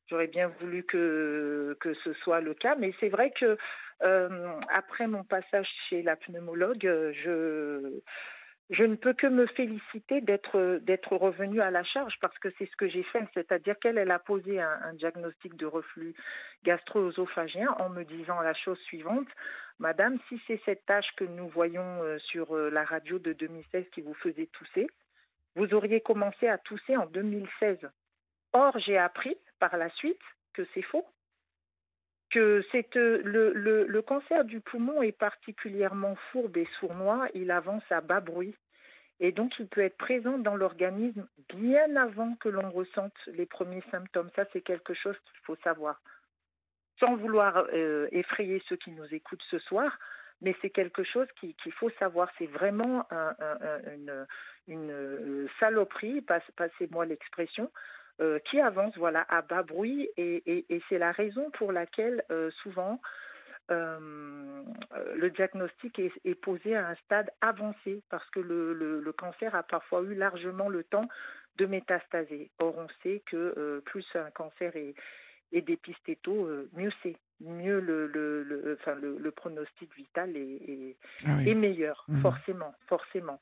J'aurais 0.09 0.29
bien 0.29 0.49
voulu 0.61 0.85
que, 0.85 1.77
que 1.81 1.95
ce 2.05 2.13
soit 2.15 2.41
le 2.41 2.55
cas, 2.55 2.77
mais 2.77 2.95
c'est 3.01 3.09
vrai 3.09 3.33
que 3.39 3.57
euh, 4.03 4.61
après 4.69 5.07
mon 5.07 5.25
passage 5.25 5.69
chez 5.89 6.03
la 6.03 6.17
pneumologue, 6.17 6.83
je, 6.83 8.01
je 8.71 8.85
ne 8.85 8.97
peux 8.97 9.13
que 9.13 9.27
me 9.27 9.47
féliciter 9.47 10.21
d'être 10.23 10.79
d'être 10.83 11.17
revenue 11.17 11.61
à 11.61 11.71
la 11.71 11.85
charge 11.85 12.15
parce 12.21 12.39
que 12.39 12.49
c'est 12.59 12.67
ce 12.67 12.77
que 12.77 12.89
j'ai 12.89 13.03
fait, 13.03 13.27
c'est-à-dire 13.35 13.79
qu'elle 13.79 13.99
elle 13.99 14.11
a 14.11 14.19
posé 14.19 14.61
un, 14.61 14.95
diagnostic 14.95 15.55
de 15.57 15.67
reflux 15.67 16.15
gastro-œsophagien 16.65 17.71
en 17.79 17.91
me 17.91 18.05
disant 18.05 18.41
la 18.41 18.55
chose 18.55 18.79
suivante 18.81 19.29
Madame, 19.79 20.19
si 20.29 20.41
c'est 20.47 20.61
cette 20.65 20.87
tâche 20.87 21.11
que 21.17 21.25
nous 21.25 21.49
voyons 21.49 22.03
euh, 22.03 22.19
sur 22.19 22.57
euh, 22.57 22.71
la 22.71 22.85
radio 22.85 23.19
de 23.19 23.33
2016 23.33 23.85
qui 23.93 24.03
vous 24.03 24.15
faisait 24.15 24.47
tousser, 24.47 24.87
vous 25.57 25.75
auriez 25.75 26.01
commencé 26.01 26.47
à 26.47 26.59
tousser 26.59 26.97
en 26.97 27.07
2016. 27.07 27.79
Or, 28.53 28.79
j'ai 28.79 28.97
appris 28.97 29.37
par 29.59 29.77
la 29.77 29.91
suite 29.91 30.21
que 30.53 30.65
c'est 30.73 30.83
faux 30.83 31.05
que 32.35 33.23
le, 33.25 34.01
cancer 34.03 34.45
du 34.45 34.61
poumon 34.61 35.03
est 35.03 35.13
particulièrement 35.13 36.17
fourbe 36.33 36.57
et 36.57 36.69
sournois, 36.81 37.29
il 37.35 37.51
avance 37.51 37.85
à 37.91 38.01
bas 38.01 38.21
bruit. 38.21 38.55
Et 39.21 39.31
donc, 39.31 39.53
il 39.61 39.69
peut 39.69 39.83
être 39.83 39.97
présent 39.97 40.39
dans 40.39 40.57
l'organisme 40.57 41.27
bien 41.55 41.95
avant 41.97 42.35
que 42.37 42.49
l'on 42.49 42.71
ressente 42.71 43.15
les 43.27 43.47
premiers 43.47 43.85
symptômes. 43.91 44.31
Ça, 44.35 44.45
c'est 44.53 44.61
quelque 44.61 44.93
chose 44.93 45.17
qu'il 45.21 45.41
faut 45.45 45.57
savoir. 45.63 46.01
Sans 46.99 47.15
vouloir 47.17 47.67
euh, 47.73 48.09
effrayer 48.11 48.63
ceux 48.69 48.77
qui 48.77 48.91
nous 48.91 49.15
écoutent 49.15 49.45
ce 49.51 49.59
soir, 49.61 49.97
mais 50.41 50.57
c'est 50.61 50.71
quelque 50.71 51.05
chose 51.05 51.29
qu'il 51.39 51.73
faut 51.73 51.91
savoir. 51.99 52.29
C'est 52.39 52.47
vraiment 52.47 53.07
un, 53.11 53.35
une, 53.95 54.27
une, 54.67 54.91
euh, 54.91 55.47
saloperie, 55.61 56.21
passez-moi 56.23 57.07
l'expression, 57.07 57.71
euh, 58.21 58.39
qui 58.51 58.61
avance 58.61 58.97
voilà 58.97 59.27
à 59.29 59.43
bas 59.43 59.63
bruit 59.63 60.09
et, 60.17 60.65
c'est 60.89 60.99
la 60.99 61.13
raison 61.13 61.51
pour 61.53 61.73
laquelle 61.73 62.23
euh, 62.31 62.51
souvent 62.63 63.01
euh, 63.71 64.63
le 65.17 65.31
diagnostic 65.31 65.99
est, 65.99 66.35
posé 66.37 66.77
à 66.77 66.89
un 66.89 66.95
stade 66.97 67.31
avancé 67.41 68.03
parce 68.11 68.29
que 68.31 68.41
le, 68.41 69.13
cancer 69.17 69.55
a 69.55 69.63
parfois 69.63 70.03
eu 70.03 70.15
largement 70.15 70.69
le 70.69 70.85
temps 70.85 71.09
de 71.57 71.67
métastaser. 71.67 72.51
Or, 72.59 72.77
on 72.77 72.87
sait 73.03 73.23
que 73.27 73.81
plus 73.87 74.07
un 74.15 74.31
cancer 74.31 74.77
est, 74.77 74.95
est 75.53 75.63
dépisté 75.63 76.17
tôt, 76.23 76.49
mieux 76.75 76.93
c'est 77.03 77.17
mieux 77.41 77.81
le, 77.81 78.07
le, 78.07 78.43
le, 78.43 78.79
enfin, 78.81 78.95
le, 78.95 79.17
le 79.19 79.31
pronostic 79.31 79.95
vital 79.97 80.37
est, 80.37 80.41
est, 80.41 80.97
Ah 81.27 81.37
oui. 81.39 81.51
est 81.51 81.55
meilleur, 81.55 82.05
Mhm. 82.09 82.21
forcément, 82.21 82.75
forcément. 82.87 83.41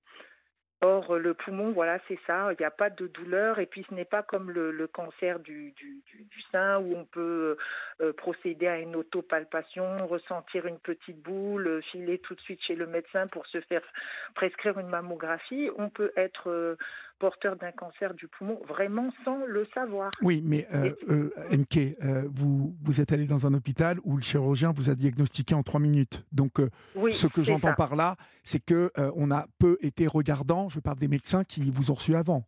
Or, 0.84 1.16
le 1.16 1.32
poumon, 1.32 1.70
voilà, 1.70 2.00
c'est 2.08 2.18
ça, 2.26 2.48
il 2.50 2.56
n'y 2.58 2.66
a 2.66 2.70
pas 2.72 2.90
de 2.90 3.06
douleur, 3.06 3.60
et 3.60 3.66
puis 3.66 3.86
ce 3.88 3.94
n'est 3.94 4.04
pas 4.04 4.24
comme 4.24 4.50
le, 4.50 4.86
cancer 4.88 5.38
du, 5.38 5.72
du, 5.76 6.02
sein 6.50 6.80
où 6.80 6.96
on 6.96 7.04
peut 7.04 7.56
euh, 8.00 8.12
procéder 8.12 8.66
à 8.66 8.80
une 8.80 8.96
autopalpation, 8.96 10.08
ressentir 10.08 10.66
une 10.66 10.80
petite 10.80 11.22
boule, 11.22 11.68
euh, 11.68 11.80
filer 11.92 12.18
tout 12.18 12.34
de 12.34 12.40
suite 12.40 12.60
chez 12.64 12.74
le 12.74 12.88
médecin 12.88 13.28
pour 13.28 13.46
se 13.46 13.60
faire 13.60 13.82
prescrire 14.34 14.76
une 14.80 14.88
mammographie. 14.88 15.70
On 15.78 15.88
peut 15.88 16.12
être 16.16 16.50
euh, 16.50 16.76
porteur 17.22 17.54
d'un 17.56 17.70
cancer 17.70 18.14
du 18.14 18.26
poumon 18.26 18.58
vraiment 18.68 19.08
sans 19.24 19.38
le 19.46 19.64
savoir. 19.72 20.10
Oui, 20.22 20.42
mais 20.44 20.66
euh, 20.74 20.92
euh, 21.08 21.30
MK, 21.56 21.76
euh, 22.02 22.28
vous, 22.34 22.74
vous 22.82 23.00
êtes 23.00 23.12
allé 23.12 23.26
dans 23.26 23.46
un 23.46 23.54
hôpital 23.54 23.98
où 24.02 24.16
le 24.16 24.22
chirurgien 24.24 24.72
vous 24.72 24.90
a 24.90 24.96
diagnostiqué 24.96 25.54
en 25.54 25.62
trois 25.62 25.78
minutes. 25.78 26.24
Donc, 26.32 26.58
euh, 26.58 26.68
Oui, 26.96 27.12
ce 27.12 27.28
que 27.28 27.40
j'entends 27.44 27.74
par 27.74 27.94
là, 27.94 28.16
c'est 28.42 28.58
que 28.58 28.90
euh, 28.98 29.12
on 29.14 29.30
a 29.30 29.46
peu 29.60 29.78
été 29.82 30.08
regardant. 30.08 30.68
Je 30.68 30.80
parle 30.80 30.98
des 30.98 31.06
médecins 31.06 31.44
qui 31.44 31.70
vous 31.70 31.92
ont 31.92 31.94
reçu 31.94 32.16
avant, 32.16 32.44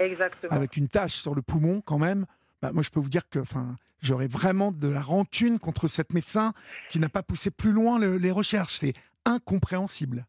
Exactement. 0.00 0.52
avec 0.52 0.76
une 0.76 0.88
tache 0.88 1.14
sur 1.14 1.36
le 1.36 1.42
poumon 1.42 1.80
quand 1.80 1.98
même. 2.00 2.26
Bah, 2.60 2.72
moi, 2.72 2.82
je 2.82 2.90
peux 2.90 2.98
vous 2.98 3.08
dire 3.10 3.28
que, 3.28 3.38
enfin, 3.38 3.76
j'aurais 4.02 4.26
vraiment 4.26 4.72
de 4.72 4.88
la 4.88 5.00
rancune 5.00 5.60
contre 5.60 5.86
cette 5.86 6.12
médecin 6.12 6.54
qui 6.88 6.98
n'a 6.98 7.08
pas 7.08 7.22
poussé 7.22 7.52
plus 7.52 7.70
loin 7.70 8.00
le- 8.00 8.16
les 8.18 8.32
recherches. 8.32 8.78
C'est 8.80 8.94
incompréhensible, 9.24 10.26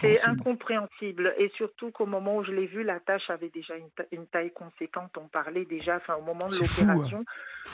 C'est 0.00 0.28
incompréhensible. 0.28 1.34
et 1.38 1.48
surtout 1.56 1.90
qu'au 1.90 2.06
moment 2.06 2.36
où 2.36 2.44
je 2.44 2.52
l'ai 2.52 2.66
vu, 2.66 2.82
la 2.84 3.00
tâche 3.00 3.28
avait 3.30 3.48
déjà 3.48 3.76
une, 3.76 3.90
ta- 3.90 4.04
une 4.12 4.26
taille 4.28 4.52
conséquente. 4.52 5.16
On 5.18 5.26
parlait 5.28 5.64
déjà, 5.64 5.96
enfin 5.96 6.14
au 6.14 6.22
moment 6.22 6.46
de 6.48 6.54
hein. 6.54 6.58
l'opération, 6.60 7.24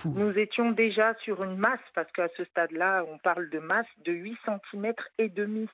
nous 0.07 0.39
étions 0.39 0.71
déjà 0.71 1.15
sur 1.23 1.43
une 1.45 1.57
masse 1.59 1.81
parce 1.95 2.11
qu'à 2.13 2.29
ce 2.37 2.45
stade-là, 2.45 3.05
on 3.11 3.19
parle 3.19 3.51
de 3.51 3.59
masse 3.59 3.87
de 4.05 4.13
8 4.13 4.39
cm 4.73 4.93
et 5.19 5.29
demi. 5.29 5.69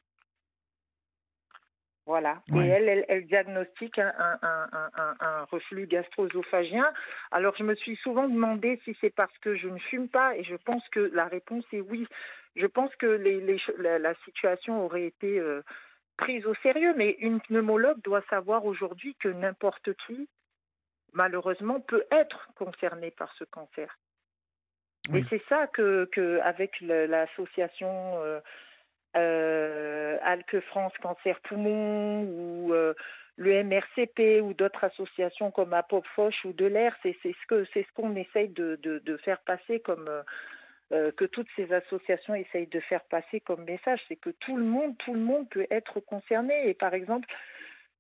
Voilà. 2.07 2.43
Ouais. 2.51 2.67
Et 2.67 2.69
elle, 2.71 2.89
elle, 2.89 3.05
elle 3.09 3.27
diagnostique 3.27 3.99
un, 3.99 4.13
un, 4.19 4.39
un, 4.41 4.69
un, 4.73 4.91
un- 4.97 5.17
un 5.21 5.45
reflux 5.45 5.87
gastro-œsophagien. 5.87 6.91
Alors, 7.31 7.55
je 7.59 7.63
me 7.65 7.75
suis 7.75 7.97
souvent 7.97 8.27
demandé 8.29 8.81
si 8.85 8.97
c'est 9.01 9.15
parce 9.15 9.37
que 9.39 9.55
je 9.57 9.69
ne 9.69 9.79
fume 9.79 10.09
pas, 10.09 10.35
et 10.37 10.43
je 10.43 10.57
pense 10.57 10.83
que 10.89 11.01
la 11.13 11.27
réponse 11.27 11.65
est 11.73 11.83
oui. 11.83 12.07
Je 12.57 12.65
pense 12.67 12.95
que 12.97 13.07
les, 13.07 13.41
les, 13.43 13.59
ch- 13.59 13.77
la, 13.79 13.99
la 13.99 14.15
situation 14.25 14.85
aurait 14.87 15.05
été 15.05 15.39
euh, 15.39 15.63
prise 16.19 16.45
au 16.47 16.55
sérieux, 16.57 16.93
mais 16.97 17.13
une 17.21 17.41
pneumologue 17.41 18.03
doit 18.03 18.23
savoir 18.29 18.67
aujourd'hui 18.67 19.15
que 19.21 19.29
n'importe 19.29 19.95
qui, 20.07 20.29
malheureusement, 21.15 21.81
peut 21.81 22.05
être 22.11 22.49
concerné 22.57 23.11
par 23.13 23.33
ce 23.39 23.45
cancer. 23.45 23.97
Oui. 25.11 25.21
Et 25.21 25.25
c'est 25.31 25.43
ça 25.49 25.67
que, 25.69 26.07
que 26.13 26.41
avec 26.41 26.79
l'association 26.81 28.21
euh, 28.23 28.41
euh, 29.17 30.19
Alque 30.23 30.61
France 30.67 30.93
Cancer 31.01 31.41
Poumon 31.41 32.25
ou 32.25 32.75
euh, 32.75 32.93
le 33.37 33.63
MRCP 33.63 34.43
ou 34.43 34.53
d'autres 34.53 34.85
associations 34.85 35.51
comme 35.51 35.73
Apop 35.73 36.05
Foch 36.15 36.35
ou 36.45 36.53
de 36.53 36.67
l'air, 36.67 36.95
c'est 37.03 37.17
c'est 37.23 37.35
ce 37.41 37.47
que 37.47 37.65
c'est 37.73 37.85
ce 37.85 37.93
qu'on 37.95 38.17
essaye 38.17 38.49
de, 38.49 38.79
de, 38.83 38.99
de 38.99 39.17
faire 39.19 39.39
passer 39.41 39.81
comme 39.81 40.11
euh, 40.93 41.11
que 41.13 41.25
toutes 41.27 41.49
ces 41.57 41.73
associations 41.73 42.35
essayent 42.35 42.67
de 42.67 42.81
faire 42.81 43.05
passer 43.05 43.41
comme 43.41 43.65
message, 43.65 44.01
c'est 44.09 44.17
que 44.17 44.31
tout 44.31 44.57
le 44.57 44.65
monde, 44.65 44.97
tout 44.99 45.13
le 45.15 45.21
monde 45.21 45.49
peut 45.51 45.67
être 45.71 46.01
concerné. 46.01 46.69
Et 46.69 46.75
par 46.75 46.95
exemple, 46.95 47.29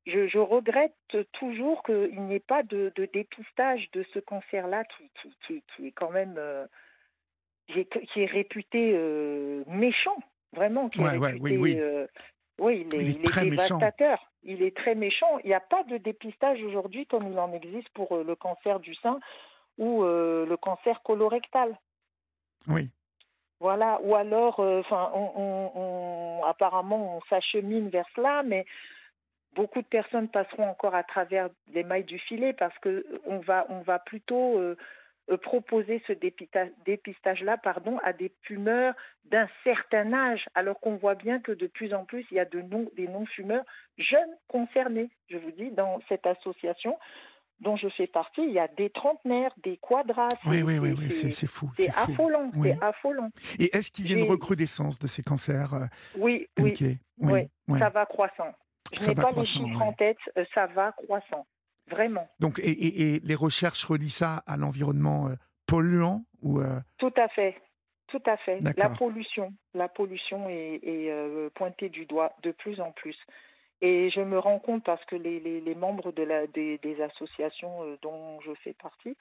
je, 0.06 0.26
je 0.26 0.38
regrette 0.38 0.94
toujours 1.32 1.82
qu'il 1.82 2.20
n'y 2.22 2.34
ait 2.36 2.40
pas 2.40 2.62
de, 2.62 2.90
de 2.96 3.04
dépistage 3.06 3.90
de 3.92 4.04
ce 4.14 4.18
cancer-là 4.20 4.84
qui, 4.84 5.10
qui, 5.20 5.34
qui, 5.46 5.62
qui 5.76 5.86
est 5.88 5.92
quand 5.92 6.10
même 6.10 6.36
euh, 6.38 6.66
qui, 7.68 7.80
est, 8.22 8.24
réputé 8.26 8.92
euh, 8.94 9.62
méchant, 9.66 10.16
vraiment. 10.54 10.88
Qui 10.88 11.00
est 11.00 11.04
Ouais, 11.04 11.18
ouais, 11.18 11.32
réputé, 11.32 11.58
oui, 11.58 11.78
oui. 11.78 12.06
oui, 12.58 12.86
il 12.90 12.96
est, 12.96 13.02
Il 13.02 13.08
est 13.08 13.12
il 13.12 13.20
est 13.20 13.24
très 13.24 13.44
méchant. 13.44 13.76
dévastateur. 13.76 14.24
Il 14.44 14.62
est 14.62 14.74
très 14.74 14.94
méchant. 14.94 15.38
Il 15.44 15.48
n'y 15.48 15.54
a 15.54 15.60
pas 15.60 15.82
de 15.84 15.98
dépistage 15.98 16.62
aujourd'hui 16.62 17.04
comme 17.06 17.26
il 17.30 17.38
en 17.38 17.52
existe 17.52 17.88
pour 17.90 18.16
le 18.16 18.34
cancer 18.34 18.80
du 18.80 18.94
sein 18.94 19.18
ou 19.76 20.04
euh, 20.04 20.46
le 20.46 20.56
cancer 20.56 21.02
colorectal. 21.02 21.76
Oui. 22.66 22.90
Voilà, 23.60 23.98
ou 24.02 24.14
alors, 24.14 24.60
euh, 24.60 24.80
enfin, 24.80 25.10
apparemment, 26.46 27.16
on 27.16 27.20
s'achemine 27.28 27.88
vers 27.88 28.06
cela, 28.14 28.42
mais 28.44 28.64
beaucoup 29.54 29.82
de 29.82 29.86
personnes 29.86 30.28
passeront 30.28 30.68
encore 30.68 30.94
à 30.94 31.02
travers 31.02 31.48
les 31.72 31.82
mailles 31.82 32.04
du 32.04 32.18
filet 32.20 32.52
parce 32.52 32.76
que 32.78 33.04
on 33.26 33.38
va, 33.38 33.66
on 33.68 33.80
va 33.80 33.98
plutôt 33.98 34.58
euh, 34.58 34.76
euh, 35.30 35.36
proposer 35.36 36.00
ce 36.06 36.12
dépistage-là, 36.84 37.58
pardon, 37.58 37.98
à 38.04 38.12
des 38.12 38.32
fumeurs 38.42 38.94
d'un 39.24 39.48
certain 39.64 40.12
âge, 40.12 40.46
alors 40.54 40.78
qu'on 40.78 40.96
voit 40.96 41.16
bien 41.16 41.40
que 41.40 41.52
de 41.52 41.66
plus 41.66 41.92
en 41.92 42.04
plus, 42.04 42.24
il 42.30 42.36
y 42.36 42.40
a 42.40 42.44
de 42.44 42.62
non, 42.62 42.88
des 42.96 43.08
non-fumeurs 43.08 43.64
jeunes 43.98 44.36
concernés. 44.46 45.10
Je 45.28 45.36
vous 45.36 45.50
dis, 45.50 45.70
dans 45.72 46.00
cette 46.08 46.26
association 46.26 46.96
dont 47.60 47.76
je 47.76 47.88
fais 47.88 48.06
partie, 48.06 48.42
il 48.42 48.52
y 48.52 48.58
a 48.58 48.68
des 48.68 48.90
trentenaires, 48.90 49.52
des 49.64 49.76
quadras. 49.78 50.28
Oui, 50.46 50.62
oui, 50.62 50.78
oui, 50.78 51.10
c'est- 51.10 51.26
oui, 51.26 51.32
c'est 51.32 51.46
fou. 51.46 51.70
c'est 51.76 51.88
affolant, 51.88 52.50
Oui. 52.54 52.70
c'est 52.70 52.84
affolant. 52.84 53.30
Et 53.58 53.74
est-ce 53.76 53.90
qu'il 53.90 54.10
y 54.10 54.14
a 54.14 54.18
une 54.18 54.30
recrudescence 54.30 54.98
de 54.98 55.06
ces 55.06 55.22
cancers 55.22 55.74
euh, 55.74 55.86
Oui, 56.16 56.46
oui, 56.58 56.74
oui, 57.18 57.48
ouais. 57.68 57.78
ça 57.78 57.88
va 57.90 58.06
croissant. 58.06 58.52
Je 58.96 59.08
n'ai 59.08 59.14
pas 59.14 59.30
les 59.36 59.44
chiffres 59.44 59.66
ouais. 59.80 59.82
en 59.86 59.92
tête, 59.92 60.16
euh, 60.36 60.44
ça 60.54 60.66
va 60.68 60.92
croissant, 60.92 61.46
vraiment. 61.90 62.26
Donc, 62.40 62.58
et, 62.60 62.70
et- 62.70 63.14
et 63.16 63.20
les 63.20 63.34
recherches 63.34 63.84
relient 63.84 64.08
ça 64.10 64.42
à 64.46 64.56
l'environnement 64.56 65.28
euh, 65.28 65.34
polluant 65.66 66.24
ou 66.42 66.60
euh, 66.60 66.80
Tout 66.98 67.12
à 67.16 67.28
fait, 67.28 67.56
tout 68.06 68.22
à 68.24 68.36
fait. 68.38 68.60
La 68.76 68.88
pollution, 68.88 69.52
la 69.74 69.88
pollution 69.88 70.48
est, 70.48 70.80
est, 70.82 71.10
euh, 71.10 71.50
pointée 71.54 71.88
du 71.90 72.06
doigt 72.06 72.32
de 72.42 72.52
plus 72.52 72.80
en 72.80 72.92
plus. 72.92 73.16
Et 73.80 74.10
je 74.10 74.20
me 74.20 74.38
rends 74.38 74.58
compte 74.58 74.84
parce 74.84 75.04
que 75.04 75.14
les, 75.14 75.38
les, 75.40 75.74
membres 75.74 76.12
de 76.12 76.22
la, 76.22 76.46
des, 76.48 77.00
associations 77.00 77.84
euh, 77.84 77.96
dont 78.02 78.40
je 78.40 78.52
fais 78.64 78.74
partie 78.74 79.16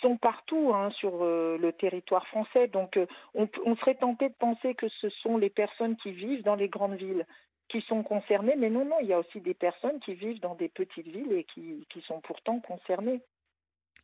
sont 0.00 0.16
partout 0.16 0.72
hein, 0.72 0.90
sur 0.90 1.24
euh, 1.24 1.58
le 1.58 1.72
territoire 1.72 2.26
français. 2.28 2.68
Donc 2.68 2.96
euh, 2.96 3.06
on, 3.34 3.48
on 3.64 3.74
serait 3.76 3.96
tenté 3.96 4.28
de 4.28 4.34
penser 4.34 4.74
que 4.74 4.88
ce 4.88 5.08
sont 5.08 5.36
les 5.36 5.50
personnes 5.50 5.96
qui 5.96 6.12
vivent 6.12 6.44
dans 6.44 6.54
les 6.54 6.68
grandes 6.68 6.94
villes 6.94 7.26
qui 7.68 7.82
sont 7.82 8.02
concernées, 8.02 8.56
mais 8.56 8.70
non, 8.70 8.84
non, 8.84 8.96
il 9.02 9.08
y 9.08 9.12
a 9.12 9.18
aussi 9.18 9.40
des 9.40 9.54
personnes 9.54 10.00
qui 10.00 10.14
vivent 10.14 10.40
dans 10.40 10.54
des 10.54 10.68
petites 10.68 11.06
villes 11.06 11.32
et 11.32 11.44
qui, 11.44 11.86
qui 11.90 12.00
sont 12.02 12.20
pourtant 12.20 12.60
concernées. 12.60 13.20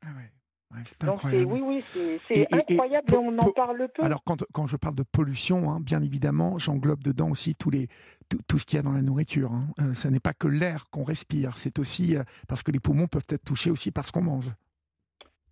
ah. 0.03 0.09
Ouais, 0.73 0.81
c'est 0.87 1.05
Donc 1.05 1.21
c'est 1.23 1.27
incroyable. 1.29 1.53
oui, 1.53 1.61
oui, 1.63 2.21
c'est 2.27 2.35
et- 2.37 2.41
et 2.41 2.55
incroyable 2.75 3.15
et 3.15 3.17
on 3.17 3.39
en 3.39 3.51
parle 3.53 3.89
peu. 3.89 4.03
Alors, 4.03 4.23
quand, 4.25 4.43
quand 4.53 4.67
je 4.67 4.77
parle 4.77 4.95
de 4.97 5.03
pollution, 5.05 5.71
hein, 5.71 5.79
bien 5.81 6.03
évidemment, 6.03 6.59
j'englobe 6.59 7.03
dedans 7.03 7.31
aussi 7.31 7.55
tous 7.55 7.71
les, 7.71 7.89
tout, 8.29 8.39
tout 8.49 8.59
ce 8.59 8.67
qu'il 8.67 8.77
y 8.77 8.81
a 8.81 8.83
dans 8.83 8.93
la 8.93 9.03
nourriture. 9.03 9.53
Hein. 9.53 9.67
Euh, 9.81 9.95
ça 9.95 10.11
n'est 10.11 10.21
pas 10.21 10.33
que 10.33 10.49
l'air 10.49 10.87
qu'on 10.91 11.05
respire, 11.05 11.59
c'est 11.59 11.79
aussi 11.79 12.17
euh, 12.17 12.23
parce 12.49 12.63
que 12.63 12.71
les 12.73 12.81
poumons 12.81 13.07
peuvent 13.07 13.27
être 13.29 13.45
touchés 13.45 13.71
aussi 13.71 13.91
par 13.93 14.07
ce 14.07 14.13
qu'on 14.13 14.23
mange. 14.23 14.51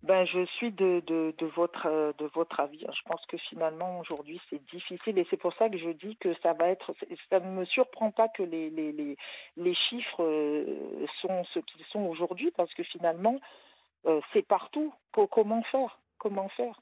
Ben, 0.01 0.25
je 0.25 0.43
suis 0.57 0.69
de, 0.73 1.01
de, 1.07 1.33
de, 1.37 1.45
votre, 1.55 2.13
de 2.17 2.25
votre 2.35 2.59
avis. 2.59 2.79
Je 2.81 3.09
pense 3.09 3.25
que 3.27 3.37
finalement, 3.49 4.01
aujourd'hui, 4.01 4.41
c'est 4.49 4.61
difficile 4.69 5.17
et 5.17 5.25
c'est 5.29 5.37
pour 5.37 5.53
ça 5.55 5.69
que 5.69 5.77
je 5.77 5.91
dis 5.91 6.17
que 6.17 6.33
ça 6.43 6.51
va 6.51 6.67
être. 6.67 6.93
Ça 7.29 7.39
ne 7.39 7.49
me 7.51 7.63
surprend 7.63 8.11
pas 8.11 8.27
que 8.27 8.43
les, 8.43 8.69
les, 8.69 8.91
les, 8.91 9.15
les 9.55 9.73
chiffres 9.89 10.21
euh, 10.21 11.05
sont 11.21 11.45
ce 11.53 11.59
qu'ils 11.59 11.85
sont 11.85 12.01
aujourd'hui 12.01 12.51
parce 12.57 12.73
que 12.73 12.83
finalement, 12.83 13.39
euh, 14.05 14.19
c'est 14.33 14.45
partout. 14.47 14.93
Co- 15.11 15.27
comment 15.27 15.63
faire? 15.63 15.99
Comment 16.17 16.49
faire? 16.49 16.79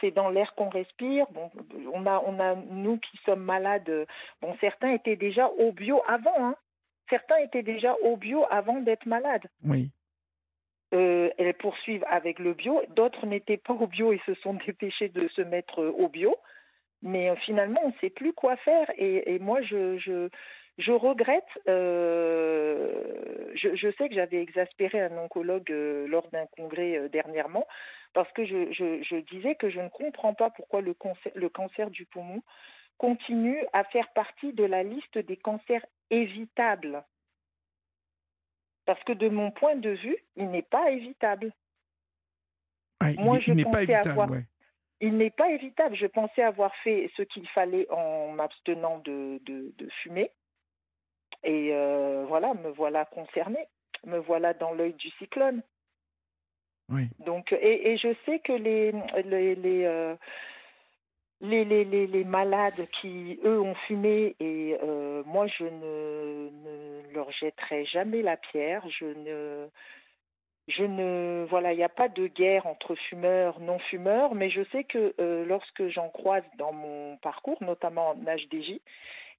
C'est 0.00 0.10
dans 0.10 0.28
l'air 0.28 0.54
qu'on 0.54 0.68
respire. 0.68 1.26
Bon, 1.30 1.50
on 1.92 2.06
a, 2.06 2.22
on 2.26 2.38
a, 2.38 2.54
nous 2.54 2.98
qui 2.98 3.16
sommes 3.24 3.42
malades, 3.44 3.88
euh, 3.88 4.04
bon, 4.42 4.54
certains 4.60 4.90
étaient 4.92 5.16
déjà 5.16 5.48
au 5.48 5.72
bio 5.72 6.02
avant. 6.06 6.34
Hein. 6.38 6.56
Certains 7.08 7.38
étaient 7.38 7.62
déjà 7.62 7.94
au 8.02 8.16
bio 8.16 8.44
avant 8.50 8.80
d'être 8.80 9.06
malades 9.06 9.46
Oui. 9.64 9.90
euh, 10.92 11.30
elles 11.38 11.54
poursuivent 11.54 12.04
avec 12.08 12.38
le 12.38 12.52
bio. 12.52 12.82
D'autres 12.90 13.26
n'étaient 13.26 13.56
pas 13.56 13.72
au 13.74 13.86
bio 13.86 14.12
et 14.12 14.20
se 14.26 14.34
sont 14.34 14.54
dépêchés 14.66 15.08
de 15.08 15.28
se 15.28 15.42
mettre 15.42 15.82
au 15.82 16.08
bio. 16.08 16.36
Mais 17.02 17.34
finalement, 17.44 17.80
on 17.84 17.88
ne 17.88 17.98
sait 18.00 18.10
plus 18.10 18.32
quoi 18.32 18.56
faire. 18.58 18.90
Et, 18.96 19.34
et 19.34 19.38
moi, 19.38 19.62
je, 19.62 19.98
je, 19.98 20.28
je 20.78 20.92
regrette. 20.92 21.44
euh, 21.68 23.52
je, 23.54 23.74
je 23.74 23.90
sais 23.96 24.08
que 24.08 24.14
j'avais 24.14 24.42
exaspéré 24.42 25.00
un 25.00 25.16
oncologue 25.16 25.70
euh, 25.72 26.06
lors 26.08 26.28
d'un 26.30 26.46
congrès 26.46 26.96
euh, 26.98 27.08
dernièrement 27.08 27.66
parce 28.12 28.30
que 28.32 28.44
je, 28.44 28.72
je, 28.72 29.02
je 29.02 29.16
disais 29.34 29.54
que 29.54 29.70
je 29.70 29.80
ne 29.80 29.88
comprends 29.88 30.34
pas 30.34 30.50
pourquoi 30.50 30.80
le 30.82 30.94
cancer, 30.94 31.32
le 31.34 31.48
cancer 31.48 31.90
du 31.90 32.04
poumon 32.06 32.42
continue 32.98 33.62
à 33.72 33.84
faire 33.84 34.08
partie 34.14 34.52
de 34.52 34.64
la 34.64 34.82
liste 34.82 35.18
des 35.18 35.36
cancers 35.36 35.84
évitables. 36.10 37.02
Parce 38.86 39.02
que 39.04 39.12
de 39.12 39.28
mon 39.28 39.50
point 39.50 39.76
de 39.76 39.90
vue, 39.90 40.16
il 40.36 40.50
n'est 40.50 40.62
pas 40.62 40.90
évitable. 40.90 41.52
Il 43.02 43.20
Moi, 43.20 43.38
il 43.46 43.54
n'est 43.54 43.64
pas 43.64 43.82
évitable. 43.82 44.10
avoir- 44.10 44.30
ouais. 44.30 44.44
Il 45.02 45.18
n'est 45.18 45.30
pas 45.30 45.50
évitable. 45.50 45.94
Je 45.96 46.06
pensais 46.06 46.42
avoir 46.42 46.74
fait 46.76 47.10
ce 47.16 47.22
qu'il 47.22 47.46
fallait 47.48 47.86
en 47.90 48.28
m'abstenant 48.32 48.98
de, 49.00 49.38
de, 49.44 49.74
de 49.76 49.88
fumer. 50.02 50.30
Et 51.44 51.70
euh, 51.72 52.24
voilà, 52.28 52.54
me 52.54 52.70
voilà 52.70 53.04
concernée. 53.04 53.66
Me 54.04 54.18
voilà 54.18 54.54
dans 54.54 54.72
l'œil 54.72 54.94
du 54.94 55.10
cyclone. 55.18 55.62
Oui. 56.88 57.08
Donc, 57.24 57.52
et, 57.52 57.92
et 57.92 57.96
je 57.98 58.14
sais 58.24 58.38
que 58.40 58.52
les, 58.52 58.92
les, 59.24 59.54
les, 59.56 59.84
euh, 59.84 60.14
les, 61.40 61.64
les, 61.64 61.84
les, 61.84 62.06
les 62.06 62.24
malades 62.24 62.86
qui, 63.00 63.40
eux, 63.44 63.60
ont 63.60 63.74
fumé, 63.86 64.36
et 64.38 64.76
euh, 64.82 65.22
moi, 65.26 65.46
je 65.48 65.64
ne, 65.64 66.50
ne 66.50 67.12
leur 67.14 67.30
jetterai 67.32 67.84
jamais 67.86 68.22
la 68.22 68.36
pierre. 68.36 68.84
Je 68.88 69.06
ne, 69.06 69.68
je 70.68 70.82
ne, 70.84 71.46
voilà, 71.50 71.72
il 71.72 71.76
n'y 71.76 71.84
a 71.84 71.88
pas 71.88 72.08
de 72.08 72.26
guerre 72.26 72.66
entre 72.66 72.94
fumeurs, 72.94 73.60
non-fumeurs, 73.60 74.34
mais 74.34 74.50
je 74.50 74.62
sais 74.72 74.84
que 74.84 75.14
euh, 75.20 75.44
lorsque 75.44 75.88
j'en 75.88 76.08
croise 76.08 76.44
dans 76.58 76.72
mon 76.72 77.16
parcours, 77.18 77.62
notamment 77.62 78.10
en 78.10 78.14
HDJ, 78.14 78.80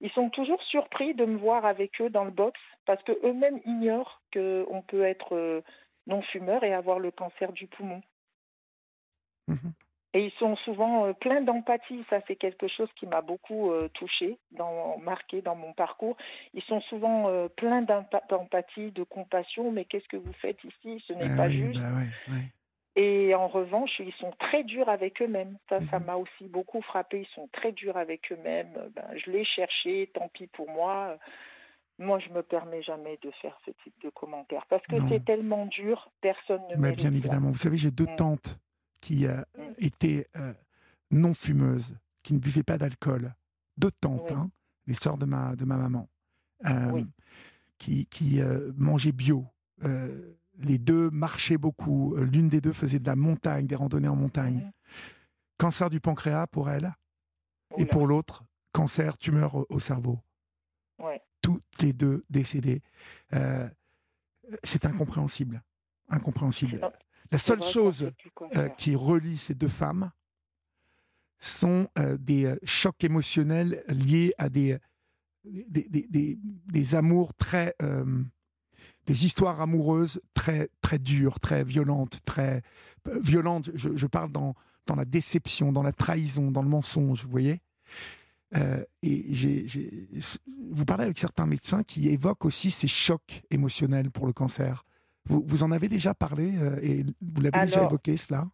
ils 0.00 0.10
sont 0.12 0.30
toujours 0.30 0.62
surpris 0.64 1.14
de 1.14 1.24
me 1.24 1.36
voir 1.38 1.64
avec 1.64 2.00
eux 2.00 2.10
dans 2.10 2.24
le 2.24 2.30
box 2.30 2.58
parce 2.86 3.02
que 3.02 3.12
eux-mêmes 3.26 3.60
ignorent 3.64 4.20
qu'on 4.32 4.82
peut 4.86 5.02
être 5.02 5.34
euh, 5.34 5.60
non-fumeur 6.06 6.64
et 6.64 6.72
avoir 6.72 6.98
le 6.98 7.10
cancer 7.10 7.52
du 7.52 7.66
poumon. 7.66 8.02
Mhm. 9.48 9.72
Et 10.14 10.24
ils 10.24 10.32
sont 10.38 10.56
souvent 10.56 11.04
euh, 11.04 11.12
pleins 11.12 11.42
d'empathie. 11.42 12.02
Ça, 12.08 12.20
c'est 12.26 12.36
quelque 12.36 12.66
chose 12.66 12.88
qui 12.96 13.06
m'a 13.06 13.20
beaucoup 13.20 13.70
euh, 13.70 13.88
touchée, 13.88 14.38
dans, 14.52 14.96
marqué 14.98 15.42
dans 15.42 15.54
mon 15.54 15.74
parcours. 15.74 16.16
Ils 16.54 16.62
sont 16.62 16.80
souvent 16.82 17.28
euh, 17.28 17.48
pleins 17.48 17.82
d'empa- 17.82 18.22
d'empathie, 18.30 18.90
de 18.92 19.02
compassion. 19.02 19.70
Mais 19.70 19.84
qu'est-ce 19.84 20.08
que 20.08 20.16
vous 20.16 20.32
faites 20.34 20.62
ici? 20.64 21.04
Ce 21.06 21.12
n'est 21.12 21.30
Ah 21.32 21.36
pas 21.36 21.48
oui, 21.48 21.60
juste. 21.60 21.80
bah 21.80 21.90
ouais, 21.94 22.34
ouais. 22.34 22.44
Et 23.00 23.32
en 23.32 23.46
revanche, 23.46 23.92
ils 24.00 24.12
sont 24.14 24.32
très 24.40 24.64
durs 24.64 24.88
avec 24.88 25.22
eux-mêmes. 25.22 25.56
Ça, 25.68 25.78
ça 25.88 26.00
Mhm. 26.00 26.06
m'a 26.06 26.16
aussi 26.16 26.48
beaucoup 26.48 26.82
frappé. 26.82 27.20
Ils 27.20 27.32
sont 27.34 27.48
très 27.52 27.70
durs 27.70 27.96
avec 27.96 28.32
eux-mêmes. 28.32 28.72
Euh, 28.76 28.88
Ben, 28.92 29.06
je 29.16 29.30
l'ai 29.30 29.44
cherché, 29.44 30.10
tant 30.14 30.28
pis 30.34 30.48
pour 30.48 30.68
moi. 30.68 31.16
Moi, 32.00 32.18
je 32.18 32.28
me 32.30 32.42
permets 32.42 32.82
jamais 32.82 33.16
de 33.22 33.30
faire 33.40 33.56
ce 33.64 33.70
type 33.84 33.94
de 34.02 34.10
commentaires 34.10 34.66
parce 34.68 34.84
que 34.88 34.96
c'est 35.08 35.24
tellement 35.24 35.66
dur, 35.66 36.10
personne 36.20 36.60
ne 36.70 36.76
Mais 36.76 36.92
bien 36.92 37.10
ça. 37.10 37.16
évidemment. 37.16 37.50
Vous 37.50 37.56
savez, 37.58 37.76
j'ai 37.76 37.92
deux 37.92 38.06
Mm. 38.06 38.16
tantes 38.16 38.58
qui 39.00 39.26
euh, 39.26 39.42
Mm. 39.56 39.62
étaient 39.78 40.26
euh, 40.36 40.52
non 41.12 41.34
fumeuses, 41.34 41.94
qui 42.24 42.34
ne 42.34 42.40
buvaient 42.40 42.64
pas 42.64 42.78
d'alcool. 42.78 43.32
Deux 43.76 43.92
tantes, 43.92 44.30
Oui. 44.30 44.36
hein, 44.36 44.50
les 44.88 44.94
sœurs 44.94 45.18
de 45.18 45.24
ma, 45.24 45.54
de 45.54 45.64
ma 45.64 45.76
maman, 45.76 46.08
euh, 46.66 46.90
Oui. 46.92 47.06
qui, 47.78 48.06
qui 48.06 48.40
mangeaient 48.76 49.12
bio. 49.12 49.44
Euh, 49.84 50.34
les 50.58 50.78
deux 50.78 51.10
marchaient 51.10 51.58
beaucoup. 51.58 52.14
Euh, 52.16 52.24
L'une 52.24 52.48
des 52.48 52.60
deux 52.60 52.72
faisait 52.72 52.98
de 52.98 53.06
la 53.06 53.16
montagne, 53.16 53.66
des 53.66 53.74
randonnées 53.76 54.08
en 54.08 54.16
montagne. 54.16 54.70
Cancer 55.58 55.90
du 55.90 56.00
pancréas 56.00 56.46
pour 56.46 56.70
elle, 56.70 56.94
et 57.76 57.84
pour 57.86 58.06
l'autre, 58.06 58.44
cancer, 58.72 59.18
tumeur 59.18 59.54
au, 59.56 59.66
au 59.70 59.80
cerveau. 59.80 60.20
Ouais. 60.98 61.20
Toutes 61.42 61.82
les 61.82 61.92
deux 61.92 62.24
décédées. 62.30 62.82
Euh, 63.32 63.68
c'est 64.64 64.84
incompréhensible. 64.86 65.62
Incompréhensible. 66.08 66.80
La 67.30 67.38
seule 67.38 67.62
chose 67.62 68.10
euh, 68.56 68.68
qui 68.70 68.94
relie 68.94 69.36
ces 69.36 69.54
deux 69.54 69.68
femmes 69.68 70.10
sont 71.38 71.88
euh, 71.98 72.16
des 72.18 72.54
chocs 72.64 73.02
émotionnels 73.04 73.84
liés 73.88 74.32
à 74.38 74.48
des, 74.48 74.78
des, 75.44 75.88
des, 75.88 76.06
des- 76.08 76.38
des 76.40 76.94
amours 76.94 77.34
très. 77.34 77.74
Des 79.08 79.24
histoires 79.24 79.60
amoureuses 79.60 80.20
très, 80.34 80.68
très 80.82 80.98
dures, 80.98 81.40
très 81.40 81.64
violentes, 81.64 82.22
très. 82.24 82.62
euh, 83.08 83.18
violentes, 83.20 83.70
je, 83.74 83.96
je 83.96 84.06
parle 84.06 84.30
dans, 84.30 84.54
dans 84.86 84.94
la 84.96 85.06
déception, 85.06 85.72
dans 85.72 85.82
la 85.82 85.92
trahison, 85.92 86.50
dans 86.50 86.62
le 86.62 86.68
mensonge, 86.68 87.24
vous 87.24 87.30
voyez? 87.30 87.60
Euh, 88.54 88.84
et 89.02 89.24
j'ai, 89.34 89.66
j'ai- 89.66 90.08
vous 90.70 90.84
parlez 90.84 91.04
avec 91.04 91.18
certains 91.18 91.46
médecins 91.46 91.82
qui 91.82 92.08
évoquent 92.10 92.44
aussi 92.44 92.70
ces 92.70 92.88
chocs 92.88 93.42
émotionnels 93.50 94.10
pour 94.10 94.26
le 94.26 94.32
cancer. 94.32 94.84
Vous, 95.24 95.42
vous 95.46 95.62
en 95.62 95.72
avez 95.72 95.88
déjà 95.88 96.14
parlé 96.14 96.58
euh, 96.58 96.78
et 96.82 97.04
vous 97.20 97.40
l'avez 97.42 97.60
déjà 97.66 97.84
évoqué 97.84 98.16
cela? 98.16 98.46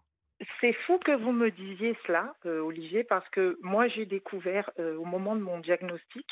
C'est 0.60 0.74
fou 0.86 0.98
que 1.04 1.16
vous 1.22 1.32
me 1.32 1.50
disiez 1.50 1.96
cela, 2.06 2.34
euh, 2.44 2.60
Olivier, 2.60 3.04
parce 3.04 3.28
que 3.30 3.58
moi 3.62 3.88
j'ai 3.88 4.06
découvert 4.06 4.70
au 4.78 5.04
moment 5.04 5.36
de 5.36 5.40
mon 5.40 5.60
diagnostic 5.60 6.26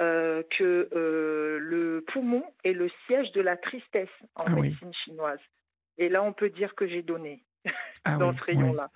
euh, 0.00 0.42
que 0.58 0.88
euh, 0.92 1.58
le 1.60 2.04
poumon 2.12 2.44
est 2.64 2.72
le 2.72 2.90
siège 3.06 3.30
de 3.32 3.40
la 3.40 3.56
tristesse 3.56 4.08
en 4.34 4.44
Ah 4.46 4.54
oui. 4.56 4.68
médecine 4.70 4.92
chinoise. 5.04 5.38
Et 5.98 6.08
là, 6.08 6.22
on 6.22 6.32
peut 6.32 6.50
dire 6.50 6.74
que 6.74 6.86
j'ai 6.88 7.02
donné 7.02 7.44
Ah 8.04 8.16
dans 8.18 8.30
oui, 8.30 8.36
ce 8.38 8.44
rayon-là. 8.44 8.90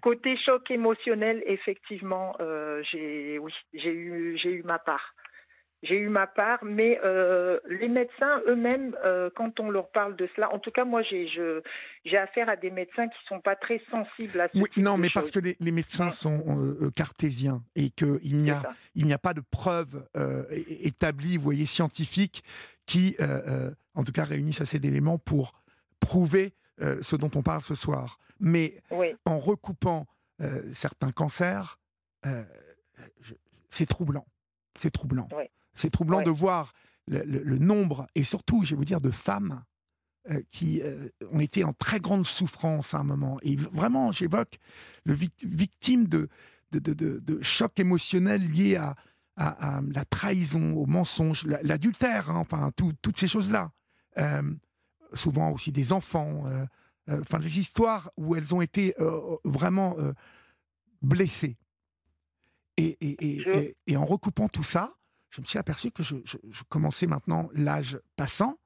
Côté 0.00 0.36
choc 0.38 0.70
émotionnel, 0.70 1.42
effectivement, 1.46 2.34
euh, 2.40 2.82
j'ai 2.90 3.38
oui, 3.38 3.52
j'ai 3.74 3.92
eu 3.92 4.38
j'ai 4.42 4.52
eu 4.52 4.62
ma 4.62 4.78
part. 4.78 5.14
J'ai 5.82 5.96
eu 5.96 6.08
ma 6.08 6.26
part, 6.26 6.64
mais 6.64 6.98
euh, 7.04 7.60
les 7.68 7.88
médecins 7.88 8.42
eux-mêmes, 8.48 8.96
euh, 9.04 9.30
quand 9.36 9.60
on 9.60 9.70
leur 9.70 9.90
parle 9.90 10.16
de 10.16 10.28
cela, 10.34 10.52
en 10.52 10.58
tout 10.58 10.70
cas 10.70 10.84
moi 10.84 11.02
j'ai 11.02 11.52
affaire 12.16 12.48
à 12.48 12.56
des 12.56 12.70
médecins 12.70 13.06
qui 13.06 13.18
sont 13.28 13.40
pas 13.40 13.54
très 13.54 13.80
sensibles 13.88 14.40
à 14.40 14.48
ce 14.48 14.58
Oui, 14.58 14.68
type 14.74 14.82
non, 14.82 14.96
de 14.96 15.02
mais 15.02 15.08
parce 15.14 15.30
que 15.30 15.38
les, 15.38 15.56
les 15.60 15.70
médecins 15.70 16.10
sont 16.10 16.42
euh, 16.58 16.90
cartésiens 16.90 17.62
et 17.76 17.90
qu'il 17.90 18.42
n'y 18.42 18.50
a, 18.50 18.74
il 18.96 19.06
n'y 19.06 19.12
a 19.12 19.18
pas 19.18 19.34
de 19.34 19.42
preuves 19.52 20.04
établies, 20.68 21.36
vous 21.36 21.44
voyez, 21.44 21.66
scientifiques, 21.66 22.42
qui, 22.86 23.16
en 23.94 24.02
tout 24.02 24.12
cas, 24.12 24.24
réunissent 24.24 24.60
assez 24.60 24.80
d'éléments 24.80 25.18
pour 25.18 25.52
prouver 26.00 26.54
ce 26.80 27.14
dont 27.14 27.30
on 27.36 27.42
parle 27.42 27.60
ce 27.60 27.76
soir. 27.76 28.18
Mais 28.40 28.80
Oui, 28.90 29.14
en 29.26 29.38
recoupant 29.38 30.06
certains 30.72 31.12
cancers, 31.12 31.78
c'est 33.70 33.86
troublant. 33.86 34.26
C'est 34.74 34.90
troublant. 34.90 35.28
Ouais. 35.32 35.50
C'est 35.78 35.90
troublant 35.90 36.18
Ouais. 36.18 36.24
de 36.24 36.30
voir 36.30 36.72
le, 37.06 37.22
le- 37.24 37.42
le 37.42 37.58
nombre, 37.58 38.06
et 38.14 38.24
surtout, 38.24 38.64
je 38.64 38.70
vais 38.70 38.76
vous 38.76 38.84
dire, 38.84 39.00
de 39.00 39.10
femmes 39.10 39.64
euh, 40.30 40.42
qui 40.50 40.82
euh, 40.82 41.08
ont 41.32 41.40
été 41.40 41.64
en 41.64 41.72
très 41.72 42.00
grande 42.00 42.26
souffrance 42.26 42.92
à 42.94 42.98
un 42.98 43.04
moment. 43.04 43.38
Et 43.42 43.56
vraiment, 43.56 44.12
j'évoque 44.12 44.58
le 45.04 45.14
vic- 45.14 45.44
victime 45.44 46.06
de, 46.06 46.28
de, 46.72 46.78
de, 46.80 46.92
de- 46.92 47.18
de 47.20 47.42
chocs 47.42 47.78
émotionnels 47.80 48.46
liés 48.46 48.76
à, 48.76 48.94
à- 49.36 49.78
à 49.78 49.80
la 49.90 50.04
trahison, 50.04 50.74
au 50.74 50.84
mensonge, 50.86 51.44
la- 51.46 51.62
l'adultère, 51.62 52.30
hein, 52.30 52.36
enfin, 52.40 52.70
tout- 52.76 52.92
toutes 53.00 53.18
ces 53.18 53.28
choses-là. 53.28 53.72
Euh, 54.18 54.42
souvent 55.14 55.50
aussi 55.52 55.72
des 55.72 55.92
enfants, 55.94 56.42
enfin, 57.08 57.38
des 57.38 57.58
histoires 57.58 58.10
où 58.18 58.34
elles 58.36 58.54
ont 58.54 58.60
été 58.60 58.94
vraiment 59.44 59.96
blessées. 61.00 61.56
Et, 62.76 62.96
et, 63.00 63.16
et, 63.36 63.42
Je- 63.42 63.50
et- 63.50 63.76
et 63.86 63.96
en 63.96 64.04
recoupant 64.04 64.48
tout 64.48 64.62
ça, 64.64 64.94
je 65.30 65.40
me 65.40 65.46
suis 65.46 65.58
aperçu 65.58 65.90
que 65.90 66.02
je, 66.02 66.16
commençais 66.68 67.06
maintenant, 67.06 67.48
l'âge 67.54 67.98
passant, 68.16 68.58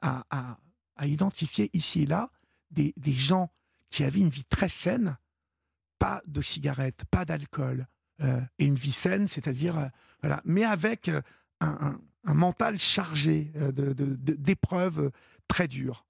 à, 0.00 0.24
à- 0.30 0.58
identifier 1.06 1.70
ici 1.74 2.02
et 2.02 2.06
là 2.06 2.30
des, 2.70 2.92
des 2.96 3.12
gens 3.12 3.50
qui 3.90 4.04
avaient 4.04 4.20
une 4.20 4.28
vie 4.28 4.44
très 4.44 4.68
saine, 4.68 5.16
pas 5.98 6.22
de 6.26 6.42
cigarettes, 6.42 7.04
pas 7.10 7.24
d'alcool, 7.24 7.86
euh, 8.20 8.40
et 8.58 8.66
une 8.66 8.74
vie 8.74 8.92
saine, 8.92 9.28
c'est-à-dire, 9.28 9.78
euh, 9.78 9.86
voilà, 10.22 10.40
mais 10.44 10.64
avec 10.64 11.08
euh, 11.08 11.20
un, 11.60 11.98
un- 12.24 12.34
mental 12.34 12.78
chargé 12.78 13.50
euh, 13.56 13.72
de- 13.72 13.92
de- 13.94 14.34
d'épreuves 14.34 15.10
très 15.46 15.66
dures. 15.68 16.04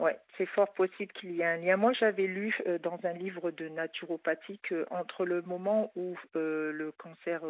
ouais, 0.00 0.18
c'est 0.36 0.46
fort 0.46 0.72
possible 0.72 1.12
qu'il 1.12 1.32
y 1.32 1.40
ait 1.42 1.44
un 1.46 1.58
lien. 1.58 1.76
Moi, 1.76 1.92
j'avais 1.92 2.26
lu 2.26 2.52
dans 2.82 2.98
un 3.04 3.12
livre 3.12 3.50
de 3.52 3.68
naturopathie 3.68 4.58
que 4.60 4.86
entre 4.90 5.24
le 5.24 5.42
moment 5.42 5.92
où 5.94 6.16
le 6.34 6.90
cancer 6.98 7.42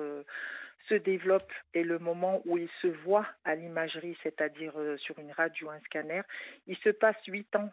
se 0.89 0.95
développe 0.95 1.53
et 1.75 1.83
le 1.85 1.99
moment 1.99 2.43
où 2.45 2.59
il 2.59 2.69
se 2.81 2.87
voit 2.89 3.27
à 3.45 3.55
l'imagerie, 3.55 4.17
c'est-à-dire 4.23 4.73
euh, 4.79 4.97
sur 4.99 5.19
une 5.19 5.33
radio, 5.33 5.71
un 5.71 5.81
scanner, 5.81 6.23
il 6.67 6.77
se 6.79 6.91
passe 6.91 7.17
huit 7.27 7.55
ans. 7.57 7.71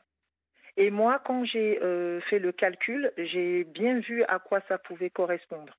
Et 0.77 0.91
moi, 0.91 1.22
quand 1.26 1.44
j'ai 1.45 1.81
euh, 1.81 2.22
fait 2.22 2.40
le 2.40 2.52
calcul, 2.52 3.11
j'ai 3.18 3.64
bien 3.65 3.99
vu 3.99 4.23
à 4.23 4.40
quoi 4.40 4.61
ça 4.68 4.77
pouvait 4.77 5.10
correspondre. 5.10 5.77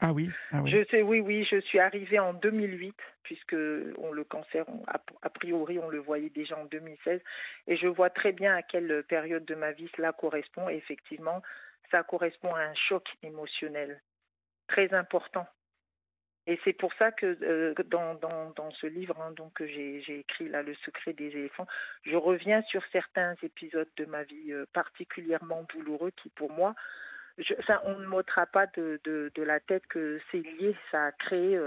Ah 0.00 0.12
oui, 0.12 0.30
ah 0.52 0.60
oui. 0.62 0.70
Je 0.70 0.84
sais, 0.90 1.02
oui, 1.02 1.20
oui, 1.20 1.44
je 1.50 1.58
suis 1.60 1.78
arrivée 1.78 2.18
en 2.18 2.34
2008, 2.34 2.94
puisque 3.22 3.56
on, 3.98 4.12
le 4.12 4.24
cancer, 4.24 4.64
on- 4.68 4.84
a, 4.86 5.00
a 5.22 5.30
priori, 5.30 5.78
on 5.78 5.88
le 5.88 5.98
voyait 5.98 6.28
déjà 6.28 6.56
en 6.58 6.66
2016, 6.66 7.20
et 7.66 7.76
je 7.76 7.86
vois 7.88 8.10
très 8.10 8.32
bien 8.32 8.54
à 8.54 8.62
quelle 8.62 9.02
période 9.08 9.44
de 9.46 9.54
ma 9.54 9.72
vie 9.72 9.90
cela 9.96 10.12
correspond. 10.12 10.68
Et 10.68 10.76
effectivement, 10.76 11.42
ça 11.90 12.02
correspond 12.02 12.54
à 12.54 12.60
un 12.60 12.74
choc 12.74 13.04
émotionnel 13.22 14.00
très 14.68 14.92
important. 14.92 15.46
Et 16.48 16.60
c'est 16.64 16.72
pour 16.72 16.92
ça 16.94 17.10
que 17.10 17.36
euh, 17.42 17.74
dans, 17.90 18.14
dans, 18.14 18.50
dans 18.56 18.70
ce 18.70 18.86
livre 18.86 19.20
hein, 19.20 19.32
donc, 19.36 19.54
que 19.54 19.66
j'ai 19.66 20.20
écrit, 20.20 20.48
là, 20.48 20.62
Le 20.62 20.74
secret 20.84 21.12
des 21.12 21.26
éléphants, 21.26 21.66
je 22.04 22.14
reviens 22.14 22.62
sur 22.62 22.82
certains 22.92 23.34
épisodes 23.42 23.88
de 23.96 24.04
ma 24.04 24.22
vie 24.22 24.52
euh, 24.52 24.64
particulièrement 24.72 25.66
douloureux 25.74 26.12
qui, 26.22 26.28
pour 26.30 26.52
moi, 26.52 26.74
je, 27.38 27.52
ça, 27.66 27.82
on 27.84 27.98
ne 27.98 28.06
m'ôtera 28.06 28.46
pas 28.46 28.66
de, 28.76 29.00
de, 29.04 29.32
de 29.34 29.42
la 29.42 29.58
tête 29.58 29.86
que 29.88 30.20
c'est 30.30 30.38
lié, 30.38 30.76
ça 30.90 31.06
a 31.06 31.12
créé 31.12 31.58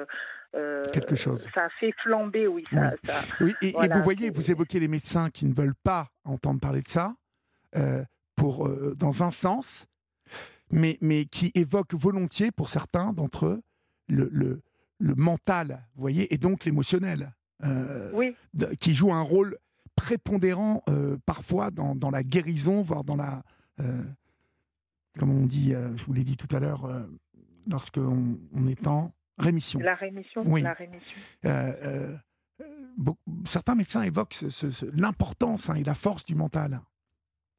euh, 0.55 0.83
Quelque 0.93 1.15
chose. 1.15 1.47
Ça 1.53 1.65
a 1.65 1.69
fait 1.69 1.91
flamber, 2.01 2.47
oui. 2.47 2.63
Ça, 2.71 2.93
ça, 3.03 3.21
Oui, 3.41 3.53
et, 3.61 3.73
vous 3.73 4.03
voyez, 4.03 4.29
vous 4.31 4.49
évoquez 4.49 4.79
les 4.79 4.87
médecins 4.87 5.29
qui 5.29 5.45
ne 5.45 5.53
veulent 5.53 5.75
pas 5.83 6.07
entendre 6.23 6.59
parler 6.59 6.81
de 6.81 6.87
ça, 6.87 7.13
pour, 8.35 8.67
dans 8.95 9.21
un 9.21 9.29
sens, 9.29 9.85
mais, 10.71 10.97
mais 11.01 11.25
qui 11.25 11.51
évoquent 11.53 11.93
volontiers, 11.93 12.51
pour 12.51 12.69
certains 12.69 13.13
d'entre 13.13 13.45
eux, 13.45 13.61
le, 14.07 14.27
le, 14.31 14.63
le 14.99 15.15
mental, 15.15 15.85
vous 15.95 16.01
voyez, 16.01 16.33
et 16.33 16.37
donc 16.37 16.65
l'émotionnel, 16.65 17.33
euh, 17.63 18.11
oui, 18.13 18.35
qui 18.79 18.93
joue 18.93 19.13
un 19.13 19.21
rôle 19.21 19.57
prépondérant 19.95 20.83
parfois 21.25 21.71
dans, 21.71 21.95
dans, 21.95 22.09
la 22.09 22.23
guérison, 22.23 22.81
voire 22.81 23.03
dans 23.03 23.17
la, 23.17 23.43
comme 25.17 25.29
on 25.29 25.45
dit, 25.45 25.73
je 25.73 26.05
vous 26.05 26.13
l'ai 26.13 26.23
dit 26.23 26.37
tout 26.37 26.53
à 26.55 26.59
l'heure, 26.59 26.89
lorsqu'on 27.67 28.37
on 28.53 28.67
est 28.67 28.87
en 28.87 29.11
rémission. 29.37 29.79
La 29.79 29.95
rémission, 29.95 30.43
oui. 30.45 30.61
la 30.61 30.73
rémission. 30.73 31.17
certains 33.45 33.75
médecins 33.75 34.03
évoquent 34.03 34.37
l'importance 34.93 35.69
hein, 35.69 35.75
et 35.75 35.83
la 35.83 35.95
force 35.95 36.23
du 36.23 36.35
mental. 36.35 36.79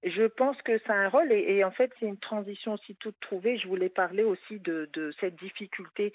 Je 0.03 0.27
pense 0.27 0.57
que 0.63 0.79
ça 0.87 0.95
a 0.95 0.97
un 0.97 1.09
rôle 1.09 1.31
et, 1.31 1.63
en 1.63 1.71
fait 1.71 1.93
c'est 2.01 2.07
une 2.07 2.17
transition 2.17 2.75
aussi 2.75 2.95
toute 2.97 3.21
trouvée. 3.21 3.59
Je 3.59 3.69
voulais 3.69 3.91
parler 3.91 4.23
aussi 4.23 4.59
de, 4.61 4.89
de 4.95 5.13
cette 5.21 5.39
difficulté 5.39 6.15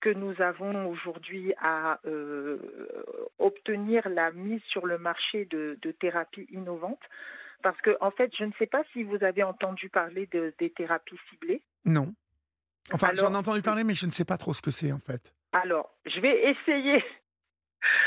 que 0.00 0.10
nous 0.10 0.34
avons 0.40 0.88
aujourd'hui 0.88 1.52
à 1.58 1.98
euh, 2.06 2.58
obtenir 3.38 4.08
la 4.08 4.30
mise 4.32 4.62
sur 4.68 4.86
le 4.86 4.98
marché 4.98 5.46
de, 5.46 5.78
de 5.82 5.90
thérapies 5.92 6.46
innovantes. 6.50 7.02
Parce 7.62 7.80
que, 7.80 7.96
en 8.00 8.10
fait, 8.10 8.30
je 8.38 8.44
ne 8.44 8.52
sais 8.58 8.66
pas 8.66 8.82
si 8.92 9.02
vous 9.02 9.22
avez 9.24 9.42
entendu 9.42 9.88
parler 9.88 10.28
de, 10.32 10.54
des 10.58 10.70
thérapies 10.70 11.18
ciblées. 11.30 11.62
Non. 11.84 12.14
Enfin, 12.92 13.08
j'en 13.14 13.32
ai 13.32 13.36
entendu 13.36 13.62
parler, 13.62 13.82
mais 13.82 13.94
je 13.94 14.06
ne 14.06 14.10
sais 14.10 14.24
pas 14.24 14.36
trop 14.36 14.54
ce 14.54 14.62
que 14.62 14.70
c'est, 14.70 14.92
en 14.92 14.98
fait. 14.98 15.34
Alors, 15.52 15.90
je 16.04 16.20
vais 16.20 16.50
essayer 16.50 17.02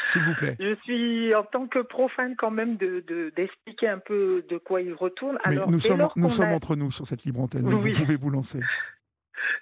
s'il 0.06 0.24
vous 0.24 0.34
plaît. 0.36 0.56
Je 0.60 0.76
suis 0.84 1.34
en 1.36 1.44
tant 1.44 1.68
que 1.68 1.80
profane 1.80 2.36
quand 2.36 2.52
même 2.52 2.78
de, 2.78 3.32
d'expliquer 3.36 3.88
un 3.88 3.99
peu 3.99 4.44
de 4.49 4.57
quoi 4.57 4.82
il 4.82 4.94
retourne. 4.94 5.38
Alors, 5.44 5.70
nous 5.70 5.80
sommes, 5.80 6.07
nous 6.16 6.30
sommes 6.30 6.52
entre 6.52 6.76
nous 6.76 6.91
sur 6.91 7.06
cette 7.06 7.24
libre 7.24 7.41
antenne, 7.41 7.64
vous 7.70 7.94
pouvez 7.94 8.16
vous 8.16 8.30
lancer. 8.30 8.60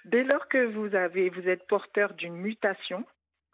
Dès 0.04 0.24
lors 0.24 0.48
que 0.48 0.64
vous, 0.66 0.94
avez, 0.94 1.30
vous 1.30 1.48
êtes 1.48 1.66
porteur 1.66 2.14
d'une 2.14 2.36
mutation, 2.36 3.04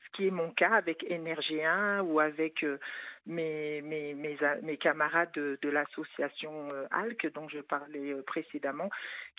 ce 0.05 0.17
qui 0.17 0.27
est 0.29 0.33
mon 0.33 0.51
cas 0.51 0.73
avec 0.73 1.05
Énergie 1.05 1.63
1 1.63 2.03
ou 2.03 2.21
avec 2.21 2.63
euh, 2.65 2.79
mes, 3.27 3.83
mes, 3.83 4.15
mes, 4.15 4.37
mes, 4.63 4.77
camarades 4.77 5.33
de, 5.35 5.59
de 5.63 5.69
l'association 5.69 6.71
euh, 6.73 6.87
ALC 6.91 7.33
dont 7.33 7.49
je 7.49 7.61
parlais 7.61 8.13
euh, 8.13 8.23
précédemment, 8.23 8.91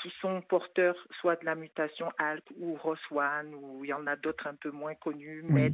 qui 0.02 0.12
sont 0.22 0.42
porteurs 0.42 0.98
soit 1.20 1.36
de 1.38 1.46
la 1.46 1.56
mutation 1.56 2.12
ALC 2.18 2.44
ou 2.58 2.78
ROS1, 2.78 3.54
ou 3.54 3.86
il 3.86 3.90
y 3.90 3.94
en 3.94 4.08
a 4.08 4.16
d'autres 4.16 4.48
un 4.48 4.56
peu 4.56 4.72
moins 4.72 4.96
connus, 4.96 5.44
oui. 5.50 5.72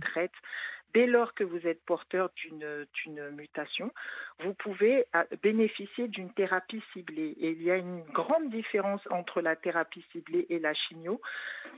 Dès 0.94 1.08
lors 1.08 1.34
que 1.34 1.44
vous 1.44 1.66
êtes 1.68 1.84
porteur 1.86 2.30
d'une 2.36 3.30
mutation, 3.32 3.92
vous 4.40 4.54
pouvez 4.54 5.06
euh, 5.16 5.24
bénéficier 5.42 6.08
d'une 6.08 6.34
thérapie 6.34 6.84
ciblée. 6.92 7.36
Et 7.40 7.52
il 7.52 7.64
y 7.64 7.72
a 7.72 7.78
une 7.78 8.04
grande 8.04 8.50
différence 8.50 9.02
entre 9.10 9.42
la 9.42 9.56
thérapie 9.56 10.06
ciblée 10.12 10.46
et 10.50 10.60
la 10.60 10.74
chimio. 10.74 11.22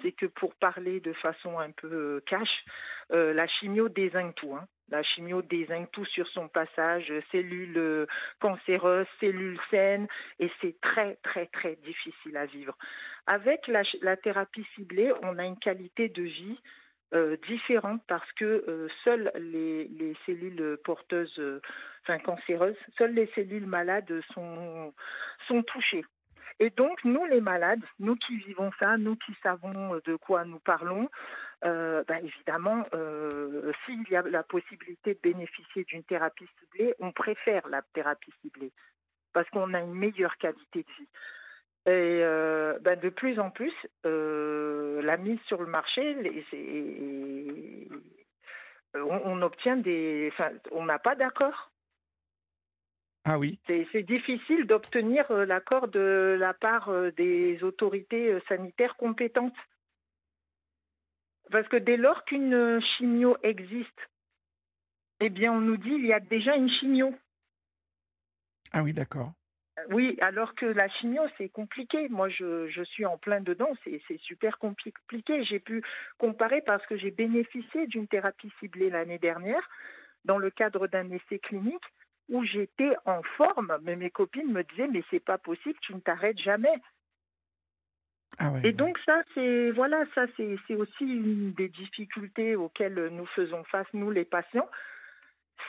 C'est 0.02 0.14
que 0.14 0.26
pour 0.26 0.56
parler 0.56 1.00
de 1.00 1.14
façon 1.14 1.60
un 1.60 1.72
peu 1.72 2.24
cash, 2.26 2.66
euh, 3.12 3.34
la 3.34 3.48
chimio 3.48 3.88
désigne 3.88 4.34
tout. 4.34 4.56
Hein. 4.56 4.66
La 4.94 5.02
chimio 5.02 5.42
désigne 5.42 5.88
tout 5.92 6.06
sur 6.06 6.28
son 6.28 6.48
passage, 6.48 7.12
cellules 7.32 8.06
cancéreuses, 8.40 9.08
cellules 9.20 9.60
saines, 9.72 10.08
et 10.40 10.52
c'est 10.62 10.80
très, 10.82 11.16
très, 11.24 11.48
très 11.48 11.78
difficile 11.78 12.38
à 12.38 12.46
vivre. 12.46 12.78
Avec 13.26 13.68
la, 13.68 14.18
thérapie 14.18 14.68
ciblée, 14.76 15.12
on 15.24 15.40
a 15.40 15.46
une 15.46 15.58
qualité 15.58 16.10
de 16.10 16.22
vie 16.22 16.60
euh, 17.16 17.38
différentes 17.48 18.04
parce 18.08 18.32
que 18.34 18.46
euh, 18.68 18.88
seules 19.04 19.32
les, 19.36 19.86
les, 19.88 20.16
cellules 20.28 20.78
porteuses, 20.84 21.40
euh, 21.40 21.60
enfin 22.04 22.20
cancéreuses, 22.20 22.78
seules 22.96 23.16
les 23.16 23.32
cellules 23.34 23.66
malades 23.66 24.22
sont, 24.36 24.94
sont 25.48 25.64
touchées. 25.64 26.06
Et 26.60 26.70
donc, 26.70 27.04
nous, 27.04 27.26
les 27.26 27.42
malades, 27.42 27.82
nous 27.98 28.16
qui 28.16 28.38
vivons 28.38 28.70
ça, 28.80 28.98
nous 28.98 29.16
qui 29.16 29.34
savons 29.42 30.00
de 30.06 30.16
quoi 30.18 30.46
nous 30.46 30.60
parlons, 30.60 31.10
euh, 31.66 32.04
ben 32.08 32.26
évidemment, 32.26 32.86
euh, 32.94 33.72
s'il 33.86 34.04
y 34.10 34.16
a 34.16 34.22
la 34.24 34.44
possibilité 34.44 35.14
de 35.14 35.20
bénéficier 35.22 35.86
d'une 35.86 36.04
thérapie 36.04 36.48
ciblée, 36.60 36.94
on 37.00 37.12
préfère 37.12 37.68
la 37.70 37.82
thérapie 37.94 38.34
ciblée 38.42 38.72
parce 39.34 39.50
qu'on 39.50 39.74
a 39.74 39.80
une 39.80 39.94
meilleure 39.94 40.38
qualité 40.38 40.84
de 40.84 40.94
vie. 40.98 41.10
Et 41.86 42.24
euh, 42.24 42.78
ben 42.82 43.00
de 43.00 43.10
plus 43.10 43.40
en 43.40 43.50
plus, 43.50 43.74
euh, 44.06 45.02
la 45.02 45.18
mise 45.18 45.40
sur 45.48 45.62
le 45.62 45.68
marché, 45.68 46.14
les, 46.16 46.46
et, 46.54 47.90
on, 48.96 49.22
on, 49.26 49.42
obtient 49.42 49.76
des. 49.76 50.30
Enfin, 50.32 50.52
on 50.72 50.86
n'a 50.86 51.00
pas 51.00 51.16
d'accord. 51.16 51.72
Ah 53.26 53.40
oui. 53.40 53.60
C'est 53.68 54.04
difficile 54.04 54.66
d'obtenir 54.68 55.32
l'accord 55.32 55.88
de 55.88 56.36
la 56.38 56.54
part 56.54 56.92
des 57.16 57.64
autorités 57.64 58.38
sanitaires 58.50 58.98
compétentes. 58.98 59.56
Parce 61.54 61.68
que 61.68 61.78
dès 61.78 61.98
lors 61.98 62.26
qu'une 62.26 62.82
chimio 62.82 63.38
existe, 63.44 64.10
eh 65.20 65.30
bien, 65.30 65.54
on 65.54 65.62
nous 65.62 65.78
dit 65.78 65.92
il 65.92 66.08
y 66.08 66.12
a 66.12 66.20
déjà 66.20 66.56
une 66.56 66.68
chimio. 66.68 67.14
Ah 68.72 68.82
oui, 68.82 68.92
d'accord. 68.92 69.34
Oui, 69.92 70.18
alors 70.22 70.56
que 70.56 70.66
la 70.66 70.90
chimio, 70.90 71.22
c'est 71.38 71.50
compliqué. 71.50 72.10
Moi, 72.10 72.28
je, 72.30 72.68
je, 72.70 72.82
suis 72.82 73.06
en 73.06 73.20
plein 73.20 73.40
dedans, 73.40 73.70
c'est 73.84 74.02
super 74.22 74.58
compliqué. 74.58 75.44
J'ai 75.44 75.60
pu 75.60 75.84
comparer 76.18 76.62
parce 76.62 76.84
que 76.88 76.98
j'ai 76.98 77.12
bénéficié 77.12 77.86
d'une 77.86 78.08
thérapie 78.08 78.52
ciblée 78.60 78.90
l'année 78.90 79.20
dernière 79.20 79.70
dans 80.26 80.40
le 80.40 80.50
cadre 80.50 80.88
d'un 80.88 81.12
essai 81.12 81.38
clinique 81.38 81.86
où 82.30 82.44
j'étais 82.46 82.96
en 83.06 83.22
forme, 83.38 83.78
mais 83.84 83.96
mes 83.96 84.10
copines 84.10 84.52
me 84.52 84.64
disaient 84.64 84.88
mais 84.88 85.04
c'est 85.12 85.24
pas 85.24 85.38
possible, 85.38 85.78
tu 85.82 85.94
ne 85.94 86.00
t'arrêtes 86.00 86.40
jamais. 86.40 86.82
Ah 88.40 88.52
ouais, 88.52 88.62
Et 88.64 88.72
donc 88.72 88.98
ça, 89.06 89.22
c'est 89.34 89.72
voilà, 89.72 90.04
ça 90.16 90.26
c'est 90.38 90.76
aussi 90.76 91.04
une 91.04 91.54
des 91.54 91.70
difficultés 91.70 92.56
auxquelles 92.56 93.10
nous 93.12 93.26
faisons 93.28 93.64
face 93.66 93.88
nous 93.94 94.12
les 94.12 94.26
patients 94.26 94.70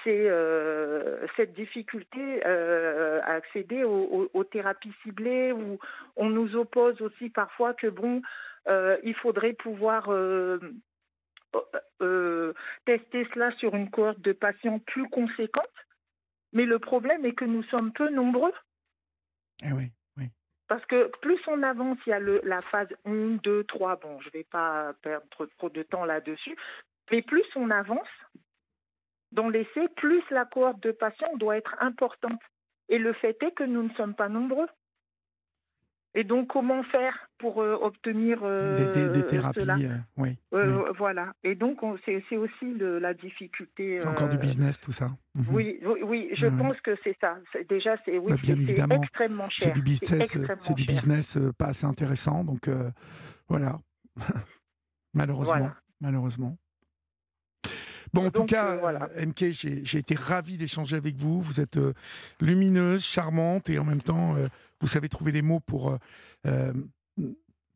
c'est 0.04 0.28
euh, 0.28 1.26
cette 1.36 1.54
difficulté 1.54 2.42
euh, 2.46 3.20
à 3.24 3.32
accéder 3.32 3.84
aux, 3.84 4.44
thérapies 4.44 4.92
ciblées 5.02 5.52
où 5.52 5.78
on 6.16 6.28
nous 6.28 6.56
oppose 6.56 7.00
aussi 7.00 7.30
parfois 7.30 7.74
que 7.74 7.86
bon, 7.86 8.22
euh, 8.68 8.98
il 9.02 9.14
faudrait 9.14 9.54
pouvoir 9.54 10.04
tester 12.84 13.26
cela 13.32 13.50
sur 13.52 13.74
une 13.74 13.90
cohorte 13.90 14.20
de 14.20 14.32
patients 14.32 14.78
plus 14.78 15.08
conséquente. 15.08 15.64
Mais 16.52 16.66
le 16.66 16.78
problème 16.78 17.24
est 17.24 17.34
que 17.34 17.44
nous 17.44 17.64
sommes 17.64 17.92
peu 17.92 18.10
nombreux. 18.10 18.52
Oui, 19.64 19.72
oui. 19.72 19.90
Parce 20.68 20.84
que 20.86 21.10
plus 21.20 21.40
on 21.46 21.62
avance, 21.62 21.98
il 22.06 22.10
y 22.10 22.12
a 22.12 22.20
la 22.20 22.62
phase 22.62 22.88
1, 23.04 23.36
2, 23.42 23.64
3. 23.64 23.96
Bon, 23.96 24.20
je 24.20 24.28
ne 24.28 24.32
vais 24.32 24.44
pas 24.44 24.92
perdre 25.02 25.26
trop 25.58 25.68
de 25.68 25.82
temps 25.82 26.04
là-dessus. 26.04 26.56
Mais 27.10 27.22
plus 27.22 27.44
on 27.54 27.70
avance, 27.70 28.08
dans 29.32 29.48
l'essai, 29.48 29.88
plus 29.96 30.22
la 30.30 30.44
cohorte 30.44 30.80
de 30.80 30.92
patients 30.92 31.36
doit 31.36 31.56
être 31.56 31.76
importante. 31.80 32.40
Et 32.88 32.98
le 32.98 33.12
fait 33.12 33.40
est 33.42 33.52
que 33.52 33.64
nous 33.64 33.82
ne 33.82 33.94
sommes 33.94 34.14
pas 34.14 34.28
nombreux. 34.28 34.68
Et 36.16 36.22
donc, 36.22 36.48
comment 36.48 36.82
faire 36.84 37.28
pour 37.38 37.60
euh, 37.60 37.76
obtenir 37.80 38.38
euh, 38.42 38.76
des, 38.76 39.08
des, 39.08 39.08
des, 39.08 39.26
thérapies 39.26 39.60
cela 39.60 39.76
euh, 39.76 39.98
oui, 40.16 40.38
oui. 40.52 40.60
Voilà. 40.96 41.34
Et 41.42 41.56
donc, 41.56 41.80
c'est 42.04 42.36
aussi 42.36 42.72
le, 42.78 42.98
la 43.00 43.14
difficulté. 43.14 43.98
C'est 43.98 44.06
encore 44.06 44.28
du 44.28 44.38
business, 44.38 44.80
tout 44.80 44.92
ça. 44.92 45.10
-hmm. 45.36 45.44
Oui, 45.50 45.80
oui, 45.84 46.00
oui, 46.04 46.30
je 46.34 46.46
pense 46.46 46.80
que 46.82 46.96
c'est 47.02 47.16
ça. 47.20 47.36
Déjà, 47.68 47.96
c'est 48.04 48.18
oui, 48.18 48.32
bah, 48.32 48.38
bien 48.40 48.54
évidemment. 48.54 49.02
extrêmement 49.02 49.50
cher. 49.50 49.68
C'est 49.68 49.74
du 49.74 49.82
business, 49.82 50.38
c'est 50.60 50.74
du 50.74 50.84
business 50.84 51.38
pas 51.58 51.66
assez 51.66 51.86
intéressant. 51.86 52.44
Donc, 52.44 52.70
voilà. 53.48 53.78
malheureusement. 55.14 55.58
Voilà. 55.58 55.74
Malheureusement. 56.00 56.56
Bon, 58.14 58.20
en 58.20 58.24
Donc, 58.26 58.34
tout 58.34 58.44
cas, 58.44 58.70
euh, 58.70 58.76
voilà. 58.76 59.08
NK, 59.18 59.50
j'ai 59.50 59.98
été 59.98 60.14
ravi 60.14 60.56
d'échanger 60.56 60.94
avec 60.94 61.16
vous. 61.16 61.42
Vous 61.42 61.58
êtes 61.58 61.78
euh, 61.78 61.94
lumineuse, 62.40 63.04
charmante 63.04 63.68
et 63.68 63.80
en 63.80 63.84
même 63.84 64.02
temps, 64.02 64.36
euh, 64.36 64.46
vous 64.80 64.86
savez 64.86 65.08
trouver 65.08 65.32
les 65.32 65.42
mots 65.42 65.60
pour 65.60 65.98
euh, 66.46 66.72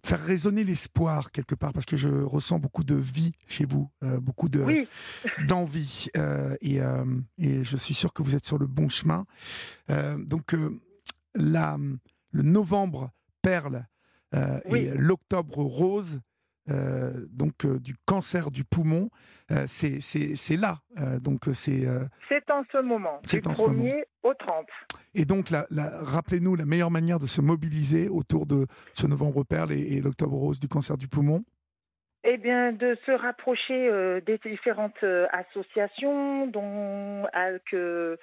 faire 0.04 0.22
résonner 0.24 0.64
l'espoir 0.64 1.30
quelque 1.32 1.54
part, 1.54 1.72
parce 1.72 1.86
que 1.86 1.96
je 1.96 2.08
ressens 2.08 2.58
beaucoup 2.58 2.84
de 2.84 2.94
vie 2.94 3.32
chez 3.46 3.64
vous, 3.64 3.90
beaucoup 4.20 4.48
de 4.48 4.60
oui. 4.60 4.88
d'envie, 5.46 6.08
et, 6.60 6.80
et, 7.38 7.64
je 7.64 7.76
suis 7.76 7.94
sûr 7.94 8.12
que 8.12 8.22
vous 8.22 8.34
êtes 8.34 8.46
sur 8.46 8.58
le 8.58 8.66
bon 8.66 8.88
chemin. 8.88 9.26
donc, 10.18 10.54
la, 11.34 11.76
le 12.30 12.42
novembre 12.42 13.10
perle 13.42 13.86
oui. 14.66 14.78
et 14.78 14.94
l'octobre 14.94 15.58
rose. 15.58 16.20
Euh, 16.70 17.26
donc 17.30 17.64
euh, 17.64 17.78
du 17.78 17.96
cancer 18.04 18.50
du 18.50 18.64
poumon, 18.64 19.08
euh, 19.08 19.08
c'est 19.66 20.56
là. 20.56 20.78
donc 21.20 21.44
c'est. 21.54 21.86
c'est 22.28 22.50
en 22.50 22.62
ce 22.72 22.82
moment. 22.82 23.20
C'est 23.22 23.42
du 23.42 23.48
en 23.48 23.52
1er 23.52 23.56
ce 23.56 23.62
moment. 23.62 23.94
au 24.22 24.34
30. 24.34 24.66
Et 25.14 25.24
donc, 25.24 25.50
la, 25.50 25.66
la, 25.70 25.90
rappelez-nous 26.02 26.54
la 26.54 26.64
meilleure 26.64 26.90
manière 26.90 27.18
de 27.18 27.26
se 27.26 27.40
mobiliser 27.40 28.08
autour 28.08 28.46
de 28.46 28.66
ce 28.94 29.06
novembre 29.06 29.44
perle 29.44 29.72
et, 29.72 29.96
et 29.96 30.00
l'octobre 30.00 30.36
rose 30.36 30.60
du 30.60 30.68
cancer 30.68 30.96
du 30.96 31.08
poumon. 31.08 31.44
Eh 32.24 32.36
bien, 32.36 32.72
de 32.72 32.98
se 33.06 33.12
rapprocher 33.12 34.20
des 34.26 34.38
différentes 34.38 35.02
associations, 35.32 36.46
dont 36.48 37.24
ALC 37.32 38.18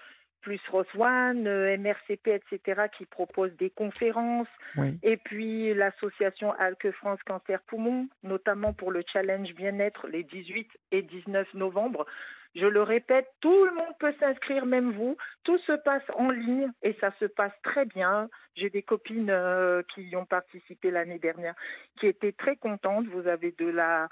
plus 0.45 0.61
Roswan, 0.69 1.47
euh, 1.47 1.75
MRCP, 1.75 2.27
etc., 2.27 2.83
qui 2.95 3.05
proposent 3.05 3.55
des 3.57 3.71
conférences. 3.71 4.47
Et 5.01 5.17
puis 5.17 5.73
l'association 5.73 6.53
Alque 6.59 6.91
France 6.91 7.19
Cancer 7.25 7.59
Poumon, 7.63 8.07
notamment 8.21 8.71
pour 8.71 8.91
le 8.91 9.03
challenge 9.11 9.55
bien-être 9.55 10.07
les 10.07 10.23
18 10.23 10.69
et 10.91 11.01
19 11.01 11.51
novembre. 11.55 12.05
Je 12.53 12.67
le 12.67 12.83
répète, 12.83 13.27
tout 13.41 13.65
le 13.65 13.73
monde 13.73 13.95
peut 13.99 14.13
s'inscrire, 14.19 14.67
même 14.67 14.91
vous. 14.91 15.17
Tout 15.43 15.57
se 15.59 15.73
passe 15.73 16.03
en 16.15 16.29
ligne 16.29 16.71
et 16.83 16.95
ça 17.01 17.11
se 17.19 17.25
passe 17.25 17.51
très 17.63 17.85
bien. 17.85 18.29
J'ai 18.55 18.69
des 18.69 18.83
copines 18.83 19.31
euh, 19.31 19.81
qui 19.93 20.03
y 20.03 20.15
ont 20.15 20.25
participé 20.25 20.91
l'année 20.91 21.19
dernière 21.19 21.55
qui 21.99 22.05
étaient 22.05 22.33
très 22.33 22.55
contentes. 22.55 23.07
Vous 23.07 23.27
avez 23.27 23.51
de 23.57 23.65
la 23.65 24.09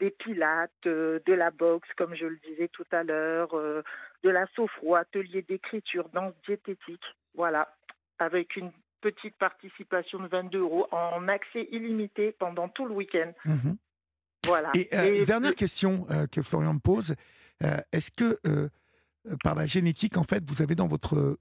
des 0.00 0.10
pilates, 0.10 0.70
euh, 0.86 1.20
de 1.26 1.32
la 1.32 1.50
boxe, 1.50 1.88
comme 1.96 2.14
je 2.14 2.26
le 2.26 2.38
disais 2.48 2.68
tout 2.68 2.86
à 2.90 3.02
l'heure, 3.02 3.54
euh, 3.54 3.82
de 4.22 4.30
la 4.30 4.46
sophro, 4.54 4.94
atelier 4.94 5.42
d'écriture, 5.42 6.08
danse 6.12 6.34
diététique. 6.46 7.04
Voilà, 7.34 7.74
avec 8.18 8.56
une 8.56 8.72
petite 9.00 9.36
participation 9.36 10.20
de 10.20 10.28
22 10.28 10.60
euros 10.60 10.86
en 10.90 11.28
accès 11.28 11.68
illimité 11.70 12.32
pendant 12.32 12.68
tout 12.68 12.86
le 12.86 12.94
week-end. 12.94 13.32
Mhm. 13.44 13.76
Voilà. 14.46 14.70
Et, 14.74 14.88
euh, 14.94 15.24
dernière 15.24 15.54
question 15.54 16.06
que 16.30 16.42
Florian 16.42 16.74
me 16.74 16.78
pose, 16.78 17.14
est-ce 17.60 18.10
que 18.10 18.38
par 19.42 19.54
la 19.54 19.66
génétique, 19.66 20.16
en 20.16 20.22
fait, 20.22 20.44
vous 20.48 20.62
avez 20.62 20.74
dans 20.74 20.86
votre 20.86 21.38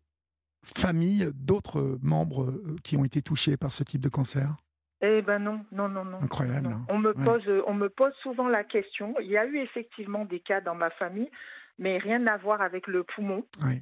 famille 0.63 1.29
d'autres 1.33 1.97
membres 2.01 2.53
qui 2.83 2.95
ont 2.95 3.03
été 3.03 3.21
touchés 3.21 3.57
par 3.57 3.73
ce 3.73 3.83
type 3.83 4.01
de 4.01 4.09
cancer? 4.09 4.55
Eh 5.05 5.21
ben 5.21 5.39
non, 5.39 5.65
non, 5.73 5.89
non, 5.89 6.05
non. 6.05 6.21
Incroyable. 6.21 6.67
Hein. 6.67 6.85
On 6.87 6.97
me 6.97 7.13
pose, 7.13 7.43
on 7.67 7.73
me 7.73 7.89
pose 7.89 8.13
souvent 8.21 8.47
la 8.47 8.63
question. 8.63 9.13
Il 9.19 9.27
y 9.27 9.37
a 9.37 9.45
eu 9.45 9.57
effectivement 9.57 10.23
des 10.23 10.39
cas 10.39 10.61
dans 10.61 10.75
ma 10.75 10.91
famille, 10.91 11.29
mais 11.77 11.97
rien 11.97 12.25
à 12.25 12.37
voir 12.37 12.61
avec 12.61 12.87
le 12.87 13.03
poumon. 13.03 13.45
Oui. 13.63 13.81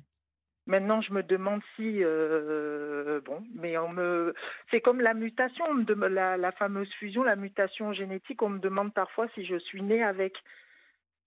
Maintenant, 0.65 1.01
je 1.01 1.13
me 1.13 1.21
demande 1.21 1.61
si 1.75 2.03
euh, 2.03 3.21
bon, 3.25 3.43
mais 3.53 3.77
on 3.77 3.89
me, 3.89 4.33
c'est 4.71 4.81
comme 4.81 4.99
la 4.99 5.13
mutation, 5.13 5.65
la, 5.87 6.37
la, 6.37 6.51
fameuse 6.53 6.91
fusion, 6.93 7.21
la 7.21 7.35
mutation 7.35 7.93
génétique. 7.93 8.41
On 8.41 8.49
me 8.49 8.59
demande 8.59 8.91
parfois 8.91 9.27
si 9.35 9.45
je 9.45 9.57
suis 9.57 9.83
née 9.83 10.03
avec. 10.03 10.33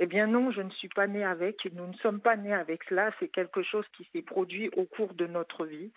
Eh 0.00 0.06
bien 0.06 0.26
non, 0.26 0.50
je 0.50 0.60
ne 0.60 0.70
suis 0.70 0.88
pas 0.88 1.06
née 1.06 1.24
avec. 1.24 1.68
Nous 1.72 1.86
ne 1.86 1.94
sommes 1.94 2.20
pas 2.20 2.36
nés 2.36 2.52
avec 2.52 2.82
cela. 2.88 3.12
C'est 3.20 3.28
quelque 3.28 3.62
chose 3.62 3.86
qui 3.96 4.08
s'est 4.12 4.22
produit 4.22 4.70
au 4.76 4.86
cours 4.86 5.14
de 5.14 5.26
notre 5.26 5.66
vie. 5.66 5.92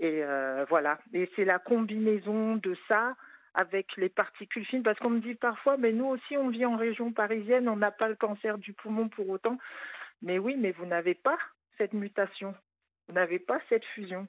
Et 0.00 0.24
euh, 0.24 0.64
voilà. 0.68 0.98
Et 1.12 1.30
c'est 1.36 1.44
la 1.44 1.58
combinaison 1.58 2.56
de 2.56 2.76
ça 2.88 3.14
avec 3.54 3.96
les 3.96 4.08
particules 4.08 4.64
fines, 4.64 4.82
parce 4.82 4.98
qu'on 4.98 5.10
me 5.10 5.20
dit 5.20 5.34
parfois, 5.34 5.76
mais 5.76 5.92
nous 5.92 6.06
aussi, 6.06 6.36
on 6.36 6.48
vit 6.48 6.64
en 6.64 6.76
région 6.76 7.12
parisienne, 7.12 7.68
on 7.68 7.76
n'a 7.76 7.90
pas 7.90 8.08
le 8.08 8.14
cancer 8.14 8.58
du 8.58 8.72
poumon 8.72 9.08
pour 9.08 9.28
autant. 9.28 9.58
Mais 10.22 10.38
oui, 10.38 10.56
mais 10.56 10.70
vous 10.72 10.86
n'avez 10.86 11.14
pas 11.14 11.38
cette 11.76 11.92
mutation, 11.92 12.54
vous 13.08 13.14
n'avez 13.14 13.38
pas 13.38 13.60
cette 13.68 13.84
fusion. 13.86 14.26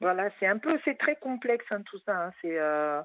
Voilà, 0.00 0.30
c'est 0.38 0.46
un 0.46 0.58
peu, 0.58 0.78
c'est 0.84 0.96
très 0.96 1.16
complexe 1.16 1.66
hein, 1.70 1.82
tout 1.82 1.98
ça. 2.06 2.26
Hein. 2.26 2.32
c'est, 2.40 2.58
euh, 2.58 3.02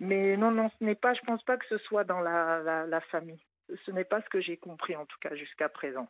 mais 0.00 0.36
non, 0.36 0.50
non, 0.50 0.70
ce 0.78 0.84
n'est 0.84 0.94
pas, 0.94 1.14
je 1.14 1.20
pense 1.20 1.42
pas 1.44 1.58
que 1.58 1.66
ce 1.66 1.78
soit 1.78 2.04
dans 2.04 2.20
la, 2.20 2.86
la 2.86 3.00
famille. 3.02 3.42
Ce 3.84 3.90
n'est 3.90 4.04
pas 4.04 4.22
ce 4.22 4.28
que 4.30 4.40
j'ai 4.40 4.56
compris 4.56 4.96
en 4.96 5.04
tout 5.04 5.18
cas 5.20 5.34
jusqu'à 5.34 5.68
présent. 5.68 6.08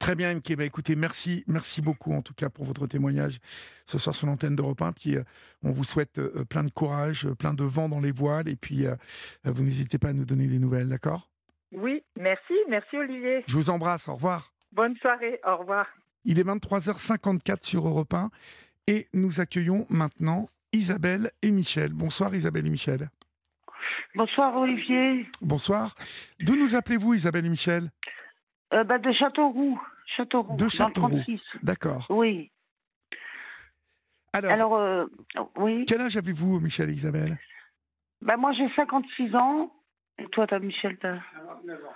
Très 0.00 0.14
bien, 0.14 0.34
MK. 0.34 0.56
Bah, 0.56 0.64
écoutez, 0.64 0.96
merci, 0.96 1.44
merci 1.46 1.82
beaucoup 1.82 2.14
en 2.14 2.22
tout 2.22 2.32
cas 2.32 2.48
pour 2.48 2.64
votre 2.64 2.86
témoignage 2.86 3.36
ce 3.84 3.98
soir 3.98 4.14
sur 4.14 4.26
l'antenne 4.26 4.56
d'Europe 4.56 4.80
1. 4.80 4.92
Puis 4.92 5.14
euh, 5.14 5.22
on 5.62 5.72
vous 5.72 5.84
souhaite 5.84 6.18
euh, 6.18 6.42
plein 6.46 6.64
de 6.64 6.70
courage, 6.70 7.26
euh, 7.26 7.34
plein 7.34 7.52
de 7.52 7.64
vent 7.64 7.86
dans 7.90 8.00
les 8.00 8.10
voiles. 8.10 8.48
Et 8.48 8.56
puis 8.56 8.86
vous 9.44 9.62
n'hésitez 9.62 9.98
pas 9.98 10.08
à 10.08 10.12
nous 10.14 10.24
donner 10.24 10.46
des 10.46 10.58
nouvelles, 10.58 10.88
d'accord? 10.88 11.28
Oui, 11.72 12.02
merci, 12.16 12.54
merci 12.68 12.96
Olivier. 12.96 13.44
Je 13.46 13.54
vous 13.54 13.68
embrasse, 13.68 14.08
au 14.08 14.14
revoir. 14.14 14.54
Bonne 14.72 14.96
soirée, 14.96 15.38
au 15.46 15.58
revoir. 15.58 15.86
Il 16.24 16.38
est 16.38 16.44
23h54 16.44 17.66
sur 17.66 17.86
Europe 17.86 18.14
1 18.14 18.30
et 18.86 19.06
nous 19.12 19.40
accueillons 19.40 19.86
maintenant 19.90 20.48
Isabelle 20.72 21.30
et 21.42 21.50
Michel. 21.50 21.92
Bonsoir 21.92 22.34
Isabelle 22.34 22.66
et 22.66 22.70
Michel. 22.70 23.10
Bonsoir 24.14 24.56
Olivier. 24.56 25.26
Bonsoir. 25.42 25.94
D'où 26.40 26.56
nous 26.56 26.74
appelez-vous 26.74 27.14
Isabelle 27.14 27.44
et 27.44 27.50
Michel? 27.50 27.90
Euh, 28.72 28.84
bah, 28.84 28.98
de 28.98 29.12
Châteauroux. 29.12 29.80
Châteauroux. 30.16 30.56
De 30.56 30.68
Châteauroux. 30.68 31.20
D'accord. 31.62 32.06
Oui. 32.10 32.50
Alors, 34.32 34.76
euh, 34.76 35.06
oui. 35.56 35.84
Quel 35.86 36.00
âge 36.00 36.16
avez-vous, 36.16 36.60
Michel 36.60 36.90
et 36.90 36.92
Isabelle? 36.92 37.38
Bah, 38.20 38.36
Moi, 38.36 38.52
j'ai 38.52 38.68
56 38.74 39.34
ans. 39.34 39.72
Et 40.18 40.26
toi, 40.26 40.46
as, 40.50 40.58
Michel, 40.58 40.98
t'as 40.98 41.18
49 41.34 41.84
ans. 41.84 41.88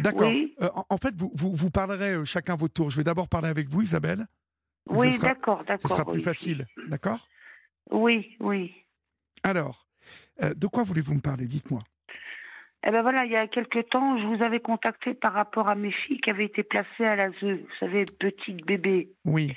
D'accord. 0.00 0.28
Oui. 0.28 0.54
Euh, 0.60 0.68
en, 0.88 0.96
fait, 0.98 1.14
vous, 1.16 1.30
vous, 1.34 1.54
vous 1.54 1.70
parlerez 1.70 2.24
chacun 2.24 2.56
votre 2.56 2.74
tour. 2.74 2.90
Je 2.90 2.96
vais 2.98 3.04
d'abord 3.04 3.28
parler 3.28 3.48
avec 3.48 3.68
vous, 3.68 3.82
Isabelle. 3.82 4.26
Oui, 4.86 5.18
d'accord, 5.18 5.64
d'accord. 5.64 5.80
Ce 5.82 5.88
sera 5.88 6.04
plus 6.04 6.20
facile, 6.20 6.66
d'accord? 6.88 7.28
Oui, 7.90 8.36
oui. 8.40 8.74
Alors, 9.42 9.86
de 10.40 10.66
quoi 10.66 10.82
voulez-vous 10.82 11.14
me 11.14 11.20
parler? 11.20 11.46
Dites-moi. 11.46 11.80
Eh 12.86 12.90
ben 12.90 13.02
voilà, 13.02 13.24
il 13.24 13.30
y 13.30 13.36
a 13.36 13.46
quelque 13.46 13.80
temps, 13.80 14.18
je 14.18 14.26
vous 14.26 14.42
avais 14.42 14.60
contacté 14.60 15.12
par 15.12 15.34
rapport 15.34 15.68
à 15.68 15.74
mes 15.74 15.90
filles 15.90 16.20
qui 16.20 16.30
avaient 16.30 16.46
été 16.46 16.62
placées 16.62 17.04
à 17.04 17.14
l'ASE, 17.14 17.42
vous 17.42 17.58
savez, 17.78 18.04
petites 18.18 18.64
bébés. 18.64 19.10
Oui. 19.24 19.52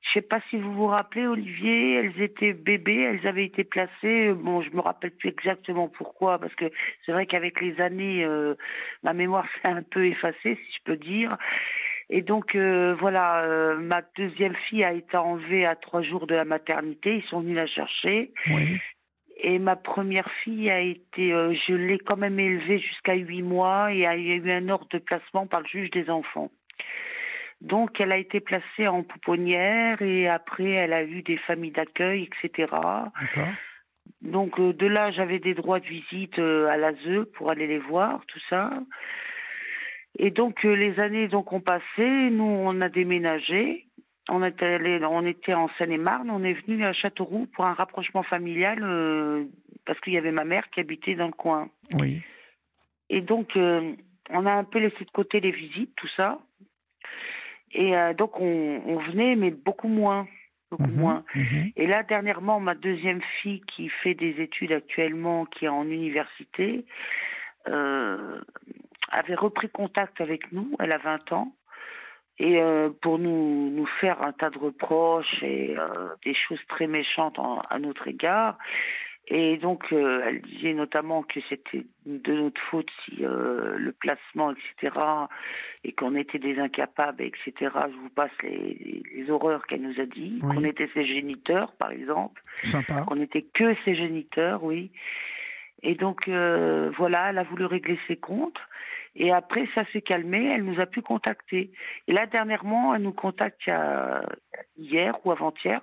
Je 0.00 0.20
sais 0.20 0.22
pas 0.22 0.40
si 0.48 0.56
vous 0.56 0.72
vous 0.72 0.86
rappelez, 0.86 1.26
Olivier, 1.26 1.94
elles 1.94 2.22
étaient 2.22 2.52
bébés, 2.52 3.02
elles 3.02 3.26
avaient 3.26 3.44
été 3.44 3.64
placées. 3.64 4.32
Bon, 4.32 4.62
je 4.62 4.70
me 4.70 4.80
rappelle 4.80 5.10
plus 5.10 5.30
exactement 5.30 5.88
pourquoi, 5.88 6.38
parce 6.38 6.54
que 6.54 6.66
c'est 7.04 7.12
vrai 7.12 7.26
qu'avec 7.26 7.60
les 7.60 7.80
années, 7.80 8.24
euh, 8.24 8.54
ma 9.02 9.12
mémoire 9.12 9.46
s'est 9.56 9.70
un 9.70 9.82
peu 9.82 10.06
effacée, 10.06 10.36
si 10.54 10.78
je 10.78 10.82
peux 10.84 10.96
dire. 10.96 11.36
Et 12.08 12.22
donc 12.22 12.54
euh, 12.54 12.94
voilà, 13.00 13.42
euh, 13.42 13.78
ma 13.78 14.00
deuxième 14.16 14.54
fille 14.68 14.84
a 14.84 14.92
été 14.92 15.16
enlevée 15.16 15.66
à 15.66 15.74
trois 15.74 16.02
jours 16.02 16.28
de 16.28 16.36
la 16.36 16.44
maternité. 16.44 17.16
Ils 17.16 17.28
sont 17.28 17.40
venus 17.40 17.56
la 17.56 17.66
chercher. 17.66 18.32
Oui. 18.46 18.78
Et 19.38 19.58
ma 19.58 19.76
première 19.76 20.30
fille 20.42 20.70
a 20.70 20.80
été, 20.80 21.32
euh, 21.32 21.54
je 21.68 21.74
l'ai 21.74 21.98
quand 21.98 22.16
même 22.16 22.40
élevée 22.40 22.78
jusqu'à 22.78 23.14
huit 23.14 23.42
mois 23.42 23.92
et 23.92 23.98
il 23.98 24.00
y 24.00 24.06
a 24.06 24.16
eu 24.16 24.50
un 24.50 24.68
ordre 24.70 24.88
de 24.90 24.98
placement 24.98 25.46
par 25.46 25.60
le 25.60 25.66
juge 25.66 25.90
des 25.90 26.08
enfants. 26.08 26.50
Donc 27.60 28.00
elle 28.00 28.12
a 28.12 28.18
été 28.18 28.40
placée 28.40 28.88
en 28.88 29.02
pouponnière 29.02 30.00
et 30.00 30.26
après 30.28 30.70
elle 30.70 30.92
a 30.92 31.04
eu 31.04 31.22
des 31.22 31.36
familles 31.36 31.70
d'accueil, 31.70 32.28
etc. 32.42 32.72
Donc 34.22 34.58
euh, 34.58 34.72
de 34.72 34.86
là 34.86 35.10
j'avais 35.10 35.38
des 35.38 35.54
droits 35.54 35.80
de 35.80 35.86
visite 35.86 36.38
euh, 36.38 36.68
à 36.68 36.78
l'ASE 36.78 37.26
pour 37.34 37.50
aller 37.50 37.66
les 37.66 37.78
voir, 37.78 38.24
tout 38.28 38.40
ça. 38.48 38.70
Et 40.18 40.30
donc 40.30 40.62
les 40.62 40.98
années 40.98 41.28
donc 41.28 41.52
ont 41.52 41.60
passé, 41.60 42.30
nous 42.30 42.44
on 42.44 42.80
a 42.80 42.88
déménagé 42.88 43.85
on 44.28 44.44
était 44.44 44.66
allé, 44.66 45.00
on 45.04 45.24
était 45.24 45.54
en 45.54 45.68
Seine-et-Marne, 45.78 46.30
on 46.30 46.42
est 46.42 46.54
venu 46.66 46.84
à 46.84 46.92
Châteauroux 46.92 47.46
pour 47.54 47.64
un 47.64 47.74
rapprochement 47.74 48.22
familial 48.22 48.80
euh, 48.82 49.44
parce 49.84 50.00
qu'il 50.00 50.14
y 50.14 50.18
avait 50.18 50.32
ma 50.32 50.44
mère 50.44 50.68
qui 50.70 50.80
habitait 50.80 51.14
dans 51.14 51.26
le 51.26 51.32
coin. 51.32 51.68
Oui. 51.92 52.22
Et 53.08 53.20
donc 53.20 53.56
euh, 53.56 53.92
on 54.30 54.46
a 54.46 54.52
un 54.52 54.64
peu 54.64 54.80
laissé 54.80 55.04
de 55.04 55.10
côté 55.10 55.40
les 55.40 55.52
visites, 55.52 55.94
tout 55.96 56.08
ça. 56.16 56.40
Et 57.72 57.96
euh, 57.96 58.14
donc 58.14 58.40
on, 58.40 58.98
venait, 59.10 59.36
mais 59.36 59.50
beaucoup 59.50 59.88
moins, 59.88 60.26
beaucoup 60.70 60.90
mhm, 60.90 60.98
moins. 60.98 61.24
Mhm. 61.34 61.72
Et 61.76 61.86
là 61.86 62.02
dernièrement, 62.02 62.58
ma 62.58 62.74
deuxième 62.74 63.22
fille 63.42 63.60
qui 63.60 63.88
fait 63.88 64.14
des 64.14 64.40
études 64.40 64.72
actuellement, 64.72 65.44
qui 65.44 65.66
est 65.66 65.68
en 65.68 65.84
université, 65.84 66.84
avait 67.66 69.34
repris 69.34 69.68
contact 69.68 70.20
avec 70.20 70.50
nous. 70.52 70.76
Elle 70.80 70.92
a 70.92 70.98
20 70.98 71.32
ans 71.32 71.52
et 72.38 72.60
euh, 72.60 72.90
pour 73.00 73.18
nous, 73.18 73.70
nous 73.70 73.86
faire 74.00 74.22
un 74.22 74.32
tas 74.32 74.50
de 74.50 74.58
reproches 74.58 75.42
et 75.42 75.76
euh, 75.78 76.08
des 76.24 76.34
choses 76.34 76.60
très 76.68 76.86
méchantes 76.86 77.38
à 77.38 77.78
notre 77.78 78.08
égard. 78.08 78.58
Et 79.28 79.56
donc, 79.56 79.86
euh, 79.92 80.22
elle 80.24 80.42
disait 80.42 80.74
notamment 80.74 81.22
que 81.22 81.40
c'était 81.48 81.84
de 82.04 82.32
notre 82.32 82.60
faute 82.70 82.88
si 83.04 83.16
le 83.16 83.92
placement, 83.98 84.52
etc., 84.52 84.96
et 85.82 85.92
qu'on 85.92 86.14
était 86.14 86.38
des 86.38 86.60
incapables, 86.60 87.22
etc. 87.22 87.52
Je 87.62 87.96
vous 87.96 88.10
passe 88.10 88.30
les, 88.42 89.02
les, 89.14 89.30
horreurs 89.30 89.66
qu'elle 89.66 89.82
nous 89.82 90.00
a 90.00 90.06
dit. 90.06 90.38
Qu'on 90.40 90.62
était 90.62 90.88
ses 90.94 91.06
géniteurs, 91.06 91.72
par 91.72 91.90
exemple. 91.90 92.40
Sympa. 92.62 93.02
Qu'on 93.02 93.16
n'était 93.16 93.42
que 93.42 93.74
ses 93.84 93.96
géniteurs, 93.96 94.62
oui. 94.62 94.92
Et 95.82 95.96
donc, 95.96 96.28
voilà, 96.28 97.30
elle 97.30 97.38
a 97.38 97.44
voulu 97.44 97.64
régler 97.64 97.98
ses 98.06 98.16
comptes. 98.16 98.60
Et 99.18 99.32
après, 99.32 99.66
ça 99.74 99.82
s'est 99.92 100.02
calmé, 100.02 100.52
elle 100.52 100.64
nous 100.64 100.78
a 100.78 100.86
pu 100.86 101.00
contacter. 101.00 101.72
Et 102.06 102.12
là, 102.12 102.26
dernièrement, 102.26 102.94
elle 102.94 103.02
nous 103.02 103.14
contacte 103.14 103.62
hier 104.76 105.18
ou 105.24 105.32
avant-hier 105.32 105.80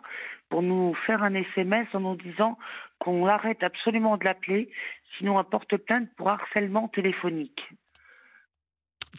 pour 0.49 0.61
nous 0.61 0.93
faire 1.07 1.23
un 1.23 1.34
SMS 1.34 1.88
en 1.93 2.01
nous 2.01 2.15
disant 2.15 2.60
qu'on 2.99 3.26
arrête 3.26 3.64
absolument 3.64 4.18
de 4.18 4.26
l'appeler, 4.26 4.69
sinon 5.18 5.39
elle 5.39 5.47
porte 5.47 5.77
plainte 5.77 6.10
pour 6.15 6.30
harcèlement 6.30 6.88
téléphonique. 6.89 7.68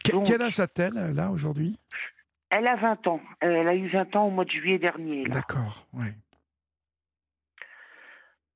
quel 0.01 0.41
âge 0.41 0.61
a-t-elle, 0.61 0.93
là, 1.13 1.29
aujourd'hui? 1.29 1.77
Elle 2.49 2.67
a 2.67 2.77
20 2.77 3.07
ans. 3.07 3.21
Elle 3.41 3.67
a 3.67 3.75
eu 3.75 3.89
20 3.89 4.15
ans 4.15 4.27
au 4.27 4.31
mois 4.31 4.45
de 4.45 4.51
juillet 4.51 4.79
dernier. 4.79 5.25
D'accord, 5.25 5.85
oui. 5.93 6.07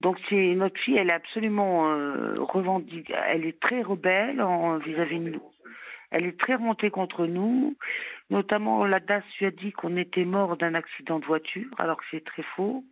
Donc 0.02 0.18
c'est 0.30 0.56
notre 0.56 0.80
fille, 0.80 0.98
elle 0.98 1.10
est 1.10 1.14
absolument 1.14 1.92
euh, 1.92 2.34
revendique, 2.40 3.12
elle 3.28 3.46
est 3.46 3.60
très 3.60 3.82
rebelle 3.82 4.42
vis-à-vis 4.86 5.20
de 5.20 5.30
nous. 5.32 5.52
Elle 6.12 6.26
est 6.26 6.40
très 6.40 6.56
remontée 6.56 6.90
contre 6.90 7.26
nous. 7.26 7.76
Notamment, 8.30 8.86
la 8.86 9.00
DAS 9.00 9.24
lui 9.40 9.46
a 9.46 9.52
dit 9.52 9.72
qu'on 9.72 9.98
était 9.98 10.26
mort 10.26 10.58
d'un 10.58 10.74
accident 10.74 11.20
de 11.20 11.26
voiture, 11.26 11.70
alors 11.78 11.98
que 11.98 12.06
c'est 12.12 12.24
très 12.24 12.44
faux. 12.56 12.84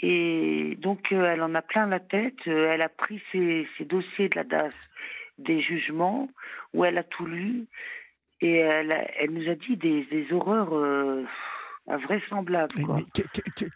Et 0.00 0.76
donc, 0.80 1.12
euh, 1.12 1.24
elle 1.24 1.42
en 1.42 1.54
a 1.54 1.62
plein 1.62 1.86
la 1.86 2.00
tête. 2.00 2.46
Euh, 2.46 2.70
elle 2.72 2.82
a 2.82 2.88
pris 2.88 3.22
ses, 3.32 3.66
dossiers 3.80 4.28
de 4.28 4.36
la 4.36 4.44
DAS, 4.44 4.74
des 5.38 5.60
jugements, 5.60 6.28
où 6.72 6.84
elle 6.84 6.98
a 6.98 7.04
tout 7.04 7.26
lu. 7.26 7.66
Et 8.40 8.56
elle, 8.56 9.06
elle 9.18 9.30
nous 9.30 9.48
a 9.48 9.54
dit 9.54 9.76
des, 9.76 10.04
des 10.04 10.32
horreurs 10.32 10.74
euh, 11.88 11.92
invraisemblables. 11.92 12.74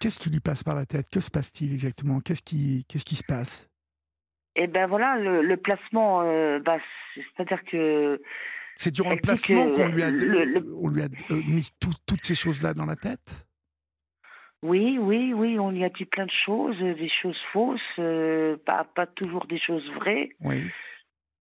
Qu'est-ce 0.00 0.18
qui 0.18 0.30
lui 0.30 0.40
passe 0.40 0.64
par 0.64 0.74
la 0.74 0.86
tête? 0.86 1.08
Que 1.10 1.20
se 1.20 1.30
passe-t-il 1.30 1.72
exactement? 1.72 2.20
Qu'est-ce 2.20 2.42
qui, 2.42 2.84
qu'est-ce 2.88 3.04
qui 3.04 3.16
se 3.16 3.24
passe? 3.24 3.68
Eh 4.56 4.66
ben 4.66 4.86
voilà, 4.86 5.16
le, 5.16 5.56
placement, 5.56 6.22
bah, 6.60 6.78
c'est-à-dire 7.14 7.62
que. 7.64 8.20
C'est 8.76 8.92
durant 8.92 9.10
le 9.10 9.20
placement 9.20 9.68
qu'on 9.68 9.88
lui 9.88 10.02
a, 10.02 10.08
on 10.80 10.88
lui 10.88 11.02
a 11.02 11.08
mis 11.30 11.68
toutes 11.80 12.24
ces 12.24 12.34
choses-là 12.34 12.74
dans 12.74 12.86
la 12.86 12.96
tête? 12.96 13.48
Oui, 14.62 14.98
oui, 14.98 15.32
oui, 15.34 15.58
on 15.58 15.70
y 15.72 15.84
a 15.84 15.88
dit 15.88 16.04
plein 16.04 16.26
de 16.26 16.32
choses, 16.44 16.78
des 16.78 17.10
choses 17.22 17.38
fausses, 17.52 17.80
euh, 18.00 18.56
pas, 18.64 18.84
pas 18.84 19.06
toujours 19.06 19.46
des 19.46 19.60
choses 19.60 19.88
vraies. 19.92 20.30
Oui. 20.40 20.64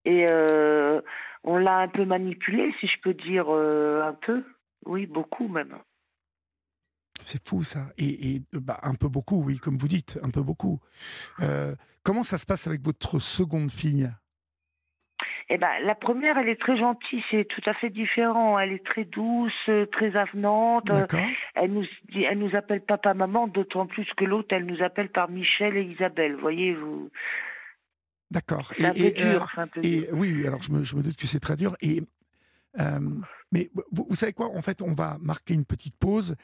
Et 0.06 0.27
euh, 0.30 1.02
on 1.44 1.57
l'a 1.57 1.80
un 1.80 1.88
peu 1.88 2.06
manipulé, 2.06 2.73
si 2.80 2.88
je 2.88 2.99
peux 3.02 3.15
dire 3.15 3.48
euh, 3.49 4.03
un 4.03 4.14
peu. 4.14 4.44
Oui, 4.85 5.07
beaucoup 5.07 5.48
même. 5.48 5.76
C'est 7.27 7.45
fou 7.45 7.61
ça. 7.63 7.87
Et, 7.97 8.41
bah, 8.53 8.79
un 8.83 8.93
peu 8.93 9.09
beaucoup, 9.09 9.43
oui, 9.43 9.57
comme 9.57 9.77
vous 9.77 9.89
dites, 9.89 10.17
un 10.23 10.29
peu 10.29 10.41
beaucoup. 10.41 10.79
comment 12.03 12.23
ça 12.23 12.37
se 12.37 12.45
passe 12.45 12.67
avec 12.67 12.81
votre 12.81 13.19
seconde 13.19 13.69
fille? 13.69 14.09
Eh 15.49 15.57
ben, 15.57 15.69
la 15.83 15.95
première, 15.95 16.37
elle 16.37 16.49
est 16.49 16.59
très 16.59 16.77
gentille, 16.77 17.23
c'est 17.31 17.45
tout 17.45 17.61
à 17.65 17.73
fait 17.73 17.89
différent. 17.89 18.59
Elle 18.59 18.73
est 18.73 18.85
très 18.85 19.05
douce, 19.05 19.53
euh, 19.69 19.85
très 19.85 20.15
avenante. 20.17 20.89
Elle 21.55 21.71
nous 21.71 21.85
dit, 22.11 22.23
elle 22.23 22.39
nous 22.39 22.53
appelle 22.55 22.81
papa, 22.81 23.13
maman, 23.13 23.47
d'autant 23.47 23.87
plus 23.87 24.07
que 24.17 24.25
l'autre, 24.25 24.49
elle 24.51 24.65
nous 24.65 24.83
appelle 24.83 25.09
par 25.09 25.29
Michel 25.29 25.77
et 25.77 25.83
Isabelle. 25.83 26.35
Voyez 26.35 26.73
vous. 26.73 27.09
D'accord. 28.29 28.73
Un, 28.79 28.91
peu 28.91 29.11
dur. 29.11 29.55
et 29.83 30.09
oui, 30.11 30.45
alors 30.45 30.61
je 30.61 30.71
me, 30.71 30.83
je 30.83 30.97
me 30.97 31.01
doute 31.01 31.15
que 31.15 31.27
c'est 31.27 31.39
très 31.39 31.55
dur. 31.55 31.75
Et 31.81 32.03
euh, 32.79 32.99
mais 33.52 33.69
vous, 33.91 34.15
savez 34.15 34.34
quoi? 34.34 34.56
En 34.56 34.61
fait, 34.61 34.82
on 34.82 34.94
va 34.94 35.18
marquer 35.22 35.53
une 35.53 35.65
petite 35.65 35.95
pause. 35.98 36.36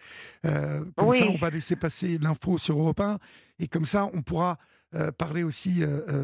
Euh, 0.45 0.83
comme 0.95 1.13
ça, 1.13 1.25
on 1.25 1.37
va 1.37 1.49
laisser 1.49 1.75
passer 1.75 2.17
l'info 2.17 2.57
sur 2.57 2.79
Europe 2.79 2.99
1. 2.99 3.19
Et 3.59 3.67
comme 3.67 3.85
ça, 3.85 4.09
on 4.13 4.21
pourra 4.21 4.57
parler 5.17 5.41
aussi 5.41 5.83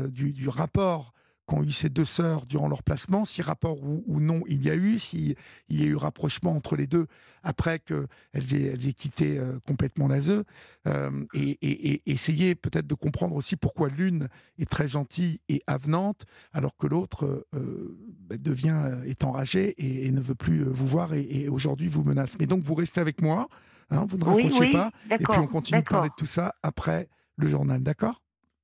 du, 0.09 0.31
du, 0.31 0.47
rapport 0.47 1.13
qu'ont 1.49 1.63
eu 1.63 1.71
ces 1.71 1.89
deux 1.89 2.05
sœurs 2.05 2.45
durant 2.45 2.67
leur 2.67 2.83
placement, 2.83 3.25
si 3.25 3.41
rapport 3.41 3.83
ou, 3.83 4.19
non 4.19 4.43
il 4.47 4.63
y 4.63 4.69
a 4.69 4.75
eu, 4.75 4.99
s'il 4.99 5.35
y 5.69 5.81
a 5.81 5.85
eu 5.85 5.95
rapprochement 5.95 6.55
entre 6.55 6.75
les 6.75 6.85
deux 6.85 7.07
après 7.41 7.79
qu'elles 7.79 8.05
aient, 8.53 8.71
elles 8.73 8.87
aient 8.87 8.93
quitté 8.93 9.39
euh, 9.39 9.59
complètement 9.65 10.07
l'ASE, 10.07 10.43
euh, 10.87 11.25
et, 11.33 12.01
essayer 12.05 12.53
peut-être 12.53 12.85
de 12.85 12.93
comprendre 12.93 13.35
aussi 13.35 13.55
pourquoi 13.55 13.89
l'une 13.89 14.27
est 14.59 14.69
très 14.69 14.87
gentille 14.87 15.39
et 15.49 15.63
avenante, 15.65 16.25
alors 16.53 16.77
que 16.77 16.85
l'autre 16.85 17.45
euh, 17.55 17.97
bah, 18.21 18.37
devient, 18.37 18.99
est 19.05 19.23
enragée 19.23 19.73
et, 19.77 20.11
ne 20.11 20.21
veut 20.21 20.35
plus 20.35 20.63
vous 20.63 20.87
voir 20.87 21.13
et, 21.15 21.47
aujourd'hui 21.49 21.87
vous 21.87 22.03
menace. 22.03 22.37
Mais 22.39 22.45
donc 22.45 22.61
vous 22.61 22.75
restez 22.75 23.01
avec 23.01 23.23
moi, 23.23 23.47
hein, 23.89 24.05
vous 24.07 24.17
ne 24.17 24.23
raccrochez 24.23 24.69
pas, 24.69 24.91
et 25.09 25.17
puis 25.17 25.39
on 25.39 25.47
continue 25.47 25.81
de 25.81 25.87
parler 25.87 26.09
de 26.09 26.15
tout 26.15 26.27
ça 26.27 26.53
après 26.61 27.09
le 27.37 27.47
journal, 27.47 27.81
d'accord? 27.81 28.21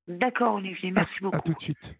D'accord 0.07 0.55
Olivier, 0.55 0.91
merci 0.91 1.13
beaucoup. 1.21 1.35
À 1.35 1.39
tout 1.39 1.53
de 1.53 1.61
suite. 1.61 1.95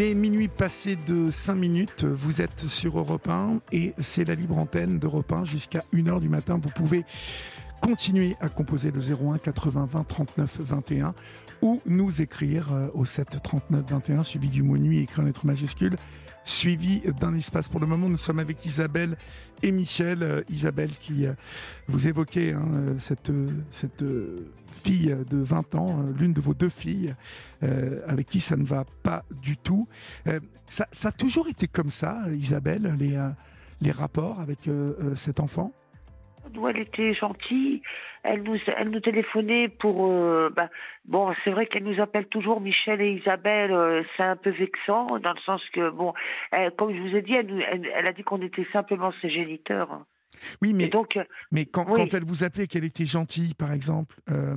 Il 0.00 0.06
est 0.06 0.14
minuit 0.14 0.48
passé 0.48 0.96
de 0.96 1.28
5 1.30 1.54
minutes, 1.56 2.04
vous 2.04 2.40
êtes 2.40 2.66
sur 2.68 2.98
Europe 2.98 3.28
1 3.28 3.60
et 3.70 3.92
c'est 3.98 4.24
la 4.24 4.34
libre 4.34 4.56
antenne 4.56 4.98
d'Europe 4.98 5.30
1 5.30 5.44
jusqu'à 5.44 5.84
1h 5.92 6.20
du 6.20 6.30
matin. 6.30 6.58
Vous 6.58 6.70
pouvez 6.70 7.04
continuer 7.82 8.34
à 8.40 8.48
composer 8.48 8.92
le 8.92 9.02
01 9.02 9.36
80 9.36 9.88
20 9.92 10.04
39 10.04 10.56
21 10.60 11.14
ou 11.60 11.82
nous 11.84 12.22
écrire 12.22 12.72
euh, 12.72 12.88
au 12.94 13.04
7 13.04 13.42
39 13.42 13.84
21 13.90 14.22
suivi 14.22 14.48
du 14.48 14.62
mot 14.62 14.78
nuit 14.78 15.00
écrit 15.00 15.20
en 15.20 15.26
lettres 15.26 15.44
majuscules 15.44 15.96
suivi 16.44 17.00
d'un 17.20 17.34
espace. 17.34 17.68
Pour 17.68 17.80
le 17.80 17.86
moment, 17.86 18.08
nous 18.08 18.18
sommes 18.18 18.38
avec 18.38 18.64
Isabelle 18.64 19.16
et 19.62 19.72
Michel. 19.72 20.22
Euh, 20.22 20.42
Isabelle 20.48 20.90
qui 20.90 21.26
euh, 21.26 21.32
vous 21.88 22.08
évoquait 22.08 22.52
hein, 22.52 22.68
euh, 22.72 22.94
cette, 22.98 23.32
cette 23.70 24.04
fille 24.72 25.16
de 25.28 25.38
20 25.38 25.74
ans, 25.74 26.04
l'une 26.18 26.32
de 26.32 26.40
vos 26.40 26.54
deux 26.54 26.68
filles, 26.68 27.14
avec 28.06 28.28
qui 28.28 28.40
ça 28.40 28.56
ne 28.56 28.64
va 28.64 28.84
pas 29.02 29.24
du 29.42 29.56
tout. 29.58 29.86
Ça, 30.68 30.86
ça, 30.90 31.08
a 31.08 31.12
toujours 31.12 31.48
été 31.48 31.66
comme 31.66 31.90
ça, 31.90 32.22
Isabelle, 32.32 32.96
les, 32.98 33.18
les 33.82 33.90
rapports 33.90 34.40
avec 34.40 34.70
cet 35.16 35.40
enfant? 35.40 35.72
Elle 36.68 36.78
était 36.78 37.14
gentille. 37.14 37.82
Elle 38.22 38.42
nous, 38.42 38.58
elle 38.76 38.90
nous 38.90 39.00
téléphonait 39.00 39.68
pour. 39.68 40.10
Euh, 40.10 40.50
bah, 40.54 40.68
bon, 41.06 41.32
c'est 41.42 41.50
vrai 41.50 41.66
qu'elle 41.66 41.84
nous 41.84 42.00
appelle 42.00 42.26
toujours 42.26 42.60
Michel 42.60 43.00
et 43.00 43.12
Isabelle. 43.12 43.72
Euh, 43.72 44.02
c'est 44.16 44.22
un 44.22 44.36
peu 44.36 44.50
vexant 44.50 45.18
dans 45.18 45.32
le 45.32 45.40
sens 45.40 45.62
que, 45.72 45.90
bon, 45.90 46.12
comme 46.76 46.94
je 46.94 47.00
vous 47.00 47.16
ai 47.16 47.22
dit, 47.22 47.34
elle, 47.34 47.64
elle, 47.94 48.06
a 48.06 48.12
dit 48.12 48.22
qu'on 48.22 48.42
était 48.42 48.66
simplement 48.72 49.12
ses 49.22 49.30
géniteurs. 49.30 50.04
Oui, 50.60 50.74
mais, 50.74 50.88
donc, 50.88 51.18
mais 51.50 51.64
quand, 51.64 51.84
quand, 51.84 52.12
elle 52.12 52.24
vous 52.24 52.44
appelait 52.44 52.66
qu'elle 52.66 52.84
était 52.84 53.06
gentille, 53.06 53.54
par 53.54 53.72
exemple. 53.72 54.16
Euh, 54.30 54.56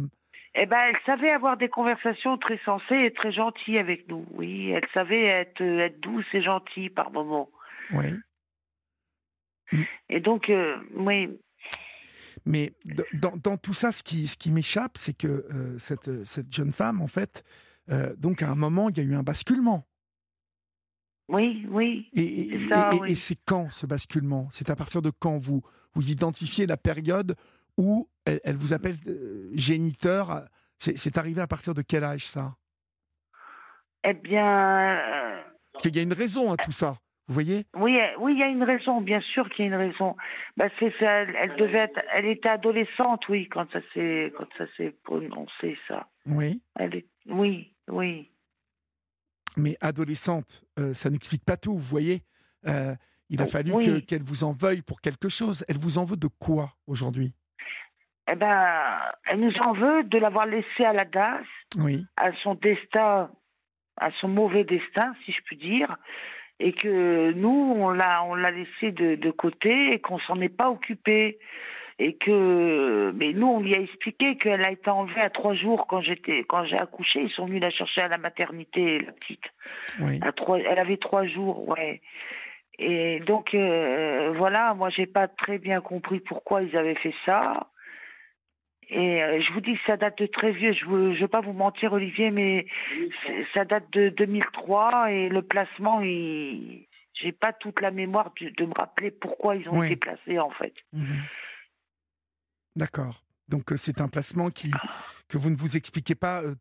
eh 0.56 0.66
ben, 0.66 0.78
elle 0.90 1.00
savait 1.06 1.32
avoir 1.32 1.58
des 1.58 1.70
conversations 1.70 2.38
très 2.38 2.60
sensées 2.66 3.06
et 3.06 3.12
très 3.12 3.32
gentilles 3.32 3.80
avec 3.80 4.08
nous. 4.08 4.26
Oui, 4.34 4.70
elle 4.72 4.88
savait 4.94 5.24
être, 5.24 5.62
être 5.62 6.00
douce 6.00 6.26
et 6.34 6.44
gentille 6.44 6.90
par 6.90 7.12
moments. 7.12 7.50
Oui. 7.92 8.06
Et 10.10 10.20
donc, 10.20 10.52
oui, 10.94 11.30
mais 12.46 12.74
dans, 13.14 13.58
tout 13.58 13.74
ça, 13.74 13.92
ce 13.92 14.04
qui, 14.04 14.28
ce 14.28 14.36
qui 14.36 14.52
m'échappe, 14.52 14.98
c'est 14.98 15.14
que 15.14 15.28
euh, 15.28 15.78
cette, 15.80 16.26
cette, 16.26 16.54
jeune 16.54 16.72
femme, 16.72 17.02
en 17.02 17.08
fait, 17.08 17.44
euh, 17.90 18.14
donc 18.18 18.42
à 18.42 18.50
un 18.50 18.56
moment, 18.56 18.90
il 18.90 18.98
y 18.98 19.00
a 19.00 19.04
eu 19.04 19.16
un 19.16 19.24
basculement. 19.24 19.86
Oui, 21.30 21.66
oui. 21.70 22.10
Et, 22.14 22.56
et, 23.08 23.16
c'est 23.16 23.38
quand 23.46 23.72
ce 23.72 23.86
basculement? 23.86 24.50
C'est 24.52 24.70
à 24.70 24.76
partir 24.76 25.02
de 25.02 25.10
quand 25.10 25.38
vous, 25.38 25.64
vous 25.94 26.12
identifiez 26.12 26.66
la 26.66 26.76
période 26.76 27.36
où 27.78 28.10
elle, 28.26 28.58
vous 28.58 28.74
appelle 28.74 28.98
euh, 29.08 29.50
géniteur? 29.54 30.46
C'est 30.80 31.18
arrivé 31.18 31.40
à 31.40 31.48
partir 31.48 31.74
de 31.74 31.82
quel 31.82 32.04
âge 32.04 32.28
ça? 32.28 32.58
Eh 34.04 34.14
bien. 34.14 35.00
Parce 35.72 35.84
qu'il 35.84 35.96
y 35.96 36.00
a 36.00 36.02
une 36.02 36.14
raison 36.14 36.52
à 36.52 36.58
tout 36.58 36.74
ça. 36.74 36.98
Vous 37.28 37.34
voyez 37.34 37.66
Oui, 37.76 37.98
euh, 38.00 38.08
oui, 38.20 38.34
il 38.34 38.40
y 38.40 38.44
a 38.44 38.48
une 38.48 38.64
raison, 38.64 39.00
bien 39.00 39.22
sûr 39.22 39.50
qu'il 39.50 39.66
y 39.66 39.68
a 39.70 39.72
une 39.72 39.92
raison. 39.92 40.16
Bah, 40.58 40.68
c'est 40.78 40.94
elle, 41.00 41.34
elle 41.40 41.56
devait 41.56 41.80
être, 41.80 42.02
elle 42.14 42.26
était 42.26 42.50
adolescente, 42.50 43.28
oui, 43.30 43.48
quand 43.48 43.72
ça 43.72 43.80
s'est, 43.94 44.34
quand 44.38 44.48
ça 44.58 44.66
s'est 44.76 44.94
prononcé 45.04 45.78
ça. 45.88 46.10
Oui. 46.26 46.62
Elle 46.76 46.96
est, 46.96 47.06
oui, 47.28 47.74
oui. 47.88 48.30
Mais 49.56 49.78
adolescente, 49.80 50.64
euh, 50.80 50.94
ça 50.94 51.10
n'explique 51.10 51.46
pas 51.46 51.56
tout, 51.56 51.74
vous 51.74 51.80
voyez. 51.80 52.24
Euh, 52.68 52.94
il 53.30 53.42
a 53.42 53.48
fallu 53.48 53.72
que, 53.72 54.00
qu'elle 54.00 54.22
vous 54.22 54.44
en 54.44 54.52
veuille 54.52 54.82
pour 54.82 55.00
quelque 55.00 55.30
chose. 55.30 55.64
Elle 55.70 55.78
vous 55.78 55.98
en 55.98 56.04
veut 56.04 56.18
de 56.18 56.28
quoi 56.28 56.74
aujourd'hui? 56.88 57.34
Eh 58.30 58.36
ben, 58.36 59.00
elle 59.26 59.40
nous 59.40 59.56
en 59.60 59.74
veut 59.74 60.04
de 60.04 60.18
l'avoir 60.18 60.46
laissée 60.46 60.86
à 60.86 60.94
la 60.94 61.06
DAS, 61.06 61.46
oui. 61.78 62.06
à 62.18 62.32
son 62.42 62.56
destin, 62.56 63.32
à 63.98 64.12
son 64.20 64.28
mauvais 64.28 64.64
destin, 64.64 65.14
si 65.26 65.32
je 65.32 65.42
puis 65.44 65.58
dire 65.58 65.98
et 66.60 66.74
que 66.74 67.32
nous, 67.34 67.76
on 67.78 67.90
l'a, 67.90 68.24
on 68.26 68.36
l'a 68.36 68.52
laissé 68.52 68.92
de, 68.92 69.16
de 69.16 69.32
côté 69.32 69.94
et 69.94 70.00
qu'on 70.00 70.20
s'en 70.20 70.40
est 70.42 70.56
pas 70.56 70.70
occupé. 70.70 71.40
Et 72.00 72.16
que, 72.16 73.12
mais 73.16 73.34
nous, 73.34 73.46
on 73.48 73.60
lui 73.60 73.76
a 73.76 73.80
expliqué 73.80 74.36
qu'elle 74.36 74.66
a 74.66 74.72
été 74.72 74.90
enlevée 74.90 75.22
à 75.22 75.30
trois 75.30 75.54
jours 75.54 75.86
quand 75.88 76.02
j'étais, 76.02 76.44
quand 76.44 76.66
j'ai 76.66 76.76
accouché. 76.76 77.22
Ils 77.22 77.30
sont 77.30 77.46
venus 77.46 77.62
la 77.62 77.70
chercher 77.70 78.02
à 78.02 78.08
la 78.08 78.18
maternité, 78.18 79.00
la 79.00 79.12
petite. 79.12 79.44
Oui. 80.00 80.20
À 80.24 80.32
trois, 80.32 80.58
elle 80.58 80.80
avait 80.80 80.98
trois 80.98 81.28
jours, 81.28 81.70
ouais. 81.70 82.02
Et 82.80 83.20
donc, 83.20 83.54
euh, 83.54 84.34
voilà, 84.36 84.74
moi, 84.74 84.90
j'ai 84.90 85.06
pas 85.06 85.28
très 85.28 85.60
bien 85.60 85.82
compris 85.82 86.20
pourquoi 86.20 86.64
ils 86.64 86.76
avaient 86.76 86.96
fait 86.96 87.14
ça. 87.26 87.68
Et 88.90 89.24
euh, 89.24 89.42
je 89.42 89.54
vous 89.54 89.62
dis 89.62 89.74
que 89.74 89.84
ça 89.86 89.98
date 89.98 90.18
de 90.18 90.26
très 90.26 90.52
vieux. 90.52 90.74
Je 90.74 90.86
ne 90.86 91.20
veux 91.20 91.28
pas 91.28 91.42
vous 91.42 91.54
mentir, 91.54 91.94
Olivier, 91.94 92.32
mais 92.32 92.66
ça 93.54 93.66
date 93.66 93.92
de 93.92 94.10
2003 94.10 95.12
et 95.12 95.30
le 95.30 95.42
placement, 95.42 96.02
il... 96.02 96.88
j'ai 97.14 97.32
pas 97.32 97.54
toute 97.54 97.82
la 97.82 97.92
mémoire 97.92 98.32
de, 98.40 98.66
me 98.66 98.74
rappeler 98.74 99.12
pourquoi 99.12 99.56
ils 99.56 99.68
ont 99.70 99.84
été 99.84 99.96
placés 99.96 100.40
en 100.40 100.52
fait. 100.52 100.74
Mhm. 100.92 101.22
D'accord. 102.76 103.24
Donc 103.50 103.72
euh, 103.72 103.78
c'est 103.78 104.02
un 104.02 104.08
placement 104.08 104.50
qui 104.50 104.72
que 105.28 105.38
vous 105.38 105.50
ne 105.50 105.56
vous 105.56 105.78
expliquez 105.78 106.16
pas 106.16 106.42
euh, 106.42 106.56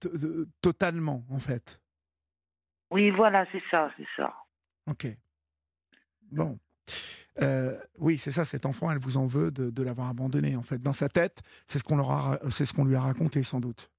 totalement 0.61 1.25
en 1.31 1.39
fait. 1.39 1.81
Oui, 2.91 3.11
voilà, 3.11 3.47
c'est 3.53 3.63
ça, 3.71 3.91
c'est 3.97 4.07
ça. 4.17 4.35
Ok. 4.87 5.07
Bon. 6.31 6.59
Euh, 7.41 7.79
oui, 7.99 8.19
c'est 8.19 8.31
ça, 8.31 8.45
cet 8.45 8.67
enfant, 8.67 8.91
elle 8.91 8.99
vous 8.99 9.17
en 9.17 9.27
veut 9.27 9.51
de, 9.51 9.83
l'avoir 9.83 10.09
abandonné, 10.09 10.57
en 10.57 10.63
fait. 10.63 10.83
Dans 10.83 10.93
sa 10.93 11.09
tête, 11.09 11.43
c'est 11.67 11.79
ce 11.79 11.85
qu'on 11.85 12.03
ce 12.51 12.73
qu'on 12.73 12.85
lui 12.85 12.95
a 12.95 13.01
raconté, 13.01 13.43
sans 13.43 13.61
doute. 13.61 13.91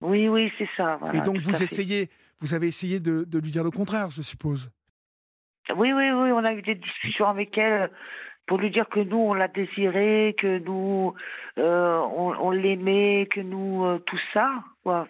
Oui, 0.00 0.28
oui, 0.28 0.50
c'est 0.58 0.68
ça. 0.76 0.98
Et 1.12 1.20
donc, 1.20 1.38
vous 1.38 1.62
essayez, 1.62 2.08
vous 2.40 2.54
avez 2.54 2.68
essayé 2.68 3.00
de, 3.00 3.26
lui 3.38 3.50
dire 3.50 3.64
le 3.64 3.70
contraire, 3.70 4.10
je 4.10 4.22
suppose. 4.22 4.70
Oui, 5.76 5.92
oui, 5.92 6.10
oui, 6.10 6.32
on 6.32 6.44
a 6.44 6.54
eu 6.54 6.62
des 6.62 6.76
discussions 6.76 7.26
avec 7.26 7.56
elle 7.58 7.90
pour 8.46 8.58
lui 8.58 8.70
dire 8.70 8.88
que 8.88 9.00
nous, 9.00 9.18
on 9.18 9.34
l'a 9.34 9.48
désiré, 9.48 10.34
que 10.38 10.58
nous, 10.60 11.12
euh, 11.58 11.98
on, 11.98 12.50
l'aimait, 12.50 13.28
que 13.30 13.40
nous, 13.40 13.84
euh, 13.84 13.98
tout 13.98 14.18
ça, 14.32 14.64
quoi. 14.82 15.06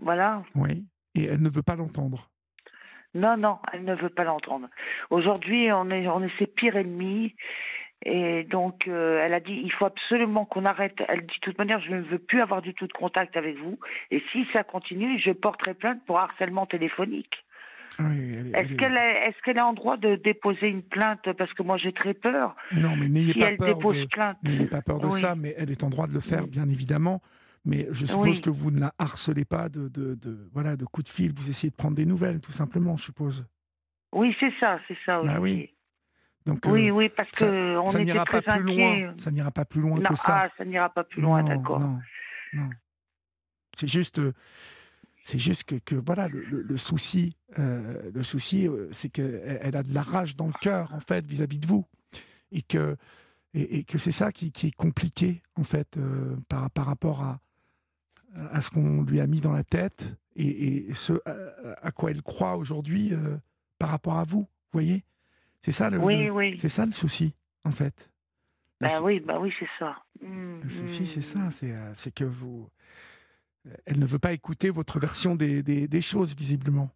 Voilà. 0.00 0.44
Oui, 0.54 0.84
et 1.16 1.24
elle 1.24 1.42
ne 1.42 1.48
veut 1.48 1.62
pas 1.62 1.74
l'entendre. 1.74 2.30
Non, 3.16 3.36
non, 3.36 3.58
elle 3.72 3.84
ne 3.84 3.94
veut 3.94 4.10
pas 4.10 4.24
l'entendre. 4.24 4.68
Aujourd'hui, 5.10 5.72
on 5.72 5.90
est, 5.90 6.06
on 6.06 6.22
est 6.22 6.38
ses 6.38 6.46
pires 6.46 6.76
ennemis. 6.76 7.34
Et 8.04 8.44
donc, 8.44 8.86
euh, 8.88 9.24
elle 9.24 9.32
a 9.32 9.40
dit, 9.40 9.58
il 9.64 9.72
faut 9.72 9.86
absolument 9.86 10.44
qu'on 10.44 10.66
arrête. 10.66 10.96
Elle 11.08 11.20
dit, 11.20 11.34
de 11.34 11.40
toute 11.40 11.58
manière, 11.58 11.80
je 11.80 11.90
ne 11.90 12.02
veux 12.02 12.18
plus 12.18 12.42
avoir 12.42 12.60
du 12.60 12.74
tout 12.74 12.86
de 12.86 12.92
contact 12.92 13.36
avec 13.36 13.56
vous. 13.56 13.78
Et 14.10 14.22
si 14.32 14.46
ça 14.52 14.62
continue, 14.64 15.18
je 15.18 15.30
porterai 15.30 15.74
plainte 15.74 16.04
pour 16.06 16.18
harcèlement 16.18 16.66
téléphonique. 16.66 17.34
est-ce 17.98 18.74
qu'elle 18.74 18.96
est, 18.96 19.28
est, 19.28 19.34
qu'elle 19.42 19.56
est 19.56 19.62
en 19.62 19.72
droit 19.72 19.96
de 19.96 20.16
déposer 20.16 20.68
une 20.68 20.82
plainte? 20.82 21.32
Parce 21.32 21.52
que 21.54 21.62
moi, 21.62 21.78
j'ai 21.78 21.92
très 21.92 22.12
peur. 22.12 22.54
Non, 22.72 22.94
mais 22.96 23.08
n'ayez 23.08 23.32
pas, 23.32 23.56
peur 23.56 23.78
de, 23.78 24.48
n'ayez 24.48 24.66
pas 24.66 24.82
peur 24.82 25.00
de 25.00 25.10
ça, 25.10 25.34
mais 25.34 25.54
elle 25.56 25.70
est 25.70 25.82
en 25.82 25.88
droit 25.88 26.06
de 26.06 26.12
le 26.12 26.20
faire, 26.20 26.46
bien 26.46 26.68
évidemment. 26.68 27.22
Mais 27.66 27.88
je 27.90 28.06
suppose 28.06 28.40
que 28.40 28.48
vous 28.48 28.70
ne 28.70 28.78
la 28.78 28.94
harcelez 28.96 29.44
pas 29.44 29.68
de, 29.68 29.88
de, 29.88 30.14
de, 30.14 30.48
voilà, 30.52 30.76
de 30.76 30.84
coups 30.84 31.10
de 31.10 31.12
fil. 31.12 31.32
Vous 31.32 31.50
essayez 31.50 31.70
de 31.70 31.74
prendre 31.74 31.96
des 31.96 32.06
nouvelles, 32.06 32.40
tout 32.40 32.52
simplement, 32.52 32.96
je 32.96 33.02
suppose. 33.02 33.44
Oui, 34.12 34.34
c'est 34.38 34.52
ça, 34.60 34.78
c'est 34.86 34.96
ça 35.04 35.20
bah 35.22 35.40
oui. 35.40 35.74
Donc, 36.46 36.60
oui, 36.66 36.88
euh, 36.88 36.92
oui, 36.92 37.08
parce 37.08 37.28
que 37.32 37.76
on 37.76 37.90
était 37.98 38.14
très 38.24 38.40
pas 38.40 38.58
plus 38.58 38.76
loin. 38.76 39.14
Ça 39.18 39.32
n'ira 39.32 39.50
pas 39.50 39.64
plus 39.64 39.80
loin 39.80 40.00
que 40.00 40.14
ça. 40.14 40.44
Ah, 40.44 40.48
ça 40.56 40.64
n'ira 40.64 40.88
pas 40.88 41.02
plus 41.02 41.20
loin, 41.20 41.42
d'accord. 41.42 41.80
Non, 41.80 41.98
non. 42.52 42.70
C'est 43.76 43.88
juste, 43.88 44.20
euh, 44.20 44.32
c'est 45.24 45.40
juste 45.40 45.64
que, 45.64 45.74
que, 45.74 45.96
voilà, 45.96 46.28
le, 46.28 46.62
le, 46.62 46.76
souci, 46.76 47.36
euh, 47.58 48.10
le 48.14 48.22
souci, 48.22 48.68
c'est 48.92 49.08
qu'elle 49.08 49.58
elle 49.60 49.76
a 49.76 49.82
de 49.82 49.92
la 49.92 50.02
rage 50.02 50.36
dans 50.36 50.46
le 50.46 50.54
cœur, 50.60 50.94
en 50.94 51.00
fait, 51.00 51.26
vis-à-vis 51.26 51.58
de 51.58 51.66
vous, 51.66 51.84
et 52.52 52.62
que, 52.62 52.96
et, 53.52 53.82
que 53.82 53.98
c'est 53.98 54.12
ça 54.12 54.30
qui, 54.30 54.52
qui, 54.52 54.68
est 54.68 54.76
compliqué, 54.76 55.42
en 55.56 55.64
fait, 55.64 55.98
par, 56.48 56.70
par 56.70 56.86
rapport 56.86 57.22
à, 57.22 57.40
à 58.52 58.60
ce 58.60 58.70
qu'on 58.70 59.02
lui 59.02 59.20
a 59.20 59.26
mis 59.26 59.40
dans 59.40 59.52
la 59.52 59.64
tête 59.64 60.16
et, 60.36 60.92
ce 60.94 61.14
à, 61.82 61.90
quoi 61.90 62.10
elle 62.10 62.22
croit 62.22 62.56
aujourd'hui 62.56 63.12
par 63.78 63.88
rapport 63.88 64.18
à 64.18 64.24
vous, 64.24 64.40
vous 64.40 64.48
voyez? 64.72 65.04
C'est 65.62 65.72
ça 65.72 65.90
le, 65.90 65.98
oui, 65.98 66.30
oui. 66.30 66.56
c'est 66.58 66.68
ça 66.68 66.86
le 66.86 66.92
souci, 66.92 67.34
en 67.64 67.72
fait. 67.72 68.10
Bah 68.80 69.00
oui, 69.02 69.20
bah 69.20 69.38
oui, 69.40 69.52
c'est 69.58 69.68
ça. 69.78 69.96
le 70.22 70.68
souci, 70.68 71.06
c'est 71.06 71.22
ça, 71.22 71.50
c'est, 71.50 71.72
euh, 71.72 71.92
c'est 71.94 72.14
que 72.14 72.24
vous, 72.24 72.68
euh, 73.66 73.70
elle 73.86 73.98
ne 73.98 74.04
veut 74.06 74.18
pas 74.18 74.32
écouter 74.32 74.70
votre 74.70 75.00
version 75.00 75.34
des, 75.34 75.62
des, 75.62 75.88
des, 75.88 76.02
choses, 76.02 76.36
visiblement. 76.36 76.90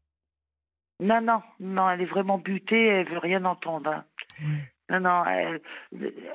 Non, 1.01 1.23
non, 1.23 1.43
non, 1.59 1.89
elle 1.89 2.03
est 2.03 2.07
vraiment 2.07 2.37
butée, 2.37 2.87
elle 2.87 3.09
veut 3.09 3.19
rien 3.19 3.45
entendre. 3.47 3.91
Hein. 3.91 4.05
Non, 4.91 5.01
non, 5.01 5.25
elle, 5.25 5.61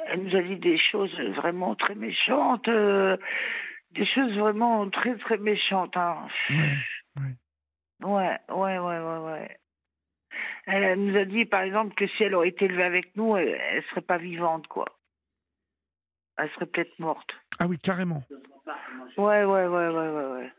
elle, 0.07 0.23
nous 0.23 0.35
a 0.35 0.41
dit 0.41 0.57
des 0.57 0.77
choses 0.79 1.15
vraiment 1.35 1.75
très 1.75 1.93
méchantes, 1.93 2.67
euh, 2.67 3.15
des 3.95 4.05
choses 4.05 4.37
vraiment 4.37 4.89
très, 4.89 5.15
très 5.17 5.37
méchantes. 5.37 5.95
Hein. 5.97 6.27
Ouais, 6.49 6.67
ouais, 8.03 8.39
ouais, 8.49 8.79
ouais, 8.79 8.99
ouais, 8.99 9.17
ouais. 9.19 9.57
Elle 10.65 11.05
nous 11.05 11.17
a 11.17 11.25
dit, 11.25 11.45
par 11.45 11.61
exemple, 11.61 11.95
que 11.95 12.07
si 12.07 12.23
elle 12.23 12.35
aurait 12.35 12.49
été 12.49 12.65
élevée 12.65 12.83
avec 12.83 13.15
nous, 13.15 13.37
elle, 13.37 13.57
ne 13.75 13.81
serait 13.89 14.01
pas 14.01 14.17
vivante, 14.17 14.67
quoi. 14.67 14.85
Elle 16.37 16.49
serait 16.51 16.65
peut-être 16.65 16.99
morte. 16.99 17.31
Ah 17.59 17.67
oui, 17.67 17.77
carrément. 17.77 18.23
Ouais, 19.17 19.45
ouais, 19.45 19.67
ouais, 19.67 19.67
ouais, 19.67 19.89
ouais, 19.89 20.25
ouais. 20.31 20.51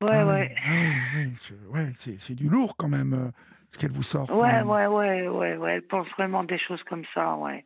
Ouais, 0.00 0.10
ah 0.10 0.26
ouais. 0.26 0.54
Ah 0.66 0.70
oui, 0.70 1.26
oui, 1.50 1.56
ouais, 1.68 1.90
c'est 1.94 2.34
du 2.34 2.48
lourd 2.48 2.76
quand 2.76 2.88
même, 2.88 3.12
euh, 3.12 3.30
ce 3.70 3.78
qu'elle 3.78 3.92
vous 3.92 4.02
sort. 4.02 4.30
Ouais, 4.30 4.62
ouais, 4.62 4.86
ouais, 4.86 5.28
ouais, 5.28 5.56
ouais. 5.56 5.72
Elle 5.74 5.86
pense 5.86 6.08
vraiment 6.10 6.44
des 6.44 6.58
choses 6.58 6.82
comme 6.84 7.04
ça, 7.12 7.36
ouais. 7.36 7.64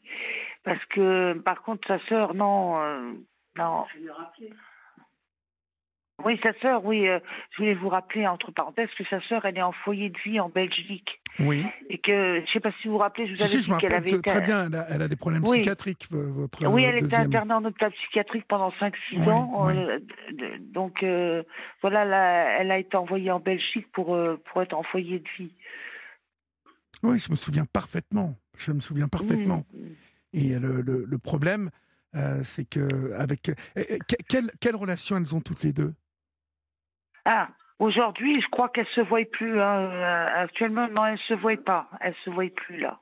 Parce 0.64 0.84
que, 0.86 1.34
par 1.44 1.62
contre, 1.62 1.86
sa 1.86 1.98
sœur, 2.06 2.34
non, 2.34 2.80
euh, 2.80 3.12
non. 3.58 3.84
Oui, 6.24 6.38
sa 6.42 6.52
sœur, 6.60 6.84
oui. 6.84 7.06
Euh, 7.06 7.20
je 7.52 7.58
voulais 7.58 7.74
vous 7.74 7.88
rappeler, 7.88 8.26
entre 8.26 8.50
parenthèses, 8.50 8.88
que 8.98 9.04
sa 9.08 9.20
sœur, 9.28 9.44
elle 9.44 9.56
est 9.56 9.62
en 9.62 9.70
foyer 9.70 10.10
de 10.10 10.18
vie 10.24 10.40
en 10.40 10.48
Belgique. 10.48 11.08
Oui. 11.38 11.64
Et 11.88 11.98
que, 11.98 12.36
je 12.36 12.40
ne 12.40 12.46
sais 12.52 12.58
pas 12.58 12.72
si 12.82 12.88
vous 12.88 12.94
vous 12.94 12.98
rappelez, 12.98 13.28
je 13.28 13.34
vous 13.34 13.42
avais 13.42 13.62
dit 13.62 13.80
qu'elle 13.80 13.94
avait 13.94 14.20
Très 14.20 14.40
bien, 14.40 14.68
elle 14.88 15.02
a, 15.02 15.06
des 15.06 15.14
problèmes 15.14 15.44
psychiatriques, 15.44 16.08
votre 16.10 16.66
Oui, 16.66 16.82
elle 16.82 17.04
était 17.04 17.14
internée 17.14 17.54
en 17.54 17.64
hôpital 17.64 17.92
psychiatrique 17.92 18.46
pendant 18.48 18.70
5-6 18.80 19.30
ans. 19.30 19.70
Euh, 19.70 20.00
donc, 20.72 21.04
euh, 21.04 21.44
voilà, 21.82 22.04
là, 22.04 22.58
elle 22.58 22.72
a 22.72 22.78
été 22.78 22.96
envoyée 22.96 23.30
en 23.30 23.38
Belgique 23.38 23.86
pour, 23.92 24.18
pour 24.50 24.62
être 24.62 24.74
en 24.74 24.82
foyer 24.82 25.20
de 25.20 25.28
vie. 25.38 25.52
Oui, 27.04 27.18
je 27.18 27.30
me 27.30 27.36
souviens 27.36 27.64
parfaitement. 27.64 28.34
Je 28.56 28.72
me 28.72 28.80
souviens 28.80 29.06
parfaitement. 29.06 29.64
Mmh. 29.72 29.78
Et 30.32 30.58
le, 30.58 30.80
le, 30.80 31.04
le 31.06 31.18
problème, 31.18 31.70
c'est 32.42 32.68
que 32.68 33.12
avec 33.14 33.50
quelle, 34.28 34.50
quelle 34.60 34.76
relation 34.76 35.16
elles 35.16 35.34
ont 35.34 35.40
toutes 35.40 35.62
les 35.62 35.72
deux? 35.72 35.94
Ah, 37.24 37.48
aujourd'hui, 37.78 38.40
je 38.40 38.48
crois 38.48 38.68
qu'elle 38.70 38.86
se 38.94 39.00
voit 39.00 39.24
plus. 39.30 39.60
Hein. 39.60 39.90
Euh, 39.90 40.26
actuellement, 40.44 40.88
non, 40.88 41.06
elle 41.06 41.18
se 41.18 41.34
voit 41.34 41.62
pas. 41.62 41.88
Elle 42.00 42.14
se 42.24 42.30
voit 42.30 42.52
plus 42.54 42.78
là. 42.78 43.00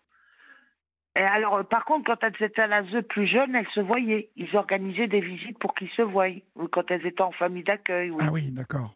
Et 1.16 1.22
alors, 1.22 1.64
par 1.66 1.84
contre, 1.84 2.04
quand 2.12 2.22
elles 2.22 2.44
étaient 2.44 2.62
à 2.62 2.66
la 2.66 2.82
ZE 2.84 3.00
plus 3.08 3.26
jeunes, 3.26 3.54
elles 3.54 3.68
se 3.74 3.80
voyaient. 3.80 4.30
Ils 4.36 4.54
organisaient 4.54 5.06
des 5.06 5.20
visites 5.20 5.58
pour 5.58 5.74
qu'ils 5.74 5.90
se 5.90 6.02
voient. 6.02 6.28
Quand 6.72 6.90
elles 6.90 7.06
étaient 7.06 7.22
en 7.22 7.32
famille 7.32 7.64
d'accueil. 7.64 8.10
Ah 8.20 8.30
oui, 8.30 8.50
d'accord. 8.50 8.94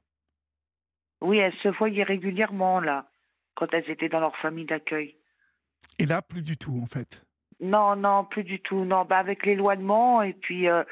Oui, 1.22 1.38
elles 1.38 1.56
se 1.62 1.68
voyaient 1.68 2.02
régulièrement 2.02 2.80
là, 2.80 3.10
quand 3.54 3.72
elles 3.72 3.88
étaient 3.88 4.08
dans 4.08 4.20
leur 4.20 4.36
famille 4.38 4.66
d'accueil. 4.66 5.16
Et 5.98 6.06
là, 6.06 6.22
plus 6.22 6.42
du 6.42 6.56
tout, 6.56 6.78
en 6.82 6.86
fait. 6.86 7.24
Non, 7.60 7.94
non, 7.94 8.24
plus 8.24 8.42
du 8.42 8.58
tout. 8.60 8.84
Non, 8.84 9.04
bah 9.04 9.18
avec 9.18 9.44
l'éloignement 9.44 10.22
et 10.22 10.32
puis 10.32 10.68
euh, 10.68 10.82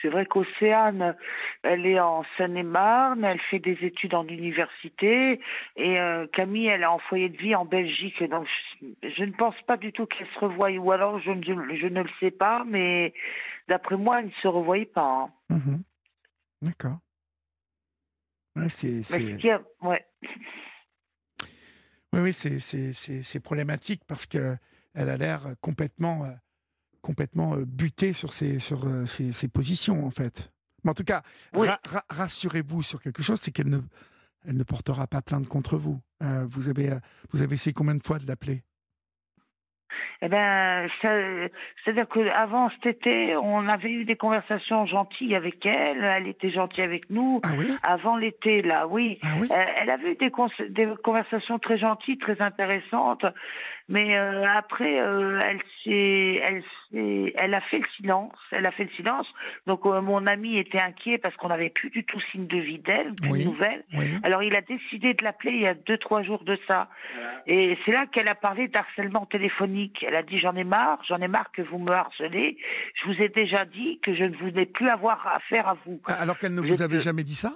c'est 0.00 0.08
vrai 0.08 0.26
qu'Océane, 0.26 1.16
elle 1.62 1.86
est 1.86 2.00
en 2.00 2.24
Seine-et-Marne, 2.36 3.24
elle 3.24 3.40
fait 3.40 3.58
des 3.58 3.78
études 3.82 4.14
en 4.14 4.26
université 4.26 5.40
et 5.76 6.00
euh, 6.00 6.26
Camille, 6.32 6.66
elle 6.66 6.82
est 6.82 6.86
en 6.86 6.98
foyer 6.98 7.30
de 7.30 7.36
vie 7.38 7.54
en 7.54 7.64
Belgique. 7.64 8.22
Donc 8.24 8.46
je, 9.02 9.24
ne 9.24 9.32
pense 9.32 9.54
pas 9.66 9.78
du 9.78 9.92
tout 9.92 10.06
qu'elle 10.06 10.26
se 10.28 10.38
revoient 10.38 10.70
ou 10.70 10.92
alors 10.92 11.18
je, 11.18 11.30
je, 11.42 11.86
ne 11.86 12.02
le 12.02 12.10
sais 12.20 12.30
pas, 12.30 12.64
mais 12.66 13.14
d'après 13.68 13.96
moi, 13.96 14.20
elle 14.20 14.26
ne 14.26 14.42
se 14.42 14.48
revoient 14.48 14.76
pas. 14.92 15.30
Hein. 15.50 15.54
Mhm. 15.56 15.82
D'accord. 16.60 16.98
Ouais, 18.56 18.68
c'est. 18.68 19.02
Oui, 22.12 22.20
oui, 22.20 22.32
c'est 22.32 23.40
problématique 23.40 24.02
parce 24.06 24.26
que 24.26 24.56
elle 24.94 25.08
a 25.08 25.16
l'air 25.16 25.42
complètement, 25.60 26.24
euh, 26.24 26.30
complètement 27.02 27.54
euh, 27.54 27.64
butée 27.64 28.12
sur 28.12 28.32
ses, 28.32 28.58
sur 28.58 28.86
euh, 28.86 29.06
ses, 29.06 29.48
positions, 29.48 30.06
en 30.06 30.10
fait. 30.10 30.52
Mais 30.84 30.90
en 30.90 30.94
tout 30.94 31.04
cas, 31.04 31.22
rassurez-vous 32.08 32.82
sur 32.82 33.00
quelque 33.00 33.22
chose, 33.22 33.40
c'est 33.40 33.50
qu'elle 33.50 33.70
ne, 33.70 33.80
elle 34.46 34.56
ne 34.56 34.64
portera 34.64 35.06
pas 35.06 35.22
plainte 35.22 35.48
contre 35.48 35.76
vous. 35.76 36.00
vous, 36.20 36.68
avez, 36.68 36.96
vous 37.30 37.42
avez 37.42 37.54
essayé 37.54 37.72
combien 37.72 37.96
de 37.96 38.02
fois 38.02 38.20
de 38.20 38.26
l'appeler? 38.26 38.62
Eh 40.20 40.28
ben, 40.28 40.88
c'est-à-dire 41.00 42.08
qu'avant 42.08 42.70
cet 42.70 42.86
été, 42.86 43.36
on 43.36 43.68
avait 43.68 43.90
eu 43.90 44.04
des 44.04 44.16
conversations 44.16 44.84
gentilles 44.86 45.36
avec 45.36 45.64
elle. 45.64 46.02
Elle 46.02 46.26
était 46.26 46.50
gentille 46.50 46.82
avec 46.82 47.08
nous. 47.08 47.40
Ah 47.44 47.52
oui? 47.56 47.68
Avant 47.82 48.16
l'été, 48.16 48.62
là, 48.62 48.86
oui. 48.88 49.18
Ah 49.22 49.34
oui? 49.40 49.48
Elle 49.50 49.90
avait 49.90 50.12
eu 50.12 50.16
des, 50.16 50.32
des 50.70 50.88
conversations 51.04 51.58
très 51.58 51.78
gentilles, 51.78 52.18
très 52.18 52.40
intéressantes. 52.40 53.24
Mais 53.88 54.18
euh, 54.18 54.44
après, 54.44 55.00
euh, 55.00 55.40
elle 55.42 55.60
s'est, 55.82 56.40
elle 56.44 56.62
s'est, 56.62 57.32
elle 57.38 57.54
a 57.54 57.60
fait 57.62 57.78
le 57.78 57.86
silence. 57.96 58.34
Elle 58.50 58.66
a 58.66 58.70
fait 58.70 58.84
le 58.84 58.90
silence. 58.90 59.26
Donc 59.66 59.86
euh, 59.86 60.02
mon 60.02 60.26
ami 60.26 60.58
était 60.58 60.80
inquiet 60.80 61.16
parce 61.16 61.34
qu'on 61.36 61.48
n'avait 61.48 61.70
plus 61.70 61.88
du 61.88 62.04
tout 62.04 62.20
signe 62.30 62.46
de 62.46 62.58
vie 62.58 62.78
d'elle, 62.78 63.14
de 63.14 63.44
nouvelles. 63.44 63.84
Alors 64.22 64.42
il 64.42 64.54
a 64.54 64.60
décidé 64.60 65.14
de 65.14 65.24
l'appeler 65.24 65.52
il 65.52 65.62
y 65.62 65.66
a 65.66 65.74
deux 65.74 65.96
trois 65.96 66.22
jours 66.22 66.44
de 66.44 66.58
ça. 66.68 66.88
Et 67.46 67.78
c'est 67.84 67.92
là 67.92 68.04
qu'elle 68.06 68.28
a 68.28 68.34
parlé 68.34 68.68
d'harcèlement 68.68 69.24
téléphonique. 69.24 70.04
Elle 70.06 70.16
a 70.16 70.22
dit 70.22 70.38
j'en 70.38 70.54
ai 70.54 70.64
marre, 70.64 71.02
j'en 71.08 71.18
ai 71.18 71.28
marre 71.28 71.50
que 71.52 71.62
vous 71.62 71.78
me 71.78 71.92
harcelez. 71.92 72.58
Je 72.94 73.10
vous 73.10 73.22
ai 73.22 73.30
déjà 73.30 73.64
dit 73.64 74.00
que 74.00 74.14
je 74.14 74.24
ne 74.24 74.36
voulais 74.36 74.66
plus 74.66 74.88
avoir 74.90 75.26
affaire 75.28 75.66
à 75.66 75.78
vous. 75.86 75.98
Ah, 76.04 76.16
alors 76.20 76.38
qu'elle 76.38 76.54
ne 76.54 76.60
vous, 76.60 76.82
avait 76.82 77.00
jamais 77.00 77.24
dit 77.24 77.36
ça? 77.36 77.52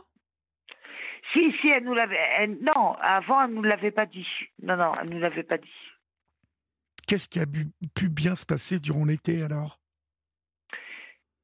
Si, 1.34 1.52
si, 1.60 1.68
elle 1.68 1.84
nous 1.84 1.94
l'avait. 1.94 2.46
Non, 2.46 2.96
avant, 3.00 3.42
elle 3.42 3.50
ne 3.50 3.56
nous 3.56 3.62
l'avait 3.62 3.90
pas 3.90 4.06
dit. 4.06 4.26
Non, 4.62 4.76
non, 4.76 4.92
elle 5.00 5.08
ne 5.10 5.14
nous 5.14 5.20
l'avait 5.20 5.42
pas 5.42 5.58
dit. 5.58 5.91
Qu'est-ce 7.12 7.28
qui 7.28 7.40
a 7.40 7.44
pu 7.44 8.08
bien 8.08 8.34
se 8.34 8.46
passer 8.46 8.80
durant 8.80 9.04
l'été 9.04 9.42
alors? 9.42 9.78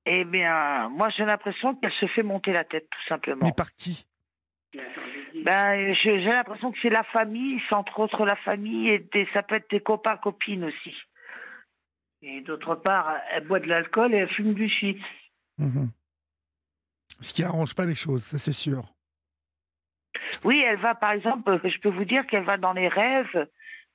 Eh 0.07 0.25
bien, 0.25 0.89
moi 0.89 1.11
j'ai 1.11 1.27
l'impression 1.27 1.75
qu'elle 1.75 1.93
se 1.93 2.07
fait 2.07 2.23
monter 2.23 2.55
la 2.55 2.65
tête 2.65 2.89
tout 2.89 3.07
simplement. 3.07 3.45
Mais 3.45 3.53
par 3.55 3.75
qui? 3.75 4.07
Ben, 5.45 5.95
j'ai 6.03 6.21
l'impression 6.21 6.73
que 6.73 6.79
c'est 6.81 6.89
la 6.89 7.05
famille, 7.05 7.61
c'est 7.69 7.75
entre 7.75 8.01
autres 8.01 8.25
la 8.25 8.37
famille, 8.37 8.89
et 8.89 8.99
des, 9.13 9.29
ça 9.35 9.43
peut 9.43 9.57
être 9.57 9.69
des 9.69 9.81
copains, 9.81 10.17
copines 10.17 10.65
aussi. 10.65 10.97
Et 12.23 12.41
d'autre 12.41 12.75
part, 12.77 13.19
elle 13.31 13.47
boit 13.47 13.61
de 13.61 13.67
l'alcool 13.67 14.15
et 14.15 14.17
elle 14.17 14.33
fume 14.33 14.55
du 14.55 14.71
shit. 14.71 15.03
Mhm. 15.59 15.91
Ce 17.21 17.35
qui 17.35 17.45
arrange 17.45 17.75
pas 17.75 17.85
les 17.85 17.95
choses, 17.95 18.23
ça 18.23 18.39
c'est 18.39 18.55
sûr. 18.55 18.95
Oui, 20.45 20.63
elle 20.67 20.79
va, 20.79 20.95
par 20.95 21.13
exemple, 21.13 21.61
je 21.63 21.79
peux 21.79 21.91
vous 21.91 22.07
dire 22.07 22.27
qu'elle 22.27 22.45
va 22.45 22.57
dans 22.57 22.73
les 22.73 22.89
rêves 22.89 23.47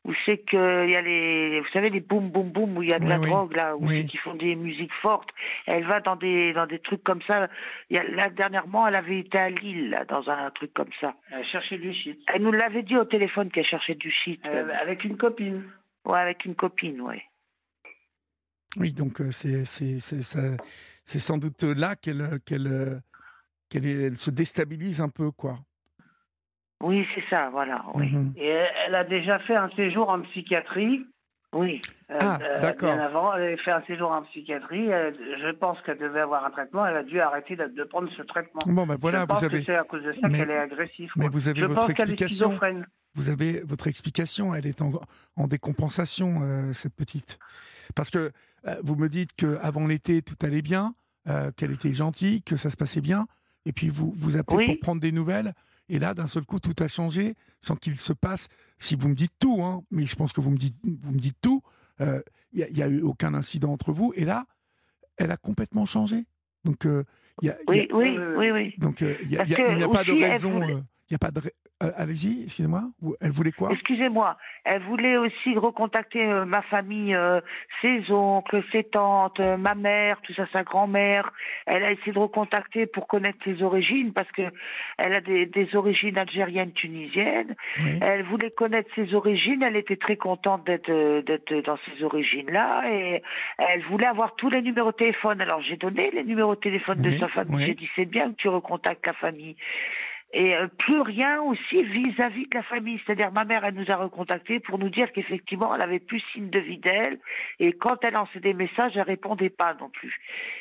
où 0.06 0.14
c'est 0.26 0.40
que 0.40 0.86
il 0.86 0.92
y 0.92 0.96
a 0.98 1.02
les, 1.02 1.62
vous 1.62 1.68
savez, 1.72 1.90
les 1.90 2.02
boum 2.02 2.30
boum 2.30 2.50
boum 2.52 2.78
où 2.78 2.84
il 2.84 2.90
y 2.90 2.94
a 2.94 3.00
de 3.00 3.04
Oui, 3.06 3.10
la 3.10 3.20
oui. 3.20 3.30
drogue 3.30 3.56
là, 3.56 3.76
où 3.78 3.88
Oui. 3.88 4.06
qu'ils 4.06 4.20
font 4.20 4.36
des 4.36 4.56
musiques 4.56 4.92
fortes. 5.02 5.30
Elle 5.66 5.86
va 5.88 6.02
dans 6.02 6.16
des 6.18 6.52
dans 6.54 6.66
des 6.68 6.80
trucs 6.80 7.04
comme 7.04 7.22
ça. 7.22 7.48
Il 7.90 7.96
y 7.98 8.00
a, 8.00 8.04
là 8.04 8.30
dernièrement, 8.30 8.86
elle 8.88 8.96
avait 8.96 9.20
été 9.20 9.38
à 9.38 9.50
Lille 9.50 9.92
là, 9.92 10.04
dans 10.06 10.30
un 10.30 10.52
truc 10.52 10.74
comme 10.74 10.92
ça. 11.00 11.16
Elle 11.32 11.46
cherchait 11.46 11.78
du 11.78 11.94
shit. 11.94 12.20
Elle 12.34 12.42
nous 12.44 12.52
l'avait 12.52 12.84
dit 12.84 12.98
au 12.98 13.06
téléphone 13.06 13.50
qu'elle 13.50 13.66
cherchait 13.66 13.96
du 13.96 14.12
shit. 14.12 14.42
Euh, 14.46 14.70
avec 14.82 15.04
une 15.06 15.16
copine. 15.18 15.64
Ouais, 16.06 16.20
avec 16.20 16.44
une 16.44 16.56
copine, 16.56 17.00
ouais. 17.00 17.24
Oui, 18.78 18.92
donc 18.92 19.22
euh, 19.22 19.32
c'est 19.32 19.66
c'est 19.66 20.00
c'est 20.00 20.24
ça- 20.24 20.58
c'est 21.06 21.20
sans 21.20 21.38
doute 21.38 21.64
là 21.64 21.96
qu'elle 21.96 22.40
qu'elle 22.46 22.68
euh, 22.68 23.00
qu'elle 23.70 23.86
est- 23.86 24.08
elle 24.08 24.16
se 24.18 24.32
déstabilise 24.32 25.00
un 25.00 25.10
peu, 25.10 25.32
quoi. 25.32 25.60
Oui, 26.84 27.08
c'est 27.16 27.24
ça, 27.30 27.50
voilà. 27.52 27.84
Oui. 27.96 28.12
Mhm. 28.12 28.34
Et 28.38 28.48
elle, 28.48 28.68
elle 28.88 28.96
a 28.96 29.04
déjà 29.04 29.40
fait 29.40 29.56
un 29.56 29.70
séjour 29.76 30.10
en 30.10 30.22
psychiatrie. 30.22 31.06
Oui. 31.54 31.80
euh, 32.12 32.18
Ah, 32.20 32.40
euh, 32.42 32.62
d'accord. 32.62 32.94
Bien 32.94 33.00
avant, 33.04 33.34
elle 33.36 33.44
avait 33.44 33.58
fait 33.58 33.72
un 33.72 33.84
séjour 33.84 34.12
en 34.12 34.24
psychiatrie. 34.24 34.88
Elle- 34.88 35.16
je 35.42 35.52
pense 35.52 35.80
qu'elle 35.82 36.00
devait 36.00 36.20
avoir 36.22 36.44
un 36.46 36.50
traitement. 36.50 36.86
Elle 36.86 36.98
a 36.98 37.04
dû 37.04 37.20
arrêter 37.22 37.56
de, 37.56 37.68
de 37.68 37.84
prendre 37.84 38.10
ce 38.18 38.22
traitement. 38.24 38.62
Bon, 38.66 38.86
ben 38.88 38.98
voilà, 39.00 39.22
je 39.22 39.26
pense 39.26 39.40
vous 39.40 39.46
avez 39.46 39.60
que 39.60 39.66
c'est 39.66 39.76
à 39.76 39.84
cause 39.84 40.04
de 40.04 40.14
ça 40.20 40.30
qu'elle 40.30 40.50
est 40.50 40.58
agressive. 40.58 41.12
mais 41.16 41.26
quoi. 41.26 41.32
vous 41.32 41.48
avez 41.48 41.60
je 41.62 41.66
votre 41.68 41.80
pense 41.86 41.94
qu'elle 41.94 42.10
est 42.10 42.12
explication. 42.14 42.48
schizophrène. 42.48 42.88
vous 43.16 43.30
avez 43.30 43.62
votre 43.62 43.88
explication, 43.88 44.56
elle 44.56 44.66
est 44.66 44.82
en, 44.82 44.92
en 45.38 45.48
décompensation, 45.48 46.40
euh, 46.42 46.74
cette 46.74 46.96
petite. 46.96 47.38
Parce 47.96 48.10
que 48.10 48.32
euh, 48.68 48.76
vous 48.84 48.96
me 48.96 49.08
dites 49.08 49.34
qu'avant 49.36 49.86
l'été, 49.88 50.22
tout 50.24 50.36
allait 50.44 50.62
bien, 50.64 50.96
euh, 51.30 51.52
qu'elle 51.56 51.72
était 51.72 51.94
gentille, 51.94 52.42
que 52.42 52.56
ça 52.58 52.70
se 52.72 52.78
passait 52.78 53.02
bien, 53.02 53.28
et 53.66 53.72
puis 53.74 53.90
vous 53.90 54.12
vous 54.18 54.38
appelez 54.38 54.58
Oui. 54.58 54.66
pour 54.68 54.80
prendre 54.80 55.02
des 55.02 55.12
nouvelles, 55.12 55.54
et 55.94 56.00
là, 56.00 56.16
d'un 56.16 56.26
seul 56.26 56.44
coup, 56.44 56.60
tout 56.60 56.74
a 56.84 56.88
changé, 56.88 57.36
sans 57.62 57.76
qu'il 57.76 57.98
se 57.98 58.14
passe, 58.14 58.48
si 58.80 58.96
vous 58.96 59.10
me 59.10 59.14
dites 59.14 59.34
tout, 59.38 59.62
hein, 59.62 59.84
mais 59.92 60.08
je 60.08 60.16
pense 60.16 60.34
que 60.34 60.42
vous 60.42 60.50
me 60.50 60.58
dites, 60.58 60.76
vous 60.84 61.12
me 61.12 61.20
dites 61.20 61.38
tout, 61.40 61.62
euh, 62.02 62.20
il 62.52 62.66
n'y 62.72 62.82
a, 62.82 62.88
eu 62.88 63.02
aucun 63.04 63.36
incident 63.36 63.72
entre 63.72 63.92
vous, 63.92 64.12
et 64.16 64.26
là, 64.26 64.46
elle 65.18 65.30
a 65.30 65.38
complètement 65.38 65.86
changé. 65.86 66.26
Donc, 66.64 66.88
euh, 66.88 67.04
il 67.44 67.48
y 67.48 67.52
a, 67.52 67.58
il 67.70 67.76
y 67.76 67.80
a- 67.82 67.84
Oui, 67.84 67.90
oui, 67.94 68.18
euh, 68.18 68.36
oui, 68.40 68.50
oui. 68.52 68.74
donc, 68.80 69.04
euh, 69.04 69.16
il 69.22 69.32
y 69.32 69.36
a- 69.36 69.40
Parce 69.40 69.50
il 69.52 69.54
y 69.54 69.56
a- 69.62 69.72
il 69.72 69.78
n'y 69.78 69.84
a 69.84 69.88
pas 69.88 70.04
de 70.04 70.12
raison. 70.14 70.52
voulait- 70.54 70.74
euh, 70.74 70.82
Il 71.14 71.16
y 71.16 71.16
a 71.18 71.20
pas 71.20 71.30
de. 71.30 71.42
euh, 71.84 71.92
Allez-y, 71.96 72.46
excusez-moi. 72.46 72.86
Elle 73.22 73.30
voulait 73.30 73.52
quoi? 73.52 73.70
Excusez-moi, 73.72 74.36
elle 74.66 74.82
voulait 74.82 75.16
aussi 75.18 75.56
recontacter 75.56 76.26
euh, 76.26 76.44
ma 76.44 76.64
famille, 76.64 77.14
euh, 77.14 77.40
ses 77.84 78.10
oncles, 78.10 78.64
ses 78.72 78.84
tantes, 78.86 79.40
ma 79.40 79.76
mère, 79.76 80.20
tout 80.24 80.34
ça, 80.34 80.48
sa 80.52 80.64
grand-mère. 80.64 81.32
Elle 81.68 81.84
a 81.84 81.92
essayé 81.92 82.12
de 82.14 82.18
recontacter 82.18 82.88
pour 82.88 83.06
connaître 83.06 83.38
ses 83.46 83.62
origines 83.62 84.12
parce 84.12 84.32
que 84.32 84.42
elle 84.98 85.14
a 85.14 85.22
des, 85.22 85.46
des 85.46 85.76
origines 85.76 86.18
algériennes, 86.18 86.72
tunisiennes. 86.72 87.54
Oui. 87.80 88.00
Elle 88.02 88.24
voulait 88.24 88.50
connaître 88.50 88.90
ses 88.96 89.14
origines. 89.14 89.62
Elle 89.62 89.76
était 89.76 89.98
très 89.98 90.16
contente 90.18 90.66
d'être 90.66 90.90
d'être 91.22 91.54
dans 91.64 91.78
ces 91.86 92.04
origines-là 92.04 92.90
et 92.92 93.22
elle 93.60 93.84
voulait 93.84 94.08
avoir 94.08 94.34
tous 94.36 94.50
les 94.50 94.64
numéros 94.64 94.90
de 94.92 94.98
téléphone. 94.98 95.42
Alors 95.42 95.62
j'ai 95.62 95.78
donné 95.78 96.10
les 96.10 96.24
numéros 96.24 96.56
de 96.56 96.60
téléphone 96.62 96.98
Oui, 97.04 97.14
de 97.14 97.20
sa 97.20 97.28
famille. 97.28 97.56
oui. 97.58 97.64
J'ai 97.66 97.76
dit 97.76 97.90
c'est 97.96 98.06
bien 98.06 98.32
que 98.32 98.36
tu 98.38 98.48
recontactes 98.48 99.06
la 99.06 99.14
famille. 99.14 99.56
Et 100.36 100.56
euh, 100.56 100.68
plus 100.68 101.00
rien 101.02 101.42
aussi 101.44 101.84
vis-à-vis 101.84 102.48
de 102.48 102.56
la 102.58 102.64
famille. 102.64 103.00
C'est-à-dire, 103.06 103.32
ma 103.32 103.46
mère, 103.46 103.64
elle 103.64 103.76
nous 103.76 103.92
a 103.92 103.96
recontactés 103.96 104.60
pour 104.60 104.80
nous 104.80 104.90
dire 104.90 105.12
qu'effectivement, 105.12 105.76
elle 105.76 105.82
avait 105.84 106.00
plus 106.00 106.22
signe 106.34 106.50
de 106.50 106.58
vie 106.60 106.80
d'elle. 106.80 107.20
Et 107.60 107.74
quand 107.74 108.04
elle 108.04 108.14
lançait 108.16 108.40
des 108.40 108.56
messages, 108.56 108.94
elle 108.96 109.04
répondait 109.04 109.52
pas 109.52 109.76
non 109.76 109.90
plus. 109.92 110.20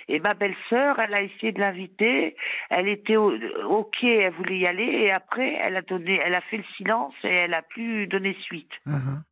Et 0.08 0.20
ma 0.20 0.34
belle-sœur, 0.34 0.98
elle 0.98 1.14
a 1.14 1.22
essayé 1.22 1.52
de 1.52 1.60
l'inviter. 1.60 2.36
Elle 2.68 2.86
était 2.88 3.16
ok, 3.16 4.04
elle 4.04 4.32
voulait 4.34 4.58
y 4.58 4.66
aller. 4.66 4.84
Et 4.84 5.10
après, 5.10 5.54
elle 5.54 5.76
a 5.76 5.82
donné, 5.82 6.20
elle 6.22 6.34
a 6.34 6.42
fait 6.42 6.58
le 6.58 6.64
silence 6.76 7.14
et 7.24 7.28
elle 7.28 7.54
a 7.54 7.62
plus 7.62 8.06
donné 8.08 8.36
suite. 8.42 8.72
Ah, 8.86 8.98
ah. 9.08 9.22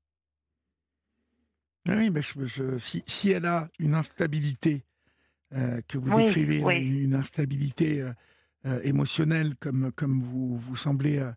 Ah 1.88 1.92
Oui, 1.96 2.10
mais 2.10 2.22
je- 2.22 2.44
je- 2.46 2.78
si, 2.78 3.02
si 3.06 3.30
elle 3.30 3.46
a 3.46 3.68
une 3.78 3.94
instabilité 3.94 4.84
euh, 5.54 5.80
que 5.88 5.98
vous 5.98 6.10
Oui, 6.10 6.24
décrivez, 6.24 6.58
là, 6.60 6.66
oui. 6.66 6.76
une, 6.76 7.04
une 7.04 7.14
instabilité 7.14 8.00
euh, 8.00 8.12
euh, 8.66 8.80
émotionnelle 8.82 9.56
comme, 9.56 9.90
comme 9.92 10.20
vous, 10.22 10.56
vous 10.58 10.76
semblez 10.76 11.18
euh, 11.18 11.32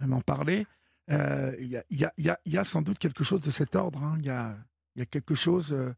m'en 0.00 0.20
parler, 0.20 0.66
euh, 1.10 1.54
il 1.58 1.68
y, 1.68 1.76
a, 1.76 1.84
il 1.90 1.98
y 2.00 2.04
a- 2.04 2.12
il 2.18 2.24
y 2.26 2.30
a- 2.30 2.38
il 2.44 2.52
y 2.52 2.58
a 2.58 2.64
sans 2.64 2.82
doute 2.82 2.98
quelque 2.98 3.24
chose 3.24 3.40
de 3.40 3.50
cet 3.50 3.74
ordre. 3.76 4.02
hein. 4.02 4.16
Il 4.20 4.26
y, 4.26 4.30
a, 4.30 4.56
il 4.94 4.98
y 5.00 5.02
a 5.02 5.06
quelque 5.06 5.34
chose. 5.34 5.72
euh, 5.72 5.94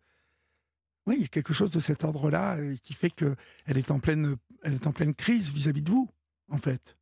oui, 1.06 1.16
il 1.16 1.22
y 1.22 1.24
a 1.24 1.28
quelque 1.28 1.52
chose 1.52 1.72
de 1.72 1.80
cet 1.80 2.04
ordre-là 2.04 2.56
euh, 2.58 2.74
qui 2.82 2.94
fait 2.94 3.10
que 3.10 3.34
elle 3.66 3.78
est 3.78 3.90
en 3.90 3.98
pleine, 3.98 4.36
elle 4.62 4.74
est 4.74 4.86
en 4.86 4.92
pleine 4.92 5.14
crise 5.14 5.52
vis-à-vis 5.52 5.82
de 5.82 5.90
vous, 5.90 6.08
en 6.50 6.58
fait. 6.58 6.96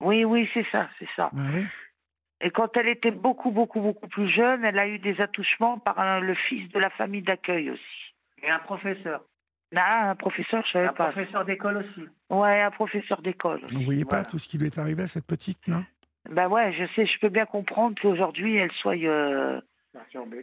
Oui, 0.00 0.24
oui, 0.24 0.48
c'est 0.54 0.66
ça, 0.72 0.88
c'est 0.98 1.08
ça. 1.16 1.30
Ah 1.36 1.50
oui. 1.54 1.64
Et 2.42 2.50
quand 2.50 2.76
elle 2.76 2.88
était 2.88 3.10
beaucoup, 3.10 3.50
beaucoup, 3.50 3.80
beaucoup 3.80 4.08
plus 4.08 4.28
jeune, 4.30 4.62
elle 4.64 4.78
a 4.78 4.86
eu 4.86 4.98
des 4.98 5.18
attouchements 5.20 5.78
par 5.78 5.98
un- 5.98 6.20
le 6.20 6.34
fils 6.34 6.70
de 6.70 6.78
la 6.78 6.90
famille 6.90 7.22
d'accueil 7.22 7.70
aussi. 7.70 8.14
Et 8.42 8.48
un 8.50 8.58
professeur. 8.58 9.24
Ah, 9.74 10.10
un 10.10 10.14
professeur, 10.14 10.62
je 10.66 10.72
savais 10.72 10.86
Un 10.88 10.92
pas. 10.92 11.10
professeur 11.10 11.44
d'école 11.44 11.78
aussi. 11.78 12.08
Ouais, 12.30 12.60
un 12.62 12.70
professeur 12.70 13.20
d'école. 13.22 13.60
Vous 13.72 13.82
voyez 13.82 14.04
pas 14.04 14.10
Voilà. 14.10 14.24
tout 14.26 14.38
ce 14.38 14.46
qui 14.48 14.58
lui 14.58 14.66
est 14.66 14.78
arrivé 14.78 15.02
à 15.02 15.08
cette 15.08 15.26
petite, 15.26 15.66
non? 15.68 15.84
Ben 16.30 16.48
ouais, 16.48 16.72
je 16.72 16.84
sais, 16.94 17.06
je 17.06 17.18
peux 17.20 17.28
bien 17.28 17.46
comprendre 17.46 17.96
qu'aujourd'hui 18.00 18.56
elle 18.56 18.72
soit, 18.72 18.96
euh, 18.96 19.60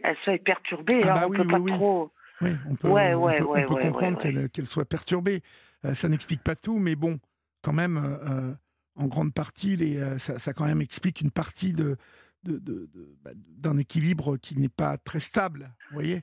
elle 0.02 0.16
soit 0.24 0.42
perturbée. 0.42 1.00
Ah 1.04 1.10
hein, 1.10 1.14
bah 1.14 1.22
on 1.26 1.30
oui, 1.30 1.36
peut 1.38 1.42
oui, 1.44 1.50
pas 1.52 1.58
oui. 1.58 1.72
trop. 1.72 2.12
Oui, 2.40 2.50
on 2.68 2.74
peut, 2.74 2.88
Ouais, 2.88 3.14
on 3.14 3.22
ouais, 3.22 3.36
peut- 3.38 3.44
on 3.44 3.48
ouais, 3.52 3.64
peut 3.66 3.74
ouais, 3.74 3.80
comprendre 3.82 4.16
ouais, 4.18 4.22
qu'elle 4.32 4.48
qu'elle 4.50 4.66
soit 4.66 4.84
perturbée. 4.86 5.42
Euh, 5.84 5.94
ça 5.94 6.08
n'explique 6.08 6.42
pas 6.42 6.54
tout, 6.56 6.78
mais 6.78 6.96
bon, 6.96 7.18
quand 7.62 7.72
même, 7.74 7.96
euh, 7.98 8.52
en 8.96 9.06
grande 9.06 9.34
partie, 9.34 9.76
les, 9.76 9.98
euh, 9.98 10.18
ça, 10.18 10.38
ça 10.38 10.52
quand 10.54 10.64
même 10.64 10.80
explique 10.80 11.20
une 11.20 11.30
partie 11.30 11.72
de 11.72 11.96
bah, 12.44 13.30
d'un 13.34 13.76
équilibre 13.78 14.36
qui 14.36 14.58
n'est 14.58 14.68
pas 14.68 14.96
très 14.98 15.20
stable. 15.20 15.70
Vous 15.90 15.94
voyez? 15.94 16.20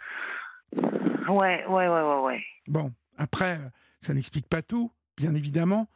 Ouais, 1.29 1.65
ouais, 1.67 1.87
ouais, 1.87 2.01
ouais, 2.01 2.19
ouais. 2.21 2.43
Bon, 2.67 2.91
après, 3.17 3.57
euh, 3.59 3.69
ça 3.99 4.13
n'explique 4.13 4.47
pas 4.47 4.61
tout, 4.61 4.91
bien 5.17 5.33
évidemment, 5.35 5.87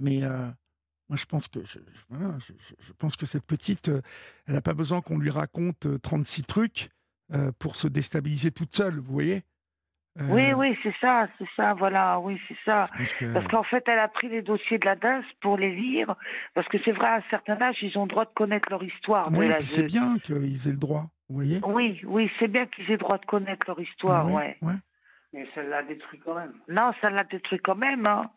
mais 0.00 0.22
euh, 0.24 0.46
moi, 1.08 1.16
je 1.16 1.24
pense 1.26 1.48
que 1.48 1.60
je, 1.64 1.78
je- 2.80 2.92
pense 2.98 3.16
que 3.16 3.26
cette 3.26 3.46
petite, 3.46 3.88
euh, 3.88 4.00
elle 4.46 4.54
n'a 4.54 4.62
pas 4.62 4.74
besoin 4.74 5.00
qu'on 5.00 5.18
lui 5.18 5.30
raconte 5.30 5.86
euh, 5.86 5.98
36 5.98 6.42
trucs 6.44 6.88
euh, 7.32 7.52
pour 7.58 7.76
se 7.76 7.88
déstabiliser 7.88 8.50
toute 8.50 8.74
seule. 8.76 8.98
Vous 8.98 9.12
voyez? 9.12 9.42
Euh, 10.20 10.26
Oui, 10.28 10.52
oui, 10.52 10.76
c'est 10.82 10.94
ça, 11.00 11.26
c'est 11.38 11.48
ça, 11.56 11.72
voilà, 11.74 12.20
oui, 12.20 12.38
c'est 12.46 12.56
ça. 12.66 12.86
que- 13.18 13.32
Parce 13.32 13.46
qu'en 13.48 13.62
fait, 13.62 13.82
elle 13.88 13.98
a 13.98 14.08
pris 14.08 14.28
les 14.28 14.42
dossiers 14.42 14.78
de 14.78 14.84
la 14.84 14.94
DAS 14.96 15.24
pour 15.40 15.56
les 15.56 15.74
lire, 15.74 16.14
parce 16.54 16.68
que 16.68 16.76
c'est 16.84 16.92
vrai, 16.92 17.06
à 17.06 17.14
un 17.16 17.22
certain 17.30 17.60
âge, 17.62 17.76
ils 17.82 17.96
ont 17.96 18.02
le 18.02 18.08
droit 18.08 18.24
de 18.26 18.30
connaître 18.34 18.68
leur 18.70 18.82
histoire. 18.82 19.28
Oui, 19.32 19.46
c'est 19.64 19.84
bien 19.86 20.18
qu'ils 20.18 20.68
aient 20.68 20.72
le 20.72 20.76
droit, 20.76 21.08
vous 21.32 21.38
voyez 21.38 21.60
Oui, 21.64 22.00
oui, 22.04 22.30
c'est 22.38 22.48
bien 22.48 22.66
qu'ils 22.66 22.84
aient 22.86 22.92
le 22.92 22.98
droit 22.98 23.18
de 23.18 23.24
connaître 23.26 23.66
leur 23.68 23.80
histoire, 23.80 24.26
Ah 24.28 24.32
ouais. 24.32 24.56
ouais 24.62 24.74
Mais 25.32 25.46
ça 25.54 25.62
l'a 25.62 25.82
détruit 25.82 26.20
quand 26.24 26.34
même. 26.34 26.52
Non, 26.68 26.92
ça 27.00 27.08
l'a 27.10 27.24
détruit 27.24 27.58
quand 27.58 27.74
même. 27.76 28.06
Hein. 28.06 28.30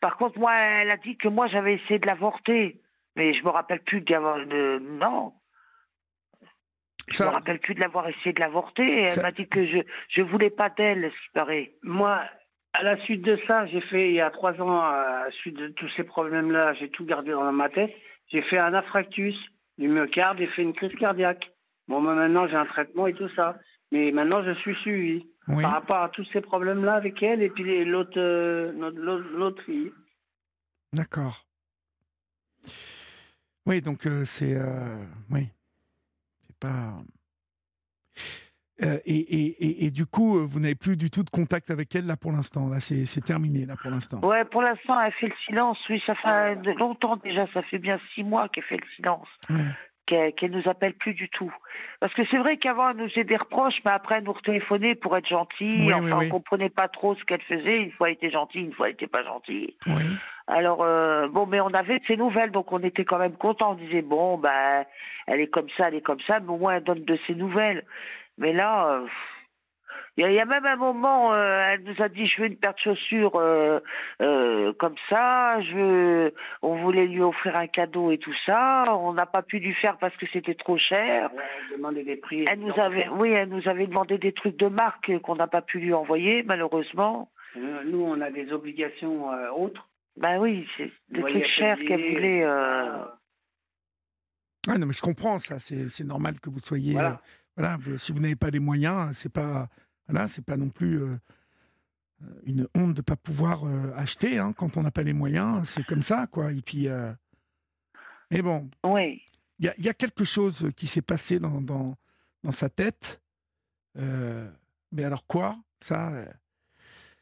Par 0.00 0.16
contre, 0.16 0.38
moi, 0.38 0.54
elle 0.54 0.90
a 0.90 0.96
dit 0.96 1.16
que 1.16 1.28
moi, 1.28 1.48
j'avais 1.48 1.74
essayé 1.74 1.98
de 1.98 2.06
l'avorter. 2.06 2.80
Mais 3.16 3.34
je 3.34 3.42
me 3.42 3.48
rappelle 3.50 3.80
plus 3.82 4.00
d'avoir... 4.02 4.38
De... 4.46 4.78
Non, 4.78 5.32
je 7.08 7.16
Ça- 7.16 7.26
me 7.26 7.30
rappelle 7.30 7.58
plus 7.60 7.74
de 7.74 7.80
l'avoir 7.80 8.08
essayé 8.08 8.32
de 8.32 8.40
l'avorter. 8.40 9.00
Elle 9.02 9.08
Ça- 9.08 9.22
m'a 9.22 9.32
dit 9.32 9.48
que 9.48 9.64
je 9.66 9.78
je 10.08 10.22
voulais 10.22 10.50
pas 10.50 10.70
d'elle, 10.70 11.04
ce 11.10 11.16
qui 11.26 11.32
paraît. 11.34 11.72
Moi, 11.82 12.20
à 12.74 12.82
la 12.82 12.96
suite 13.04 13.22
de 13.22 13.38
ça, 13.46 13.66
j'ai 13.66 13.80
fait, 13.80 14.08
il 14.10 14.14
y 14.14 14.20
a 14.20 14.30
trois 14.30 14.60
ans, 14.60 14.80
à 14.82 15.24
la 15.26 15.30
suite 15.32 15.56
de 15.56 15.68
tous 15.68 15.88
ces 15.96 16.04
problèmes-là, 16.04 16.74
j'ai 16.74 16.90
tout 16.90 17.04
gardé 17.04 17.30
dans 17.30 17.50
ma 17.52 17.68
tête. 17.70 17.94
J'ai 18.28 18.42
fait 18.42 18.58
un 18.58 18.74
infarctus 18.74 19.36
du 19.78 19.88
myocarde 19.88 20.40
et 20.40 20.46
fait 20.48 20.62
une 20.62 20.74
crise 20.74 20.94
cardiaque. 20.98 21.48
Bon, 21.88 22.00
moi, 22.00 22.14
maintenant, 22.14 22.46
j'ai 22.48 22.56
un 22.56 22.66
traitement 22.66 23.06
et 23.06 23.14
tout 23.14 23.28
ça. 23.36 23.58
Mais 23.92 24.10
maintenant, 24.10 24.42
je 24.42 24.52
suis 24.54 24.74
suivi 24.76 25.26
Oui. 25.48 25.62
par 25.62 25.72
rapport 25.72 26.02
à 26.02 26.08
tous 26.08 26.24
ces 26.32 26.40
problèmes-là 26.40 26.94
avec 26.94 27.22
elle 27.22 27.40
et 27.42 27.50
puis 27.50 27.84
l'autre 27.84 28.18
euh, 28.18 29.52
fille. 29.64 29.92
D'accord. 30.92 31.44
Oui, 33.66 33.80
donc 33.80 34.06
euh, 34.06 34.24
c'est. 34.24 34.54
euh, 34.56 35.04
oui. 35.30 35.48
C'est 36.46 36.56
pas. 36.58 36.94
Euh, 38.82 38.98
et, 39.06 39.16
et, 39.16 39.46
et, 39.64 39.86
et 39.86 39.90
du 39.90 40.04
coup, 40.04 40.38
euh, 40.38 40.44
vous 40.44 40.60
n'avez 40.60 40.74
plus 40.74 40.96
du 40.96 41.10
tout 41.10 41.22
de 41.22 41.30
contact 41.30 41.70
avec 41.70 41.94
elle 41.94 42.06
là 42.06 42.16
pour 42.16 42.30
l'instant. 42.32 42.68
Là, 42.68 42.80
c'est 42.80 43.24
terminé 43.24 43.64
là 43.66 43.74
pour 43.80 43.90
l'instant. 43.90 44.20
Ouais, 44.20 44.44
pour 44.44 44.62
l'instant, 44.62 45.00
elle 45.00 45.12
fait 45.12 45.28
le 45.28 45.34
silence. 45.46 45.78
Oui, 45.88 46.02
ça 46.06 46.14
fait 46.16 46.56
de 46.56 46.72
longtemps 46.72 47.16
déjà. 47.16 47.46
Ça 47.54 47.62
fait 47.62 47.78
bien 47.78 47.98
six 48.14 48.22
mois 48.22 48.48
qu'elle 48.48 48.64
fait 48.64 48.76
le 48.76 48.86
silence. 48.96 49.28
Ouais. 49.48 49.70
Qu'elle 50.06 50.50
nous 50.52 50.68
appelle 50.68 50.94
plus 50.94 51.14
du 51.14 51.28
tout. 51.28 51.52
Parce 51.98 52.14
que 52.14 52.22
c'est 52.30 52.38
vrai 52.38 52.58
qu'avant, 52.58 52.90
elle 52.90 52.96
nous 52.96 53.08
faisait 53.08 53.24
des 53.24 53.36
reproches, 53.36 53.80
mais 53.84 53.90
après, 53.90 54.18
elle 54.18 54.24
nous 54.24 54.32
retéléphonait 54.32 54.94
pour 54.94 55.16
être 55.16 55.28
gentille. 55.28 55.86
Oui, 55.86 55.92
enfin, 55.92 56.04
oui, 56.04 56.12
oui. 56.12 56.26
on 56.26 56.30
comprenait 56.30 56.70
pas 56.70 56.86
trop 56.86 57.16
ce 57.16 57.24
qu'elle 57.24 57.42
faisait. 57.42 57.78
Une 57.78 57.90
fois, 57.90 58.08
elle 58.08 58.14
était 58.14 58.30
gentille, 58.30 58.62
une 58.62 58.72
fois, 58.72 58.86
elle 58.86 58.94
était 58.94 59.08
pas 59.08 59.24
gentille. 59.24 59.74
Oui. 59.88 60.04
Alors, 60.46 60.82
euh, 60.82 61.26
bon, 61.28 61.46
mais 61.46 61.60
on 61.60 61.74
avait 61.74 61.98
de 61.98 62.04
ses 62.06 62.16
nouvelles, 62.16 62.52
donc 62.52 62.70
on 62.70 62.78
était 62.82 63.04
quand 63.04 63.18
même 63.18 63.36
contents. 63.36 63.72
On 63.72 63.74
disait, 63.74 64.02
bon, 64.02 64.38
ben, 64.38 64.84
elle 65.26 65.40
est 65.40 65.48
comme 65.48 65.68
ça, 65.76 65.88
elle 65.88 65.96
est 65.96 66.02
comme 66.02 66.20
ça, 66.26 66.38
mais 66.38 66.50
au 66.50 66.56
moins 66.56 66.76
elle 66.76 66.84
donne 66.84 67.04
de 67.04 67.18
ses 67.26 67.34
nouvelles. 67.34 67.84
Mais 68.38 68.52
là, 68.52 68.92
euh, 68.92 69.06
Il 70.18 70.32
y, 70.32 70.40
a 70.40 70.46
même 70.46 70.64
un 70.64 70.76
moment, 70.76 71.34
euh, 71.34 71.60
elle 71.68 71.82
nous 71.82 72.02
a 72.02 72.08
dit 72.08 72.26
je 72.26 72.40
veux 72.40 72.46
une 72.46 72.56
paire 72.56 72.72
de 72.72 72.78
chaussures 72.78 73.36
euh, 73.36 73.80
euh, 74.22 74.72
comme 74.78 74.94
ça. 75.10 75.60
Je, 75.60 76.32
on 76.62 76.76
voulait 76.76 77.06
lui 77.06 77.20
offrir 77.20 77.54
un 77.54 77.66
cadeau 77.66 78.10
et 78.10 78.16
tout 78.16 78.32
ça. 78.46 78.84
On 78.96 79.12
n'a 79.12 79.26
pas 79.26 79.42
pu 79.42 79.58
lui 79.58 79.74
faire 79.74 79.98
parce 79.98 80.16
que 80.16 80.24
c'était 80.32 80.54
trop 80.54 80.78
cher. 80.78 81.30
Ouais, 81.34 82.04
des 82.04 82.16
prix. 82.16 82.46
Elle 82.50 82.60
nous 82.60 82.80
avait, 82.80 83.08
oui, 83.08 83.32
elle 83.32 83.50
nous 83.50 83.68
avait 83.68 83.86
demandé 83.86 84.16
des 84.16 84.32
trucs 84.32 84.56
de 84.56 84.68
marque 84.68 85.18
qu'on 85.18 85.36
n'a 85.36 85.48
pas 85.48 85.60
pu 85.60 85.80
lui 85.80 85.92
envoyer 85.92 86.42
malheureusement. 86.44 87.30
Nous, 87.54 88.00
on 88.00 88.18
a 88.22 88.30
des 88.30 88.52
obligations 88.52 89.26
autres. 89.54 89.86
Ben 90.16 90.38
oui, 90.38 90.66
c'est 90.78 90.90
des 91.10 91.20
trucs 91.20 91.46
chers 91.58 91.78
qu'elle 91.80 92.14
voulait. 92.14 92.42
Ah 92.42 93.18
non, 94.78 94.86
mais 94.86 94.94
je 94.94 95.02
comprends 95.02 95.38
ça. 95.40 95.58
C'est 95.58 96.04
normal 96.04 96.40
que 96.40 96.48
vous 96.48 96.58
soyez. 96.58 96.98
Voilà. 97.54 97.76
si 97.98 98.12
vous 98.12 98.20
n'avez 98.20 98.36
pas 98.36 98.48
les 98.48 98.60
moyens, 98.60 99.14
c'est 99.14 99.32
pas 99.32 99.68
voilà, 100.08 100.28
c'est 100.28 100.44
pas 100.44 100.56
non 100.56 100.68
plus 100.68 101.02
euh, 101.02 101.16
une 102.44 102.68
honte 102.74 102.94
de 102.94 103.02
pas 103.02 103.16
pouvoir 103.16 103.64
euh, 103.64 103.92
acheter 103.96 104.38
hein, 104.38 104.52
quand 104.52 104.76
on 104.76 104.82
n'a 104.82 104.90
pas 104.90 105.02
les 105.02 105.12
moyens. 105.12 105.68
C'est 105.68 105.84
comme 105.84 106.02
ça, 106.02 106.26
quoi. 106.26 106.52
Et 106.52 106.62
puis, 106.62 106.88
euh, 106.88 107.12
mais 108.30 108.42
bon, 108.42 108.70
oui. 108.84 109.22
Il 109.58 109.72
y, 109.78 109.88
a 109.88 109.94
quelque 109.94 110.26
chose 110.26 110.70
qui 110.76 110.86
s'est 110.86 111.00
passé 111.00 111.38
dans, 111.38 111.62
dans, 111.62 111.96
dans, 112.42 112.52
sa 112.52 112.68
tête. 112.68 113.22
mais 113.94 115.02
alors 115.02 115.26
quoi? 115.26 115.58
Ça, 115.80 116.12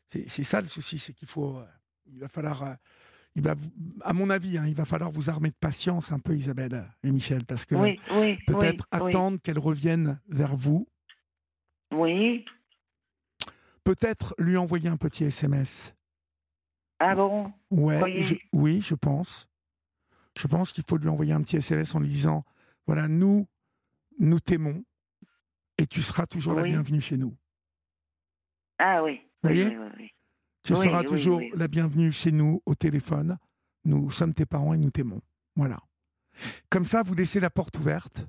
c'est 0.08 0.42
ça 0.42 0.60
le 0.60 0.66
souci, 0.66 0.98
c'est 0.98 1.12
qu'il 1.12 1.28
faut, 1.28 1.62
il 2.06 2.18
va 2.18 2.26
falloir 2.26 2.76
il 3.36 3.42
va, 3.42 3.54
à 4.02 4.12
mon 4.12 4.30
avis, 4.30 4.58
hein, 4.58 4.64
il 4.66 4.74
va 4.74 4.84
falloir 4.84 5.12
vous 5.12 5.28
armer 5.28 5.50
de 5.50 5.54
patience 5.54 6.12
un 6.12 6.18
peu, 6.18 6.36
Isabelle 6.36 6.84
et 7.02 7.10
Michel, 7.12 7.44
parce 7.44 7.64
que 7.64 7.74
peut-être 8.46 8.88
attendre 8.90 9.38
qu'elle 9.40 9.58
revienne 9.58 10.20
vers 10.28 10.54
vous. 10.54 10.88
Oui. 11.92 12.44
Peut-être 13.84 14.34
lui 14.38 14.56
envoyer 14.56 14.88
un 14.88 14.96
petit 14.96 15.24
SMS. 15.24 15.94
Ah 16.98 17.14
bon? 17.14 17.52
Ouais, 17.70 18.40
Oui, 18.52 18.80
je 18.80 18.94
pense. 18.94 19.48
Je 20.36 20.46
pense 20.46 20.72
qu'il 20.72 20.84
faut 20.84 20.96
lui 20.96 21.08
envoyer 21.08 21.32
un 21.32 21.42
petit 21.42 21.56
SMS 21.56 21.94
en 21.94 22.00
lui 22.00 22.08
disant 22.08 22.44
voilà, 22.86 23.08
nous, 23.08 23.46
nous 24.18 24.40
t'aimons 24.40 24.84
et 25.78 25.86
tu 25.86 26.02
seras 26.02 26.26
toujours 26.26 26.54
la 26.54 26.62
bienvenue 26.62 27.00
chez 27.00 27.16
nous. 27.16 27.36
Ah 28.78 29.02
oui. 29.02 29.20
Vous 29.42 29.50
voyez 29.50 29.76
Tu 30.62 30.74
seras 30.74 31.04
toujours 31.04 31.40
la 31.54 31.68
bienvenue 31.68 32.12
chez 32.12 32.32
nous 32.32 32.62
au 32.66 32.74
téléphone. 32.74 33.38
Nous 33.84 34.10
sommes 34.10 34.32
tes 34.32 34.46
parents 34.46 34.72
et 34.74 34.78
nous 34.78 34.90
t'aimons. 34.90 35.20
Voilà. 35.56 35.78
Comme 36.70 36.84
ça, 36.84 37.02
vous 37.02 37.14
laissez 37.14 37.38
la 37.38 37.50
porte 37.50 37.78
ouverte. 37.78 38.26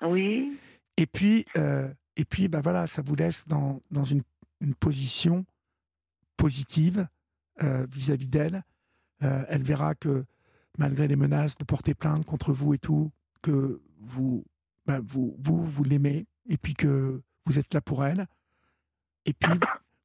Oui. 0.00 0.58
Et 0.96 1.06
puis, 1.06 1.44
euh, 1.56 1.92
et 2.16 2.24
puis, 2.24 2.48
bah 2.48 2.60
voilà, 2.62 2.86
ça 2.86 3.02
vous 3.02 3.14
laisse 3.14 3.46
dans, 3.46 3.80
dans 3.90 4.04
une, 4.04 4.22
une 4.60 4.74
position 4.74 5.44
positive 6.36 7.06
euh, 7.62 7.86
vis-à-vis 7.90 8.28
d'elle. 8.28 8.64
Euh, 9.22 9.44
elle 9.48 9.62
verra 9.62 9.94
que 9.94 10.24
malgré 10.78 11.08
les 11.08 11.16
menaces 11.16 11.56
de 11.56 11.64
porter 11.64 11.94
plainte 11.94 12.24
contre 12.24 12.52
vous 12.52 12.74
et 12.74 12.78
tout, 12.78 13.10
que 13.42 13.80
vous, 14.00 14.44
bah, 14.86 15.00
vous, 15.02 15.36
vous, 15.38 15.64
vous 15.64 15.84
l'aimez 15.84 16.26
et 16.48 16.56
puis 16.56 16.74
que 16.74 17.22
vous 17.44 17.58
êtes 17.58 17.72
là 17.74 17.80
pour 17.80 18.04
elle. 18.04 18.26
Et 19.24 19.32
puis, 19.32 19.58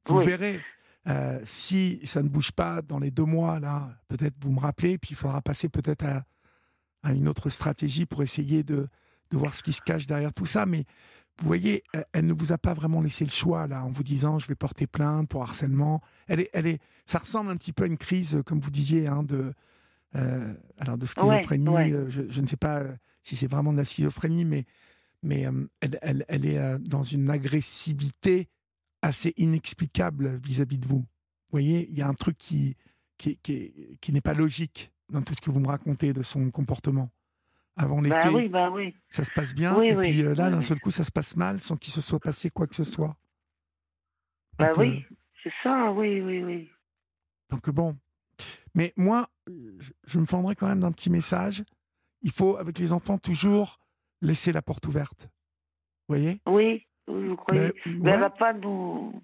vous 0.06 0.18
verrez, 0.18 0.60
euh, 1.08 1.40
si 1.44 2.00
ça 2.04 2.22
ne 2.22 2.28
bouge 2.28 2.52
pas 2.52 2.82
dans 2.82 2.98
les 2.98 3.10
deux 3.10 3.24
mois, 3.24 3.58
là, 3.60 3.90
peut-être 4.08 4.34
vous 4.40 4.52
me 4.52 4.60
rappelez, 4.60 4.98
puis 4.98 5.10
il 5.12 5.16
faudra 5.16 5.40
passer 5.40 5.68
peut-être 5.68 6.04
à, 6.04 6.24
à, 7.02 7.12
une 7.12 7.28
autre 7.28 7.50
stratégie 7.50 8.06
pour 8.06 8.22
essayer 8.22 8.62
de, 8.62 8.88
de 9.30 9.36
voir 9.36 9.54
ce 9.54 9.62
qui 9.62 9.72
se 9.72 9.80
cache 9.80 10.06
derrière 10.06 10.32
tout 10.32 10.46
ça. 10.46 10.66
Mais 10.66 10.84
vous 11.40 11.46
voyez, 11.46 11.84
elle 12.12 12.26
ne 12.26 12.32
vous 12.32 12.52
a 12.52 12.58
pas 12.58 12.74
vraiment 12.74 13.00
laissé 13.00 13.24
le 13.24 13.30
choix 13.30 13.66
là, 13.66 13.84
en 13.84 13.90
vous 13.90 14.02
disant 14.02 14.38
je 14.38 14.46
vais 14.48 14.54
porter 14.54 14.86
plainte 14.86 15.28
pour 15.28 15.42
harcèlement. 15.42 16.00
Elle 16.26 16.40
est, 16.40 16.50
elle 16.52 16.66
est, 16.66 16.80
ça 17.06 17.18
ressemble 17.18 17.50
un 17.50 17.56
petit 17.56 17.72
peu 17.72 17.84
à 17.84 17.86
une 17.86 17.98
crise, 17.98 18.42
comme 18.44 18.58
vous 18.58 18.70
disiez, 18.70 19.06
hein, 19.06 19.22
de, 19.22 19.54
euh, 20.16 20.54
alors 20.78 20.98
de 20.98 21.06
schizophrénie. 21.06 21.92
Euh, 21.92 22.10
je, 22.10 22.40
ne 22.40 22.46
sais 22.46 22.56
pas 22.56 22.80
euh, 22.80 22.92
si 23.22 23.36
c'est 23.36 23.46
vraiment 23.46 23.72
de 23.72 23.78
la 23.78 23.84
schizophrénie, 23.84 24.44
mais, 24.44 24.64
mais 25.22 25.46
elle, 25.80 25.98
elle, 26.02 26.24
elle, 26.28 26.44
est 26.44 26.78
dans 26.80 27.04
une 27.04 27.30
agressivité 27.30 28.48
assez 29.02 29.32
inexplicable 29.36 30.40
vis-à-vis 30.44 30.78
de 30.78 30.86
vous. 30.86 31.00
Vous 31.00 31.52
voyez, 31.52 31.88
il 31.88 31.94
y 31.94 32.02
a 32.02 32.08
un 32.08 32.14
truc 32.14 32.36
qui, 32.36 32.76
qui, 33.16 33.36
qui, 33.38 33.98
qui 34.00 34.12
n'est 34.12 34.20
pas 34.20 34.34
logique 34.34 34.90
dans 35.08 35.22
tout 35.22 35.34
ce 35.34 35.40
que 35.40 35.50
vous 35.50 35.60
me 35.60 35.68
racontez 35.68 36.12
de 36.12 36.22
son 36.22 36.50
comportement 36.50 37.10
avant 37.78 38.02
bah 38.02 38.20
l'été. 38.20 38.28
oui, 38.28 38.48
bah 38.48 38.70
oui. 38.70 38.94
Ça 39.08 39.24
se 39.24 39.30
passe 39.30 39.54
bien. 39.54 39.80
et 39.80 39.94
puis 39.96 40.22
euh, 40.22 40.34
là, 40.34 40.50
d'un 40.50 40.62
seul 40.62 40.80
coup, 40.80 40.90
ça 40.90 41.04
se 41.04 41.12
passe 41.12 41.36
mal 41.36 41.60
sans 41.60 41.76
qu'il 41.76 41.92
se 41.92 42.00
soit 42.00 42.20
passé 42.20 42.50
quoi 42.50 42.66
que 42.66 42.74
ce 42.74 42.84
soit. 42.84 43.16
bah 44.58 44.72
oui, 44.76 45.04
euh, 45.10 45.14
c'est 45.42 45.52
ça, 45.62 45.90
oui, 45.92 46.20
oui, 46.20 46.42
oui. 46.42 46.70
Donc 47.50 47.70
bon. 47.70 47.96
Mais 48.74 48.92
moi, 48.96 49.28
je, 50.04 50.18
me 50.18 50.26
fendrais 50.26 50.54
quand 50.54 50.68
même 50.68 50.80
d'un 50.80 50.92
petit 50.92 51.10
message. 51.10 51.64
Il 52.22 52.30
faut, 52.30 52.56
avec 52.56 52.78
les 52.78 52.92
enfants, 52.92 53.18
toujours 53.18 53.80
laisser 54.20 54.52
la 54.52 54.62
porte 54.62 54.86
ouverte. 54.86 55.28
Vous 56.08 56.16
voyez? 56.16 56.40
Oui, 56.46 56.86
vous 57.06 57.36
croyez. 57.36 57.72
Mais, 57.86 58.10
elle 58.10 58.20
va 58.20 58.30
pas 58.30 58.52
nous. 58.52 59.22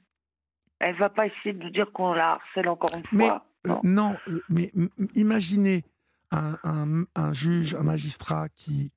Elle 0.79 0.97
va 0.97 1.11
pas 1.11 1.27
essayer 1.27 1.53
de 1.53 1.65
nous 1.65 1.71
dire 1.71 1.91
qu'on 1.93 2.13
la 2.15 2.33
harcèle 2.33 2.69
encore 2.69 2.91
une 2.97 3.05
fois. 3.07 3.45
Euh, 3.67 3.75
non, 3.83 4.17
mais 4.49 4.73
imaginez 5.15 5.85
un, 6.35 7.33
juge, 7.33 7.75
un 7.75 7.83
magistrat 7.83 8.49
qui 8.49 8.93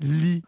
lit 0.00 0.42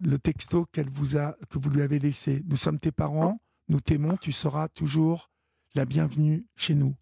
le 0.00 0.18
texto 0.18 0.66
qu'elle 0.66 0.90
vous 0.90 1.16
a, 1.16 1.36
que 1.48 1.58
vous 1.58 1.70
lui 1.70 1.82
avez 1.82 1.98
laissé. 1.98 2.42
Nous 2.46 2.56
sommes 2.56 2.78
tes 2.78 2.92
parents, 2.92 3.40
nous 3.68 3.80
t'aimons, 3.80 4.16
tu 4.16 4.32
seras 4.32 4.68
toujours 4.68 5.30
la 5.74 5.84
bienvenue 5.84 6.46
chez 6.56 6.74
nous. 6.74 6.94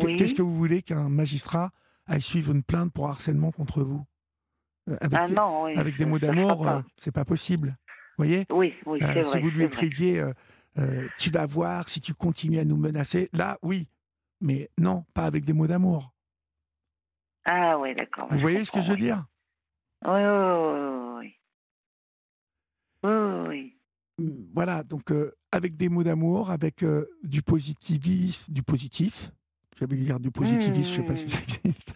Qu'est-ce 0.00 0.34
que 0.34 0.42
vous 0.42 0.56
voulez 0.56 0.82
qu'un 0.82 1.08
magistrat 1.08 1.70
aille 2.06 2.22
suivre 2.22 2.52
une 2.52 2.62
plainte 2.62 2.92
pour 2.92 3.08
harcèlement 3.08 3.50
contre 3.50 3.82
vous? 3.82 4.04
Euh, 4.88 4.96
Avec, 5.00 5.18
ah 5.36 5.64
avec 5.76 5.96
des 5.96 6.06
mots 6.06 6.18
d'amour, 6.18 6.66
euh, 6.66 6.80
c'est 6.96 7.12
pas 7.12 7.24
possible. 7.24 7.78
Vous 8.16 8.24
voyez? 8.24 8.46
Oui, 8.50 8.74
oui, 8.86 8.98
euh, 9.02 9.22
Si 9.22 9.38
vous 9.40 9.50
lui 9.50 9.64
écriviez, 9.64 10.24
tu 11.18 11.30
vas 11.30 11.46
voir 11.46 11.88
si 11.88 12.00
tu 12.00 12.14
continues 12.14 12.58
à 12.58 12.64
nous 12.64 12.76
menacer, 12.76 13.28
là, 13.32 13.58
oui. 13.62 13.88
Mais 14.40 14.70
non, 14.78 15.04
pas 15.14 15.24
avec 15.24 15.44
des 15.44 15.52
mots 15.52 15.66
d'amour. 15.66 16.14
Ah 17.50 17.78
oui, 17.78 17.94
d'accord. 17.94 18.28
Vous 18.30 18.38
voyez 18.38 18.62
ce 18.62 18.70
que 18.70 18.82
je 18.82 18.90
veux 18.90 18.98
dire 18.98 19.24
Oui, 20.04 20.20
oui, 20.20 21.18
oui. 21.18 21.34
Oui, 23.04 23.48
oui. 23.48 23.78
Mmh, 24.18 24.50
voilà, 24.52 24.82
donc 24.82 25.10
euh, 25.10 25.34
avec 25.50 25.76
des 25.76 25.88
mots 25.88 26.04
d'amour, 26.04 26.50
avec 26.50 26.82
euh, 26.82 27.08
du 27.22 27.40
positivisme, 27.40 28.52
du 28.52 28.62
positif, 28.62 29.30
j'avais 29.78 29.96
dire 29.96 30.20
du 30.20 30.30
positivisme, 30.30 30.92
je 30.92 31.00
ne 31.00 31.06
sais 31.06 31.08
pas 31.08 31.16
si 31.16 31.28
ça 31.28 31.38
mmh. 31.38 31.42
existe, 31.42 31.94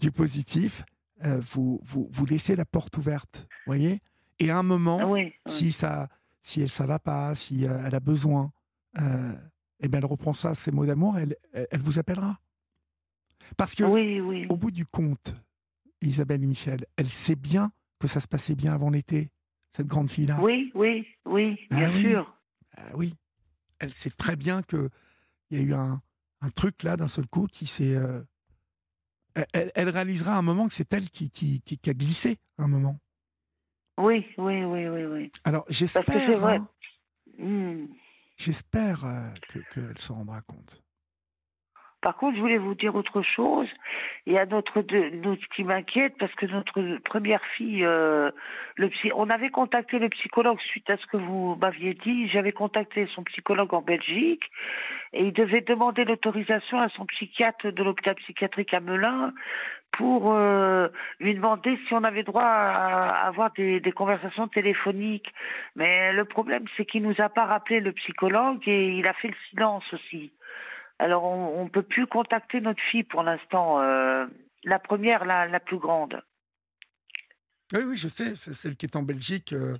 du 0.00 0.12
positif, 0.12 0.84
euh, 1.24 1.40
vous, 1.40 1.80
vous, 1.82 2.06
vous 2.10 2.26
laissez 2.26 2.54
la 2.54 2.66
porte 2.66 2.98
ouverte, 2.98 3.46
vous 3.64 3.72
voyez? 3.72 4.02
Et 4.38 4.50
à 4.50 4.58
un 4.58 4.62
moment, 4.62 5.14
si 5.46 5.72
ça 5.72 6.08
si 6.42 6.60
elle 6.60 6.70
ça 6.70 6.84
va 6.86 6.98
pas, 6.98 7.34
si 7.34 7.64
elle 7.64 7.94
a 7.94 8.00
besoin, 8.00 8.50
eh 8.96 9.88
ben 9.88 9.98
elle 9.98 10.04
reprend 10.04 10.32
ça, 10.32 10.54
ces 10.54 10.72
mots 10.72 10.86
d'amour, 10.86 11.18
elle, 11.18 11.36
elle 11.52 11.80
vous 11.80 11.98
appellera. 11.98 12.38
Parce 13.56 13.74
que, 13.74 13.84
au 13.84 14.56
bout 14.56 14.70
du 14.70 14.86
compte, 14.86 15.34
Isabelle 16.00 16.40
Michel, 16.40 16.86
elle 16.96 17.08
sait 17.08 17.36
bien 17.36 17.72
que 17.98 18.08
ça 18.08 18.20
se 18.20 18.28
passait 18.28 18.54
bien 18.54 18.72
avant 18.72 18.90
l'été, 18.90 19.30
cette 19.76 19.86
grande 19.86 20.10
fille-là. 20.10 20.38
Oui, 20.40 20.70
oui, 20.74 21.06
oui, 21.26 21.58
ah 21.70 21.76
bien 21.76 22.00
sûr. 22.00 22.36
Ah 22.76 22.90
oui. 22.94 23.14
Elle 23.78 23.92
sait 23.92 24.10
très 24.10 24.36
bien 24.36 24.62
qu'il 24.62 24.90
y 25.50 25.56
a 25.56 25.60
eu 25.60 25.74
un, 25.74 26.00
truc 26.54 26.82
là 26.82 26.96
d'un 26.96 27.08
seul 27.08 27.26
coup 27.26 27.46
qui 27.46 27.66
s'est. 27.66 27.94
Euh, 27.96 28.22
elle, 29.52 29.88
réalisera 29.88 30.36
un 30.36 30.42
moment 30.42 30.68
que 30.68 30.74
c'est 30.74 30.92
elle 30.92 31.08
qui, 31.08 31.30
qui, 31.30 31.60
qui, 31.60 31.90
a 31.90 31.94
glissé 31.94 32.38
un 32.58 32.68
moment. 32.68 32.98
Oui, 33.98 34.26
oui, 34.38 34.64
oui, 34.64 34.88
oui, 34.88 35.04
oui. 35.04 35.32
Alors 35.44 35.64
j'espère. 35.68 36.44
Hein, 36.44 36.68
hmm. 37.38 37.86
J'espère 38.36 39.04
euh, 39.04 39.30
qu'elle 39.74 39.98
se 39.98 40.12
rendra 40.12 40.40
compte. 40.42 40.82
Par 42.02 42.16
contre, 42.16 42.36
je 42.36 42.40
voulais 42.40 42.58
vous 42.58 42.74
dire 42.74 42.94
autre 42.94 43.20
chose. 43.22 43.68
Il 44.24 44.32
y 44.32 44.38
a 44.38 44.46
notre, 44.46 44.82
notre 45.16 45.46
qui 45.54 45.64
m'inquiète 45.64 46.14
parce 46.18 46.34
que 46.34 46.46
notre 46.46 46.98
première 47.04 47.44
fille, 47.56 47.84
euh, 47.84 48.30
le 48.76 48.88
psy, 48.88 49.10
on 49.14 49.28
avait 49.28 49.50
contacté 49.50 49.98
le 49.98 50.08
psychologue 50.08 50.58
suite 50.60 50.88
à 50.88 50.96
ce 50.96 51.06
que 51.06 51.18
vous 51.18 51.56
m'aviez 51.60 51.92
dit. 51.92 52.28
J'avais 52.28 52.52
contacté 52.52 53.06
son 53.14 53.22
psychologue 53.24 53.74
en 53.74 53.82
Belgique 53.82 54.44
et 55.12 55.24
il 55.24 55.32
devait 55.34 55.60
demander 55.60 56.04
l'autorisation 56.04 56.80
à 56.80 56.88
son 56.88 57.04
psychiatre 57.04 57.70
de 57.70 57.82
l'hôpital 57.82 58.14
psychiatrique 58.14 58.72
à 58.72 58.80
Melun 58.80 59.34
pour 59.92 60.32
euh, 60.32 60.88
lui 61.18 61.34
demander 61.34 61.78
si 61.86 61.94
on 61.94 62.04
avait 62.04 62.22
droit 62.22 62.42
à 62.42 63.26
avoir 63.26 63.52
des, 63.52 63.80
des 63.80 63.92
conversations 63.92 64.48
téléphoniques. 64.48 65.30
Mais 65.76 66.12
le 66.14 66.24
problème, 66.24 66.64
c'est 66.76 66.86
qu'il 66.86 67.02
nous 67.02 67.16
a 67.18 67.28
pas 67.28 67.44
rappelé 67.44 67.80
le 67.80 67.92
psychologue 67.92 68.66
et 68.66 68.88
il 68.88 69.06
a 69.06 69.12
fait 69.12 69.28
le 69.28 69.34
silence 69.50 69.84
aussi. 69.92 70.30
Alors, 71.00 71.24
on 71.24 71.64
ne 71.64 71.70
peut 71.70 71.82
plus 71.82 72.06
contacter 72.06 72.60
notre 72.60 72.82
fille 72.90 73.04
pour 73.04 73.22
l'instant. 73.22 73.80
Euh, 73.80 74.26
la 74.64 74.78
première, 74.78 75.24
la, 75.24 75.46
la 75.46 75.58
plus 75.58 75.78
grande. 75.78 76.22
Oui, 77.72 77.80
oui, 77.86 77.96
je 77.96 78.06
sais. 78.06 78.34
C'est 78.36 78.52
celle 78.52 78.76
qui 78.76 78.84
est 78.84 78.96
en 78.96 79.02
Belgique. 79.02 79.54
Euh, 79.54 79.78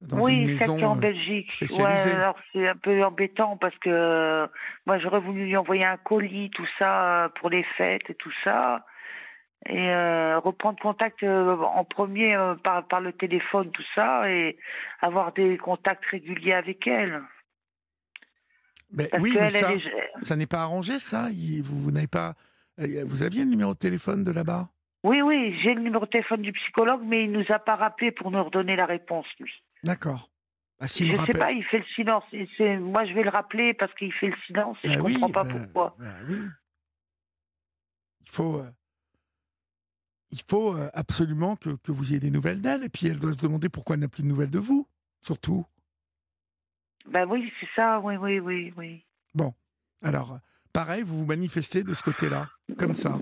dans 0.00 0.18
oui, 0.18 0.32
une 0.32 0.46
maison 0.46 0.76
quatre 0.76 0.84
ans 0.86 0.92
en 0.92 0.96
euh, 0.96 1.00
Belgique. 1.00 1.58
Ouais, 1.78 2.10
alors 2.10 2.38
c'est 2.52 2.66
un 2.66 2.74
peu 2.74 3.04
embêtant 3.04 3.58
parce 3.58 3.76
que 3.78 4.48
moi 4.86 4.98
j'aurais 4.98 5.20
voulu 5.20 5.44
lui 5.44 5.56
envoyer 5.56 5.84
un 5.84 5.98
colis, 5.98 6.50
tout 6.50 6.66
ça, 6.78 7.30
pour 7.38 7.50
les 7.50 7.64
fêtes 7.76 8.08
et 8.08 8.14
tout 8.14 8.32
ça. 8.42 8.86
Et 9.68 9.90
euh, 9.90 10.38
reprendre 10.40 10.80
contact 10.80 11.22
euh, 11.22 11.56
en 11.56 11.84
premier 11.84 12.34
euh, 12.34 12.54
par, 12.56 12.88
par 12.88 13.00
le 13.00 13.12
téléphone, 13.12 13.70
tout 13.70 13.84
ça, 13.94 14.28
et 14.28 14.56
avoir 15.02 15.32
des 15.32 15.56
contacts 15.58 16.06
réguliers 16.06 16.54
avec 16.54 16.86
elle. 16.86 17.22
Ben 18.92 19.08
Parce 19.10 19.22
oui, 19.22 19.36
mais 19.40 19.50
ça, 20.22 20.36
n'est 20.36 20.46
pas 20.46 20.62
arrangé, 20.62 20.98
ça. 20.98 21.28
Vous, 21.62 21.80
vous 21.80 21.90
n'avez 21.90 22.06
pas. 22.06 22.34
euh, 22.78 23.04
Vous 23.06 23.22
aviez 23.22 23.44
le 23.44 23.50
numéro 23.50 23.72
de 23.72 23.78
téléphone 23.78 24.22
de 24.22 24.30
là-bas? 24.30 24.68
Oui, 25.04 25.20
oui, 25.22 25.58
j'ai 25.62 25.74
le 25.74 25.80
numéro 25.80 26.04
de 26.04 26.10
téléphone 26.10 26.42
du 26.42 26.52
psychologue, 26.52 27.00
mais 27.04 27.24
il 27.24 27.32
nous 27.32 27.44
a 27.48 27.58
pas 27.58 27.74
rappelé 27.76 28.12
pour 28.12 28.30
nous 28.30 28.42
redonner 28.44 28.76
la 28.76 28.86
réponse, 28.86 29.26
lui. 29.40 29.50
D'accord. 29.82 30.30
Ah, 30.78 30.86
je 30.86 31.04
nous 31.04 31.26
sais 31.26 31.32
pas, 31.32 31.52
il 31.52 31.64
fait 31.64 31.78
le 31.78 31.84
silence. 31.94 32.24
Et 32.32 32.76
moi, 32.78 33.04
je 33.06 33.12
vais 33.14 33.22
le 33.22 33.30
rappeler 33.30 33.72
parce 33.74 33.92
qu'il 33.94 34.12
fait 34.12 34.28
le 34.28 34.36
silence 34.46 34.76
et 34.84 34.88
Ben 34.88 34.98
je 34.98 35.02
oui, 35.02 35.14
comprends 35.14 35.30
pas 35.30 35.44
ben- 35.44 35.60
pourquoi. 35.60 35.96
ben 35.98 36.14
oui. 36.28 36.36
Il 38.20 38.30
faut, 38.30 38.58
euh, 38.58 38.70
il 40.30 40.40
faut 40.48 40.74
euh, 40.76 40.90
absolument 40.92 41.56
que, 41.56 41.70
que 41.70 41.92
vous 41.92 42.10
ayez 42.10 42.20
des 42.20 42.30
nouvelles 42.30 42.60
d'elle. 42.60 42.84
Et 42.84 42.88
puis 42.88 43.06
elle 43.06 43.18
doit 43.18 43.32
se 43.32 43.38
demander 43.38 43.68
pourquoi 43.68 43.94
elle 43.94 44.00
n'a 44.00 44.08
plus 44.08 44.22
de 44.22 44.28
nouvelles 44.28 44.50
de 44.50 44.58
vous, 44.58 44.86
surtout. 45.20 45.64
Ben 47.06 47.26
oui, 47.28 47.52
c'est 47.60 47.68
ça, 47.74 48.00
oui, 48.00 48.16
oui, 48.16 48.38
oui, 48.40 48.72
oui. 48.76 49.04
Bon, 49.34 49.52
alors, 50.02 50.38
pareil, 50.72 51.02
vous 51.02 51.18
vous 51.18 51.26
manifestez 51.26 51.82
de 51.82 51.94
ce 51.94 52.02
côté-là, 52.02 52.48
comme 52.78 52.94
ça. 52.94 53.18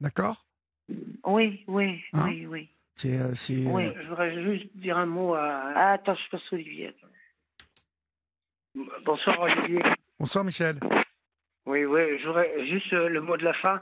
D'accord? 0.00 0.44
Oui, 1.26 1.64
oui, 1.66 2.02
Hein? 2.12 2.26
oui, 2.28 2.46
oui. 2.46 2.68
C'est. 2.94 3.18
euh, 3.18 3.34
c'est, 3.34 3.66
euh, 3.66 3.70
Oui. 3.70 3.84
Je 4.02 4.08
voudrais 4.08 4.42
juste 4.44 4.66
dire 4.76 4.96
un 4.98 5.06
mot 5.06 5.34
à. 5.34 5.72
Ah, 5.74 5.92
attends, 5.94 6.14
je 6.14 6.30
passe 6.30 6.52
Olivier. 6.52 6.94
Bonsoir 9.04 9.40
Olivier. 9.40 9.80
Bonsoir 10.18 10.44
Michel. 10.44 10.78
Oui, 11.66 11.84
oui, 11.84 12.18
je 12.20 12.26
voudrais 12.26 12.66
juste 12.66 12.92
euh, 12.92 13.08
le 13.08 13.20
mot 13.20 13.36
de 13.36 13.44
la 13.44 13.54
fin. 13.54 13.80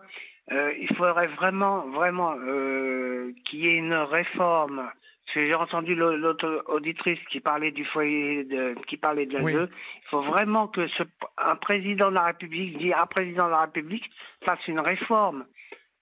Euh, 0.53 0.73
il 0.81 0.89
faudrait 0.97 1.29
vraiment, 1.29 1.89
vraiment 1.91 2.35
euh, 2.39 3.33
qu'il 3.45 3.61
y 3.61 3.67
ait 3.69 3.77
une 3.77 3.95
réforme. 3.95 4.91
J'ai 5.35 5.55
entendu 5.55 5.95
l'au- 5.95 6.17
l'autre 6.17 6.65
auditrice 6.67 7.19
qui 7.31 7.41
parlait 7.41 7.71
du 7.71 7.85
foyer, 7.87 8.45
de, 8.45 8.75
qui 8.87 8.97
parlait 8.97 9.25
de 9.27 9.35
la 9.39 9.43
Oui. 9.43 9.55
Il 9.55 10.09
faut 10.11 10.23
vraiment 10.23 10.69
que 10.69 10.87
ce, 10.89 11.05
un 11.39 11.57
président 11.57 12.11
de 12.11 12.15
la 12.17 12.25
République, 12.25 12.77
dit 12.79 12.93
un 12.93 13.07
président 13.07 13.47
de 13.47 13.51
la 13.53 13.63
République, 13.63 14.05
fasse 14.45 14.67
une 14.69 14.81
réforme 14.81 15.47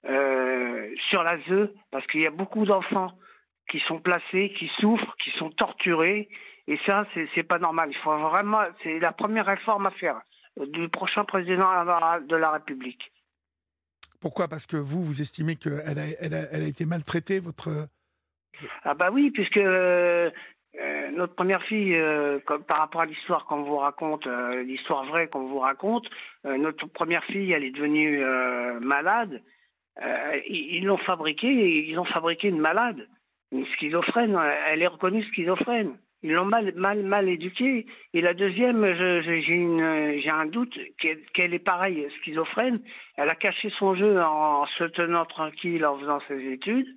euh, 0.06 0.90
sur 1.10 1.22
la 1.22 1.38
ZE, 1.42 1.70
parce 1.90 2.06
qu'il 2.08 2.22
y 2.22 2.26
a 2.26 2.30
beaucoup 2.30 2.64
d'enfants 2.64 3.12
qui 3.70 3.78
sont 3.86 4.00
placés, 4.00 4.52
qui 4.58 4.68
souffrent, 4.80 5.14
qui 5.22 5.30
sont 5.38 5.50
torturés, 5.50 6.28
et 6.66 6.78
ça, 6.86 7.06
c'est 7.34 7.42
pas 7.44 7.58
normal. 7.58 7.90
Il 7.92 7.98
faut 7.98 8.16
vraiment, 8.18 8.62
c'est 8.82 8.98
la 8.98 9.12
première 9.12 9.46
réforme 9.46 9.86
à 9.86 9.90
faire 9.92 10.20
euh, 10.58 10.66
du 10.66 10.88
prochain 10.88 11.24
président 11.24 11.68
de 12.26 12.36
la 12.36 12.50
République. 12.52 13.12
Pourquoi? 14.20 14.48
Parce 14.48 14.66
que 14.66 14.76
vous, 14.76 15.04
vous 15.04 15.20
estimez 15.20 15.56
qu'elle 15.56 15.98
a, 15.98 16.06
elle 16.20 16.34
a, 16.34 16.42
elle 16.52 16.62
a 16.62 16.66
été 16.66 16.84
maltraitée, 16.84 17.38
votre. 17.38 17.70
Ah 18.84 18.94
bah 18.94 19.10
oui, 19.12 19.30
puisque 19.30 19.56
euh, 19.56 20.30
euh, 20.80 21.10
notre 21.12 21.34
première 21.34 21.62
fille, 21.64 21.94
euh, 21.94 22.38
comme, 22.46 22.64
par 22.64 22.78
rapport 22.78 23.02
à 23.02 23.06
l'histoire 23.06 23.44
qu'on 23.46 23.62
vous 23.62 23.76
raconte, 23.76 24.26
l'histoire 24.26 25.04
vraie 25.06 25.28
qu'on 25.28 25.46
vous 25.46 25.58
raconte, 25.58 26.08
notre 26.44 26.86
première 26.86 27.24
fille, 27.24 27.52
elle 27.52 27.64
est 27.64 27.70
devenue 27.70 28.24
malade. 28.80 29.42
Ils 30.48 30.84
l'ont 30.84 30.98
fabriquée, 30.98 31.86
ils 31.88 31.98
ont 31.98 32.04
fabriqué 32.04 32.48
une 32.48 32.60
malade, 32.60 33.06
une 33.52 33.66
schizophrène. 33.66 34.38
Elle 34.68 34.82
est 34.82 34.86
reconnue 34.86 35.24
schizophrène. 35.24 35.96
Ils 36.22 36.32
l'ont 36.32 36.44
mal, 36.44 36.72
mal, 36.76 37.02
mal 37.02 37.28
éduquée. 37.28 37.86
Et 38.12 38.20
la 38.20 38.34
deuxième, 38.34 38.84
j'ai 39.22 40.30
un 40.30 40.46
doute 40.46 40.78
qu'elle 40.98 41.54
est 41.54 41.58
pareille, 41.64 42.06
schizophrène. 42.20 42.80
Elle 43.16 43.28
a 43.30 43.34
caché 43.34 43.70
son 43.78 43.94
jeu 43.94 44.20
en 44.20 44.66
se 44.66 44.84
tenant 44.84 45.24
tranquille 45.24 45.84
en 45.84 45.98
faisant 45.98 46.20
ses 46.28 46.52
études. 46.52 46.88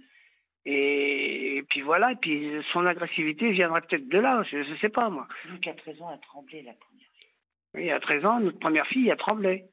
Et, 0.65 1.57
et 1.57 1.64
puis 1.64 1.81
voilà, 1.81 2.11
et 2.14 2.15
puis 2.15 2.49
son 2.72 2.85
agressivité 2.85 3.52
viendrait 3.52 3.81
peut-être 3.81 4.07
de 4.07 4.18
là, 4.19 4.44
je 4.49 4.57
ne 4.57 4.77
sais 4.77 4.90
pas 4.90 5.10
moi. 5.10 5.27
Luc 5.49 5.68
a 5.68 5.73
13 5.73 6.02
ans 6.02 6.10
a 6.10 6.18
tremblé 6.19 6.61
la 6.61 6.73
première 6.73 7.07
fille. 7.18 7.27
Oui, 7.76 7.91
à 7.91 7.99
13 7.99 8.26
ans, 8.26 8.40
notre 8.40 8.60
première 8.60 8.88
fille 8.88 9.11
a 9.11 9.15
tremblé. 9.18 9.65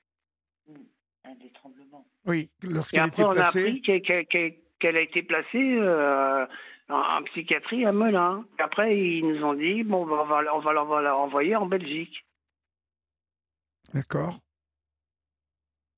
Un 1.24 1.34
des 1.36 1.50
tremblements. 1.50 2.06
Oui, 2.26 2.50
Et 2.64 2.66
lorsqu'elle 2.66 3.00
après, 3.02 3.12
était 3.12 3.24
on 3.24 3.30
a 3.30 3.34
placée. 3.34 3.60
appris 3.68 3.82
qu'elle 3.82 4.02
qu'elle- 4.02 4.26
qu'elle- 4.26 4.56
qu'elle 4.80 4.96
a 4.96 5.02
été 5.02 5.22
placée 5.22 5.76
euh, 5.78 6.46
en, 6.88 6.94
en 6.96 7.22
psychiatrie 7.24 7.84
à 7.84 7.92
Melun. 7.92 8.44
Après, 8.58 8.98
ils 8.98 9.24
nous 9.26 9.44
ont 9.44 9.52
dit, 9.54 9.82
bon, 9.84 10.06
ben, 10.06 10.14
on 10.14 10.24
va, 10.24 10.42
on 10.54 10.58
va, 10.60 10.82
on 10.82 10.86
va 10.86 11.02
l'envoyer 11.02 11.54
en 11.54 11.66
Belgique. 11.66 12.24
D'accord. 13.94 14.38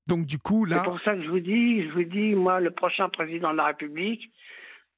Donc 0.07 0.25
du 0.25 0.37
coup, 0.37 0.67
C'est 0.67 0.75
là. 0.75 0.83
pour 0.83 0.99
ça 1.01 1.15
que 1.15 1.23
je 1.23 1.29
vous 1.29 1.39
dis, 1.39 1.83
je 1.87 1.93
vous 1.93 2.03
dis, 2.03 2.35
moi, 2.35 2.59
le 2.59 2.71
prochain 2.71 3.07
président 3.09 3.51
de 3.53 3.57
la 3.57 3.67
République, 3.67 4.29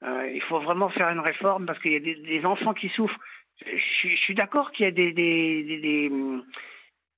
euh, 0.04 0.30
il 0.34 0.42
faut 0.42 0.60
vraiment 0.60 0.90
faire 0.90 1.10
une 1.10 1.20
réforme 1.20 1.66
parce 1.66 1.80
qu'il 1.80 1.94
y 1.94 1.96
a 1.96 2.00
des, 2.00 2.16
des 2.16 2.46
enfants 2.46 2.74
qui 2.74 2.90
souffrent. 2.90 3.20
Je, 3.66 3.78
suis- 4.00 4.16
je 4.18 4.22
suis 4.22 4.36
d'accord 4.36 4.72
qu'il 4.72 4.86
y 4.86 4.88
a 4.88 4.92
des, 4.92 5.12
des, 5.14 5.64
des- 5.64 5.80
des, 5.80 6.12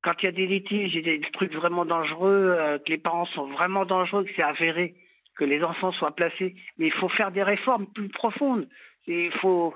quand 0.04 0.14
il 0.22 0.26
y 0.26 0.30
a 0.30 0.32
des 0.32 0.46
litiges 0.48 0.96
et 0.96 1.02
des 1.02 1.20
trucs 1.34 1.54
vraiment 1.54 1.86
dangereux, 1.86 2.56
euh, 2.58 2.78
que 2.78 2.90
les 2.90 2.98
parents 3.00 3.26
sont 3.26 3.48
vraiment 3.48 3.86
dangereux, 3.86 4.24
que 4.24 4.32
c'est 4.36 4.44
avéré 4.44 4.96
que 5.38 5.44
les 5.46 5.64
enfants 5.64 5.92
soient 5.92 6.16
placés, 6.16 6.56
mais 6.78 6.88
il 6.88 6.94
faut 6.94 7.10
faire 7.10 7.32
des 7.32 7.44
réformes 7.44 7.86
plus 7.94 8.10
profondes. 8.10 8.68
Et 9.08 9.26
il 9.26 9.32
faut, 9.34 9.74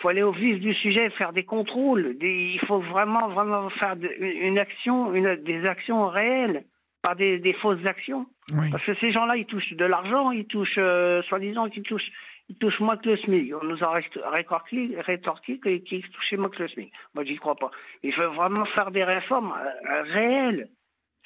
faut 0.00 0.08
aller 0.08 0.22
au 0.22 0.32
vif 0.32 0.58
du 0.60 0.74
sujet, 0.74 1.08
faire 1.10 1.32
des 1.32 1.44
contrôles. 1.44 2.16
Il 2.20 2.58
faut 2.66 2.80
vraiment, 2.80 3.28
vraiment 3.28 3.70
faire 3.70 3.96
de- 3.96 4.10
une 4.20 4.58
action, 4.58 5.14
une, 5.14 5.36
des 5.36 5.64
actions 5.66 6.08
réelles, 6.08 6.64
pas 7.02 7.14
des, 7.14 7.38
des 7.38 7.52
fausses 7.54 7.84
actions. 7.86 8.26
Oui. 8.54 8.70
Parce 8.72 8.84
que 8.84 8.94
ces 8.96 9.12
gens-là, 9.12 9.36
ils 9.36 9.46
touchent 9.46 9.72
de 9.72 9.84
l'argent, 9.84 10.30
ils 10.32 10.46
touchent, 10.46 10.78
euh, 10.78 11.22
soi-disant, 11.22 11.68
qu'ils 11.68 11.82
touchent, 11.84 12.10
ils 12.48 12.56
touchent 12.56 12.80
moins 12.80 12.96
que 12.96 13.08
le 13.10 13.16
SMIC. 13.16 13.52
On 13.60 13.64
nous 13.64 13.82
a 13.82 14.00
rétorqué, 14.30 14.96
rétorqué 15.00 15.58
qu'ils 15.60 16.08
touchaient 16.10 16.36
moins 16.36 16.50
que 16.50 16.62
le 16.62 16.68
SMIC. 16.68 16.92
Moi, 17.14 17.24
j'y 17.24 17.36
crois 17.36 17.56
pas. 17.56 17.70
Il 18.02 18.12
faut 18.12 18.32
vraiment 18.32 18.64
faire 18.66 18.90
des 18.90 19.04
réformes 19.04 19.52
euh, 19.52 20.02
réelles 20.12 20.68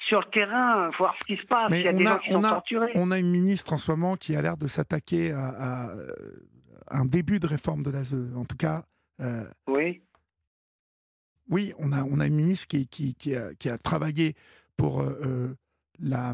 sur 0.07 0.19
le 0.21 0.29
terrain, 0.31 0.89
voir 0.97 1.13
ce 1.21 1.25
qui 1.25 1.41
se 1.41 1.45
passe. 1.45 1.69
Mais 1.71 1.81
Il 1.81 1.85
y 1.85 1.87
a 1.89 1.93
on 1.93 1.97
des 1.97 2.05
a- 2.05 2.11
gens 2.13 2.17
qui 2.19 2.29
on 2.31 2.33
sont 2.41 2.43
a- 2.45 2.49
torturés. 2.51 2.91
On 2.95 3.11
a 3.11 3.19
une 3.19 3.29
ministre 3.31 3.73
en 3.73 3.77
ce 3.77 3.91
moment 3.91 4.15
qui 4.15 4.35
a 4.35 4.41
l'air 4.41 4.55
de 4.55 4.67
s'attaquer 4.67 5.31
à, 5.31 5.47
à, 5.47 5.89
euh, 5.89 6.07
un 6.89 7.05
début 7.05 7.39
de 7.39 7.47
réforme 7.47 7.83
de 7.83 7.89
l'ASE. 7.91 8.33
En 8.35 8.45
tout 8.45 8.55
cas, 8.57 8.85
euh, 9.19 9.43
Oui. 9.67 10.01
oui, 11.49 11.73
on 11.79 11.91
a, 11.91 12.03
on 12.03 12.19
a 12.19 12.27
une 12.27 12.35
ministre 12.35 12.67
qui, 12.67 12.87
qui, 12.87 13.13
qui, 13.15 13.35
a, 13.35 13.53
qui 13.55 13.69
a 13.69 13.77
travaillé 13.77 14.35
pour 14.77 15.01
euh, 15.01 15.55
la, 15.99 16.33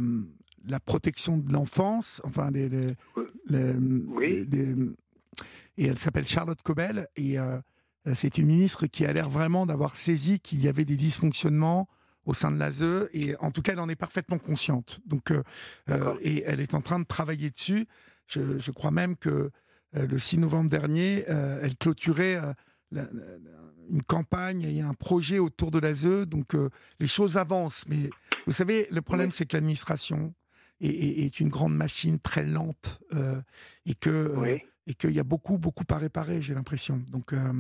la 0.68 0.80
protection 0.80 1.38
de 1.38 1.52
l'enfance, 1.52 2.22
enfin, 2.26 2.52
les, 2.52 2.70
les- 2.70 2.96
les- 3.48 3.74
Oui. 3.74 4.48
les- 4.50 4.66
les- 4.74 4.90
et 5.78 5.86
elle 5.88 6.00
s'appelle 6.00 6.28
Charlotte 6.28 6.62
Cobel, 6.62 7.08
et 7.16 7.38
euh, 7.38 7.60
c'est 8.14 8.38
une 8.38 8.46
ministre 8.48 8.88
qui 8.88 9.06
a 9.06 9.12
l'air 9.14 9.30
vraiment 9.30 9.66
d'avoir 9.66 9.96
saisi 9.96 10.40
qu'il 10.40 10.64
y 10.64 10.68
avait 10.68 10.86
des 10.86 10.96
dysfonctionnements 10.96 11.88
au 12.26 12.34
sein 12.34 12.50
de 12.52 12.58
l'ASE, 12.58 13.10
et 13.14 13.36
en 13.38 13.52
tout 13.52 13.62
cas, 13.62 13.74
elle 13.74 13.80
en 13.80 13.90
est 13.90 13.96
parfaitement 13.96 14.38
consciente. 14.40 15.00
Donc, 15.06 15.32
euh, 15.32 15.44
euh, 15.90 16.16
et 16.22 16.44
elle 16.46 16.60
est 16.60 16.74
en 16.74 16.82
train 16.82 17.00
de 17.00 17.06
travailler 17.06 17.50
dessus. 17.52 17.88
Je, 18.28 18.58
je 18.58 18.72
crois 18.72 18.92
même 18.92 19.16
que 19.16 19.52
euh, 19.96 20.08
le 20.08 20.18
6 20.18 20.40
novembre 20.40 20.70
dernier, 20.70 21.24
elle 21.28 21.76
clôturait 21.78 22.36
la- 22.36 22.56
la- 22.92 23.04
la- 23.04 23.52
une 23.92 24.02
campagne 24.02 24.64
et 24.64 24.82
un 24.82 24.94
projet 24.96 25.38
autour 25.38 25.70
de 25.70 25.78
l'ASE. 25.78 26.26
Donc, 26.28 26.56
euh, 26.56 26.70
les 27.00 27.08
choses 27.08 27.38
avancent. 27.38 27.86
Mais 27.88 28.10
vous 28.48 28.52
savez, 28.54 28.88
le 28.90 29.02
problème, 29.04 29.28
Oui. 29.28 29.34
c'est 29.36 29.46
que 29.46 29.56
l'administration 29.56 30.34
est, 30.82 31.26
est- 31.26 31.40
une 31.40 31.50
grande 31.50 31.76
machine 31.76 32.20
très 32.20 32.44
lente 32.46 33.00
euh, 33.14 33.42
et 33.86 33.96
que 33.96 34.10
euh, 34.10 34.36
Oui. 34.38 34.62
et 34.88 34.94
qu'il 34.94 35.12
y 35.12 35.20
a 35.20 35.24
beaucoup, 35.24 35.58
beaucoup 35.58 35.84
à 35.90 35.98
réparer, 35.98 36.42
j'ai 36.42 36.54
l'impression. 36.54 36.98
Donc, 37.12 37.34
euh, 37.34 37.54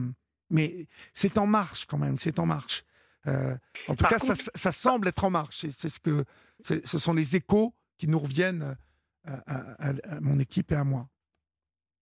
mais 0.49 0.87
c'est 1.13 1.37
en 1.37 1.47
marche 1.47 1.85
quand 1.85 1.97
même, 1.97 2.17
c'est 2.17 2.37
en 2.39 2.45
marche. 2.45 2.83
Euh, 3.27 3.55
en 3.87 3.95
tout 3.95 4.03
Par 4.03 4.11
cas, 4.11 4.19
ça, 4.19 4.33
contre- 4.35 4.51
ça 4.53 4.71
semble 4.71 5.07
être 5.07 5.23
en 5.23 5.29
marche. 5.31 5.65
C'est 5.71 5.89
ce 5.89 5.99
que, 5.99 6.23
ce 6.63 6.99
sont 6.99 7.13
les 7.13 7.35
échos 7.35 7.73
qui 7.97 8.07
nous 8.07 8.19
reviennent 8.19 8.77
à- 9.25 9.89
à 9.89 10.19
mon 10.21 10.37
équipe 10.39 10.71
et 10.71 10.75
à 10.75 10.83
moi. 10.83 11.07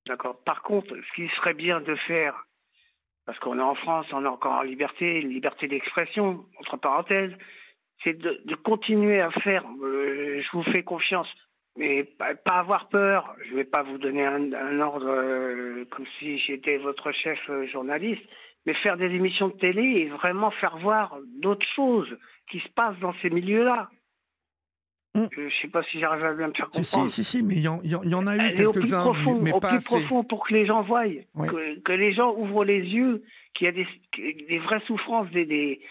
D'accord. 0.07 0.37
Par 0.43 0.61
contre, 0.63 0.89
ce 0.89 1.15
qui 1.15 1.29
serait 1.37 1.53
bien 1.53 1.79
de 1.79 1.95
faire, 2.07 2.35
parce 3.25 3.39
qu'on 3.39 3.57
est 3.57 3.61
en 3.61 3.75
France, 3.75 4.05
on 4.11 4.25
est 4.25 4.27
encore 4.27 4.51
en 4.59 4.63
liberté, 4.63 5.21
liberté 5.21 5.69
d'expression, 5.69 6.45
entre 6.59 6.75
parenthèses, 6.75 7.31
c'est 8.03 8.17
de, 8.17 8.41
de 8.45 8.55
continuer 8.55 9.21
à 9.21 9.31
faire. 9.31 9.63
euh, 9.83 10.41
je 10.41 10.57
vous 10.57 10.63
fais 10.71 10.83
confiance, 10.83 11.27
mais 11.77 12.03
pas, 12.03 12.35
pas 12.35 12.59
avoir 12.59 12.89
peur. 12.89 13.35
Je 13.45 13.51
ne 13.51 13.55
vais 13.57 13.63
pas 13.63 13.83
vous 13.83 13.97
donner 13.97 14.25
un, 14.25 14.51
un 14.53 14.79
ordre 14.81 15.07
euh, 15.09 15.85
comme 15.91 16.05
si 16.19 16.37
j'étais 16.39 16.77
votre 16.77 17.11
chef 17.11 17.39
euh, 17.49 17.65
journaliste, 17.67 18.23
mais 18.65 18.73
faire 18.75 18.97
des 18.97 19.05
émissions 19.07 19.49
de 19.49 19.57
télé 19.57 19.83
et 19.83 20.09
vraiment 20.09 20.51
faire 20.51 20.77
voir 20.77 21.17
d'autres 21.41 21.67
choses 21.75 22.17
qui 22.51 22.59
se 22.59 22.69
passent 22.75 22.99
dans 22.99 23.13
ces 23.21 23.29
milieux-là. 23.29 23.89
Mm. 25.15 25.25
Je 25.31 25.41
ne 25.41 25.49
sais 25.61 25.67
pas 25.67 25.83
si 25.83 25.99
j'arrive 25.99 26.25
à 26.25 26.33
bien 26.33 26.47
me 26.47 26.53
faire 26.53 26.69
comprendre. 26.71 27.09
si, 27.09 27.23
si, 27.23 27.37
si, 27.37 27.43
mais 27.43 27.53
il 27.55 27.61
y, 27.61 27.67
en- 27.67 27.81
y 27.83 27.89
y 27.89 27.93
a 27.95 27.97
eu 27.99 28.27
Aller 28.27 28.65
au 28.65 28.71
plus 28.71 28.81
quelques-uns, 28.81 29.03
profond, 29.03 29.35
mais, 29.35 29.41
mais 29.51 29.53
au 29.53 29.59
pas 29.59 29.67
plus 29.69 29.77
assez. 29.77 29.95
profond 30.07 30.23
pour 30.23 30.47
que 30.47 30.53
les 30.55 30.65
gens 30.65 30.81
voient, 30.81 31.03
Oui. 31.05 31.47
que, 31.47 31.79
que 31.81 31.91
les 31.91 32.13
gens 32.13 32.33
ouvrent 32.35 32.65
les 32.65 32.79
yeux, 32.81 33.23
qu'il 33.53 33.65
y 33.65 33.69
a 33.69 33.73
des, 33.73 33.87
des 34.17 34.57
vraies 34.59 34.81
souffrances, 34.87 35.29
des, 35.29 35.45
des, 35.45 35.81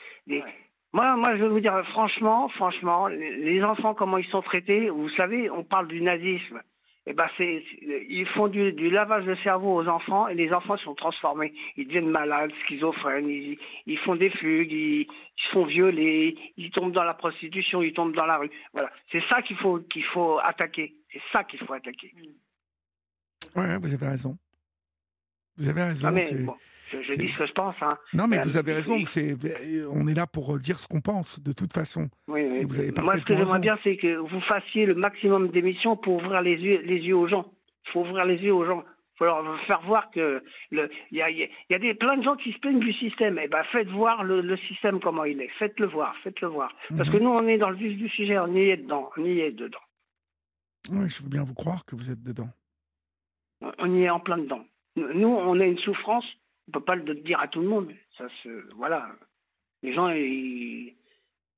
Moi, 0.93 1.17
moi, 1.17 1.37
je 1.37 1.43
vais 1.43 1.49
vous 1.49 1.61
dire, 1.61 1.83
franchement, 1.91 2.49
franchement, 2.51 3.07
les 3.09 3.63
enfants, 3.63 3.95
comment 3.95 4.19
ils 4.19 4.29
sont 4.29 4.43
traités, 4.43 4.91
vous 4.91 5.09
savez, 5.11 5.51
on 5.51 5.65
parle 5.65 5.89
du 5.89 6.03
nazisme. 6.03 6.61
Eh 7.05 7.15
ben, 7.15 7.27
c'est, 7.37 7.65
ils 8.09 8.29
font 8.29 8.47
du, 8.47 8.73
du, 8.73 8.89
lavage 8.89 9.25
de 9.25 9.35
cerveau 9.43 9.75
aux 9.75 9.89
enfants 9.89 10.29
et 10.29 10.35
les 10.35 10.53
enfants 10.53 10.77
sont 10.77 10.95
transformés. 10.95 11.53
Ils 11.77 11.89
deviennent 11.89 12.09
malades, 12.09 12.53
schizophrènes, 12.65 13.29
ils, 13.29 13.59
ils 13.87 13.99
font 13.99 14.15
des 14.15 14.31
fugues, 14.31 14.71
ils, 14.71 15.01
ils, 15.01 15.53
sont 15.53 15.65
violés, 15.65 16.39
ils 16.57 16.71
tombent 16.71 16.93
dans 16.93 17.03
la 17.03 17.15
prostitution, 17.15 17.83
ils 17.83 17.93
tombent 17.93 18.15
dans 18.15 18.27
la 18.27 18.37
rue. 18.37 18.51
Voilà, 18.73 18.89
c'est 19.11 19.23
ça 19.29 19.43
qu'il 19.43 19.57
faut 19.57 19.81
qu'il 19.81 20.05
faut 20.05 20.39
attaquer. 20.45 20.95
C'est 21.13 21.23
ça 21.33 21.43
qu'il 21.43 21.59
faut 21.61 21.73
attaquer. 21.73 22.15
Ouais, 23.57 23.79
vous 23.79 23.93
avez 23.93 24.07
raison. 24.07 24.39
Vous 25.57 25.69
avez 25.69 25.83
raison. 25.83 26.13
Mais, 26.13 26.33
bon, 26.45 26.55
je, 27.01 27.15
dis 27.15 27.31
ce 27.31 27.39
que 27.39 27.47
je 27.47 27.53
pense. 27.53 27.75
Hein. 27.81 27.97
Non, 28.13 28.27
mais 28.27 28.41
vous 28.43 28.57
avez 28.57 28.73
raison. 28.73 28.97
C'est, 29.05 29.37
on 29.91 30.07
est 30.07 30.15
là 30.15 30.27
pour 30.27 30.59
dire 30.59 30.79
ce 30.79 30.87
qu'on 30.87 31.01
pense, 31.01 31.41
de 31.41 31.53
toute 31.53 31.73
façon. 31.73 32.09
Oui, 32.29 32.43
oui. 32.43 32.65
vous 32.65 32.79
avez 32.79 32.93
Moi, 33.01 33.17
ce 33.19 33.25
que 33.25 33.35
j'aimerais 33.35 33.59
bien, 33.59 33.79
c'est 33.83 33.97
que 33.97 34.17
vous 34.17 34.41
fassiez 34.43 34.87
le 34.87 34.95
maximum 34.95 35.49
d'émissions 35.49 35.97
pour 35.97 36.17
ouvrir 36.17 36.43
les 36.43 36.57
yeux, 36.57 36.83
les 36.85 36.99
yeux 36.99 37.17
aux 37.17 37.29
gens. 37.29 37.47
Il 37.87 37.93
faut 37.93 38.01
ouvrir 38.01 38.25
les 38.25 38.37
yeux 38.37 38.55
aux 38.55 38.65
gens. 38.65 38.85
Il 39.15 39.19
faut 39.19 39.25
leur 39.25 39.61
faire 39.67 39.83
voir 39.83 40.11
que 40.11 40.43
il 40.71 40.89
y 41.13 41.23
a, 41.23 41.31
y 41.31 41.49
a 41.75 41.79
des, 41.79 41.95
plein 41.95 42.17
de 42.17 42.23
gens 42.23 42.37
qui 42.37 42.53
se 42.53 42.59
plaignent 42.59 42.81
du 42.81 42.93
système. 42.95 43.39
Eh 43.43 43.49
ben, 43.49 43.63
faites 43.73 43.89
voir 43.89 44.25
le, 44.25 44.41
le 44.41 44.57
système 44.57 45.01
comment 45.01 45.25
il 45.25 45.41
est. 45.41 45.51
Faites-le 45.59 45.87
voir, 45.87 46.15
faites-le 46.23 46.49
voir. 46.49 46.75
Parce 46.97 47.11
que 47.11 47.19
nous, 47.19 47.31
on 47.31 47.47
est 47.47 47.59
dans 47.59 47.71
le 47.71 47.77
vif 47.77 47.97
du 47.97 48.09
sujet. 48.09 48.39
On 48.39 48.55
y 48.55 48.71
est 48.71 48.79
dedans. 48.79 49.11
On 49.17 49.25
y 49.25 49.41
est 49.41 49.53
dedans. 49.53 49.79
Oui, 50.91 51.09
je 51.09 51.23
veux 51.23 51.29
bien 51.29 51.45
vous 51.45 51.55
croire 51.55 51.85
que 51.85 51.95
vous 51.95 52.11
êtes 52.11 52.23
dedans. 52.23 52.49
On 53.79 53.95
y 53.95 54.03
est 54.03 54.11
en 54.11 54.21
plein 54.21 54.39
dedans. 54.39 54.65
Nous, 54.97 55.29
on 55.29 55.59
a 55.61 55.65
une 55.65 55.79
souffrance, 55.79 56.25
on 56.73 56.79
ne 56.79 56.81
peut 56.81 56.85
pas 56.85 56.95
le 56.95 57.15
dire 57.15 57.41
à 57.41 57.49
tout 57.49 57.61
le 57.61 57.69
monde. 57.69 57.93
Ça 58.17 58.27
se, 58.43 58.73
voilà. 58.77 59.15
Les 59.83 59.93
gens, 59.93 60.09
ils, 60.09 60.95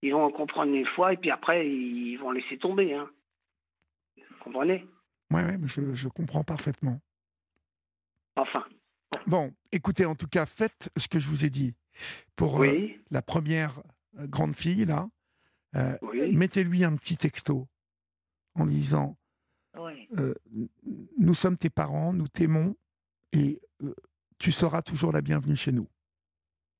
ils 0.03 0.13
vont 0.13 0.31
comprendre 0.33 0.75
une 0.75 0.87
fois 0.87 1.13
et 1.13 1.17
puis 1.17 1.31
après, 1.31 1.69
ils 1.69 2.17
vont 2.17 2.33
laisser 2.33 2.59
tomber. 2.59 2.95
Hein. 2.95 3.09
Vous 4.17 4.45
comprenez? 4.45 4.85
Oui, 5.31 5.43
ouais, 5.43 5.59
je, 5.67 5.95
je 5.95 6.09
comprends 6.09 6.43
parfaitement. 6.43 7.01
Enfin. 8.37 8.65
Bon, 9.27 9.55
écoutez, 9.71 10.05
en 10.05 10.17
tout 10.17 10.27
cas, 10.27 10.47
faites 10.47 10.91
ce 10.97 11.07
que 11.07 11.21
je 11.21 11.29
vous 11.29 11.45
ai 11.45 11.51
dit. 11.51 11.75
Pour 12.35 12.63
euh, 12.65 12.89
la 13.11 13.23
première 13.23 13.81
euh, 14.19 14.27
grande 14.27 14.57
fille, 14.57 14.85
là, 14.85 15.09
euh, 15.77 15.97
mettez-lui 16.33 16.83
un 16.83 16.97
petit 16.97 17.17
texto 17.17 17.69
en 18.57 18.67
disant 18.67 19.17
euh, 19.77 20.35
Nous 21.19 21.35
sommes 21.35 21.57
tes 21.57 21.71
parents, 21.71 22.13
nous 22.13 22.27
t'aimons, 22.27 22.75
et 23.33 23.61
euh, 23.83 23.95
tu 24.45 24.53
seras 24.53 24.83
toujours 24.83 25.11
la 25.11 25.23
bienvenue 25.23 25.57
chez 25.57 25.73
nous. 25.73 25.89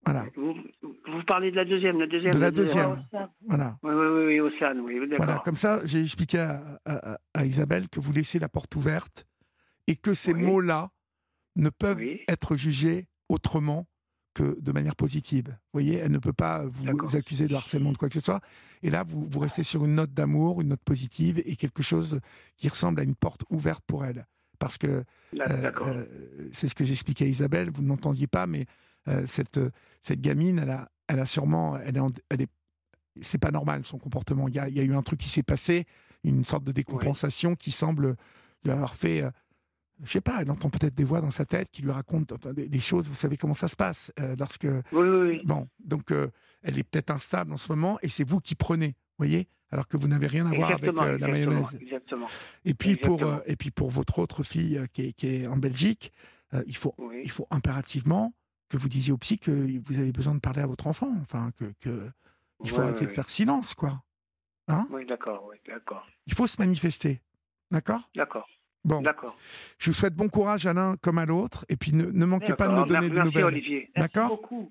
Voilà. 0.05 0.27
Vous, 0.37 1.23
parlez 1.27 1.51
de 1.51 1.57
la 1.57 1.65
deuxième, 1.65 1.99
la 1.99 2.07
deuxième. 2.07 2.35
De 2.35 2.39
la 2.39 2.51
deuxième. 2.51 3.07
Voilà. 3.49 3.79
Oui, 3.83 3.95
oui, 3.95 4.25
oui, 4.27 4.41
Océane, 4.41 4.81
oui, 4.81 5.01
Voilà, 5.17 5.41
comme 5.43 5.57
ça, 5.57 5.81
j'ai 5.87 6.03
expliqué 6.03 6.47
à, 6.85 7.47
Isabelle 7.47 7.89
que 7.89 8.01
vous 8.01 8.13
laissez 8.13 8.39
la 8.39 8.51
porte 8.51 8.77
ouverte 8.77 9.27
et 9.87 9.97
que 9.97 10.13
ces 10.13 10.35
mots-là 10.35 10.91
ne 11.57 11.71
peuvent 11.71 12.03
être 12.29 12.55
jugés 12.55 13.09
autrement 13.31 13.87
que 14.35 14.61
de 14.61 14.73
manière 14.73 14.95
positive. 14.95 15.47
Vous 15.49 15.81
voyez, 15.81 15.97
elle 15.97 16.13
ne 16.13 16.19
peut 16.19 16.35
pas 16.35 16.65
vous 16.67 17.17
accuser 17.17 17.49
de 17.49 17.55
harcèlement 17.55 17.93
de 17.93 17.97
quoi 17.97 18.11
que 18.11 18.15
ce 18.15 18.21
soit. 18.21 18.43
Et 18.83 18.91
là, 18.91 19.05
vous, 19.05 19.27
vous 19.27 19.41
restez 19.41 19.63
sur 19.63 19.87
une 19.87 19.95
note 19.95 20.13
d'amour, 20.13 20.61
une 20.61 20.69
note 20.69 20.85
positive 20.85 21.43
et 21.47 21.57
quelque 21.57 21.83
chose 21.83 22.21
qui 22.59 22.69
ressemble 22.69 23.01
à 23.01 23.05
une 23.05 23.15
porte 23.15 23.45
ouverte 23.49 23.85
pour 23.87 24.05
elle 24.05 24.27
parce 24.59 24.79
que 24.79 24.87
euh, 24.87 25.05
euh, 25.41 26.05
c'est 26.53 26.69
ce 26.69 26.75
que 26.75 26.85
j'expliquais 26.85 27.25
à 27.25 27.29
Isabelle, 27.29 27.71
vous 27.71 27.83
ne 27.83 27.89
m'entendiez 27.89 28.27
pas, 28.27 28.47
mais 28.47 28.67
euh, 29.09 29.25
cette, 29.27 29.61
cette 30.03 30.21
gamine, 30.21 30.59
elle 30.59 30.71
a, 30.71 30.91
elle 31.09 31.21
a 31.21 31.27
sûrement, 31.27 31.77
elle 31.79 31.97
est, 31.97 32.01
elle 32.31 32.43
est 32.43 32.51
c'est 33.21 33.39
pas 33.39 33.53
normal 33.53 33.85
son 33.85 33.99
comportement. 33.99 34.49
Il 34.49 34.55
y, 34.55 34.59
a, 34.59 34.69
il 34.69 34.75
y, 34.75 34.81
a, 34.81 34.83
eu 34.83 34.95
un 34.95 35.03
truc 35.03 35.21
qui 35.21 35.29
s'est 35.29 35.45
passé, 35.45 35.87
une 36.25 36.45
sorte 36.45 36.65
de 36.65 36.73
décompensation 36.73 37.55
qui 37.55 37.71
semble 37.71 38.17
lui 38.65 38.73
avoir 38.73 38.97
fait, 38.97 39.23
je 40.03 40.11
sais 40.11 40.21
pas, 40.21 40.43
elle 40.43 40.51
entend 40.51 40.69
peut-être 40.69 40.97
des 40.97 41.05
voix 41.05 41.21
dans 41.21 41.31
sa 41.31 41.45
tête 41.45 41.71
qui 41.71 41.83
lui 41.83 41.93
racontent 41.93 42.35
des, 42.53 42.81
choses. 42.81 43.07
Vous 43.07 43.15
savez 43.15 43.37
comment 43.37 43.55
ça 43.55 43.69
se 43.69 43.77
passe 43.77 44.11
lorsque. 44.37 44.67
Oui, 44.91 45.09
oui, 45.09 45.41
Bon, 45.45 45.69
donc 45.79 46.13
elle 46.63 46.77
est 46.77 46.83
peut-être 46.83 47.11
instable 47.11 47.53
en 47.53 47.57
ce 47.57 47.71
moment 47.71 47.99
et 48.03 48.09
c'est 48.09 48.29
vous 48.29 48.41
qui 48.41 48.57
prenez, 48.57 48.97
voyez? 49.17 49.47
Alors 49.75 49.89
que 49.89 49.97
vous 49.97 50.07
n'avez 50.07 50.29
rien 50.29 50.47
à 50.47 50.55
voir 50.55 50.71
avec 50.71 50.85
euh, 50.85 51.19
la 51.19 51.29
mayonnaise. 51.29 51.77
Exactement. 51.81 52.29
Et 52.65 52.75
puis 52.75 52.95
pour 52.95 53.25
euh, 53.25 53.41
et 53.45 53.57
puis 53.57 53.73
pour 53.73 53.91
votre 53.91 54.21
autre 54.21 54.45
fille 54.45 54.79
euh, 54.79 54.87
qui, 54.93 55.09
est, 55.09 55.13
qui, 55.13 55.27
est, 55.27 55.47
en 55.49 55.57
Belgique, 55.57 56.13
il 56.67 56.77
faut 56.77 56.95
il 57.25 57.31
faut 57.31 57.49
impérativement 57.51 58.33
que 58.69 58.77
vous 58.77 58.89
disiez 58.89 59.13
au 59.13 59.19
psy 59.19 59.39
que 59.39 59.51
vous 59.51 59.99
avez 59.99 60.13
besoin 60.13 60.37
de 60.37 60.39
parler 60.39 60.63
à 60.63 60.67
votre 60.67 60.87
enfant, 60.87 61.13
enfin 61.23 61.51
que, 61.59 61.65
que 61.81 62.09
il 62.63 62.71
faut 62.71 62.83
arrêter 62.83 63.07
de 63.07 63.11
faire 63.11 63.29
silence 63.29 63.75
quoi. 63.75 64.01
Hein? 64.69 64.87
Oui, 64.91 65.05
d'accord, 65.05 65.45
oui, 65.51 65.57
d'accord. 65.67 66.07
Il 66.27 66.35
faut 66.35 66.47
se 66.47 66.63
manifester, 66.63 67.21
d'accord? 67.71 68.09
D'accord. 68.15 68.49
Bon, 68.85 69.03
d'accord. 69.03 69.37
Je 69.79 69.91
vous 69.91 69.95
souhaite 69.95 70.15
bon 70.15 70.29
courage 70.29 70.67
à 70.67 70.73
l'un 70.73 70.97
comme 70.99 71.19
à 71.19 71.27
l'autre, 71.27 71.67
et 71.69 71.77
puis 71.77 71.93
ne, 71.93 72.05
ne 72.05 72.25
manquez 72.25 72.55
pas 72.55 72.69
de 72.69 72.75
nous 72.75 72.87
donner 72.87 73.11
des 73.11 73.19
nouvelles. 73.19 73.45
Olivier. 73.45 73.91
D'accord? 73.97 74.29
beaucoup. 74.29 74.71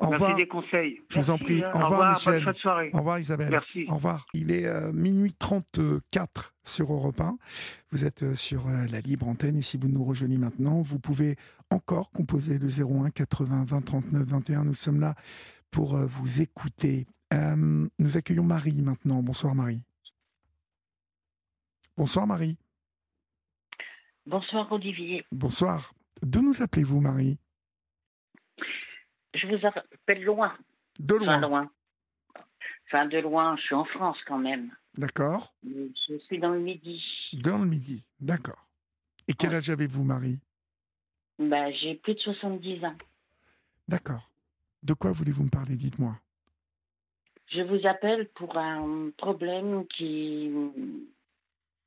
Au 0.00 0.08
Merci 0.08 0.22
revoir. 0.22 0.36
des 0.38 0.48
conseils. 0.48 1.00
Je 1.10 1.20
vous 1.20 1.30
en 1.30 1.36
prie. 1.36 1.62
Au 1.62 1.68
Au 1.76 1.84
revoir, 1.84 2.12
Michel. 2.14 2.42
bonne 2.44 2.54
soirée. 2.54 2.90
Au 2.94 2.98
revoir, 2.98 3.18
Isabelle. 3.18 3.50
Merci. 3.50 3.84
Au 3.88 3.94
revoir. 3.96 4.26
Il 4.32 4.50
est 4.50 4.64
euh, 4.64 4.92
minuit 4.92 5.34
34 5.34 6.54
sur 6.64 6.90
Europe 6.92 7.20
1. 7.20 7.36
Vous 7.92 8.04
êtes 8.06 8.22
euh, 8.22 8.34
sur 8.34 8.66
euh, 8.66 8.86
la 8.86 9.00
libre 9.00 9.28
antenne 9.28 9.56
et 9.58 9.62
si 9.62 9.76
vous 9.76 9.88
nous 9.88 10.02
rejoignez 10.02 10.38
maintenant, 10.38 10.80
vous 10.80 10.98
pouvez 10.98 11.36
encore 11.70 12.10
composer 12.12 12.58
le 12.58 12.68
01 12.68 13.10
80 13.10 13.64
20 13.66 13.80
39 13.82 14.22
21. 14.26 14.64
Nous 14.64 14.74
sommes 14.74 15.00
là 15.00 15.14
pour 15.70 15.94
euh, 15.96 16.06
vous 16.06 16.40
écouter. 16.40 17.06
Euh, 17.34 17.86
nous 17.98 18.16
accueillons 18.16 18.42
Marie 18.44 18.80
maintenant. 18.80 19.22
Bonsoir, 19.22 19.54
Marie. 19.54 19.82
Bonsoir, 21.98 22.26
Marie. 22.26 22.56
Bonsoir, 24.26 24.70
Olivier. 24.72 25.24
Bonsoir. 25.30 25.92
D'où 26.22 26.40
nous 26.42 26.62
appelez-vous, 26.62 27.00
Marie? 27.00 27.38
Je 29.34 29.46
vous 29.46 29.66
appelle 29.66 30.22
loin. 30.24 30.56
De 30.98 31.14
loin. 31.14 31.36
Enfin, 31.38 31.48
loin. 31.48 31.70
Enfin, 32.86 33.06
de 33.06 33.18
loin, 33.18 33.56
je 33.56 33.62
suis 33.62 33.74
en 33.74 33.84
France 33.84 34.18
quand 34.26 34.38
même. 34.38 34.70
D'accord. 34.96 35.54
Je 35.64 36.18
suis 36.26 36.38
dans 36.38 36.50
le 36.50 36.60
Midi. 36.60 37.02
Dans 37.34 37.58
le 37.58 37.66
midi. 37.66 38.02
D'accord. 38.18 38.66
Et 39.28 39.34
quel 39.34 39.54
âge 39.54 39.70
avez-vous, 39.70 40.02
Marie? 40.02 40.38
Bah, 41.38 41.70
j'ai 41.70 41.94
plus 41.94 42.14
de 42.14 42.18
70 42.20 42.84
ans. 42.84 42.96
D'accord. 43.86 44.28
De 44.82 44.94
quoi 44.94 45.12
voulez-vous 45.12 45.44
me 45.44 45.48
parler? 45.50 45.76
Dites-moi. 45.76 46.16
Je 47.52 47.62
vous 47.62 47.86
appelle 47.86 48.28
pour 48.30 48.56
un 48.58 49.10
problème 49.16 49.86
qui. 49.86 50.50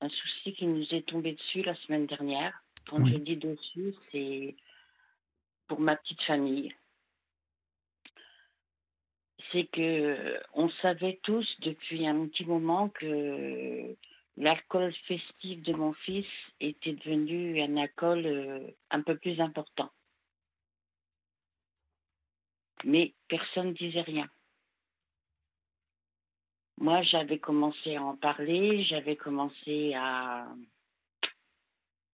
un 0.02 0.10
souci 0.10 0.53
qui 0.53 0.65
nous 0.65 0.86
est 0.91 1.06
tombé 1.07 1.34
dessus 1.34 1.61
la 1.64 1.76
semaine 1.76 2.06
dernière. 2.07 2.64
Quand 2.90 3.02
Oui. 3.02 3.11
je 3.14 3.18
dis 3.18 3.38
dessus, 3.38 3.94
c'est 4.11 4.56
pour 5.68 5.80
ma 5.80 5.95
petite 5.98 6.22
famille. 6.24 6.74
C'est 9.53 9.69
que 9.71 10.41
on 10.53 10.69
savait 10.81 11.19
tous 11.23 11.47
depuis 11.61 12.05
un 12.05 12.27
petit 12.27 12.43
moment 12.43 12.89
que 12.89 13.95
l'alcool 14.35 14.93
festif 15.07 15.61
de 15.61 15.73
mon 15.73 15.93
fils 15.93 16.25
était 16.59 16.93
devenu 16.93 17.61
un 17.61 17.77
alcool 17.77 18.25
euh, 18.25 18.71
un 18.89 19.01
peu 19.01 19.15
plus 19.17 19.39
important. 19.39 19.91
Mais 22.84 23.13
personne 23.27 23.67
ne 23.67 23.73
disait 23.73 24.01
rien. 24.01 24.27
Moi, 26.80 27.01
j'avais 27.03 27.39
commencé 27.39 27.95
à 27.95 28.03
en 28.03 28.17
parler, 28.17 28.84
j'avais 28.85 29.15
commencé 29.15 29.93
à, 29.93 30.47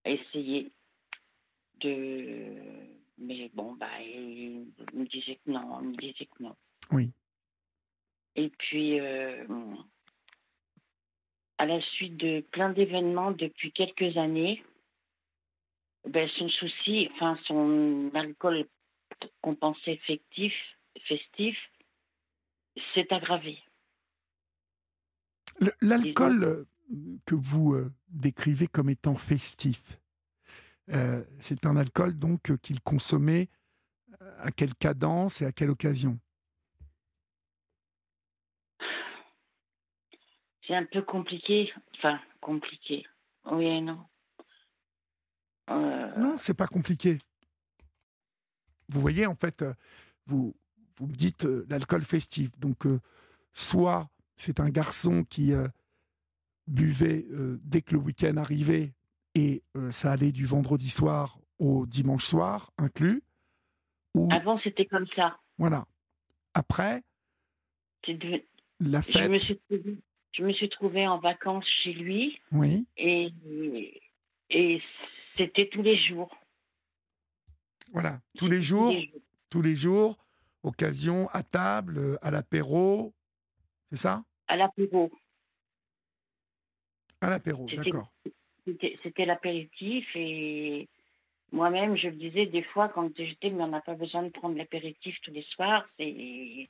à 0.04 0.10
essayer 0.10 0.70
de. 1.80 2.54
Mais 3.18 3.50
bon, 3.54 3.72
bah, 3.74 4.00
il 4.02 4.66
me 4.92 5.06
disait 5.06 5.36
que 5.44 5.50
non, 5.50 5.80
il 5.82 5.88
me 5.88 5.96
disait 5.96 6.26
que 6.26 6.42
non. 6.42 6.54
Oui. 6.92 7.10
Et 8.36 8.48
puis, 8.50 9.00
euh, 9.00 9.44
à 11.58 11.66
la 11.66 11.80
suite 11.80 12.16
de 12.16 12.40
plein 12.52 12.70
d'événements 12.70 13.32
depuis 13.32 13.72
quelques 13.72 14.16
années, 14.16 14.62
ben, 16.08 16.28
son 16.38 16.48
souci, 16.48 17.08
enfin, 17.14 17.38
son 17.46 18.10
alcool 18.14 18.66
qu'on 19.42 19.54
pensait 19.54 20.00
festif, 20.06 20.54
s'est 22.94 23.12
aggravé. 23.12 23.58
L'alcool 25.82 26.44
euh, 26.44 26.64
que 27.26 27.34
vous 27.34 27.74
euh, 27.74 27.92
décrivez 28.08 28.66
comme 28.66 28.88
étant 28.88 29.14
festif, 29.14 29.82
euh, 30.90 31.22
c'est 31.40 31.66
un 31.66 31.76
alcool 31.76 32.18
donc 32.18 32.56
qu'il 32.62 32.80
consommait 32.80 33.48
à 34.38 34.50
quelle 34.50 34.74
cadence 34.74 35.42
et 35.42 35.46
à 35.46 35.52
quelle 35.52 35.70
occasion? 35.70 36.18
C'est 40.70 40.76
un 40.76 40.84
peu 40.84 41.02
compliqué. 41.02 41.72
Enfin, 41.96 42.20
compliqué. 42.40 43.04
Oui 43.50 43.64
et 43.64 43.80
non. 43.80 43.98
Euh, 45.68 46.16
Non, 46.16 46.36
c'est 46.36 46.54
pas 46.54 46.68
compliqué. 46.68 47.18
vous 48.88 49.00
voyez, 49.00 49.26
en 49.26 49.34
fait, 49.34 49.62
euh, 49.62 49.74
vous, 50.26 50.54
vous 50.96 51.08
me 51.08 51.12
dites 51.12 51.44
euh, 51.44 51.66
l'alcool 51.68 52.04
festif. 52.04 52.56
Donc, 52.60 52.86
euh, 52.86 53.00
soit 53.52 54.08
c'est 54.36 54.60
un 54.60 54.68
garçon 54.68 55.24
qui 55.24 55.52
buvait 56.68 57.26
dès 57.62 57.82
que 57.82 57.94
le 57.94 57.98
week-end 57.98 58.36
arrivait 58.36 58.94
et 59.34 59.62
ça 59.90 60.12
allait 60.12 60.32
du 60.32 60.46
vendredi 60.46 60.88
soir 60.88 61.38
au 61.58 61.84
dimanche 61.84 62.24
soir 62.24 62.70
inclus. 62.78 63.22
Ou... 64.14 64.28
Avant, 64.32 64.58
c'était 64.60 64.86
comme 64.86 65.06
ça. 65.16 65.36
Voilà. 65.58 65.84
Après, 66.54 67.02
la 68.78 69.02
fête. 69.02 69.24
Je 69.24 69.30
me, 69.30 69.38
suis 69.40 69.58
trouvée, 69.58 69.98
je 70.32 70.42
me 70.42 70.52
suis 70.52 70.68
trouvée 70.68 71.06
en 71.06 71.18
vacances 71.18 71.66
chez 71.82 71.92
lui. 71.92 72.40
Oui. 72.52 72.86
Et, 72.96 73.32
et 74.50 74.82
c'était 75.36 75.68
tous 75.68 75.82
les 75.82 75.96
jours. 75.96 76.36
Voilà, 77.92 78.20
tous 78.38 78.46
les 78.46 78.62
jours, 78.62 78.94
tous 79.50 79.62
les 79.62 79.74
jours, 79.74 80.16
occasion 80.62 81.28
à 81.30 81.42
table, 81.42 81.98
euh, 81.98 82.18
à 82.22 82.30
l'apéro, 82.30 83.12
c'est 83.90 83.96
ça? 83.96 84.22
À 84.46 84.56
l'apéro. 84.56 85.10
À 87.20 87.30
l'apéro, 87.30 87.66
d'accord. 87.66 88.12
C'était 88.64 89.24
l'apéritif 89.26 90.06
et 90.14 90.88
moi-même, 91.50 91.96
je 91.96 92.06
me 92.06 92.14
disais 92.14 92.46
des 92.46 92.62
fois 92.62 92.88
quand 92.88 93.10
j'étais, 93.16 93.50
mais 93.50 93.64
on 93.64 93.68
n'a 93.68 93.80
pas 93.80 93.94
besoin 93.94 94.22
de 94.22 94.28
prendre 94.28 94.56
l'apéritif 94.56 95.16
tous 95.22 95.32
les 95.32 95.42
soirs. 95.42 95.84
C'est 95.98 96.68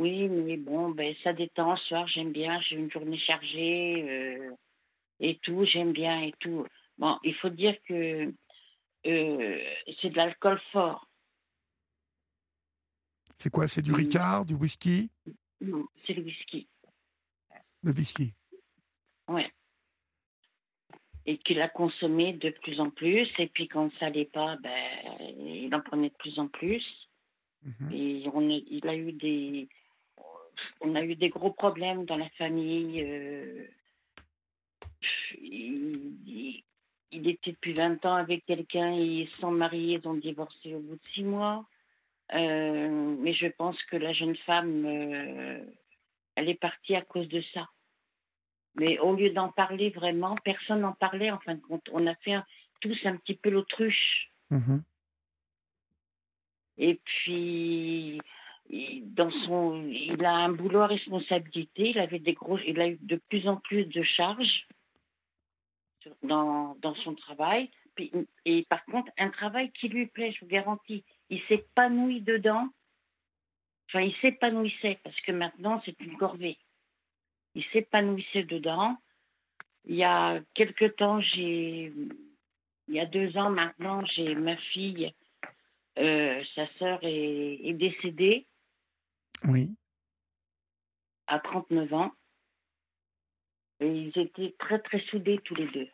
oui, 0.00 0.28
mais 0.28 0.56
bon, 0.56 0.88
ben 0.90 1.14
ça 1.22 1.34
détend. 1.34 1.76
Ce 1.76 1.88
soir, 1.88 2.08
j'aime 2.08 2.32
bien. 2.32 2.58
J'ai 2.62 2.76
une 2.76 2.90
journée 2.90 3.18
chargée 3.18 4.02
euh, 4.08 4.50
et 5.20 5.38
tout. 5.42 5.66
J'aime 5.66 5.92
bien 5.92 6.22
et 6.22 6.32
tout. 6.40 6.66
Bon, 6.96 7.18
il 7.22 7.34
faut 7.34 7.50
dire 7.50 7.76
que 7.86 8.32
euh, 9.06 9.58
c'est 10.00 10.08
de 10.08 10.16
l'alcool 10.16 10.58
fort. 10.72 11.06
C'est 13.36 13.50
quoi 13.50 13.68
C'est 13.68 13.82
du 13.82 13.92
Ricard, 13.92 14.46
du 14.46 14.54
whisky? 14.54 15.10
Non, 15.60 15.86
c'est 16.06 16.14
le 16.14 16.22
whisky. 16.22 16.66
Le 17.82 17.92
whisky 17.92 18.32
Oui. 19.28 19.42
Et 21.26 21.36
qu'il 21.36 21.60
a 21.60 21.68
consommé 21.68 22.32
de 22.32 22.48
plus 22.62 22.80
en 22.80 22.88
plus. 22.88 23.28
Et 23.38 23.48
puis 23.48 23.68
quand 23.68 23.90
ça 23.98 24.06
n'allait 24.06 24.24
pas, 24.24 24.56
ben, 24.62 24.72
il 25.38 25.74
en 25.74 25.82
prenait 25.82 26.08
de 26.08 26.14
plus 26.14 26.38
en 26.38 26.48
plus. 26.48 26.84
Mhm. 27.62 27.92
Et 27.92 28.24
on 28.32 28.48
il 28.48 28.88
a 28.88 28.96
eu 28.96 29.12
des, 29.12 29.68
on 30.80 30.94
a 30.94 31.02
eu 31.02 31.14
des 31.14 31.28
gros 31.28 31.50
problèmes 31.50 32.04
dans 32.04 32.16
la 32.16 32.28
famille. 32.30 33.02
Euh, 33.02 33.66
il, 35.40 36.62
il 37.12 37.28
était 37.28 37.52
depuis 37.52 37.72
20 37.72 38.04
ans 38.06 38.14
avec 38.14 38.44
quelqu'un, 38.46 38.92
ils 38.92 39.28
sont 39.40 39.50
mariés, 39.50 40.00
ils 40.02 40.08
ont 40.08 40.14
divorcé 40.14 40.74
au 40.74 40.80
bout 40.80 40.96
de 40.96 41.06
six 41.12 41.24
mois. 41.24 41.64
Euh, 42.34 43.16
mais 43.18 43.34
je 43.34 43.46
pense 43.46 43.76
que 43.84 43.96
la 43.96 44.12
jeune 44.12 44.36
femme, 44.36 44.84
euh, 44.86 45.64
elle 46.36 46.48
est 46.48 46.60
partie 46.60 46.94
à 46.94 47.02
cause 47.02 47.28
de 47.28 47.42
ça. 47.52 47.68
Mais 48.76 48.98
au 49.00 49.14
lieu 49.14 49.30
d'en 49.30 49.48
parler 49.48 49.90
vraiment, 49.90 50.36
personne 50.44 50.80
n'en 50.80 50.92
parlait 50.92 51.30
en 51.30 51.40
fin 51.40 51.56
de 51.56 51.60
compte. 51.60 51.88
On 51.92 52.06
a 52.06 52.14
fait 52.16 52.36
tous 52.80 52.98
un 53.04 53.16
petit 53.16 53.34
peu 53.34 53.50
l'autruche. 53.50 54.30
Mhm. 54.50 54.82
Et 56.78 57.00
puis, 57.04 58.20
dans 58.70 59.30
son, 59.46 59.84
il 59.88 60.24
a 60.24 60.32
un 60.32 60.50
boulot 60.50 60.80
à 60.80 60.86
responsabilité. 60.86 61.90
Il 61.90 61.98
avait 61.98 62.18
des 62.18 62.34
gros, 62.34 62.58
il 62.58 62.80
a 62.80 62.88
eu 62.88 62.98
de 63.02 63.16
plus 63.16 63.48
en 63.48 63.56
plus 63.56 63.84
de 63.84 64.02
charges 64.02 64.66
dans, 66.22 66.76
dans 66.80 66.94
son 66.96 67.14
travail. 67.14 67.70
et 68.44 68.64
par 68.68 68.84
contre, 68.86 69.10
un 69.18 69.30
travail 69.30 69.70
qui 69.72 69.88
lui 69.88 70.06
plaît, 70.06 70.32
je 70.32 70.40
vous 70.40 70.50
garantis. 70.50 71.04
Il 71.28 71.40
s'épanouit 71.48 72.20
dedans. 72.20 72.68
Enfin, 73.88 74.02
il 74.02 74.14
s'épanouissait 74.20 74.98
parce 75.02 75.20
que 75.22 75.32
maintenant, 75.32 75.82
c'est 75.84 75.98
une 76.00 76.16
corvée. 76.16 76.58
Il 77.54 77.64
s'épanouissait 77.72 78.44
dedans. 78.44 78.96
Il 79.86 79.96
y 79.96 80.04
a 80.04 80.40
quelque 80.54 80.84
temps, 80.84 81.20
j'ai. 81.20 81.92
Il 82.86 82.94
y 82.94 83.00
a 83.00 83.06
deux 83.06 83.36
ans 83.36 83.50
maintenant, 83.50 84.04
j'ai 84.16 84.34
ma 84.34 84.56
fille, 84.56 85.12
euh, 85.98 86.42
sa 86.56 86.66
sœur 86.78 86.98
est 87.02 87.72
décédée. 87.74 88.46
Oui. 89.44 89.74
À 91.26 91.38
39 91.38 91.92
ans. 91.94 92.12
Et 93.80 93.88
ils 93.88 94.18
étaient 94.18 94.54
très, 94.58 94.78
très 94.80 95.00
soudés 95.06 95.38
tous 95.44 95.54
les 95.54 95.68
deux. 95.68 95.88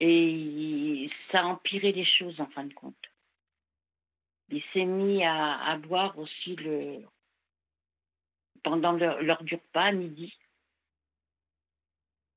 Et 0.00 1.10
ça 1.30 1.40
a 1.40 1.44
empiré 1.44 1.92
les 1.92 2.04
choses 2.04 2.40
en 2.40 2.46
fin 2.46 2.64
de 2.64 2.74
compte. 2.74 2.96
Il 4.48 4.62
s'est 4.72 4.84
mis 4.84 5.24
à, 5.24 5.76
boire 5.78 6.16
aussi 6.18 6.54
le, 6.56 7.00
pendant 8.62 8.92
l'heure 8.92 9.42
du 9.42 9.54
repas, 9.54 9.86
à 9.86 9.92
midi. 9.92 10.32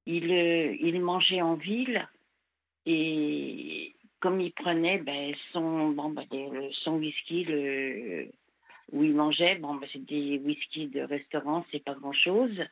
Il, 0.06 0.32
euh, 0.32 1.00
mangeait 1.00 1.42
en 1.42 1.56
ville 1.56 2.08
et 2.86 3.96
comme 4.20 4.42
il 4.42 4.52
prenait 4.54 4.98
ben, 4.98 5.36
son, 5.52 5.90
ben, 5.92 6.72
son 6.84 6.98
whisky 6.98 7.44
le, 7.44 8.32
où 8.92 9.04
il 9.04 9.14
mangeait, 9.14 9.56
bon, 9.56 9.76
ben, 9.76 9.88
c'est 9.92 10.04
des 10.06 10.40
whisky 10.40 10.88
de 10.88 11.02
restaurant, 11.02 11.66
c'est 11.72 11.84
pas 11.84 11.94
grand-chose. 11.94 12.64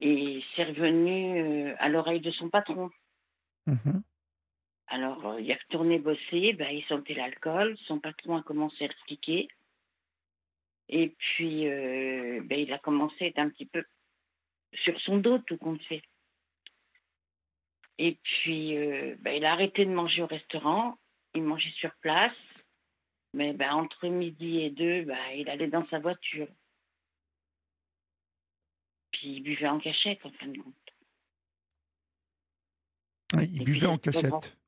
Et 0.00 0.42
c'est 0.54 0.64
revenu 0.64 1.40
euh, 1.40 1.74
à 1.78 1.88
l'oreille 1.88 2.20
de 2.20 2.30
son 2.32 2.50
patron. 2.50 2.90
Mhm. 3.66 4.02
Alors, 4.88 5.26
euh, 5.26 5.40
il 5.40 5.50
est 5.50 5.60
retourné 5.62 5.98
bosser, 5.98 6.52
ben, 6.52 6.68
il 6.70 6.84
sentait 6.84 7.14
l'alcool, 7.14 7.76
son 7.86 7.98
patron 7.98 8.36
a 8.36 8.42
commencé 8.42 8.84
à 8.84 8.86
expliquer. 8.86 9.48
Et 10.88 11.14
puis, 11.18 11.66
euh, 11.66 12.40
ben, 12.44 12.60
il 12.60 12.72
a 12.72 12.78
commencé 12.78 13.24
à 13.24 13.26
être 13.28 13.38
un 13.38 13.50
petit 13.50 13.66
peu 13.66 13.84
sur 14.84 14.98
son 15.00 15.18
dos, 15.18 15.38
tout 15.38 15.56
compte 15.56 15.82
fait. 15.84 16.02
Et 17.98 18.18
puis, 18.22 18.72
il 18.74 19.44
a 19.44 19.52
arrêté 19.52 19.86
de 19.86 19.90
manger 19.90 20.22
au 20.22 20.26
restaurant, 20.26 20.98
il 21.34 21.42
mangeait 21.42 21.72
sur 21.80 21.94
place. 22.02 22.36
Mais 23.36 23.52
ben, 23.52 23.72
entre 23.72 24.08
midi 24.08 24.60
et 24.60 24.70
deux, 24.70 25.04
ben, 25.04 25.18
il 25.36 25.48
allait 25.48 25.68
dans 25.68 25.86
sa 25.88 26.00
voiture 26.00 26.48
il 29.26 29.42
buvait 29.42 29.68
en 29.68 29.78
cachette, 29.78 30.24
en 30.24 30.30
fin 30.30 30.46
de 30.46 30.58
compte. 30.58 30.74
il 33.42 33.64
buvait 33.64 33.86
en 33.86 33.98
cachette. 33.98 34.58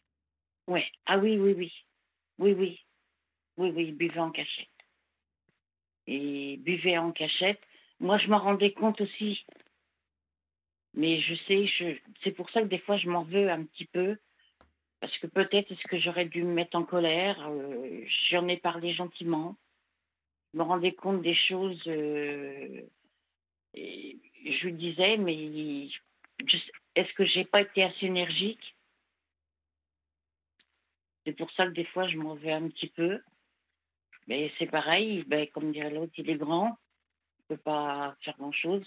Ouais. 0.66 0.86
Ah 1.06 1.18
oui, 1.18 1.36
oui, 1.38 1.54
oui. 1.56 1.72
Oui, 2.38 2.52
oui. 2.52 2.80
Oui, 3.56 3.70
oui, 3.74 3.84
il 3.88 3.96
buvait 3.96 4.20
en 4.20 4.30
cachette. 4.30 4.68
Et 6.06 6.56
buvait 6.58 6.98
en 6.98 7.12
cachette. 7.12 7.60
Moi, 8.00 8.18
je 8.18 8.28
m'en 8.28 8.38
rendais 8.38 8.72
compte 8.72 9.00
aussi. 9.00 9.44
Mais 10.94 11.20
je 11.20 11.34
sais, 11.46 11.66
je... 11.66 11.96
c'est 12.22 12.32
pour 12.32 12.50
ça 12.50 12.62
que 12.62 12.66
des 12.66 12.78
fois, 12.78 12.96
je 12.98 13.08
m'en 13.08 13.22
veux 13.24 13.50
un 13.50 13.64
petit 13.64 13.86
peu. 13.86 14.16
Parce 15.00 15.16
que 15.18 15.26
peut-être 15.26 15.70
est-ce 15.70 15.86
que 15.88 15.98
j'aurais 15.98 16.26
dû 16.26 16.42
me 16.42 16.52
mettre 16.52 16.76
en 16.76 16.84
colère. 16.84 17.48
Euh, 17.48 18.04
j'en 18.30 18.48
ai 18.48 18.56
parlé 18.56 18.92
gentiment. 18.94 19.56
Je 20.52 20.58
me 20.58 20.64
rendais 20.64 20.92
compte 20.92 21.22
des 21.22 21.36
choses. 21.36 21.80
Euh, 21.86 22.82
je 23.74 24.64
lui 24.64 24.72
disais, 24.72 25.16
mais 25.18 25.88
est-ce 26.94 27.12
que 27.14 27.24
j'ai 27.26 27.44
pas 27.44 27.60
été 27.60 27.84
assez 27.84 28.06
énergique? 28.06 28.74
C'est 31.24 31.32
pour 31.34 31.50
ça 31.52 31.66
que 31.66 31.72
des 31.72 31.84
fois, 31.84 32.08
je 32.08 32.16
m'en 32.16 32.34
vais 32.34 32.52
un 32.52 32.68
petit 32.68 32.88
peu. 32.88 33.20
Mais 34.26 34.52
c'est 34.58 34.66
pareil, 34.66 35.24
ben, 35.26 35.46
comme 35.48 35.72
dirait 35.72 35.90
l'autre, 35.90 36.12
il 36.18 36.28
est 36.28 36.36
grand, 36.36 36.76
il 37.38 37.52
ne 37.52 37.56
peut 37.56 37.62
pas 37.62 38.16
faire 38.22 38.36
grand-chose. 38.36 38.86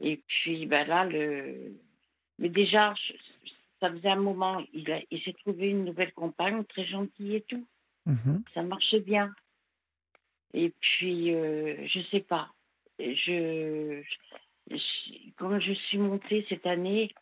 Et 0.00 0.16
puis, 0.26 0.66
ben 0.66 0.86
là, 0.86 1.04
le... 1.04 1.72
Mais 2.38 2.48
déjà, 2.48 2.94
ça 3.84 3.90
faisait 3.90 4.08
un 4.08 4.16
moment, 4.16 4.62
il, 4.72 5.04
il 5.10 5.22
s'est 5.22 5.34
trouvé 5.44 5.68
une 5.68 5.84
nouvelle 5.84 6.12
compagne, 6.12 6.64
très 6.64 6.86
gentille 6.86 7.36
et 7.36 7.42
tout. 7.42 7.66
Mm-hmm. 8.06 8.42
Ça 8.54 8.62
marchait 8.62 9.00
bien. 9.00 9.34
Et 10.52 10.72
puis, 10.80 11.34
euh, 11.34 11.76
je 11.86 12.00
sais 12.10 12.20
pas 12.20 12.48
je, 12.98 14.02
quand 15.36 15.58
je 15.60 15.72
suis 15.72 15.98
montée 15.98 16.46
cette 16.48 16.66
année 16.66 17.14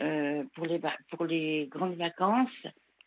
euh, 0.00 0.44
pour, 0.54 0.66
les, 0.66 0.80
pour 1.10 1.24
les 1.24 1.66
grandes 1.66 1.96
vacances, 1.96 2.66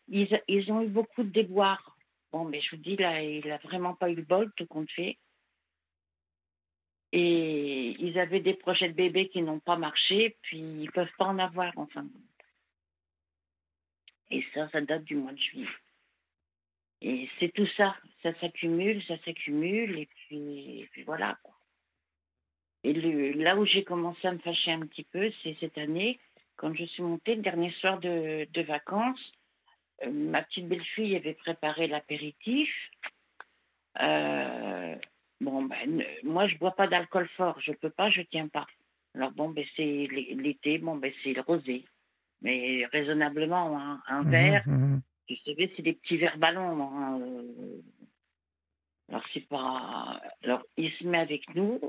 ils, 0.10 0.28
ils 0.48 0.72
ont 0.72 0.82
eu 0.82 0.88
beaucoup 0.88 1.24
de 1.24 1.30
déboires. 1.30 1.98
Bon, 2.32 2.46
mais 2.46 2.62
je 2.62 2.76
vous 2.76 2.82
dis, 2.82 2.96
là, 2.98 3.22
il 3.22 3.48
n'a 3.48 3.58
vraiment 3.58 3.94
pas 3.94 4.10
eu 4.10 4.16
le 4.16 4.24
bol, 4.24 4.52
tout 4.56 4.66
compte 4.66 4.90
fait. 4.92 5.18
Et 7.12 7.96
ils 8.00 8.18
avaient 8.18 8.40
des 8.40 8.56
projets 8.56 8.90
de 8.90 8.96
bébés 8.96 9.30
qui 9.30 9.44
n'ont 9.44 9.60
pas 9.60 9.78
marché, 9.78 10.36
puis 10.42 10.58
ils 10.58 10.86
ne 10.86 10.92
peuvent 10.92 11.16
pas 11.18 11.26
en 11.26 11.38
avoir, 11.38 11.72
enfin. 11.76 12.08
Et 14.34 14.44
ça, 14.56 14.68
ça 14.72 14.82
date 14.82 15.04
du 15.04 15.16
mois 15.16 15.32
de 15.32 15.38
juillet. 15.38 15.68
Et 17.02 17.30
c'est 17.40 17.54
tout 17.54 17.68
ça, 17.78 17.96
ça 18.24 18.34
s'accumule, 18.40 19.04
ça 19.04 19.16
s'accumule, 19.24 20.00
et 20.00 20.08
puis, 20.08 20.90
voilà. 21.06 21.38
Et 22.84 22.94
là 23.34 23.56
où 23.56 23.66
j'ai 23.66 23.84
commencé 23.84 24.28
à 24.28 24.32
me 24.32 24.40
fâcher 24.40 24.72
un 24.72 24.88
petit 24.88 25.04
peu, 25.04 25.32
c'est 25.44 25.56
cette 25.60 25.78
année, 25.78 26.20
quand 26.56 26.74
je 26.74 26.84
suis 26.86 27.04
montée 27.04 27.36
le 27.36 27.44
dernier 27.44 27.72
soir 27.74 28.00
de, 28.00 28.62
vacances. 28.64 29.34
euh, 30.04 30.10
ma 30.10 30.42
petite 30.42 30.68
belle-fille 30.68 31.16
avait 31.16 31.36
préparé 31.36 31.86
l'apéritif. 31.86 32.74
Euh, 34.02 34.96
bon, 35.42 35.62
ben, 35.64 36.04
moi, 36.24 36.48
je 36.48 36.58
bois 36.58 36.76
pas 36.76 36.88
d'alcool 36.88 37.28
fort. 37.38 37.60
Je 37.62 37.74
peux 37.74 37.92
pas, 37.92 38.10
je 38.10 38.24
tiens 38.24 38.48
pas. 38.48 38.66
Alors, 39.14 39.32
bon, 39.32 39.50
ben, 39.50 39.64
c'est 39.76 40.08
l'été, 40.10 40.80
bon, 40.80 40.96
ben, 40.96 41.14
c'est 41.24 41.34
le 41.34 41.42
rosé. 41.42 41.86
Mais 42.44 42.86
raisonnablement, 42.92 43.78
hein, 43.80 44.02
un 44.08 44.24
Mhm, 44.24 44.30
verre, 44.30 44.64
mhm. 44.68 45.02
vous 45.30 45.36
savez, 45.46 45.74
c'est 45.76 45.82
des 45.82 45.94
petits 45.94 46.18
verres 46.18 46.38
ballons. 46.38 46.82
hein, 46.84 47.20
euh. 47.22 47.82
Alors, 49.10 49.24
c'est 49.34 49.48
pas. 49.48 50.22
Alors, 50.44 50.64
il 50.78 50.92
se 50.94 51.06
met 51.06 51.20
avec 51.20 51.54
nous, 51.56 51.80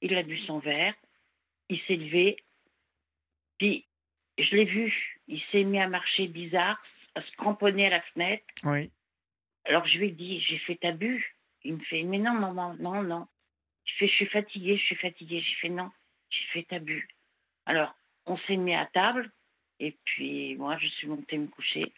il 0.00 0.14
a 0.16 0.22
bu 0.22 0.38
son 0.46 0.58
verre, 0.58 0.94
il 1.68 1.78
s'est 1.82 1.96
levé, 1.96 2.36
puis 3.58 3.86
je 4.38 4.56
l'ai 4.56 4.64
vu, 4.64 5.18
il 5.28 5.40
s'est 5.52 5.64
mis 5.64 5.78
à 5.80 5.88
marcher 5.88 6.28
bizarre, 6.28 6.80
à 7.14 7.22
se 7.22 7.30
cramponner 7.32 7.86
à 7.86 7.90
la 7.90 8.02
fenêtre. 8.02 8.44
Oui. 8.64 8.90
Alors, 9.66 9.86
je 9.86 9.98
lui 9.98 10.08
ai 10.08 10.12
dit, 10.12 10.40
j'ai 10.40 10.58
fait 10.58 10.76
t'as 10.80 10.92
bu? 10.92 11.36
Il 11.64 11.74
me 11.74 11.80
fait, 11.80 12.02
mais 12.04 12.18
non, 12.18 12.32
maman, 12.32 12.74
non, 12.80 13.02
non. 13.02 13.26
Je 13.84 13.94
fais, 13.98 14.08
je 14.08 14.14
suis 14.14 14.26
fatiguée, 14.26 14.78
je 14.78 14.84
suis 14.84 14.96
fatiguée. 14.96 15.40
J'ai 15.42 15.54
fait, 15.56 15.68
non, 15.68 15.90
j'ai 16.30 16.44
fait 16.52 16.66
t'as 16.70 16.78
bu. 16.78 17.06
Alors, 17.66 17.94
on 18.26 18.38
s'est 18.38 18.56
mis 18.56 18.74
à 18.74 18.86
table, 18.86 19.30
et 19.80 19.96
puis 20.04 20.54
moi, 20.56 20.76
je 20.78 20.86
suis 20.86 21.08
montée 21.08 21.38
me 21.38 21.48
coucher. 21.48 21.92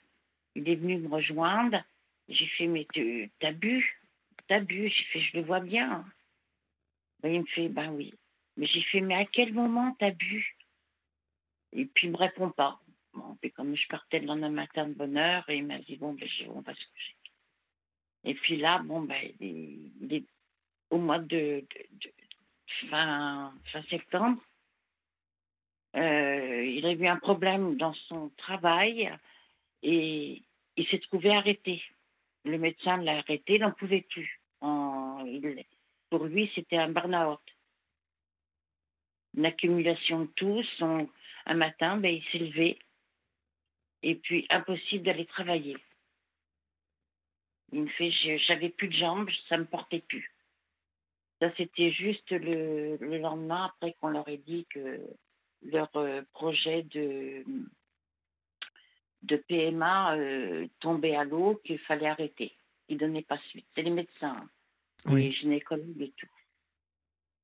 Il 0.55 0.69
est 0.69 0.77
venu 0.77 0.99
me 0.99 1.09
rejoindre. 1.09 1.83
J'ai 2.29 2.47
fait, 2.47 2.67
mais 2.69 2.87
t'as 3.41 3.53
bu? 3.53 4.01
T'as 4.47 4.61
bu? 4.61 4.89
J'ai 4.89 5.05
fait, 5.05 5.21
je 5.21 5.37
le 5.39 5.43
vois 5.43 5.61
bien. 5.61 6.05
Ben, 7.21 7.35
il 7.35 7.41
me 7.41 7.47
fait, 7.47 7.69
ben 7.69 7.91
oui. 7.91 8.15
Mais 8.57 8.67
j'ai 8.67 8.83
fait, 8.83 9.01
mais 9.01 9.15
à 9.17 9.25
quel 9.25 9.53
moment 9.53 9.97
t'as 9.99 10.13
bu? 10.13 10.57
Et 11.73 11.87
puis, 11.87 12.07
il 12.07 12.13
me 12.13 12.17
répond 12.17 12.51
pas. 12.51 12.81
Bon, 13.15 13.37
puis 13.41 13.51
comme 13.51 13.77
je 13.77 13.87
partais 13.89 14.21
le 14.21 14.27
lendemain 14.27 14.51
matin 14.51 14.87
de 14.87 14.95
bonne 14.95 15.17
heure, 15.17 15.49
et 15.51 15.57
il 15.57 15.67
m'a 15.67 15.79
dit, 15.79 15.97
bon, 15.97 16.13
ben, 16.15 16.29
on 16.49 16.61
va 16.61 16.75
se 16.75 16.85
coucher. 16.87 17.17
Et 18.25 18.35
puis 18.35 18.57
là, 18.59 18.79
bon, 18.85 19.01
ben, 19.03 19.33
il 19.41 20.09
est, 20.11 20.25
au 20.91 20.99
mois 20.99 21.19
de, 21.19 21.27
de- 21.27 21.87
de- 21.91 22.13
fin, 22.89 23.53
fin 23.73 23.83
septembre. 23.85 24.41
Euh, 25.95 26.65
il 26.65 26.87
a 26.87 26.93
eu 26.93 27.07
un 27.07 27.19
problème 27.19 27.77
dans 27.77 27.93
son 28.09 28.31
travail 28.39 29.13
et 29.83 30.43
il 30.77 30.87
s'est 30.89 31.01
trouvé 31.01 31.31
arrêté. 31.35 31.83
Le 32.45 32.59
médecin 32.59 32.97
l'a 32.99 33.19
arrêté, 33.19 33.57
il 33.57 33.61
n'en 33.61 33.73
pouvait 33.73 34.07
plus. 34.09 34.41
Pour 36.11 36.25
lui, 36.25 36.51
c'était 36.55 36.77
un 36.77 36.89
burn-out. 36.89 37.41
Une 39.37 39.47
accumulation 39.47 40.23
de 40.23 40.31
tout. 40.37 40.63
Un 41.47 41.55
matin, 41.55 41.97
ben, 41.97 42.15
il 42.15 42.25
s'est 42.31 42.39
levé 42.39 42.79
et 44.03 44.17
puis 44.17 44.47
impossible 44.51 45.05
d'aller 45.05 45.27
travailler. 45.27 45.77
Il 47.73 47.83
me 47.83 47.89
fait, 47.89 48.11
j'avais 48.47 48.69
plus 48.69 48.89
de 48.89 48.97
jambes, 48.97 49.31
ça 49.49 49.57
me 49.57 49.65
portait 49.65 50.01
plus. 50.01 50.33
Ça, 51.41 51.51
c'était 51.57 51.91
juste 51.91 52.31
le 52.31 53.19
lendemain 53.19 53.67
après 53.67 53.95
qu'on 53.95 54.09
leur 54.09 54.29
ait 54.29 54.37
dit 54.39 54.67
que 54.71 55.01
leur 55.65 55.91
euh, 55.97 56.23
projet 56.33 56.83
de, 56.85 57.45
de 59.23 59.37
PMA 59.37 60.17
euh, 60.17 60.67
tombait 60.81 61.15
à 61.17 61.25
l'eau, 61.25 61.61
qu'il 61.65 61.79
fallait 61.81 62.09
arrêter. 62.09 62.55
Ils 62.89 62.95
ne 62.95 63.01
donnaient 63.01 63.23
pas 63.23 63.39
suite. 63.51 63.67
C'est 63.75 63.83
les 63.83 63.91
médecins, 63.91 64.37
hein, 64.37 64.51
Oui. 65.07 65.25
les 65.25 65.33
gynécologues 65.33 66.01
et 66.01 66.13
tout. 66.17 66.29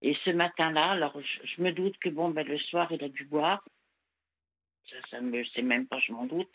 Et 0.02 0.16
ce 0.24 0.30
matin-là, 0.30 0.92
alors 0.92 1.20
je, 1.20 1.46
je 1.46 1.62
me 1.62 1.72
doute 1.72 1.98
que 1.98 2.08
bon, 2.08 2.30
ben, 2.30 2.46
le 2.46 2.58
soir, 2.58 2.90
il 2.92 3.02
a 3.02 3.08
dû 3.08 3.24
boire. 3.24 3.64
Ça, 4.90 4.96
ça 5.10 5.20
me, 5.20 5.44
c'est 5.54 5.62
même 5.62 5.86
pas, 5.86 5.98
je 6.00 6.12
m'en 6.12 6.26
doute. 6.26 6.54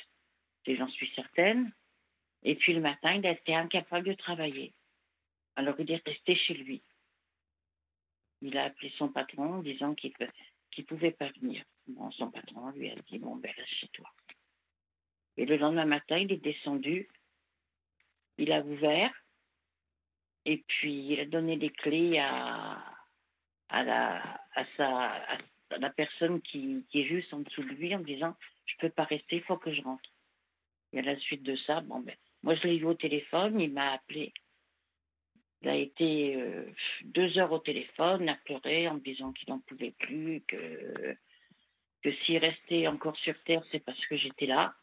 Et 0.65 0.75
j'en 0.77 0.87
suis 0.87 1.11
certaine. 1.15 1.71
Et 2.43 2.55
puis 2.55 2.73
le 2.73 2.81
matin, 2.81 3.13
il 3.13 3.25
a 3.25 3.31
été 3.31 3.53
incapable 3.55 4.07
de 4.07 4.13
travailler. 4.13 4.73
Alors 5.55 5.75
il 5.79 5.91
est 5.91 6.05
resté 6.05 6.35
chez 6.35 6.53
lui. 6.55 6.81
Il 8.41 8.57
a 8.57 8.65
appelé 8.65 8.91
son 8.97 9.07
patron 9.09 9.55
en 9.55 9.61
disant 9.61 9.93
qu'il 9.95 10.11
ne 10.81 10.85
pouvait 10.85 11.11
pas 11.11 11.29
venir. 11.41 11.63
Son 12.17 12.31
patron 12.31 12.69
lui 12.71 12.89
a 12.89 12.95
dit 13.09 13.19
Bon, 13.19 13.35
ben 13.35 13.51
reste 13.55 13.69
chez 13.79 13.87
toi. 13.89 14.09
Et 15.37 15.45
le 15.45 15.57
lendemain 15.57 15.85
matin, 15.85 16.17
il 16.17 16.31
est 16.31 16.43
descendu. 16.43 17.07
Il 18.37 18.51
a 18.51 18.61
ouvert. 18.61 19.11
Et 20.45 20.63
puis 20.67 21.13
il 21.13 21.19
a 21.19 21.25
donné 21.25 21.55
les 21.55 21.69
clés 21.69 22.19
à, 22.19 22.83
à, 23.69 23.83
la, 23.83 24.39
à, 24.55 24.65
sa, 24.75 25.23
à 25.69 25.77
la 25.77 25.89
personne 25.89 26.41
qui, 26.41 26.85
qui 26.89 27.01
est 27.01 27.07
juste 27.07 27.33
en 27.33 27.39
dessous 27.39 27.63
de 27.63 27.69
lui 27.69 27.95
en 27.95 27.99
disant 27.99 28.35
Je 28.65 28.75
peux 28.79 28.89
pas 28.89 29.05
rester, 29.05 29.37
il 29.37 29.43
faut 29.43 29.57
que 29.57 29.73
je 29.73 29.81
rentre. 29.81 30.09
Et 30.91 30.99
à 30.99 31.01
la 31.01 31.17
suite 31.17 31.43
de 31.43 31.55
ça, 31.55 31.81
bon, 31.81 31.99
ben, 32.01 32.15
moi, 32.43 32.55
je 32.55 32.67
l'ai 32.67 32.75
eu 32.75 32.85
au 32.85 32.93
téléphone, 32.93 33.59
il 33.59 33.71
m'a 33.71 33.93
appelé. 33.93 34.33
Il 35.63 35.69
a 35.69 35.75
été 35.77 36.35
euh, 36.35 36.65
deux 37.05 37.37
heures 37.37 37.53
au 37.53 37.59
téléphone, 37.59 38.27
à 38.27 38.35
pleurer 38.35 38.89
en 38.89 38.95
me 38.95 38.99
disant 38.99 39.31
qu'il 39.31 39.47
n'en 39.49 39.59
pouvait 39.59 39.95
plus, 39.97 40.41
que, 40.41 41.15
que 42.01 42.11
s'il 42.11 42.37
restait 42.37 42.87
encore 42.87 43.15
sur 43.17 43.41
Terre, 43.43 43.63
c'est 43.71 43.79
parce 43.79 44.05
que 44.07 44.17
j'étais 44.17 44.45
là. 44.45 44.75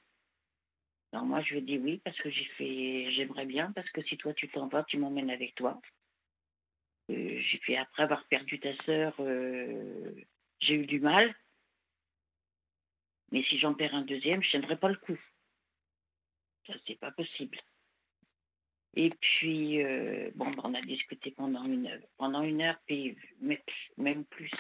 Alors 1.13 1.27
moi, 1.27 1.43
je 1.43 1.51
lui 1.53 1.59
ai 1.59 1.63
dit 1.63 1.77
oui, 1.77 2.01
parce 2.03 2.17
que 2.19 2.31
j'ai 2.31 2.47
fait, 2.57 3.13
j'aimerais 3.13 3.45
bien, 3.45 3.73
parce 3.73 3.91
que 3.91 4.03
si 4.03 4.17
toi 4.17 4.33
tu 4.33 4.49
t'en 4.49 4.69
vas, 4.69 4.83
tu 4.85 4.97
m'emmènes 4.97 5.31
avec 5.31 5.55
toi. 5.55 5.79
Euh, 7.11 7.41
j'ai 7.41 7.59
fait, 7.59 7.77
après 7.77 8.05
avoir 8.05 8.25
perdu 8.29 8.59
ta 8.59 8.75
sœur, 8.85 9.15
euh, 9.19 10.15
j'ai 10.61 10.75
eu 10.77 10.87
du 10.87 11.01
mal. 11.01 11.35
Mais 13.33 13.43
si 13.45 13.59
j'en 13.59 13.75
perds 13.75 13.95
un 13.95 14.03
deuxième, 14.03 14.43
je 14.43 14.47
ne 14.47 14.51
tiendrai 14.53 14.79
pas 14.79 14.89
le 14.89 14.97
coup. 14.97 15.19
Ça, 16.67 16.73
c'est 16.87 16.99
pas 16.99 17.11
possible. 17.11 17.59
Et 18.95 19.11
puis, 19.11 19.83
euh, 19.85 20.31
bon, 20.35 20.51
ben, 20.51 20.63
on 20.65 20.75
a 20.75 20.83
discuté 20.83 21.31
pendant 21.31 21.65
une 21.65 21.87
heure, 21.87 22.01
pendant 22.17 22.43
une 22.43 22.61
heure, 22.61 22.79
puis 22.87 23.17
même 23.97 24.25
plus. 24.25 24.51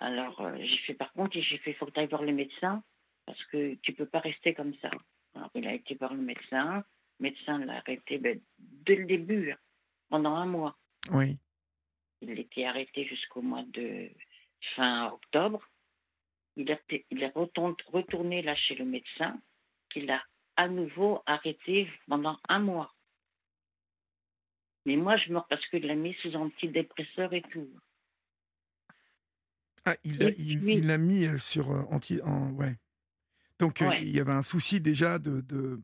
Alors, 0.00 0.40
euh, 0.42 0.56
j'ai 0.58 0.78
fait, 0.78 0.94
par 0.94 1.12
contre, 1.12 1.38
j'ai 1.40 1.58
fait, 1.58 1.70
il 1.70 1.74
faut 1.76 1.86
que 1.86 1.92
tu 1.92 2.00
ailles 2.00 2.08
voir 2.08 2.22
le 2.22 2.32
médecin, 2.32 2.82
parce 3.24 3.42
que 3.46 3.74
tu 3.76 3.94
peux 3.94 4.06
pas 4.06 4.20
rester 4.20 4.52
comme 4.52 4.74
ça. 4.76 4.90
Alors, 5.34 5.50
il 5.54 5.66
a 5.66 5.72
été 5.72 5.94
voir 5.94 6.14
le 6.14 6.22
médecin. 6.22 6.84
Le 7.18 7.22
médecin 7.30 7.58
l'a 7.58 7.76
arrêté 7.78 8.18
ben, 8.18 8.38
dès 8.58 8.96
le 8.96 9.06
début, 9.06 9.52
hein, 9.52 9.58
pendant 10.10 10.34
un 10.34 10.46
mois. 10.46 10.76
Oui. 11.10 11.38
Il 12.20 12.38
était 12.38 12.64
arrêté 12.64 13.04
jusqu'au 13.06 13.42
mois 13.42 13.64
de 13.68 14.10
fin 14.74 15.08
octobre. 15.12 15.66
Il, 16.56 16.70
a, 16.72 16.78
il 17.10 17.22
est 17.22 17.34
retourné, 17.34 17.76
retourné 17.86 18.42
là 18.42 18.54
chez 18.54 18.74
le 18.74 18.84
médecin, 18.84 19.40
qu'il 19.90 20.10
a 20.10 20.22
à 20.56 20.68
nouveau 20.68 21.22
arrêté 21.26 21.88
pendant 22.08 22.38
un 22.48 22.58
mois. 22.58 22.94
Mais 24.86 24.96
moi, 24.96 25.16
je 25.18 25.32
meurs 25.32 25.46
parce 25.48 25.66
qu'il 25.68 25.84
l'a 25.86 25.94
mis 25.96 26.14
sous 26.22 26.34
antidépresseur 26.36 27.32
et 27.34 27.42
tout. 27.52 27.68
Ah, 29.84 29.96
il 30.04 30.18
l'a 30.18 30.28
Et 30.30 30.34
il, 30.38 30.60
puis- 30.60 30.76
il 30.76 30.86
l'a 30.86 30.98
mis 30.98 31.26
euh, 31.26 31.38
sur 31.38 31.70
euh, 31.70 31.82
anti. 31.90 32.20
En, 32.22 32.50
ouais. 32.52 32.76
Donc 33.58 33.82
euh, 33.82 33.90
il 34.00 34.10
y 34.14 34.20
avait 34.20 34.32
un 34.32 34.42
souci 34.42 34.80
déjà 34.80 35.18
de. 35.18 35.40
de- 35.42 35.80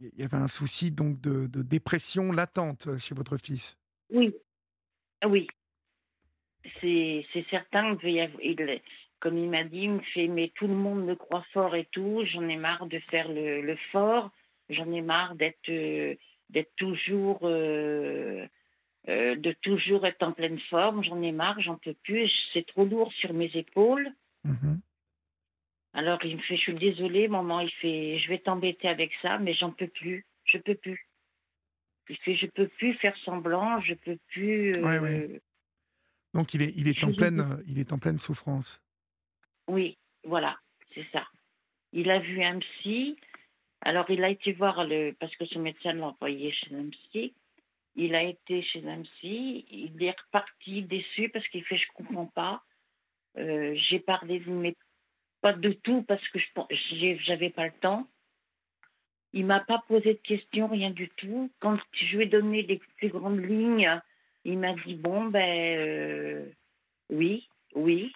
il 0.00 0.18
y 0.18 0.22
avait 0.24 0.36
un 0.36 0.48
souci 0.48 0.90
donc 0.90 1.20
de, 1.20 1.46
de 1.46 1.62
dépression 1.62 2.32
latente 2.32 2.98
chez 2.98 3.14
votre 3.14 3.36
fils. 3.36 3.76
Oui, 4.10 4.34
oui. 5.24 5.46
C'est 6.80 7.24
certain. 7.50 7.96
il- 8.02 8.80
comme 9.20 9.38
il 9.38 9.48
m'a 9.48 9.62
dit, 9.62 9.82
il 9.82 9.90
me 9.92 10.00
fait, 10.14 10.26
mais 10.26 10.50
tout 10.56 10.66
le 10.66 10.74
monde 10.74 11.04
me 11.04 11.14
croit 11.14 11.44
fort 11.52 11.76
et 11.76 11.86
tout. 11.92 12.24
J'en 12.26 12.48
ai 12.48 12.56
marre 12.56 12.86
de 12.86 12.98
faire 13.10 13.28
le, 13.28 13.60
le 13.62 13.76
fort. 13.92 14.30
J'en 14.68 14.90
ai 14.92 15.00
marre 15.00 15.36
d'être 15.36 15.68
d'être 16.52 16.72
toujours 16.76 17.40
euh, 17.42 18.46
euh, 19.08 19.34
de 19.36 19.52
toujours 19.62 20.06
être 20.06 20.22
en 20.22 20.32
pleine 20.32 20.60
forme. 20.70 21.02
J'en 21.04 21.20
ai 21.22 21.32
marre. 21.32 21.60
J'en 21.60 21.76
peux 21.76 21.96
plus. 22.04 22.30
C'est 22.52 22.66
trop 22.66 22.84
lourd 22.84 23.12
sur 23.14 23.32
mes 23.32 23.50
épaules. 23.54 24.08
Mhm. 24.44 24.80
Alors 25.94 26.24
il 26.24 26.36
me 26.36 26.42
fait, 26.42 26.56
je 26.56 26.62
suis 26.62 26.74
désolée, 26.74 27.28
maman. 27.28 27.60
Il 27.60 27.70
fait, 27.70 28.18
je 28.18 28.28
vais 28.28 28.38
t'embêter 28.38 28.88
avec 28.88 29.12
ça, 29.20 29.38
mais 29.38 29.54
j'en 29.54 29.72
peux 29.72 29.88
plus. 29.88 30.26
Je 30.44 30.58
peux 30.58 30.74
plus. 30.74 31.08
Il 32.08 32.16
fait, 32.18 32.36
je 32.36 32.46
peux 32.46 32.68
plus 32.68 32.94
faire 32.94 33.16
semblant. 33.24 33.80
Je 33.80 33.94
peux 33.94 34.18
plus. 34.28 34.72
Euh, 34.76 35.00
ouais. 35.00 35.40
Donc 36.34 36.54
il 36.54 36.62
est, 36.62 36.72
il 36.76 36.88
est 36.88 37.04
en 37.04 37.12
pleine, 37.12 37.62
il 37.66 37.78
est 37.78 37.92
en 37.92 37.98
pleine 37.98 38.18
souffrance. 38.18 38.82
Oui, 39.68 39.98
voilà, 40.24 40.56
c'est 40.94 41.06
ça. 41.12 41.26
Il 41.92 42.10
a 42.10 42.20
vu 42.20 42.42
un 42.42 42.58
psy. 42.58 43.16
Alors, 43.82 44.08
il 44.10 44.22
a 44.24 44.30
été 44.30 44.52
voir 44.52 44.84
le. 44.84 45.12
Parce 45.18 45.34
que 45.36 45.44
son 45.46 45.60
médecin 45.60 45.92
l'a 45.92 46.06
envoyé 46.06 46.52
chez 46.52 46.74
un. 46.74 46.88
Il 47.96 48.14
a 48.14 48.22
été 48.22 48.62
chez 48.62 48.86
un. 48.88 49.02
Il 49.22 50.02
est 50.02 50.18
reparti 50.18 50.82
déçu 50.82 51.28
parce 51.28 51.46
qu'il 51.48 51.64
fait 51.64 51.76
Je 51.76 51.92
comprends 51.94 52.26
pas. 52.26 52.62
Euh, 53.38 53.74
J'ai 53.88 53.98
parlé 53.98 54.38
de 54.40 54.50
mes. 54.50 54.76
Pas 55.40 55.52
de 55.52 55.72
tout 55.72 56.02
parce 56.02 56.26
que 56.28 56.38
je 56.38 57.16
j'avais 57.24 57.50
pas 57.50 57.66
le 57.66 57.72
temps. 57.80 58.06
Il 59.32 59.46
m'a 59.46 59.60
pas 59.60 59.82
posé 59.88 60.14
de 60.14 60.18
questions, 60.18 60.68
rien 60.68 60.90
du 60.90 61.08
tout. 61.16 61.50
Quand 61.58 61.76
je 61.92 62.16
lui 62.16 62.24
ai 62.24 62.26
donné 62.26 62.62
les 62.62 62.80
plus 62.98 63.08
grandes 63.08 63.44
lignes, 63.44 64.00
il 64.44 64.58
m'a 64.58 64.74
dit 64.74 64.94
Bon, 64.94 65.24
ben. 65.24 65.78
euh, 65.78 66.46
oui, 67.10 67.48
oui. 67.74 68.12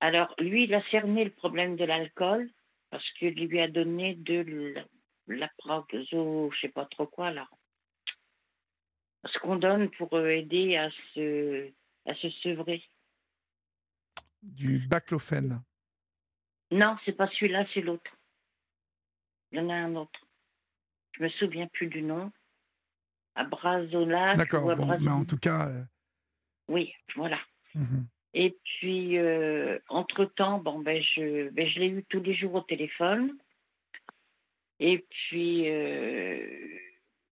Alors, 0.00 0.34
lui, 0.38 0.64
il 0.64 0.74
a 0.74 0.82
cerné 0.90 1.24
le 1.24 1.30
problème 1.30 1.76
de 1.76 1.84
l'alcool. 1.84 2.48
Parce 2.90 3.08
qu'il 3.12 3.34
lui 3.34 3.60
a 3.60 3.68
donné 3.68 4.14
de 4.16 4.74
la, 5.28 5.48
proxo, 5.58 6.50
je 6.52 6.60
sais 6.60 6.68
pas 6.68 6.86
trop 6.86 7.06
quoi 7.06 7.30
là. 7.30 7.48
Ce 9.24 9.38
qu'on 9.38 9.56
donne 9.56 9.90
pour 9.90 10.14
euh, 10.14 10.28
aider 10.28 10.76
à 10.76 10.90
se, 11.14 11.70
à 12.06 12.14
se 12.14 12.30
sevrer. 12.42 12.82
Du 14.42 14.78
baclofène. 14.88 15.62
Non, 16.70 16.96
c'est 17.04 17.12
pas 17.12 17.28
celui-là, 17.28 17.66
c'est 17.74 17.82
l'autre. 17.82 18.10
Il 19.52 19.58
y 19.58 19.60
en 19.60 19.68
a 19.68 19.74
un 19.74 19.94
autre. 19.96 20.20
Je 21.12 21.24
me 21.24 21.28
souviens 21.28 21.66
plus 21.68 21.88
du 21.88 22.02
nom. 22.02 22.32
Abrazola. 23.34 24.36
D'accord, 24.36 24.74
bon, 24.74 24.98
mais 24.98 25.10
en 25.10 25.24
tout 25.24 25.38
cas. 25.38 25.68
Euh, 25.68 25.84
oui, 26.68 26.94
voilà. 27.16 27.38
Mhm. 27.74 28.06
Et 28.32 28.56
puis, 28.64 29.18
euh, 29.18 29.78
entre-temps, 29.88 30.58
bon, 30.58 30.78
ben, 30.78 31.02
je, 31.02 31.48
ben, 31.50 31.68
je 31.68 31.80
l'ai 31.80 31.88
eu 31.88 32.04
tous 32.04 32.20
les 32.20 32.34
jours 32.34 32.54
au 32.54 32.60
téléphone. 32.60 33.36
Et 34.78 35.04
puis, 35.08 35.68
euh, 35.68 36.78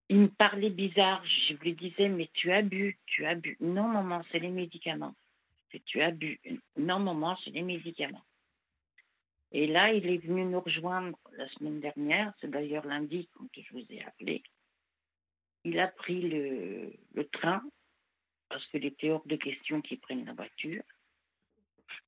il 0.08 0.18
me 0.18 0.28
parlait 0.28 0.70
bizarre. 0.70 1.24
Je 1.24 1.54
lui 1.54 1.74
disais, 1.74 2.08
mais 2.08 2.28
tu 2.34 2.52
as 2.52 2.62
bu, 2.62 2.98
tu 3.06 3.24
as 3.26 3.36
bu. 3.36 3.56
Non, 3.60 3.86
maman, 3.88 4.22
c'est 4.30 4.40
les 4.40 4.50
médicaments. 4.50 5.14
Tu 5.86 6.02
as 6.02 6.10
bu. 6.10 6.40
Non, 6.76 6.98
maman, 6.98 7.36
c'est 7.44 7.50
les 7.50 7.62
médicaments. 7.62 8.24
Et 9.52 9.66
là, 9.66 9.92
il 9.92 10.06
est 10.06 10.18
venu 10.18 10.44
nous 10.44 10.60
rejoindre 10.60 11.18
la 11.36 11.48
semaine 11.50 11.80
dernière. 11.80 12.34
C'est 12.40 12.50
d'ailleurs 12.50 12.86
lundi 12.86 13.28
quand 13.34 13.46
je 13.54 13.72
vous 13.72 13.86
ai 13.90 14.02
appelé. 14.04 14.42
Il 15.64 15.78
a 15.78 15.88
pris 15.88 16.22
le, 16.22 16.92
le 17.14 17.24
train 17.28 17.62
parce 18.48 18.66
qu'il 18.66 18.84
était 18.84 19.10
hors 19.10 19.26
de 19.26 19.36
question 19.36 19.80
qu'il 19.80 19.98
prenne 20.00 20.24
la 20.24 20.32
voiture, 20.32 20.82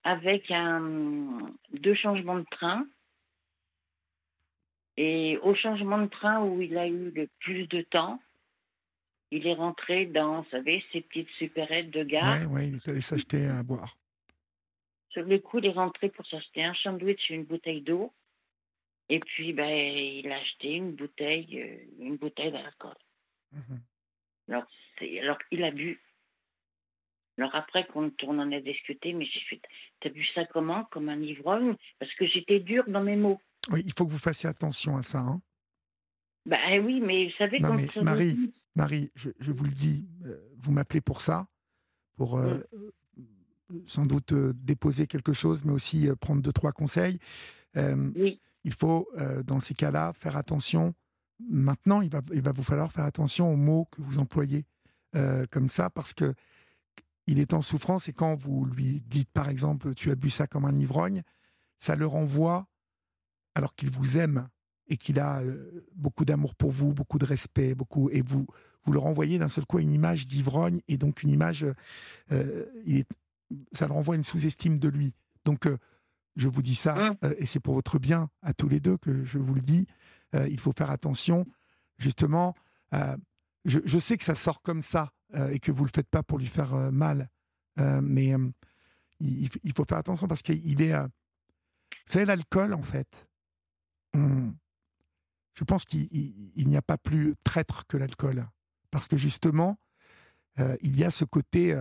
avec 0.04 0.50
un, 0.50 1.52
deux 1.72 1.94
changements 1.94 2.38
de 2.38 2.46
train. 2.50 2.86
Et 4.96 5.38
au 5.42 5.54
changement 5.54 5.98
de 5.98 6.08
train 6.08 6.42
où 6.42 6.60
il 6.60 6.76
a 6.76 6.86
eu 6.86 7.10
le 7.10 7.28
plus 7.40 7.66
de 7.68 7.82
temps, 7.82 8.20
il 9.30 9.46
est 9.46 9.54
rentré 9.54 10.06
dans, 10.06 10.42
vous 10.42 10.50
savez, 10.50 10.84
ces 10.92 11.00
petites 11.02 11.30
supérettes 11.38 11.90
de 11.90 12.02
gare. 12.02 12.38
Oui, 12.42 12.46
ouais, 12.46 12.68
il 12.68 12.74
est 12.76 12.88
allé 12.88 13.00
s'acheter 13.00 13.46
à 13.46 13.62
boire. 13.62 13.96
Sur 15.10 15.24
le 15.24 15.38
coup, 15.38 15.58
il 15.58 15.66
est 15.66 15.70
rentré 15.70 16.08
pour 16.08 16.26
s'acheter 16.26 16.64
un 16.64 16.74
sandwich 16.74 17.30
et 17.30 17.34
une 17.34 17.44
bouteille 17.44 17.82
d'eau. 17.82 18.12
Et 19.08 19.20
puis, 19.20 19.52
ben, 19.52 19.68
il 19.68 20.30
a 20.30 20.36
acheté 20.36 20.74
une 20.74 20.92
bouteille, 20.92 21.60
euh, 21.60 22.04
une 22.04 22.16
bouteille 22.16 22.52
d'alcool. 22.52 22.94
Mhm. 23.52 23.80
Alors, 24.48 24.66
alors, 25.22 25.38
il 25.50 25.64
a 25.64 25.70
bu 25.70 26.00
alors 27.40 27.54
après 27.54 27.86
qu'on 27.86 28.12
on 28.24 28.38
en 28.38 28.52
a 28.52 28.60
discuté, 28.60 29.14
mais 29.14 29.24
j'ai 29.24 29.40
fait, 29.48 29.60
t'as 30.00 30.10
vu 30.10 30.26
ça 30.34 30.44
comment 30.52 30.84
Comme 30.90 31.08
un 31.08 31.20
ivrogne? 31.20 31.74
Parce 31.98 32.12
que 32.14 32.26
j'étais 32.26 32.60
dure 32.60 32.84
dans 32.86 33.02
mes 33.02 33.16
mots. 33.16 33.40
Oui, 33.70 33.82
il 33.86 33.92
faut 33.92 34.06
que 34.06 34.12
vous 34.12 34.18
fassiez 34.18 34.48
attention 34.48 34.96
à 34.98 35.02
ça. 35.02 35.20
Hein 35.20 35.40
bah 36.46 36.58
oui, 36.82 37.00
mais 37.00 37.26
vous 37.26 37.36
savez 37.38 37.60
non, 37.60 37.74
mais 37.74 37.88
Marie, 38.02 38.52
Marie, 38.74 39.10
je, 39.14 39.52
vous 39.52 39.64
le 39.64 39.70
dis, 39.70 40.06
euh, 40.26 40.38
vous 40.58 40.72
m'appelez 40.72 41.00
pour 41.00 41.20
ça, 41.20 41.46
pour 42.16 42.36
euh, 42.36 42.58
mm. 42.72 43.24
euh, 43.74 43.82
sans 43.86 44.04
doute 44.04 44.34
déposer 44.34 45.06
quelque 45.06 45.32
chose, 45.32 45.64
mais 45.64 45.72
aussi 45.72 46.08
prendre 46.20 46.42
deux, 46.42 46.52
trois 46.52 46.72
conseils. 46.72 47.18
oui. 47.76 48.40
Il 48.62 48.74
faut, 48.74 49.08
dans 49.46 49.58
ces 49.58 49.72
cas-là, 49.72 50.12
faire 50.12 50.36
attention. 50.36 50.92
Maintenant, 51.48 52.02
il 52.02 52.10
va, 52.10 52.20
il 52.34 52.42
va 52.42 52.52
vous 52.52 52.62
falloir 52.62 52.92
faire 52.92 53.06
attention 53.06 53.50
aux 53.50 53.56
mots 53.56 53.88
que 53.90 54.02
vous 54.02 54.18
employez 54.18 54.66
comme 55.50 55.70
ça, 55.70 55.88
parce 55.88 56.12
que 56.12 56.34
il 57.30 57.38
est 57.38 57.54
en 57.54 57.62
souffrance 57.62 58.08
et 58.08 58.12
quand 58.12 58.34
vous 58.34 58.64
lui 58.64 59.00
dites 59.06 59.30
par 59.30 59.48
exemple 59.48 59.94
tu 59.94 60.10
as 60.10 60.16
bu 60.16 60.30
ça 60.30 60.48
comme 60.48 60.64
un 60.64 60.74
ivrogne, 60.74 61.22
ça 61.78 61.94
le 61.94 62.06
renvoie 62.06 62.66
alors 63.54 63.74
qu'il 63.74 63.90
vous 63.90 64.18
aime 64.18 64.48
et 64.88 64.96
qu'il 64.96 65.20
a 65.20 65.40
euh, 65.40 65.86
beaucoup 65.94 66.24
d'amour 66.24 66.56
pour 66.56 66.72
vous, 66.72 66.92
beaucoup 66.92 67.18
de 67.18 67.24
respect, 67.24 67.74
beaucoup 67.74 68.10
et 68.10 68.20
vous 68.20 68.46
vous 68.84 68.92
le 68.92 68.98
renvoyez 68.98 69.38
d'un 69.38 69.48
seul 69.48 69.64
coup 69.64 69.76
à 69.76 69.80
une 69.80 69.92
image 69.92 70.26
d'ivrogne 70.26 70.80
et 70.88 70.96
donc 70.96 71.22
une 71.22 71.30
image 71.30 71.64
euh, 72.32 72.66
il 72.84 72.96
est, 72.96 73.08
ça 73.72 73.86
le 73.86 73.92
renvoie 73.92 74.14
à 74.14 74.16
une 74.16 74.24
sous-estime 74.24 74.80
de 74.80 74.88
lui. 74.88 75.14
Donc 75.44 75.66
euh, 75.66 75.78
je 76.34 76.48
vous 76.48 76.62
dis 76.62 76.74
ça 76.74 76.94
mmh. 76.94 77.16
et 77.38 77.46
c'est 77.46 77.60
pour 77.60 77.74
votre 77.74 78.00
bien 78.00 78.28
à 78.42 78.54
tous 78.54 78.68
les 78.68 78.80
deux 78.80 78.96
que 78.96 79.24
je 79.24 79.38
vous 79.38 79.54
le 79.54 79.60
dis. 79.60 79.86
il 80.32 80.58
faut 80.58 80.72
faire 80.72 80.90
attention 80.90 81.44
justement. 81.98 82.54
Je, 83.64 83.80
je, 83.84 83.98
sais 83.98 84.16
que 84.16 84.24
ça 84.24 84.36
sort 84.36 84.62
comme 84.62 84.80
ça 84.80 85.12
et 85.34 85.60
que 85.60 85.72
vous 85.72 85.84
le 85.84 85.90
faites 85.94 86.08
pas 86.08 86.22
pour 86.22 86.38
lui 86.38 86.46
faire 86.46 86.74
euh, 86.74 86.90
mal. 86.90 87.30
Euh, 87.78 88.00
mais 88.02 88.34
il, 89.20 89.48
il, 89.62 89.72
faut 89.72 89.84
faire 89.84 89.98
attention 89.98 90.28
parce 90.28 90.42
qu'il 90.42 90.82
est. 90.82 90.94
savez, 92.06 92.24
l'alcool, 92.24 92.74
en 92.74 92.82
fait, 92.82 93.28
je 94.14 95.64
pense 95.64 95.84
qu'il 95.84 96.08
n'y 96.56 96.76
a 96.76 96.82
pas 96.82 96.98
plus 96.98 97.34
traître 97.44 97.86
que 97.86 97.96
l'alcool. 97.96 98.46
Parce 98.90 99.06
que 99.06 99.16
justement, 99.16 99.78
il 100.82 100.98
y 100.98 101.04
a 101.04 101.10
ce 101.10 101.24
côté 101.24 101.80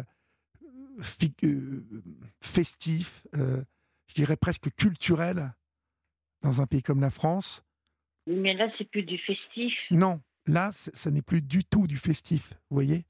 festif, 2.40 3.26
je 3.34 4.14
dirais 4.14 4.38
presque 4.38 4.70
culturel, 4.76 5.54
dans 6.42 6.62
un 6.62 6.68
pays 6.68 6.84
comme 6.84 7.02
la 7.02 7.10
France. 7.10 7.64
Mais 8.28 8.54
là, 8.54 8.70
c'est 8.78 8.90
plus 8.90 9.04
du 9.04 9.18
festif. 9.18 9.74
Non, 9.92 10.22
là, 10.46 10.70
ça 10.72 11.12
n'est 11.12 11.22
plus 11.22 11.42
du 11.42 11.64
tout 11.64 11.88
du 11.88 11.98
festif, 11.98 12.54
vous 12.70 12.76
voyez? 12.76 13.06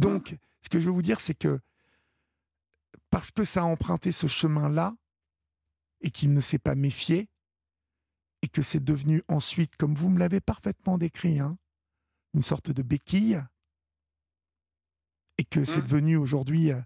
Donc, 0.00 0.36
ce 0.62 0.68
que 0.68 0.80
je 0.80 0.86
veux 0.86 0.92
vous 0.92 1.02
dire, 1.02 1.20
c'est 1.20 1.34
que 1.34 1.60
parce 3.10 3.30
que 3.30 3.44
ça 3.44 3.62
a 3.62 3.64
emprunté 3.64 4.12
ce 4.12 4.26
chemin-là, 4.26 4.94
et 6.00 6.10
qu'il 6.10 6.32
ne 6.32 6.40
s'est 6.40 6.58
pas 6.58 6.74
méfié, 6.74 7.28
et 8.42 8.48
que 8.48 8.62
c'est 8.62 8.82
devenu 8.82 9.22
ensuite, 9.28 9.76
comme 9.76 9.94
vous 9.94 10.08
me 10.08 10.18
l'avez 10.18 10.40
parfaitement 10.40 10.96
décrit, 10.96 11.38
hein, 11.38 11.58
une 12.34 12.42
sorte 12.42 12.70
de 12.70 12.82
béquille, 12.82 13.42
et 15.38 15.44
que 15.44 15.64
c'est 15.64 15.78
mmh. 15.78 15.82
devenu 15.82 16.16
aujourd'hui, 16.16 16.72
euh, 16.72 16.80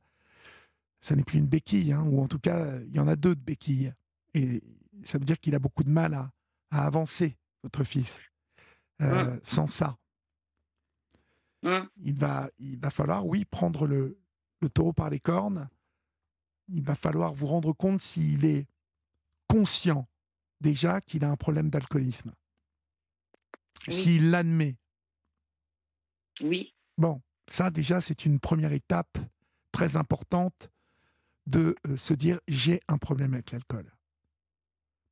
ça 1.01 1.15
n'est 1.15 1.25
plus 1.25 1.39
une 1.39 1.47
béquille, 1.47 1.93
hein, 1.93 2.03
ou 2.03 2.21
en 2.21 2.29
tout 2.29 2.39
cas, 2.39 2.79
il 2.81 2.95
y 2.95 3.01
en 3.01 3.09
a 3.09 3.17
deux 3.17 3.35
de 3.35 3.41
béquilles. 3.41 3.93
Et 4.33 4.63
ça 5.05 5.19
veut 5.19 5.25
dire 5.25 5.39
qu'il 5.39 5.55
a 5.55 5.59
beaucoup 5.59 5.85
de 5.85 5.91
mal 5.91 6.15
à, 6.15 6.31
avancer, 6.71 7.37
votre 7.63 7.85
fils, 7.85 8.19
euh, 9.01 9.37
mmh. 9.37 9.41
sans 9.45 9.67
ça. 9.69 9.97
Mmh. 11.65 11.89
Il, 12.03 12.15
va, 12.15 12.51
il 12.59 12.79
va 12.79 12.91
falloir, 12.91 13.27
oui, 13.27 13.47
prendre 13.47 13.87
le, 13.87 14.19
le 14.61 14.69
taureau 14.69 14.93
par 14.93 15.09
les 15.11 15.19
cornes. 15.19 15.69
Il 16.69 16.85
va 16.85 16.95
falloir 16.95 17.33
vous 17.33 17.47
rendre 17.47 17.73
compte 17.73 18.03
s'il 18.03 18.45
est 18.45 18.67
conscient 19.49 20.07
déjà 20.61 21.01
qu'il 21.01 21.25
a 21.25 21.31
un 21.31 21.37
problème 21.37 21.71
d'alcoolisme. 21.71 22.33
S'il 23.89 24.31
l'admet. 24.31 24.77
Oui. 26.41 26.75
Bon, 26.97 27.21
ça 27.47 27.71
déjà, 27.71 28.01
c'est 28.01 28.25
une 28.25 28.41
première 28.41 28.73
étape 28.73 29.19
très 29.73 29.97
importante 29.97 30.71
de 31.47 31.77
euh, 31.87 31.97
se 31.97 32.15
dire 32.15 32.41
j'ai 32.49 32.81
un 32.89 32.99
problème 32.99 33.35
avec 33.35 33.53
l'alcool. 33.53 33.91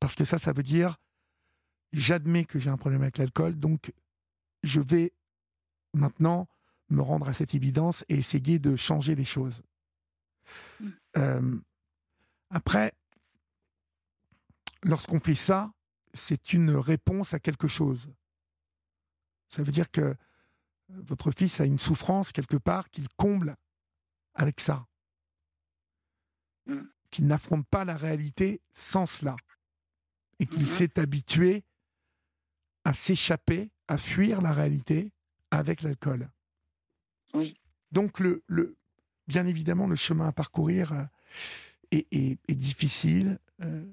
Parce 0.00 0.14
que 0.14 0.24
ça, 0.24 0.38
ça 0.38 0.52
veut 0.52 0.62
dire 0.62 0.98
j'admets 1.92 2.44
que 2.44 2.58
j'ai 2.58 2.70
un 2.70 2.78
problème 2.78 3.02
avec 3.02 3.18
l'alcool, 3.18 3.58
donc 3.58 3.92
je 4.62 4.80
vais 4.80 5.12
maintenant 5.94 6.48
me 6.88 7.02
rendre 7.02 7.28
à 7.28 7.34
cette 7.34 7.54
évidence 7.54 8.04
et 8.08 8.14
essayer 8.14 8.58
de 8.58 8.76
changer 8.76 9.14
les 9.14 9.24
choses. 9.24 9.62
Mm. 10.80 10.88
Euh, 11.16 11.58
après, 12.50 12.92
lorsqu'on 14.82 15.20
fait 15.20 15.34
ça, 15.34 15.72
c'est 16.12 16.52
une 16.52 16.70
réponse 16.70 17.34
à 17.34 17.38
quelque 17.38 17.68
chose. 17.68 18.12
Ça 19.48 19.62
veut 19.62 19.72
dire 19.72 19.90
que 19.90 20.14
votre 20.88 21.30
fils 21.30 21.60
a 21.60 21.64
une 21.64 21.78
souffrance 21.78 22.32
quelque 22.32 22.56
part 22.56 22.90
qu'il 22.90 23.08
comble 23.16 23.56
avec 24.34 24.60
ça. 24.60 24.86
Mm. 26.66 26.82
Qu'il 27.10 27.26
n'affronte 27.26 27.66
pas 27.68 27.84
la 27.84 27.96
réalité 27.96 28.60
sans 28.72 29.06
cela. 29.06 29.36
Et 30.38 30.46
qu'il 30.46 30.64
Mm-hmm. 30.64 30.68
s'est 30.68 30.98
habitué 30.98 31.64
à 32.84 32.94
s'échapper, 32.94 33.70
à 33.88 33.96
fuir 33.96 34.40
la 34.42 34.52
réalité 34.52 35.12
avec 35.52 35.82
l'alcool. 35.82 36.28
Oui. 37.34 37.56
Donc, 37.92 38.18
le, 38.20 38.42
le, 38.46 38.76
bien 39.28 39.46
évidemment, 39.46 39.86
le 39.86 39.96
chemin 39.96 40.28
à 40.28 40.32
parcourir 40.32 40.92
euh, 40.92 41.04
est, 41.90 42.06
est, 42.48 42.54
difficile, 42.54 43.38
euh, 43.62 43.84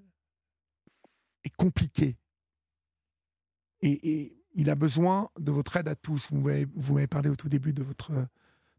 est 1.44 1.56
compliqué. 1.56 2.16
Et, 3.82 3.92
et, 4.12 4.36
il 4.56 4.70
a 4.72 4.76
besoin 4.76 5.30
de 5.38 5.52
votre 5.52 5.78
aide 5.78 5.88
à 5.88 5.96
tous. 5.96 6.32
Vous 6.32 6.40
m'avez, 6.42 6.66
vous 6.74 6.96
m'avez 6.96 7.08
parlé 7.08 7.30
au 7.30 7.36
tout 7.36 7.50
début 7.50 7.72
de 7.72 7.84
votre 7.84 8.12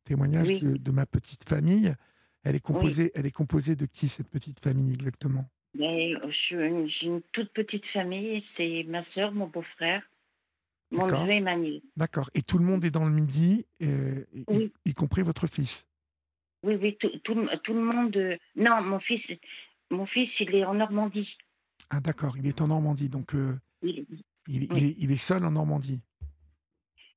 témoignage 0.05 0.49
Oui. 0.49 0.59
de, 0.59 0.77
de 0.77 0.91
ma 0.91 1.07
petite 1.07 1.49
famille. 1.49 1.95
Elle 2.43 2.57
est, 2.57 2.61
composée, 2.61 3.05
Oui. 3.05 3.11
elle 3.15 3.27
est 3.27 3.31
composée 3.31 3.77
de 3.77 3.87
qui, 3.87 4.09
cette 4.09 4.29
petite 4.29 4.59
famille, 4.61 4.93
exactement? 4.93 5.49
Mais 5.79 6.15
je 6.51 6.89
j'ai 6.89 7.07
une 7.07 7.23
toute 7.33 7.53
petite 7.53 7.87
famille. 7.93 8.43
C'est 8.57 8.85
ma 8.89 9.05
soeur, 9.13 9.31
mon 9.33 9.47
beau-frère, 9.47 10.03
mon 10.93 11.07
D'accord. 11.07 11.23
neveu 11.23 11.33
Emmanuel. 11.33 11.81
D'accord. 11.97 12.31
Et 12.35 12.43
tout 12.43 12.59
le 12.59 12.65
monde 12.65 12.85
est 12.85 12.91
dans 12.91 13.05
le 13.05 13.13
midi, 13.13 13.67
euh, 13.83 14.25
y- 14.33 14.45
Oui. 14.49 14.73
y, 14.85 14.95
compris 14.95 15.23
votre 15.23 15.47
fils? 15.47 15.87
Oui, 16.63 16.75
oui, 16.77 16.97
tout, 16.99 17.11
tout, 17.25 17.35
le- 17.35 17.57
tout 17.59 17.73
le 17.75 17.81
monde. 17.83 18.17
euh, 18.17 18.37
Non, 18.57 18.83
mon 18.83 19.01
fils, 19.01 19.23
mon 19.91 20.07
fils, 20.07 20.29
il 20.41 20.55
est 20.55 20.65
en 20.65 20.75
Normandie. 20.75 21.29
Ah 21.91 22.01
d'accord, 22.01 22.37
il 22.37 22.47
est 22.47 22.61
en 22.61 22.69
Normandie, 22.69 23.09
donc 23.09 23.35
euh, 23.35 23.59
Il- 23.83 24.05
il, 24.49 24.65
il 24.65 24.73
Oui. 24.73 24.85
est, 24.85 24.95
il 24.99 25.11
est 25.11 25.17
seul 25.17 25.45
en 25.45 25.51
Normandie? 25.53 26.01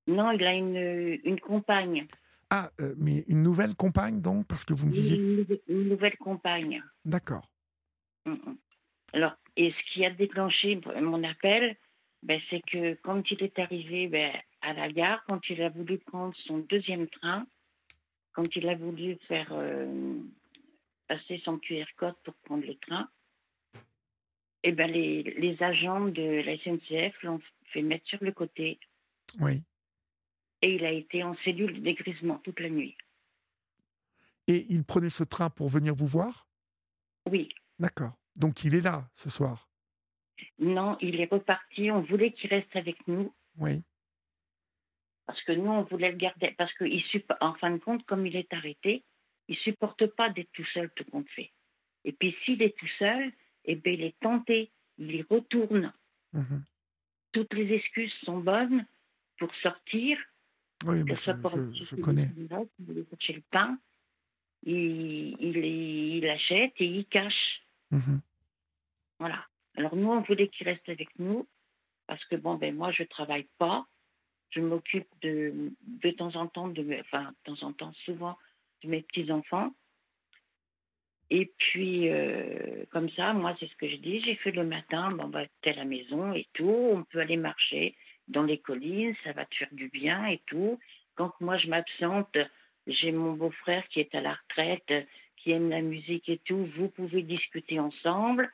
Non, 0.07 0.31
il 0.31 0.43
a 0.43 0.53
une, 0.53 1.19
une 1.23 1.39
compagne. 1.39 2.07
Ah, 2.49 2.69
mais 2.97 3.23
une 3.27 3.41
nouvelle 3.41 3.73
compagne 3.75 4.21
donc, 4.21 4.47
parce 4.47 4.63
que 4.65 4.73
vous 4.73 4.85
me 4.87 4.91
disiez... 4.91 5.17
Une, 5.17 5.45
une 5.67 5.89
nouvelle 5.89 6.17
compagne. 6.17 6.83
D'accord. 7.03 7.49
Alors, 9.13 9.33
et 9.57 9.71
ce 9.71 9.93
qui 9.93 10.05
a 10.05 10.11
déclenché 10.11 10.79
mon 11.01 11.23
appel, 11.23 11.75
ben, 12.23 12.39
c'est 12.49 12.61
que 12.61 12.93
quand 13.03 13.29
il 13.31 13.43
est 13.43 13.59
arrivé 13.59 14.07
ben, 14.07 14.33
à 14.61 14.73
la 14.73 14.91
gare, 14.91 15.23
quand 15.27 15.41
il 15.49 15.61
a 15.61 15.69
voulu 15.69 15.97
prendre 15.99 16.33
son 16.47 16.59
deuxième 16.59 17.07
train, 17.07 17.45
quand 18.31 18.55
il 18.55 18.67
a 18.69 18.75
voulu 18.75 19.17
faire 19.27 19.49
euh, 19.51 20.15
passer 21.07 21.41
son 21.43 21.57
QR 21.59 21.85
code 21.97 22.15
pour 22.23 22.33
prendre 22.45 22.65
le 22.65 22.75
train, 22.75 23.09
eh 24.63 24.71
ben, 24.71 24.89
les, 24.89 25.23
les 25.23 25.61
agents 25.61 26.05
de 26.05 26.41
la 26.45 26.57
SNCF 26.57 27.21
l'ont 27.23 27.41
fait 27.73 27.81
mettre 27.81 28.07
sur 28.07 28.23
le 28.23 28.31
côté 28.31 28.79
Oui. 29.41 29.61
et 30.61 30.75
il 30.75 30.85
a 30.85 30.91
été 30.91 31.23
en 31.23 31.35
cellule 31.43 31.73
de 31.73 31.79
dégrisement 31.81 32.37
toute 32.37 32.61
la 32.61 32.69
nuit. 32.69 32.95
Et 34.47 34.65
il 34.69 34.83
prenait 34.85 35.09
ce 35.09 35.23
train 35.23 35.49
pour 35.49 35.67
venir 35.67 35.93
vous 35.93 36.07
voir? 36.07 36.47
Oui. 37.29 37.49
D'accord. 37.79 38.13
Donc 38.37 38.63
il 38.63 38.75
est 38.75 38.81
là 38.81 39.09
ce 39.15 39.29
soir? 39.29 39.69
Non, 40.59 40.97
il 41.01 41.19
est 41.19 41.31
reparti. 41.31 41.91
On 41.91 42.01
voulait 42.01 42.31
qu'il 42.31 42.49
reste 42.49 42.75
avec 42.75 43.07
nous. 43.07 43.33
Oui. 43.57 43.81
Parce 45.25 45.41
que 45.43 45.51
nous, 45.53 45.69
on 45.71 45.83
voulait 45.83 46.11
le 46.11 46.17
garder. 46.17 46.53
Parce 46.57 46.71
qu'en 46.73 46.85
en 47.41 47.53
fin 47.55 47.71
de 47.71 47.77
compte, 47.77 48.05
comme 48.05 48.25
il 48.27 48.35
est 48.35 48.51
arrêté, 48.53 49.03
il 49.47 49.55
supporte 49.57 50.05
pas 50.07 50.29
d'être 50.29 50.51
tout 50.53 50.65
seul, 50.73 50.89
tout 50.95 51.05
compte 51.05 51.29
fait. 51.29 51.51
Et 52.05 52.11
puis, 52.11 52.35
s'il 52.43 52.61
est 52.61 52.77
tout 52.77 52.89
seul, 52.99 53.31
eh 53.65 53.75
bien, 53.75 53.93
il 53.93 54.03
est 54.03 54.19
tenté. 54.19 54.69
Il 54.97 55.15
y 55.15 55.21
retourne. 55.23 55.93
Mhm. 56.33 56.63
Toutes 57.31 57.53
les 57.53 57.73
excuses 57.73 58.13
sont 58.25 58.39
bonnes 58.39 58.85
pour 59.37 59.53
sortir. 59.55 60.17
Oui, 60.85 61.03
mais 61.03 61.15
je, 61.15 61.31
je- 61.31 61.83
je 61.83 61.95
connais. 62.01 62.29
chercher 63.09 63.33
le 63.33 63.41
pain. 63.49 63.79
Il, 64.65 65.35
il, 65.39 65.57
il 66.17 66.27
achète 66.29 66.73
et 66.77 66.85
il 66.85 67.05
cache. 67.05 67.61
Mhm. 67.91 68.21
Voilà. 69.19 69.45
Alors 69.75 69.95
nous, 69.95 70.09
on 70.09 70.21
voulait 70.21 70.49
qu'il 70.49 70.67
reste 70.67 70.87
avec 70.89 71.09
nous 71.19 71.47
parce 72.07 72.23
que 72.25 72.35
bon, 72.35 72.55
ben 72.55 72.75
moi, 72.75 72.91
je 72.91 73.03
travaille 73.03 73.47
pas. 73.57 73.85
Je 74.49 74.59
m'occupe 74.61 75.07
de, 75.21 75.71
de 75.81 76.11
temps 76.11 76.35
en 76.35 76.47
temps, 76.47 76.67
de, 76.67 76.99
enfin, 76.99 77.31
de 77.31 77.53
temps 77.53 77.67
en 77.67 77.73
temps, 77.73 77.93
souvent, 78.05 78.37
de 78.83 78.89
mes 78.89 79.01
petits 79.01 79.31
enfants. 79.31 79.71
Et 81.31 81.51
puis, 81.57 82.09
euh, 82.09 82.85
comme 82.91 83.09
ça, 83.11 83.33
moi, 83.33 83.55
c'est 83.59 83.67
ce 83.67 83.75
que 83.77 83.89
je 83.89 83.95
dis. 83.95 84.21
J'ai 84.21 84.35
fait 84.35 84.51
le 84.51 84.63
matin, 84.63 85.11
bon, 85.11 85.27
bah, 85.27 85.45
t'es 85.61 85.71
à 85.71 85.77
la 85.77 85.85
maison 85.85 86.33
et 86.33 86.47
tout. 86.53 86.69
On 86.69 87.03
peut 87.03 87.19
aller 87.19 87.37
marcher 87.37 87.95
dans 88.27 88.43
les 88.43 88.59
collines, 88.59 89.15
ça 89.23 89.33
va 89.33 89.45
te 89.45 89.55
faire 89.55 89.73
du 89.73 89.89
bien 89.89 90.27
et 90.27 90.41
tout. 90.45 90.79
Quand 91.15 91.33
moi, 91.41 91.57
je 91.57 91.67
m'absente, 91.67 92.37
j'ai 92.85 93.11
mon 93.11 93.33
beau-frère 93.33 93.87
qui 93.87 93.99
est 93.99 94.13
à 94.13 94.21
la 94.21 94.33
retraite, 94.33 95.07
qui 95.37 95.51
aime 95.51 95.69
la 95.69 95.81
musique 95.81 96.29
et 96.29 96.39
tout. 96.45 96.69
Vous 96.77 96.89
pouvez 96.89 97.23
discuter 97.23 97.79
ensemble. 97.79 98.51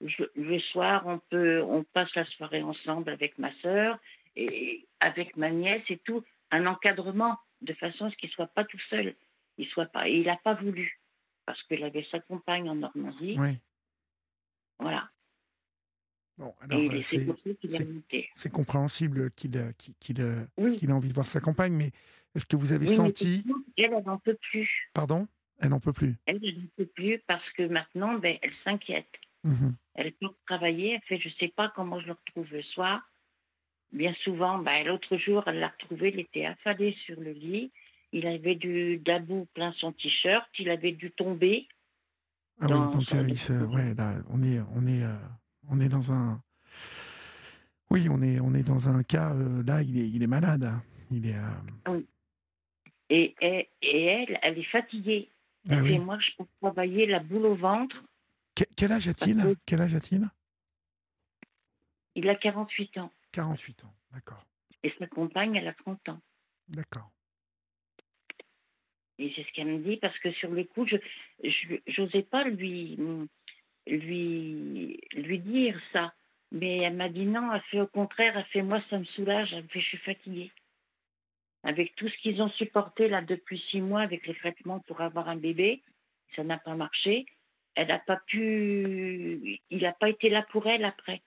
Je- 0.00 0.24
le 0.36 0.60
soir, 0.60 1.06
on 1.06 1.18
peut, 1.18 1.62
on 1.62 1.82
passe 1.84 2.14
la 2.14 2.24
soirée 2.26 2.62
ensemble 2.62 3.10
avec 3.10 3.36
ma 3.38 3.52
sœur 3.60 3.98
et 4.36 4.86
avec 5.00 5.36
ma 5.36 5.50
nièce 5.50 5.82
et 5.88 5.98
tout. 5.98 6.22
Un 6.50 6.66
encadrement 6.66 7.36
de 7.62 7.72
façon 7.74 8.06
à 8.06 8.10
ce 8.10 8.16
qu'il 8.16 8.30
soit 8.30 8.46
pas 8.46 8.64
tout 8.64 8.78
seul. 8.90 9.14
Il 9.58 9.66
soit 9.68 9.86
pas, 9.86 10.08
il 10.08 10.24
n'a 10.24 10.36
pas 10.36 10.54
voulu 10.54 11.00
parce 11.46 11.60
qu'il 11.64 11.82
avait 11.82 12.06
sa 12.10 12.20
compagne 12.20 12.68
en 12.70 12.76
Normandie. 12.76 13.36
Oui. 13.38 13.58
Voilà. 14.78 15.08
Bon, 16.36 16.54
euh, 16.70 17.02
c'est 18.34 18.50
compréhensible 18.52 19.32
qu'il 19.32 19.56
euh, 19.56 19.72
qu'il- 19.72 19.94
qu'il, 19.96 20.20
euh, 20.20 20.44
Oui. 20.56 20.76
qu'il 20.76 20.90
a 20.92 20.94
envie 20.94 21.08
de 21.08 21.14
voir 21.14 21.26
sa 21.26 21.40
compagne, 21.40 21.72
mais 21.72 21.90
est-ce 22.36 22.46
que 22.46 22.54
vous 22.54 22.70
avez 22.72 22.86
Oui, 22.86 22.94
senti... 22.94 23.44
elle, 23.76 23.92
elle 23.94 24.04
n'en 24.04 24.18
peut 24.18 24.38
plus. 24.50 24.88
Pardon? 24.94 25.26
Elle 25.58 25.70
n'en 25.70 25.80
peut 25.80 25.92
plus. 25.92 26.14
Elle, 26.26 26.38
elle 26.44 26.54
n'en 26.60 26.68
peut 26.76 26.86
plus 26.86 27.18
parce 27.26 27.50
que 27.54 27.64
maintenant, 27.64 28.14
ben, 28.18 28.38
elle 28.40 28.52
s'inquiète. 28.62 29.10
Mhm. 29.44 29.74
Elle 29.94 30.12
peut 30.12 30.28
travailler, 30.46 30.94
elle 30.94 31.02
fait 31.02 31.18
je 31.18 31.28
sais 31.38 31.48
pas 31.48 31.72
comment 31.74 32.00
je 32.00 32.06
le 32.06 32.12
retrouve 32.12 32.52
le 32.52 32.62
soir. 32.62 33.02
Bien 33.92 34.14
souvent, 34.22 34.58
ben, 34.58 34.86
l'autre 34.86 35.16
jour, 35.16 35.42
elle 35.46 35.60
l'a 35.60 35.68
retrouvé, 35.68 36.10
il 36.12 36.20
était 36.20 36.44
affalé 36.44 36.94
sur 37.06 37.18
le 37.20 37.32
lit. 37.32 37.72
Il 38.12 38.26
avait 38.26 38.54
du 38.54 38.98
d'abou 38.98 39.46
plein 39.54 39.72
son 39.72 39.92
t-shirt, 39.92 40.46
il 40.58 40.70
avait 40.70 40.92
dû 40.92 41.10
tomber. 41.10 41.66
Ah 42.60 42.66
oui, 42.66 42.70
donc 42.92 43.12
euh, 43.14 43.26
il 43.28 43.38
se- 43.38 43.52
ouais, 43.64 43.94
là, 43.94 44.14
on 44.30 44.40
est, 44.42 44.60
on 44.74 44.86
est, 44.86 45.02
euh, 45.02 45.14
on 45.70 45.80
est 45.80 45.88
dans 45.88 46.12
un. 46.12 46.42
Oui, 47.90 48.08
on 48.10 48.20
est, 48.20 48.40
on 48.40 48.54
est 48.54 48.62
dans 48.62 48.88
un 48.88 49.02
cas. 49.02 49.32
euh, 49.34 49.62
là, 49.62 49.82
il 49.82 49.98
est, 49.98 50.08
il 50.08 50.22
est 50.22 50.26
malade. 50.26 50.64
hein. 50.64 50.82
Il 51.10 51.26
est. 51.26 51.36
euh, 51.36 52.00
Et, 53.10 53.34
et, 53.40 53.68
et 53.80 54.04
elle, 54.04 54.38
elle 54.42 54.58
est 54.58 54.70
fatiguée. 54.70 55.28
Ah 55.70 55.80
oui. 55.82 55.92
fait, 55.94 55.98
moi, 55.98 56.18
je 56.18 56.30
peux 56.36 56.44
travailler 56.60 57.06
la 57.06 57.20
boule 57.20 57.46
au 57.46 57.54
ventre. 57.54 57.96
Que- 58.58 58.74
Quel 58.76 58.92
âge 58.92 59.08
a-t-il? 59.08 59.54
Quel 59.66 59.80
âge 59.80 59.94
a-t-il? 59.94 60.28
Il 62.14 62.28
a 62.28 62.34
48 62.34 62.98
ans. 62.98 63.12
48 63.32 63.84
ans. 63.84 63.94
D'accord. 64.12 64.44
Et 64.82 64.92
sa 64.98 65.06
compagne, 65.06 65.56
elle 65.56 65.68
a 65.68 65.74
30 65.74 66.08
ans. 66.08 66.20
D'accord. 66.68 67.10
Et 69.18 69.32
c'est 69.34 69.42
ce 69.44 69.52
qu'elle 69.52 69.66
me 69.66 69.78
dit, 69.78 69.96
parce 69.96 70.16
que 70.20 70.30
sur 70.32 70.50
le 70.50 70.64
coup, 70.64 70.86
je 70.86 70.96
je- 71.42 72.00
n'osais 72.00 72.22
pas 72.22 72.44
lui, 72.44 72.96
lui, 73.86 75.00
lui 75.12 75.38
dire 75.40 75.80
ça. 75.92 76.14
Mais 76.50 76.78
elle 76.78 76.94
m'a 76.96 77.08
dit 77.08 77.26
non, 77.26 77.52
elle 77.52 77.60
fait 77.70 77.80
au 77.80 77.86
contraire, 77.86 78.36
elle 78.38 78.44
fait 78.46 78.62
moi, 78.62 78.82
ça 78.88 78.98
me 78.98 79.04
soulage, 79.04 79.52
elle 79.52 79.64
me 79.64 79.68
fait 79.68 79.80
je 79.80 79.86
suis 79.86 79.98
fatiguée. 79.98 80.50
Avec 81.64 81.94
tout 81.96 82.08
ce 82.08 82.16
qu'ils 82.18 82.40
ont 82.40 82.48
supporté 82.50 83.08
là 83.08 83.20
depuis 83.20 83.58
six 83.70 83.80
mois 83.80 84.00
avec 84.02 84.26
les 84.26 84.34
traitements 84.36 84.80
pour 84.80 85.00
avoir 85.00 85.28
un 85.28 85.36
bébé, 85.36 85.82
ça 86.36 86.44
n'a 86.44 86.56
pas 86.58 86.74
marché. 86.74 87.26
Elle 87.74 87.88
n'a 87.88 87.98
pas 88.00 88.20
pu, 88.26 89.60
il 89.70 89.82
n'a 89.82 89.92
pas 89.92 90.08
été 90.08 90.28
là 90.30 90.44
pour 90.50 90.66
elle 90.66 90.84
après. 90.84 91.22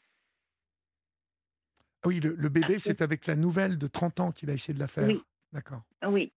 Ah 2.04 2.08
Oui, 2.08 2.20
le, 2.20 2.36
le 2.36 2.50
bébé, 2.50 2.80
c'est 2.80 3.02
avec 3.02 3.26
la 3.28 3.36
nouvelle 3.36 3.78
de 3.78 3.88
30 3.88 4.20
ans 4.20 4.32
qu'il 4.32 4.50
a 4.50 4.54
essayé 4.54 4.74
de 4.74 4.80
la 4.80 4.88
faire. 4.88 5.08
Oui. 5.08 5.22
D'accord. 5.54 5.84
Oui, 6.08 6.32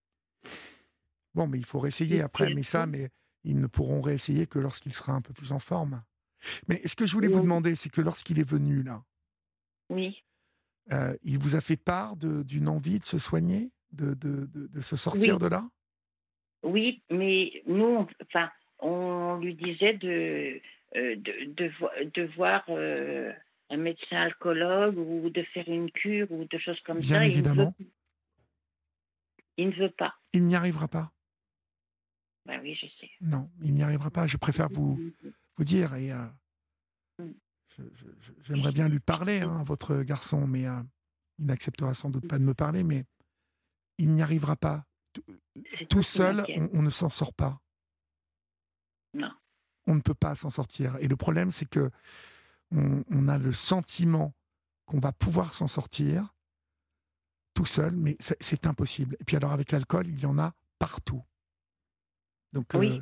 Bon, 1.33 1.47
mais 1.47 1.57
il 1.57 1.65
faut 1.65 1.79
réessayer 1.79 2.21
après. 2.21 2.53
Mais 2.53 2.63
ça, 2.63 2.85
mais 2.85 3.09
ils 3.43 3.59
ne 3.59 3.67
pourront 3.67 3.99
réessayer 3.99 4.47
que 4.47 4.57
lorsqu'il 4.59 4.93
sera 4.93 5.11
un 5.13 5.21
peu 5.21 5.33
plus 5.33 5.51
en 5.51 5.59
forme. 5.59 6.01
Mais 6.69 6.85
ce 6.87 6.95
que 6.95 7.05
je 7.05 7.13
voulais 7.13 7.27
vous 7.27 7.41
demander, 7.41 7.75
c'est 7.75 7.89
que 7.89 8.01
lorsqu'il 8.01 8.39
est 8.39 8.47
venu 8.49 8.83
là, 8.83 9.03
oui. 9.89 10.23
euh, 10.93 11.15
il 11.23 11.39
vous 11.39 11.55
a 11.55 11.61
fait 11.61 11.77
part 11.77 12.15
d'une 12.15 12.69
envie 12.69 12.99
de 12.99 13.05
se 13.05 13.17
soigner, 13.19 13.71
de, 13.91 14.13
de, 14.13 14.45
de- 14.45 14.67
de 14.67 14.81
se 14.81 14.95
sortir 14.95 15.35
Oui. 15.35 15.39
de 15.41 15.47
là? 15.47 15.69
Oui, 16.63 17.03
mais 17.09 17.51
nous, 17.67 18.07
enfin, 18.23 18.49
on 18.87 19.37
lui 19.37 19.55
disait 19.55 19.93
de, 19.93 20.61
euh, 20.95 21.15
de, 21.15 21.53
de, 21.53 21.71
vo- 21.79 21.89
de 22.13 22.23
voir 22.35 22.63
euh, 22.69 23.31
un 23.69 23.77
médecin 23.77 24.17
alcoologue 24.17 24.97
ou 24.97 25.29
de 25.29 25.43
faire 25.53 25.67
une 25.67 25.89
cure 25.91 26.31
ou 26.31 26.45
de 26.45 26.57
choses 26.57 26.79
comme 26.81 26.99
Bien 26.99 27.19
ça. 27.21 27.25
évidemment. 27.27 27.73
Il, 27.79 27.85
ne 27.85 27.85
veut, 27.85 27.91
il 29.57 29.67
ne 29.69 29.75
veut 29.87 29.91
pas. 29.91 30.13
Il 30.33 30.43
n'y 30.45 30.55
arrivera 30.55 30.87
pas. 30.87 31.11
Ben 32.45 32.59
oui, 32.61 32.75
je 32.75 32.85
sais. 32.99 33.09
Non, 33.21 33.49
il 33.63 33.73
n'y 33.73 33.81
arrivera 33.83 34.11
pas. 34.11 34.27
Je 34.27 34.37
préfère 34.37 34.69
vous, 34.69 34.99
vous 35.57 35.63
dire. 35.63 35.95
Et 35.95 36.11
euh, 36.11 36.25
Mm. 37.17 37.31
j'aimerais 38.43 38.71
bien 38.71 38.87
lui 38.89 38.99
parler, 38.99 39.39
hein, 39.41 39.63
votre 39.65 40.01
garçon, 40.03 40.45
mais 40.47 40.67
euh, 40.67 40.81
il 41.39 41.45
n'acceptera 41.45 41.93
sans 41.93 42.09
doute 42.09 42.27
pas 42.27 42.37
de 42.37 42.43
me 42.43 42.53
parler. 42.53 42.83
Mais 42.83 43.05
il 43.97 44.11
n'y 44.13 44.21
arrivera 44.21 44.55
pas. 44.57 44.83
Tout 45.89 46.03
seul, 46.03 46.45
on 46.73 46.81
ne 46.81 46.89
s'en 46.89 47.09
sort 47.09 47.33
pas. 47.33 47.59
Non. 49.15 49.31
On 49.87 49.95
ne 49.95 50.01
peut 50.01 50.13
pas 50.15 50.35
s'en 50.35 50.49
sortir. 50.49 50.97
Et 50.99 51.07
le 51.07 51.15
problème, 51.15 51.51
c'est 51.51 51.67
que 51.69 51.89
on, 52.71 53.03
on 53.09 53.27
a 53.27 53.37
le 53.37 53.53
sentiment 53.53 54.33
qu'on 54.85 54.99
va 54.99 55.11
pouvoir 55.11 55.53
s'en 55.53 55.67
sortir 55.67 56.33
tout 57.53 57.65
seul, 57.65 57.95
mais 57.95 58.17
c'est- 58.19 58.65
impossible. 58.65 59.15
Et 59.19 59.23
puis 59.23 59.35
alors 59.37 59.51
avec 59.53 59.71
l'alcool, 59.71 60.07
il 60.07 60.19
y 60.19 60.25
en 60.25 60.37
a 60.37 60.53
partout. 60.79 61.23
Donc 62.53 62.73
euh, 62.75 62.79
Oui, 62.79 63.01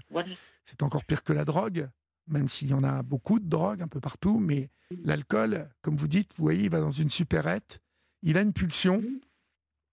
c'est 0.66 0.84
encore 0.84 1.04
pire 1.06 1.24
que 1.24 1.34
la 1.34 1.46
drogue, 1.46 1.90
même 2.28 2.50
s'il 2.50 2.68
y 2.70 2.74
en 2.74 2.84
a 2.84 3.02
beaucoup 3.02 3.40
de 3.40 3.48
drogue 3.48 3.82
un 3.82 3.88
peu 3.88 4.00
partout, 4.00 4.40
mais 4.40 4.70
l'alcool, 5.04 5.70
comme 5.82 5.96
vous 5.96 6.08
dites, 6.08 6.32
vous 6.38 6.44
voyez, 6.44 6.66
il 6.66 6.70
va 6.70 6.80
dans 6.82 6.92
une 6.92 7.10
supérette, 7.10 7.80
il 8.22 8.38
a 8.38 8.42
une 8.42 8.54
pulsion. 8.54 9.02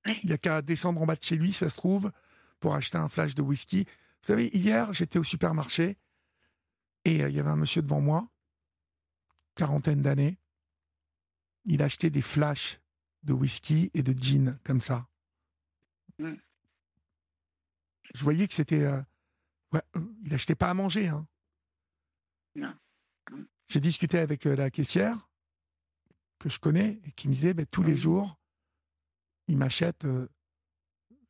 Ouais. 0.09 0.19
il 0.23 0.27
n'y 0.29 0.33
a 0.33 0.39
qu'à 0.39 0.63
descendre 0.63 1.01
en 1.03 1.07
bas 1.07 1.15
de 1.17 1.23
chez 1.23 1.37
lui, 1.37 1.53
ça 1.53 1.69
se 1.69 1.77
trouve, 1.77 2.11
pour 2.59 2.75
acheter 2.75 2.97
un 2.99 3.09
flash 3.09 3.35
de 3.35 3.43
whisky. 3.43 3.85
Vous 3.85 4.27
savez, 4.27 4.49
hier, 4.55 4.93
j'étais 4.93 5.19
au 5.19 5.25
supermarché 5.25 5.99
et 7.05 7.23
euh, 7.23 7.29
il 7.29 7.37
y 7.37 7.41
avait 7.41 7.51
un 7.51 7.57
monsieur 7.57 7.83
devant 7.83 8.01
moi, 8.01 8.29
quarantaine 9.55 10.03
d'années, 10.03 10.39
il 11.65 11.83
achetait 11.83 12.11
des 12.11 12.23
flashs 12.23 12.81
de 13.23 13.33
whisky 13.33 13.91
et 13.95 14.03
de 14.03 14.13
gin, 14.13 14.59
comme 14.65 14.81
ça. 14.81 15.09
Mm. 16.19 16.35
Je 18.15 18.25
voyais 18.25 18.47
que 18.49 18.55
c'était... 18.55 18.85
euh, 18.85 19.01
ouais, 19.73 19.83
euh, 19.97 20.15
il 20.25 20.35
achetait 20.35 20.55
pas 20.55 20.71
à 20.71 20.75
manger, 20.75 21.09
hein. 21.09 21.27
Non. 22.55 22.75
J'ai 23.69 23.81
discuté 23.81 24.19
avec 24.19 24.47
euh, 24.47 24.57
la 24.57 24.71
caissière 24.71 25.29
que 26.41 26.49
je 26.49 26.59
connais 26.59 27.01
et 27.05 27.13
qui 27.13 27.29
me 27.29 27.35
disait 27.35 27.55
ben, 27.55 27.67
tous 27.67 27.85
les 27.85 27.97
jours, 27.97 28.41
il 29.47 29.57
m'achète 29.57 30.07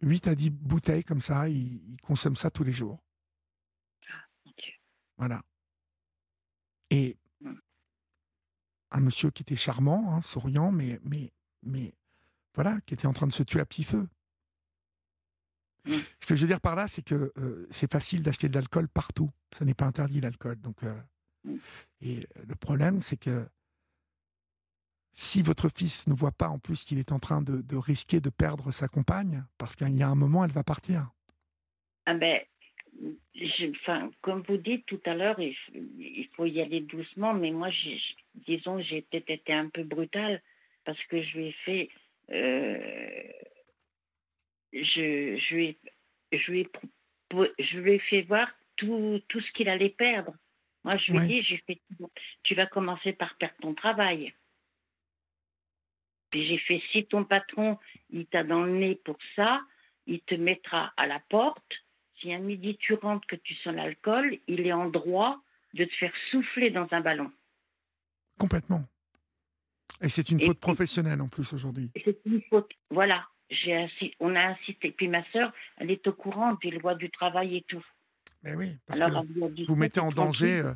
8 0.01 0.29
à 0.29 0.35
10 0.35 0.51
bouteilles 0.51 1.05
comme 1.05 1.21
ça, 1.21 1.49
il, 1.49 1.93
il 1.93 2.01
consomme 2.01 2.37
ça 2.37 2.51
tous 2.51 2.65
les 2.65 2.73
jours. 2.73 3.05
Voilà. 5.19 5.43
Et 6.91 7.17
mmh. 7.41 7.53
un 8.91 9.01
monsieur 9.01 9.31
qui 9.31 9.43
était 9.43 9.57
charmant, 9.57 10.15
hein, 10.15 10.21
souriant, 10.21 10.73
mais, 10.73 11.01
mais, 11.05 11.33
mais 11.63 11.95
voilà, 12.55 12.81
qui 12.83 12.95
était 12.95 13.07
en 13.07 13.13
train 13.13 13.27
de 13.27 13.33
se 13.33 13.43
tuer 13.43 13.61
à 13.61 13.67
petit 13.67 13.85
feu. 13.85 14.09
Mmh. 15.85 15.93
Ce 16.21 16.27
que 16.27 16.37
je 16.37 16.43
veux 16.43 16.49
dire 16.49 16.61
par 16.61 16.75
là, 16.75 16.89
c'est 16.89 17.03
que 17.03 17.33
euh, 17.39 17.67
c'est 17.71 17.91
facile 17.91 18.23
d'acheter 18.23 18.49
de 18.49 18.55
l'alcool 18.55 18.89
partout. 18.89 19.31
Ça 19.53 19.65
n'est 19.65 19.75
pas 19.75 19.87
interdit 19.87 20.21
l'alcool. 20.21 20.61
Donc, 20.61 20.83
euh, 20.83 21.01
mmh. 21.45 21.57
et 22.03 22.29
le 22.47 22.55
problème, 22.55 23.01
c'est 23.01 23.17
que 23.17 23.49
si 25.13 25.43
votre 25.43 25.69
fils 25.69 26.07
ne 26.07 26.15
voit 26.15 26.33
pas 26.33 26.49
en 26.49 26.59
plus 26.59 26.85
qu'il 26.85 26.99
est 26.99 27.13
en 27.13 27.19
train 27.19 27.43
de, 27.43 27.61
de, 27.61 27.77
risquer 27.77 28.21
de 28.21 28.31
perdre 28.31 28.71
sa 28.71 28.89
compagne, 28.89 29.45
parce 29.59 29.77
qu'il 29.77 29.95
y 29.97 30.03
a 30.03 30.09
un 30.09 30.15
moment, 30.15 30.45
elle 30.45 30.53
va 30.53 30.65
partir. 30.65 31.11
Ah 32.07 32.15
ben, 32.15 32.41
enfin, 33.71 34.11
comme 34.21 34.43
vous 34.43 34.57
dites 34.57 34.87
tout 34.87 35.01
à 35.07 35.15
l'heure, 35.15 35.39
il, 35.41 36.29
faut 36.35 36.47
y 36.47 36.61
aller 36.61 36.81
doucement, 36.81 37.35
mais 37.35 37.51
moi, 37.51 37.71
disons, 38.47 38.81
j'ai 38.81 39.03
peut-être 39.03 39.31
été 39.31 39.53
un 39.53 39.69
peu 39.69 39.83
brutale 39.85 40.43
parce 40.85 41.03
que 41.05 41.23
je 41.23 41.39
lui 41.39 41.47
ai 41.47 41.53
fait. 41.65 41.89
Euh, 42.31 43.33
je, 44.73 45.37
je, 45.37 45.55
lui 45.55 45.67
ai, 45.67 45.79
je, 46.33 46.51
lui 46.51 46.61
ai, 46.61 46.71
je 47.59 47.79
lui 47.79 47.93
ai 47.93 47.99
fait 47.99 48.23
voir 48.23 48.51
tout, 48.77 49.21
tout 49.29 49.41
ce 49.41 49.53
qu'il 49.53 49.69
allait 49.69 49.91
perdre. 49.91 50.35
Moi, 50.85 50.95
je 50.97 51.13
lui 51.13 51.19
ai 51.19 51.27
dit, 51.27 51.43
j'ai 51.43 51.59
fait, 51.67 51.81
tu 52.43 52.55
vas 52.55 52.67
commencer 52.67 53.13
par 53.13 53.35
perdre 53.37 53.57
ton 53.61 53.75
travail. 53.75 54.33
Puis 56.31 56.47
j'ai 56.47 56.59
fait, 56.59 56.81
si 56.93 57.05
ton 57.07 57.25
patron, 57.25 57.79
il 58.11 58.27
t'a 58.27 58.45
dans 58.45 58.63
le 58.63 58.73
nez 58.73 58.95
pour 58.95 59.19
ça, 59.35 59.61
il 60.07 60.21
te 60.21 60.35
mettra 60.35 60.93
à 60.97 61.07
la 61.07 61.21
porte 61.29 61.85
si 62.21 62.33
un 62.33 62.39
midi 62.39 62.77
tu 62.79 62.95
rentres 62.95 63.27
que 63.27 63.37
tu 63.37 63.55
sens 63.57 63.75
l'alcool, 63.75 64.39
il 64.47 64.67
est 64.67 64.73
en 64.73 64.89
droit 64.89 65.41
de 65.75 65.85
te 65.85 65.95
faire 65.95 66.13
souffler 66.31 66.71
dans 66.71 66.89
un 66.91 67.01
ballon. 67.01 67.31
Complètement. 68.39 68.85
Et 70.01 70.09
c'est 70.09 70.31
une 70.31 70.41
faute 70.41 70.59
professionnelle 70.59 71.21
en 71.21 71.29
plus 71.29 71.53
aujourd'hui. 71.53 71.91
C'est 72.05 72.19
une 72.25 72.41
faute. 72.49 72.71
Voilà. 72.91 73.27
On 74.21 74.35
a 74.35 74.41
insisté. 74.41 74.93
Puis 74.93 75.09
ma 75.09 75.25
sœur, 75.31 75.53
elle 75.77 75.91
est 75.91 76.07
au 76.07 76.13
courant 76.13 76.57
des 76.63 76.71
lois 76.71 76.95
du 76.95 77.11
travail 77.11 77.57
et 77.57 77.65
tout. 77.69 77.85
Mais 78.43 78.55
oui, 78.55 78.77
parce 78.87 79.01
que 79.01 79.67
vous 79.67 79.77
mettez 79.77 80.01
en 80.01 80.11
danger, 80.11 80.61
euh, 80.61 80.73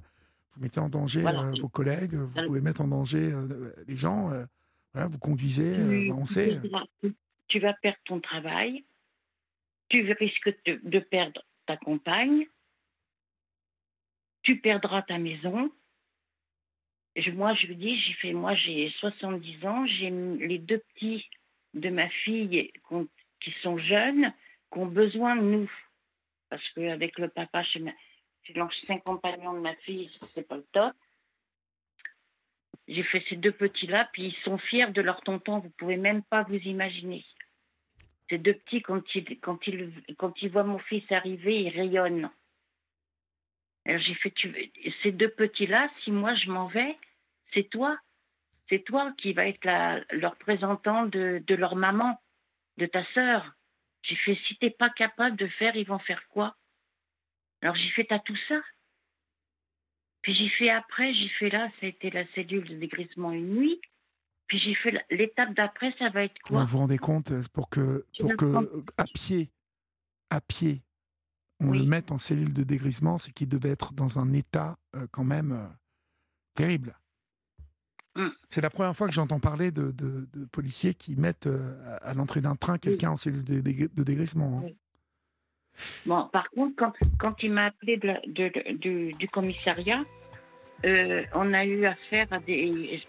vous 0.55 0.62
mettez 0.62 0.81
en 0.81 0.91
danger 0.91 1.25
euh, 1.27 1.53
vos 1.61 1.69
collègues, 1.69 2.15
vous 2.15 2.43
pouvez 2.47 2.61
mettre 2.61 2.83
en 2.83 2.89
danger 2.89 3.33
euh, 3.33 3.73
les 3.89 3.97
gens. 3.97 4.31
voilà, 4.93 5.09
vous 5.09 5.19
conduisez, 5.19 6.11
on 6.12 6.27
sait. 6.27 6.61
Tu 7.49 7.61
vas 7.61 7.73
perdre 7.75 7.99
ton 8.05 8.21
travail, 8.21 8.85
tu 9.89 10.12
risques 10.12 10.55
de, 10.65 10.98
perdre 10.98 11.44
ta 11.66 11.77
compagne, 11.77 12.47
tu 14.43 14.59
perdras 14.61 15.02
ta 15.02 15.19
maison. 15.19 15.70
moi, 17.35 17.55
je 17.55 17.66
vous 17.66 17.74
dis, 17.74 18.01
j'ai 18.01 18.12
fait, 18.15 18.32
moi, 18.32 18.55
j'ai 18.55 18.90
70 18.98 19.66
ans, 19.66 19.86
j'ai 19.86 20.11
les 20.11 20.59
deux 20.59 20.78
petits 20.78 21.28
de 21.74 21.90
ma 21.90 22.09
fille 22.09 22.73
qui 23.40 23.55
sont 23.62 23.78
jeunes, 23.78 24.32
qui 24.73 24.78
ont 24.78 24.86
besoin 24.86 25.36
de 25.36 25.43
nous. 25.43 25.70
Parce 26.51 26.62
qu'avec 26.70 27.19
le 27.19 27.28
papa, 27.28 27.62
chez, 27.65 27.81
ma, 27.81 27.93
l'ancien 28.55 28.98
compagnon 29.01 29.55
de 29.55 29.61
ma 29.61 29.74
fille, 29.77 30.11
c'est 30.35 30.47
pas 30.47 30.56
le 30.56 30.66
top. 30.73 30.94
J'ai 32.86 33.02
fait 33.05 33.24
ces 33.28 33.36
deux 33.36 33.52
petits-là, 33.52 34.09
puis 34.12 34.27
ils 34.27 34.43
sont 34.44 34.59
fiers 34.59 34.90
de 34.90 35.01
leur 35.01 35.23
tonton, 35.23 35.59
vous 35.59 35.70
pouvez 35.70 35.97
même 35.97 36.23
pas 36.23 36.43
vous 36.43 36.56
imaginer. 36.56 37.24
Ces 38.31 38.39
deux 38.39 38.55
petits, 38.55 38.83
quand 38.83 39.03
ils, 39.15 39.39
quand, 40.17 40.45
voient 40.45 40.65
mon 40.65 40.79
fils 40.79 41.05
arriver, 41.13 41.63
ils 41.63 41.69
rayonnent. 41.69 42.31
Alors 43.87 44.01
j'ai 44.01 44.15
fait, 44.15 44.33
ces 45.03 45.13
deux 45.13 45.29
petits-là, 45.29 45.91
si 46.03 46.11
moi 46.11 46.35
je 46.35 46.51
m'en 46.51 46.67
vais, 46.69 46.97
c'est 47.53 47.69
toi. 47.69 47.99
C'est 48.69 48.83
toi 48.83 49.13
qui 49.19 49.35
vas 49.35 49.47
être 49.47 49.67
le 50.11 50.27
représentant 50.27 51.05
de, 51.05 51.43
de, 51.47 51.55
leur 51.55 51.77
maman, 51.77 52.19
de 52.79 52.87
ta 52.87 53.05
sœur. 53.13 53.53
J'ai 54.03 54.17
fait, 54.17 54.39
si 54.47 54.57
t'es 54.57 54.71
pas 54.71 54.89
capable 54.91 55.37
de 55.37 55.47
faire, 55.47 55.77
ils 55.77 55.87
vont 55.87 55.99
faire 55.99 56.27
quoi? 56.29 56.57
Alors 57.61 57.77
j'ai 57.77 57.91
fait, 57.91 58.05
t'as 58.05 58.21
tout 58.21 58.37
ça 58.49 58.61
Puis 60.23 60.35
j'ai 60.35 60.49
fait 60.49 60.71
après, 60.71 61.13
j'ai 61.13 61.29
fait 61.29 61.51
là, 61.51 61.69
ça 61.81 61.87
a 61.87 61.89
été 61.91 62.11
la 62.11 62.27
cellule 62.35 62.69
de 62.69 62.77
dégrisement 62.77 63.33
une 63.33 63.55
nuit. 63.55 63.81
Puis 64.47 64.59
j'ai 64.59 64.75
fait 64.75 64.95
l'étape 65.11 65.55
d'après, 65.55 65.95
ça 65.99 66.11
va 66.11 66.25
être 66.25 66.35
quoi? 66.47 66.61
Vous 66.65 66.66
vous 66.66 66.79
rendez 66.79 66.98
compte 66.98 67.31
euh, 67.31 67.43
pour 67.53 67.71
que, 67.71 68.06
pour 68.19 68.37
que 68.37 68.85
à 68.98 69.05
pied, 69.05 69.51
à 70.31 70.40
pied, 70.40 70.82
on 71.61 71.71
le 71.71 71.85
mette 71.85 72.13
en 72.13 72.19
cellule 72.19 72.53
de 72.53 72.63
dégrisement, 72.63 73.16
c'est 73.16 73.32
qu'il 73.32 73.48
devait 73.48 73.71
être 73.71 73.95
dans 73.95 74.19
un 74.19 74.32
état 74.32 74.77
euh, 74.97 75.06
quand 75.11 75.24
même 75.24 75.53
euh, 75.53 75.66
terrible. 76.55 76.98
Hum. 78.16 78.32
C'est 78.48 78.61
la 78.61 78.71
première 78.71 78.95
fois 78.95 79.09
que 79.09 79.14
j'entends 79.14 79.40
parler 79.40 79.73
de, 79.73 79.90
de, 79.90 80.45
policiers 80.53 80.95
qui 80.95 81.16
mettent 81.16 81.48
à 82.03 82.14
l'entrée 82.14 82.40
d'un 82.40 82.55
train 82.55 82.79
quelqu'un 82.79 83.11
en 83.11 83.16
cellule 83.16 83.43
de, 83.43 83.61
de 83.61 84.03
dégrissement. 84.05 84.63
Hein. 84.64 84.71
Bon, 86.06 86.29
par 86.29 86.48
contre, 86.51 86.77
quand, 86.77 86.93
quand 87.19 87.43
il 87.43 87.53
m'a 87.53 87.66
appelé 87.66 87.97
de, 87.97 89.16
du 89.19 89.29
commissariat, 89.29 90.05
euh, 90.85 91.22
on 91.35 91.53
a 91.54 91.64
eu 91.64 91.87
affaire 91.87 92.27
à 92.30 92.38
des, 92.40 93.03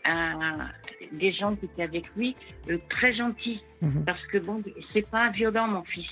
des 1.11 1.33
gens 1.33 1.55
qui 1.55 1.65
étaient 1.65 1.83
avec 1.83 2.15
lui, 2.15 2.35
euh, 2.69 2.77
très 2.89 3.13
gentils. 3.13 3.61
Mhm. 3.81 4.05
Parce 4.05 4.25
que 4.27 4.37
bon, 4.37 4.61
c'est 4.93 5.07
pas 5.09 5.29
violent, 5.31 5.67
mon 5.67 5.83
fils. 5.83 6.05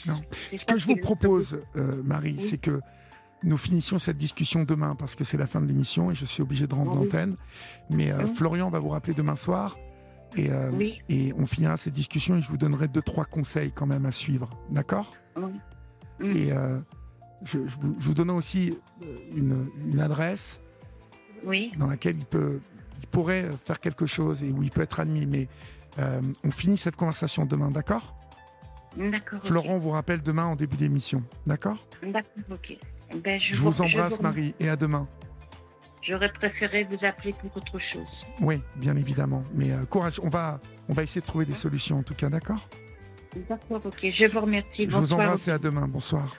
Ce 0.56 0.66
que 0.66 0.78
je 0.78 0.88
vous 0.88 0.98
propose, 0.98 1.62
euh, 1.76 2.02
Marie, 2.04 2.42
c'est 2.42 2.58
que 2.58 2.82
nous 3.44 3.58
finissions 3.58 3.98
cette 3.98 4.18
discussion 4.18 4.64
demain 4.64 4.96
parce 4.96 5.16
que 5.16 5.24
c'est 5.24 5.38
la 5.38 5.46
fin 5.46 5.62
de 5.62 5.68
l'émission 5.68 6.12
et 6.12 6.16
je 6.16 6.26
suis 6.26 6.42
obligé 6.42 6.68
de 6.68 6.74
rendre 6.74 6.96
l'antenne. 6.96 7.36
Mais 7.90 8.12
Florian 8.36 8.70
va 8.70 8.80
vous 8.80 8.90
rappeler 8.90 9.14
demain 9.14 9.36
soir 9.36 9.78
et, 10.38 10.50
et, 11.10 11.34
on 11.38 11.46
finira 11.46 11.76
cette 11.76 11.94
discussion 11.94 12.38
et 12.38 12.42
je 12.42 12.48
vous 12.48 12.56
donnerai 12.56 12.88
deux, 12.88 13.02
trois 13.02 13.26
conseils 13.26 13.74
quand 13.74 13.86
même 13.86 14.06
à 14.06 14.14
suivre. 14.14 14.50
D'accord? 14.70 15.12
Et 16.22 16.52
je, 17.44 17.58
vous, 17.58 18.14
donne 18.14 18.32
aussi 18.32 18.80
une, 19.36 19.70
une 19.92 20.00
adresse 20.00 20.63
dans 21.78 21.88
laquelle 21.88 22.18
il, 22.18 22.26
peut, 22.26 22.60
il 23.00 23.08
pourrait 23.08 23.50
faire 23.66 23.80
quelque 23.80 24.06
chose 24.06 24.44
et 24.44 24.52
où 24.52 24.64
il 24.64 24.70
peut 24.70 24.82
être 24.82 25.00
admis. 25.00 25.26
Mais 25.26 25.48
euh, 26.00 26.22
on 26.44 26.52
finit 26.52 26.78
cette 26.78 26.96
conversation 26.96 27.46
demain, 27.46 27.72
d'accord? 27.72 28.16
D'accord. 28.98 29.40
Florent 29.44 29.78
vous 29.80 29.90
rappelle 29.90 30.22
demain 30.22 30.46
en 30.46 30.56
début 30.56 30.78
d'émission, 30.78 31.24
d'accord? 31.48 31.78
D'accord, 32.04 32.44
ok. 32.52 32.78
Ben, 33.24 33.40
je, 33.40 33.56
vous, 33.60 33.82
embrasse, 33.82 34.22
Marie, 34.22 34.56
et 34.60 34.70
à 34.70 34.76
demain. 34.76 35.08
J'aurais 36.04 36.32
préféré 36.34 36.84
vous 36.84 37.06
appeler 37.06 37.34
pour 37.40 37.56
autre 37.56 37.80
chose. 37.92 38.08
Oui, 38.42 38.62
bien 38.76 38.96
évidemment. 38.98 39.44
Mais 39.54 39.72
euh, 39.72 39.86
courage, 39.86 40.20
on 40.22 40.30
va, 40.30 40.60
on 40.90 40.94
va 40.94 41.04
essayer 41.04 41.22
de 41.22 41.26
trouver 41.26 41.46
des 41.46 41.56
solutions 41.56 42.00
en 42.00 42.04
tout 42.04 42.14
cas, 42.14 42.30
d'accord? 42.30 42.68
D'accord, 43.50 43.82
ok. 43.86 44.00
Je 44.02 44.28
vous 44.28 44.42
remercie. 44.42 44.90
Je 44.90 44.96
vous 44.96 45.14
embrasse 45.14 45.48
et 45.48 45.52
à 45.52 45.58
demain. 45.58 45.88
Bonsoir. 45.88 46.36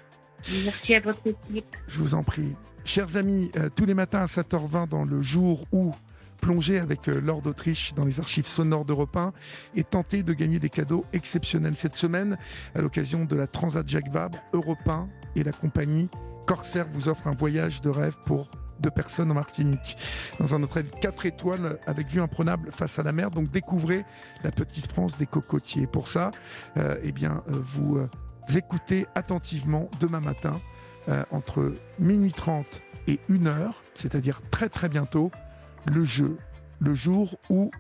Merci 0.65 0.95
à 0.95 1.01
votre 1.01 1.27
équipe. 1.27 1.77
Je 1.89 1.99
vous 1.99 2.15
en 2.15 2.23
prie. 2.23 2.55
Chers 2.87 3.17
amis, 3.17 3.51
euh, 3.57 3.71
tous 3.75 3.87
les 3.87 3.95
matins 3.95 4.21
à 4.21 4.27
7h20 4.27 4.89
dans 4.89 5.05
le 5.07 5.23
jour 5.23 5.65
où 5.73 5.95
plonger 6.43 6.79
avec 6.79 7.09
euh, 7.09 7.19
Lord 7.19 7.41
d'Autriche 7.41 7.95
dans 7.95 8.05
les 8.05 8.21
archives 8.21 8.47
sonores 8.47 8.85
d'Europe 8.85 9.17
1 9.17 9.33
et 9.75 9.85
tenter 9.85 10.23
de 10.23 10.35
gagner 10.35 10.59
des 10.59 10.69
cadeaux 10.69 11.07
exceptionnels 11.15 11.77
cette 11.77 11.97
semaine 11.97 12.37
à 12.75 12.83
l'occasion 12.83 13.25
de 13.25 13.35
la 13.37 13.47
Transat 13.47 13.89
Jacques 13.89 14.11
Vabre, 14.11 14.39
Europe 14.53 14.87
1 14.87 15.09
et 15.35 15.43
la 15.43 15.53
compagnie 15.53 16.11
Corsair 16.47 16.87
vous 16.91 17.09
offre 17.09 17.27
un 17.27 17.35
voyage 17.35 17.81
de 17.81 17.89
rêve 17.89 18.19
pour 18.27 18.51
deux 18.81 18.91
personnes 18.91 19.31
en 19.31 19.35
Martinique, 19.35 19.97
dans 20.39 20.55
un 20.55 20.63
hôtel 20.63 20.85
4 21.01 21.25
étoiles 21.25 21.79
avec 21.87 22.09
vue 22.09 22.21
imprenable 22.21 22.71
face 22.71 22.99
à 22.99 23.03
la 23.03 23.13
mer. 23.13 23.31
Donc 23.31 23.49
découvrez 23.49 24.05
la 24.43 24.51
petite 24.51 24.93
France 24.93 25.17
des 25.17 25.27
cocotiers. 25.27 25.87
Pour 25.87 26.07
ça, 26.07 26.33
euh, 26.77 26.97
eh 27.03 27.13
bien, 27.13 27.43
vous 27.47 28.07
écoutez 28.55 29.07
attentivement 29.15 29.89
demain 30.01 30.21
matin 30.21 30.61
euh, 31.09 31.25
entre 31.31 31.75
minuit 31.99 32.33
30 32.33 32.81
et 33.09 33.21
1 33.31 33.47
heure, 33.47 33.83
c'est-à-dire 33.95 34.41
très 34.51 34.69
très 34.69 34.89
bientôt, 34.89 35.31
le 35.87 36.05
jeu, 36.05 36.39
le 36.81 36.95
jour 36.95 37.39
où 37.51 37.71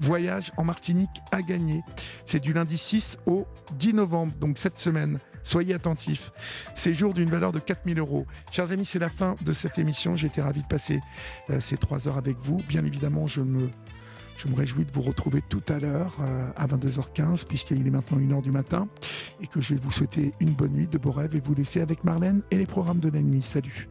Voyage 0.00 0.52
en 0.56 0.64
Martinique 0.64 1.22
a 1.32 1.42
gagné. 1.42 1.82
C'est 2.24 2.38
du 2.40 2.52
lundi 2.52 2.78
6 2.78 3.18
au 3.26 3.46
10 3.76 3.94
novembre, 3.94 4.32
donc 4.38 4.58
cette 4.58 4.78
semaine. 4.78 5.18
Soyez 5.42 5.74
attentifs. 5.74 6.30
Séjour 6.74 7.14
d'une 7.14 7.30
valeur 7.30 7.52
de 7.52 7.58
4000 7.58 7.98
euros. 7.98 8.26
Chers 8.50 8.70
amis, 8.70 8.84
c'est 8.84 8.98
la 8.98 9.08
fin 9.08 9.34
de 9.40 9.52
cette 9.52 9.78
émission. 9.78 10.14
J'étais 10.14 10.42
ravi 10.42 10.62
de 10.62 10.66
passer 10.66 11.00
euh, 11.50 11.58
ces 11.58 11.76
trois 11.78 12.06
heures 12.06 12.18
avec 12.18 12.38
vous. 12.38 12.58
Bien 12.68 12.84
évidemment, 12.84 13.26
je 13.26 13.40
me 13.40 13.70
je 14.38 14.46
me 14.46 14.54
réjouis 14.54 14.84
de 14.84 14.92
vous 14.92 15.02
retrouver 15.02 15.42
tout 15.48 15.62
à 15.68 15.80
l'heure 15.80 16.16
euh, 16.20 16.46
à 16.56 16.66
22h15 16.66 17.44
puisqu'il 17.44 17.86
est 17.86 17.90
maintenant 17.90 18.18
1h 18.18 18.42
du 18.42 18.52
matin 18.52 18.88
et 19.40 19.48
que 19.48 19.60
je 19.60 19.74
vais 19.74 19.80
vous 19.80 19.90
souhaiter 19.90 20.32
une 20.38 20.52
bonne 20.52 20.72
nuit, 20.72 20.86
de 20.86 20.96
beaux 20.96 21.10
rêves 21.10 21.34
et 21.34 21.40
vous 21.40 21.54
laisser 21.54 21.80
avec 21.80 22.04
Marlène 22.04 22.42
et 22.52 22.56
les 22.56 22.66
programmes 22.66 23.00
de 23.00 23.10
la 23.10 23.20
nuit. 23.20 23.42
Salut 23.42 23.88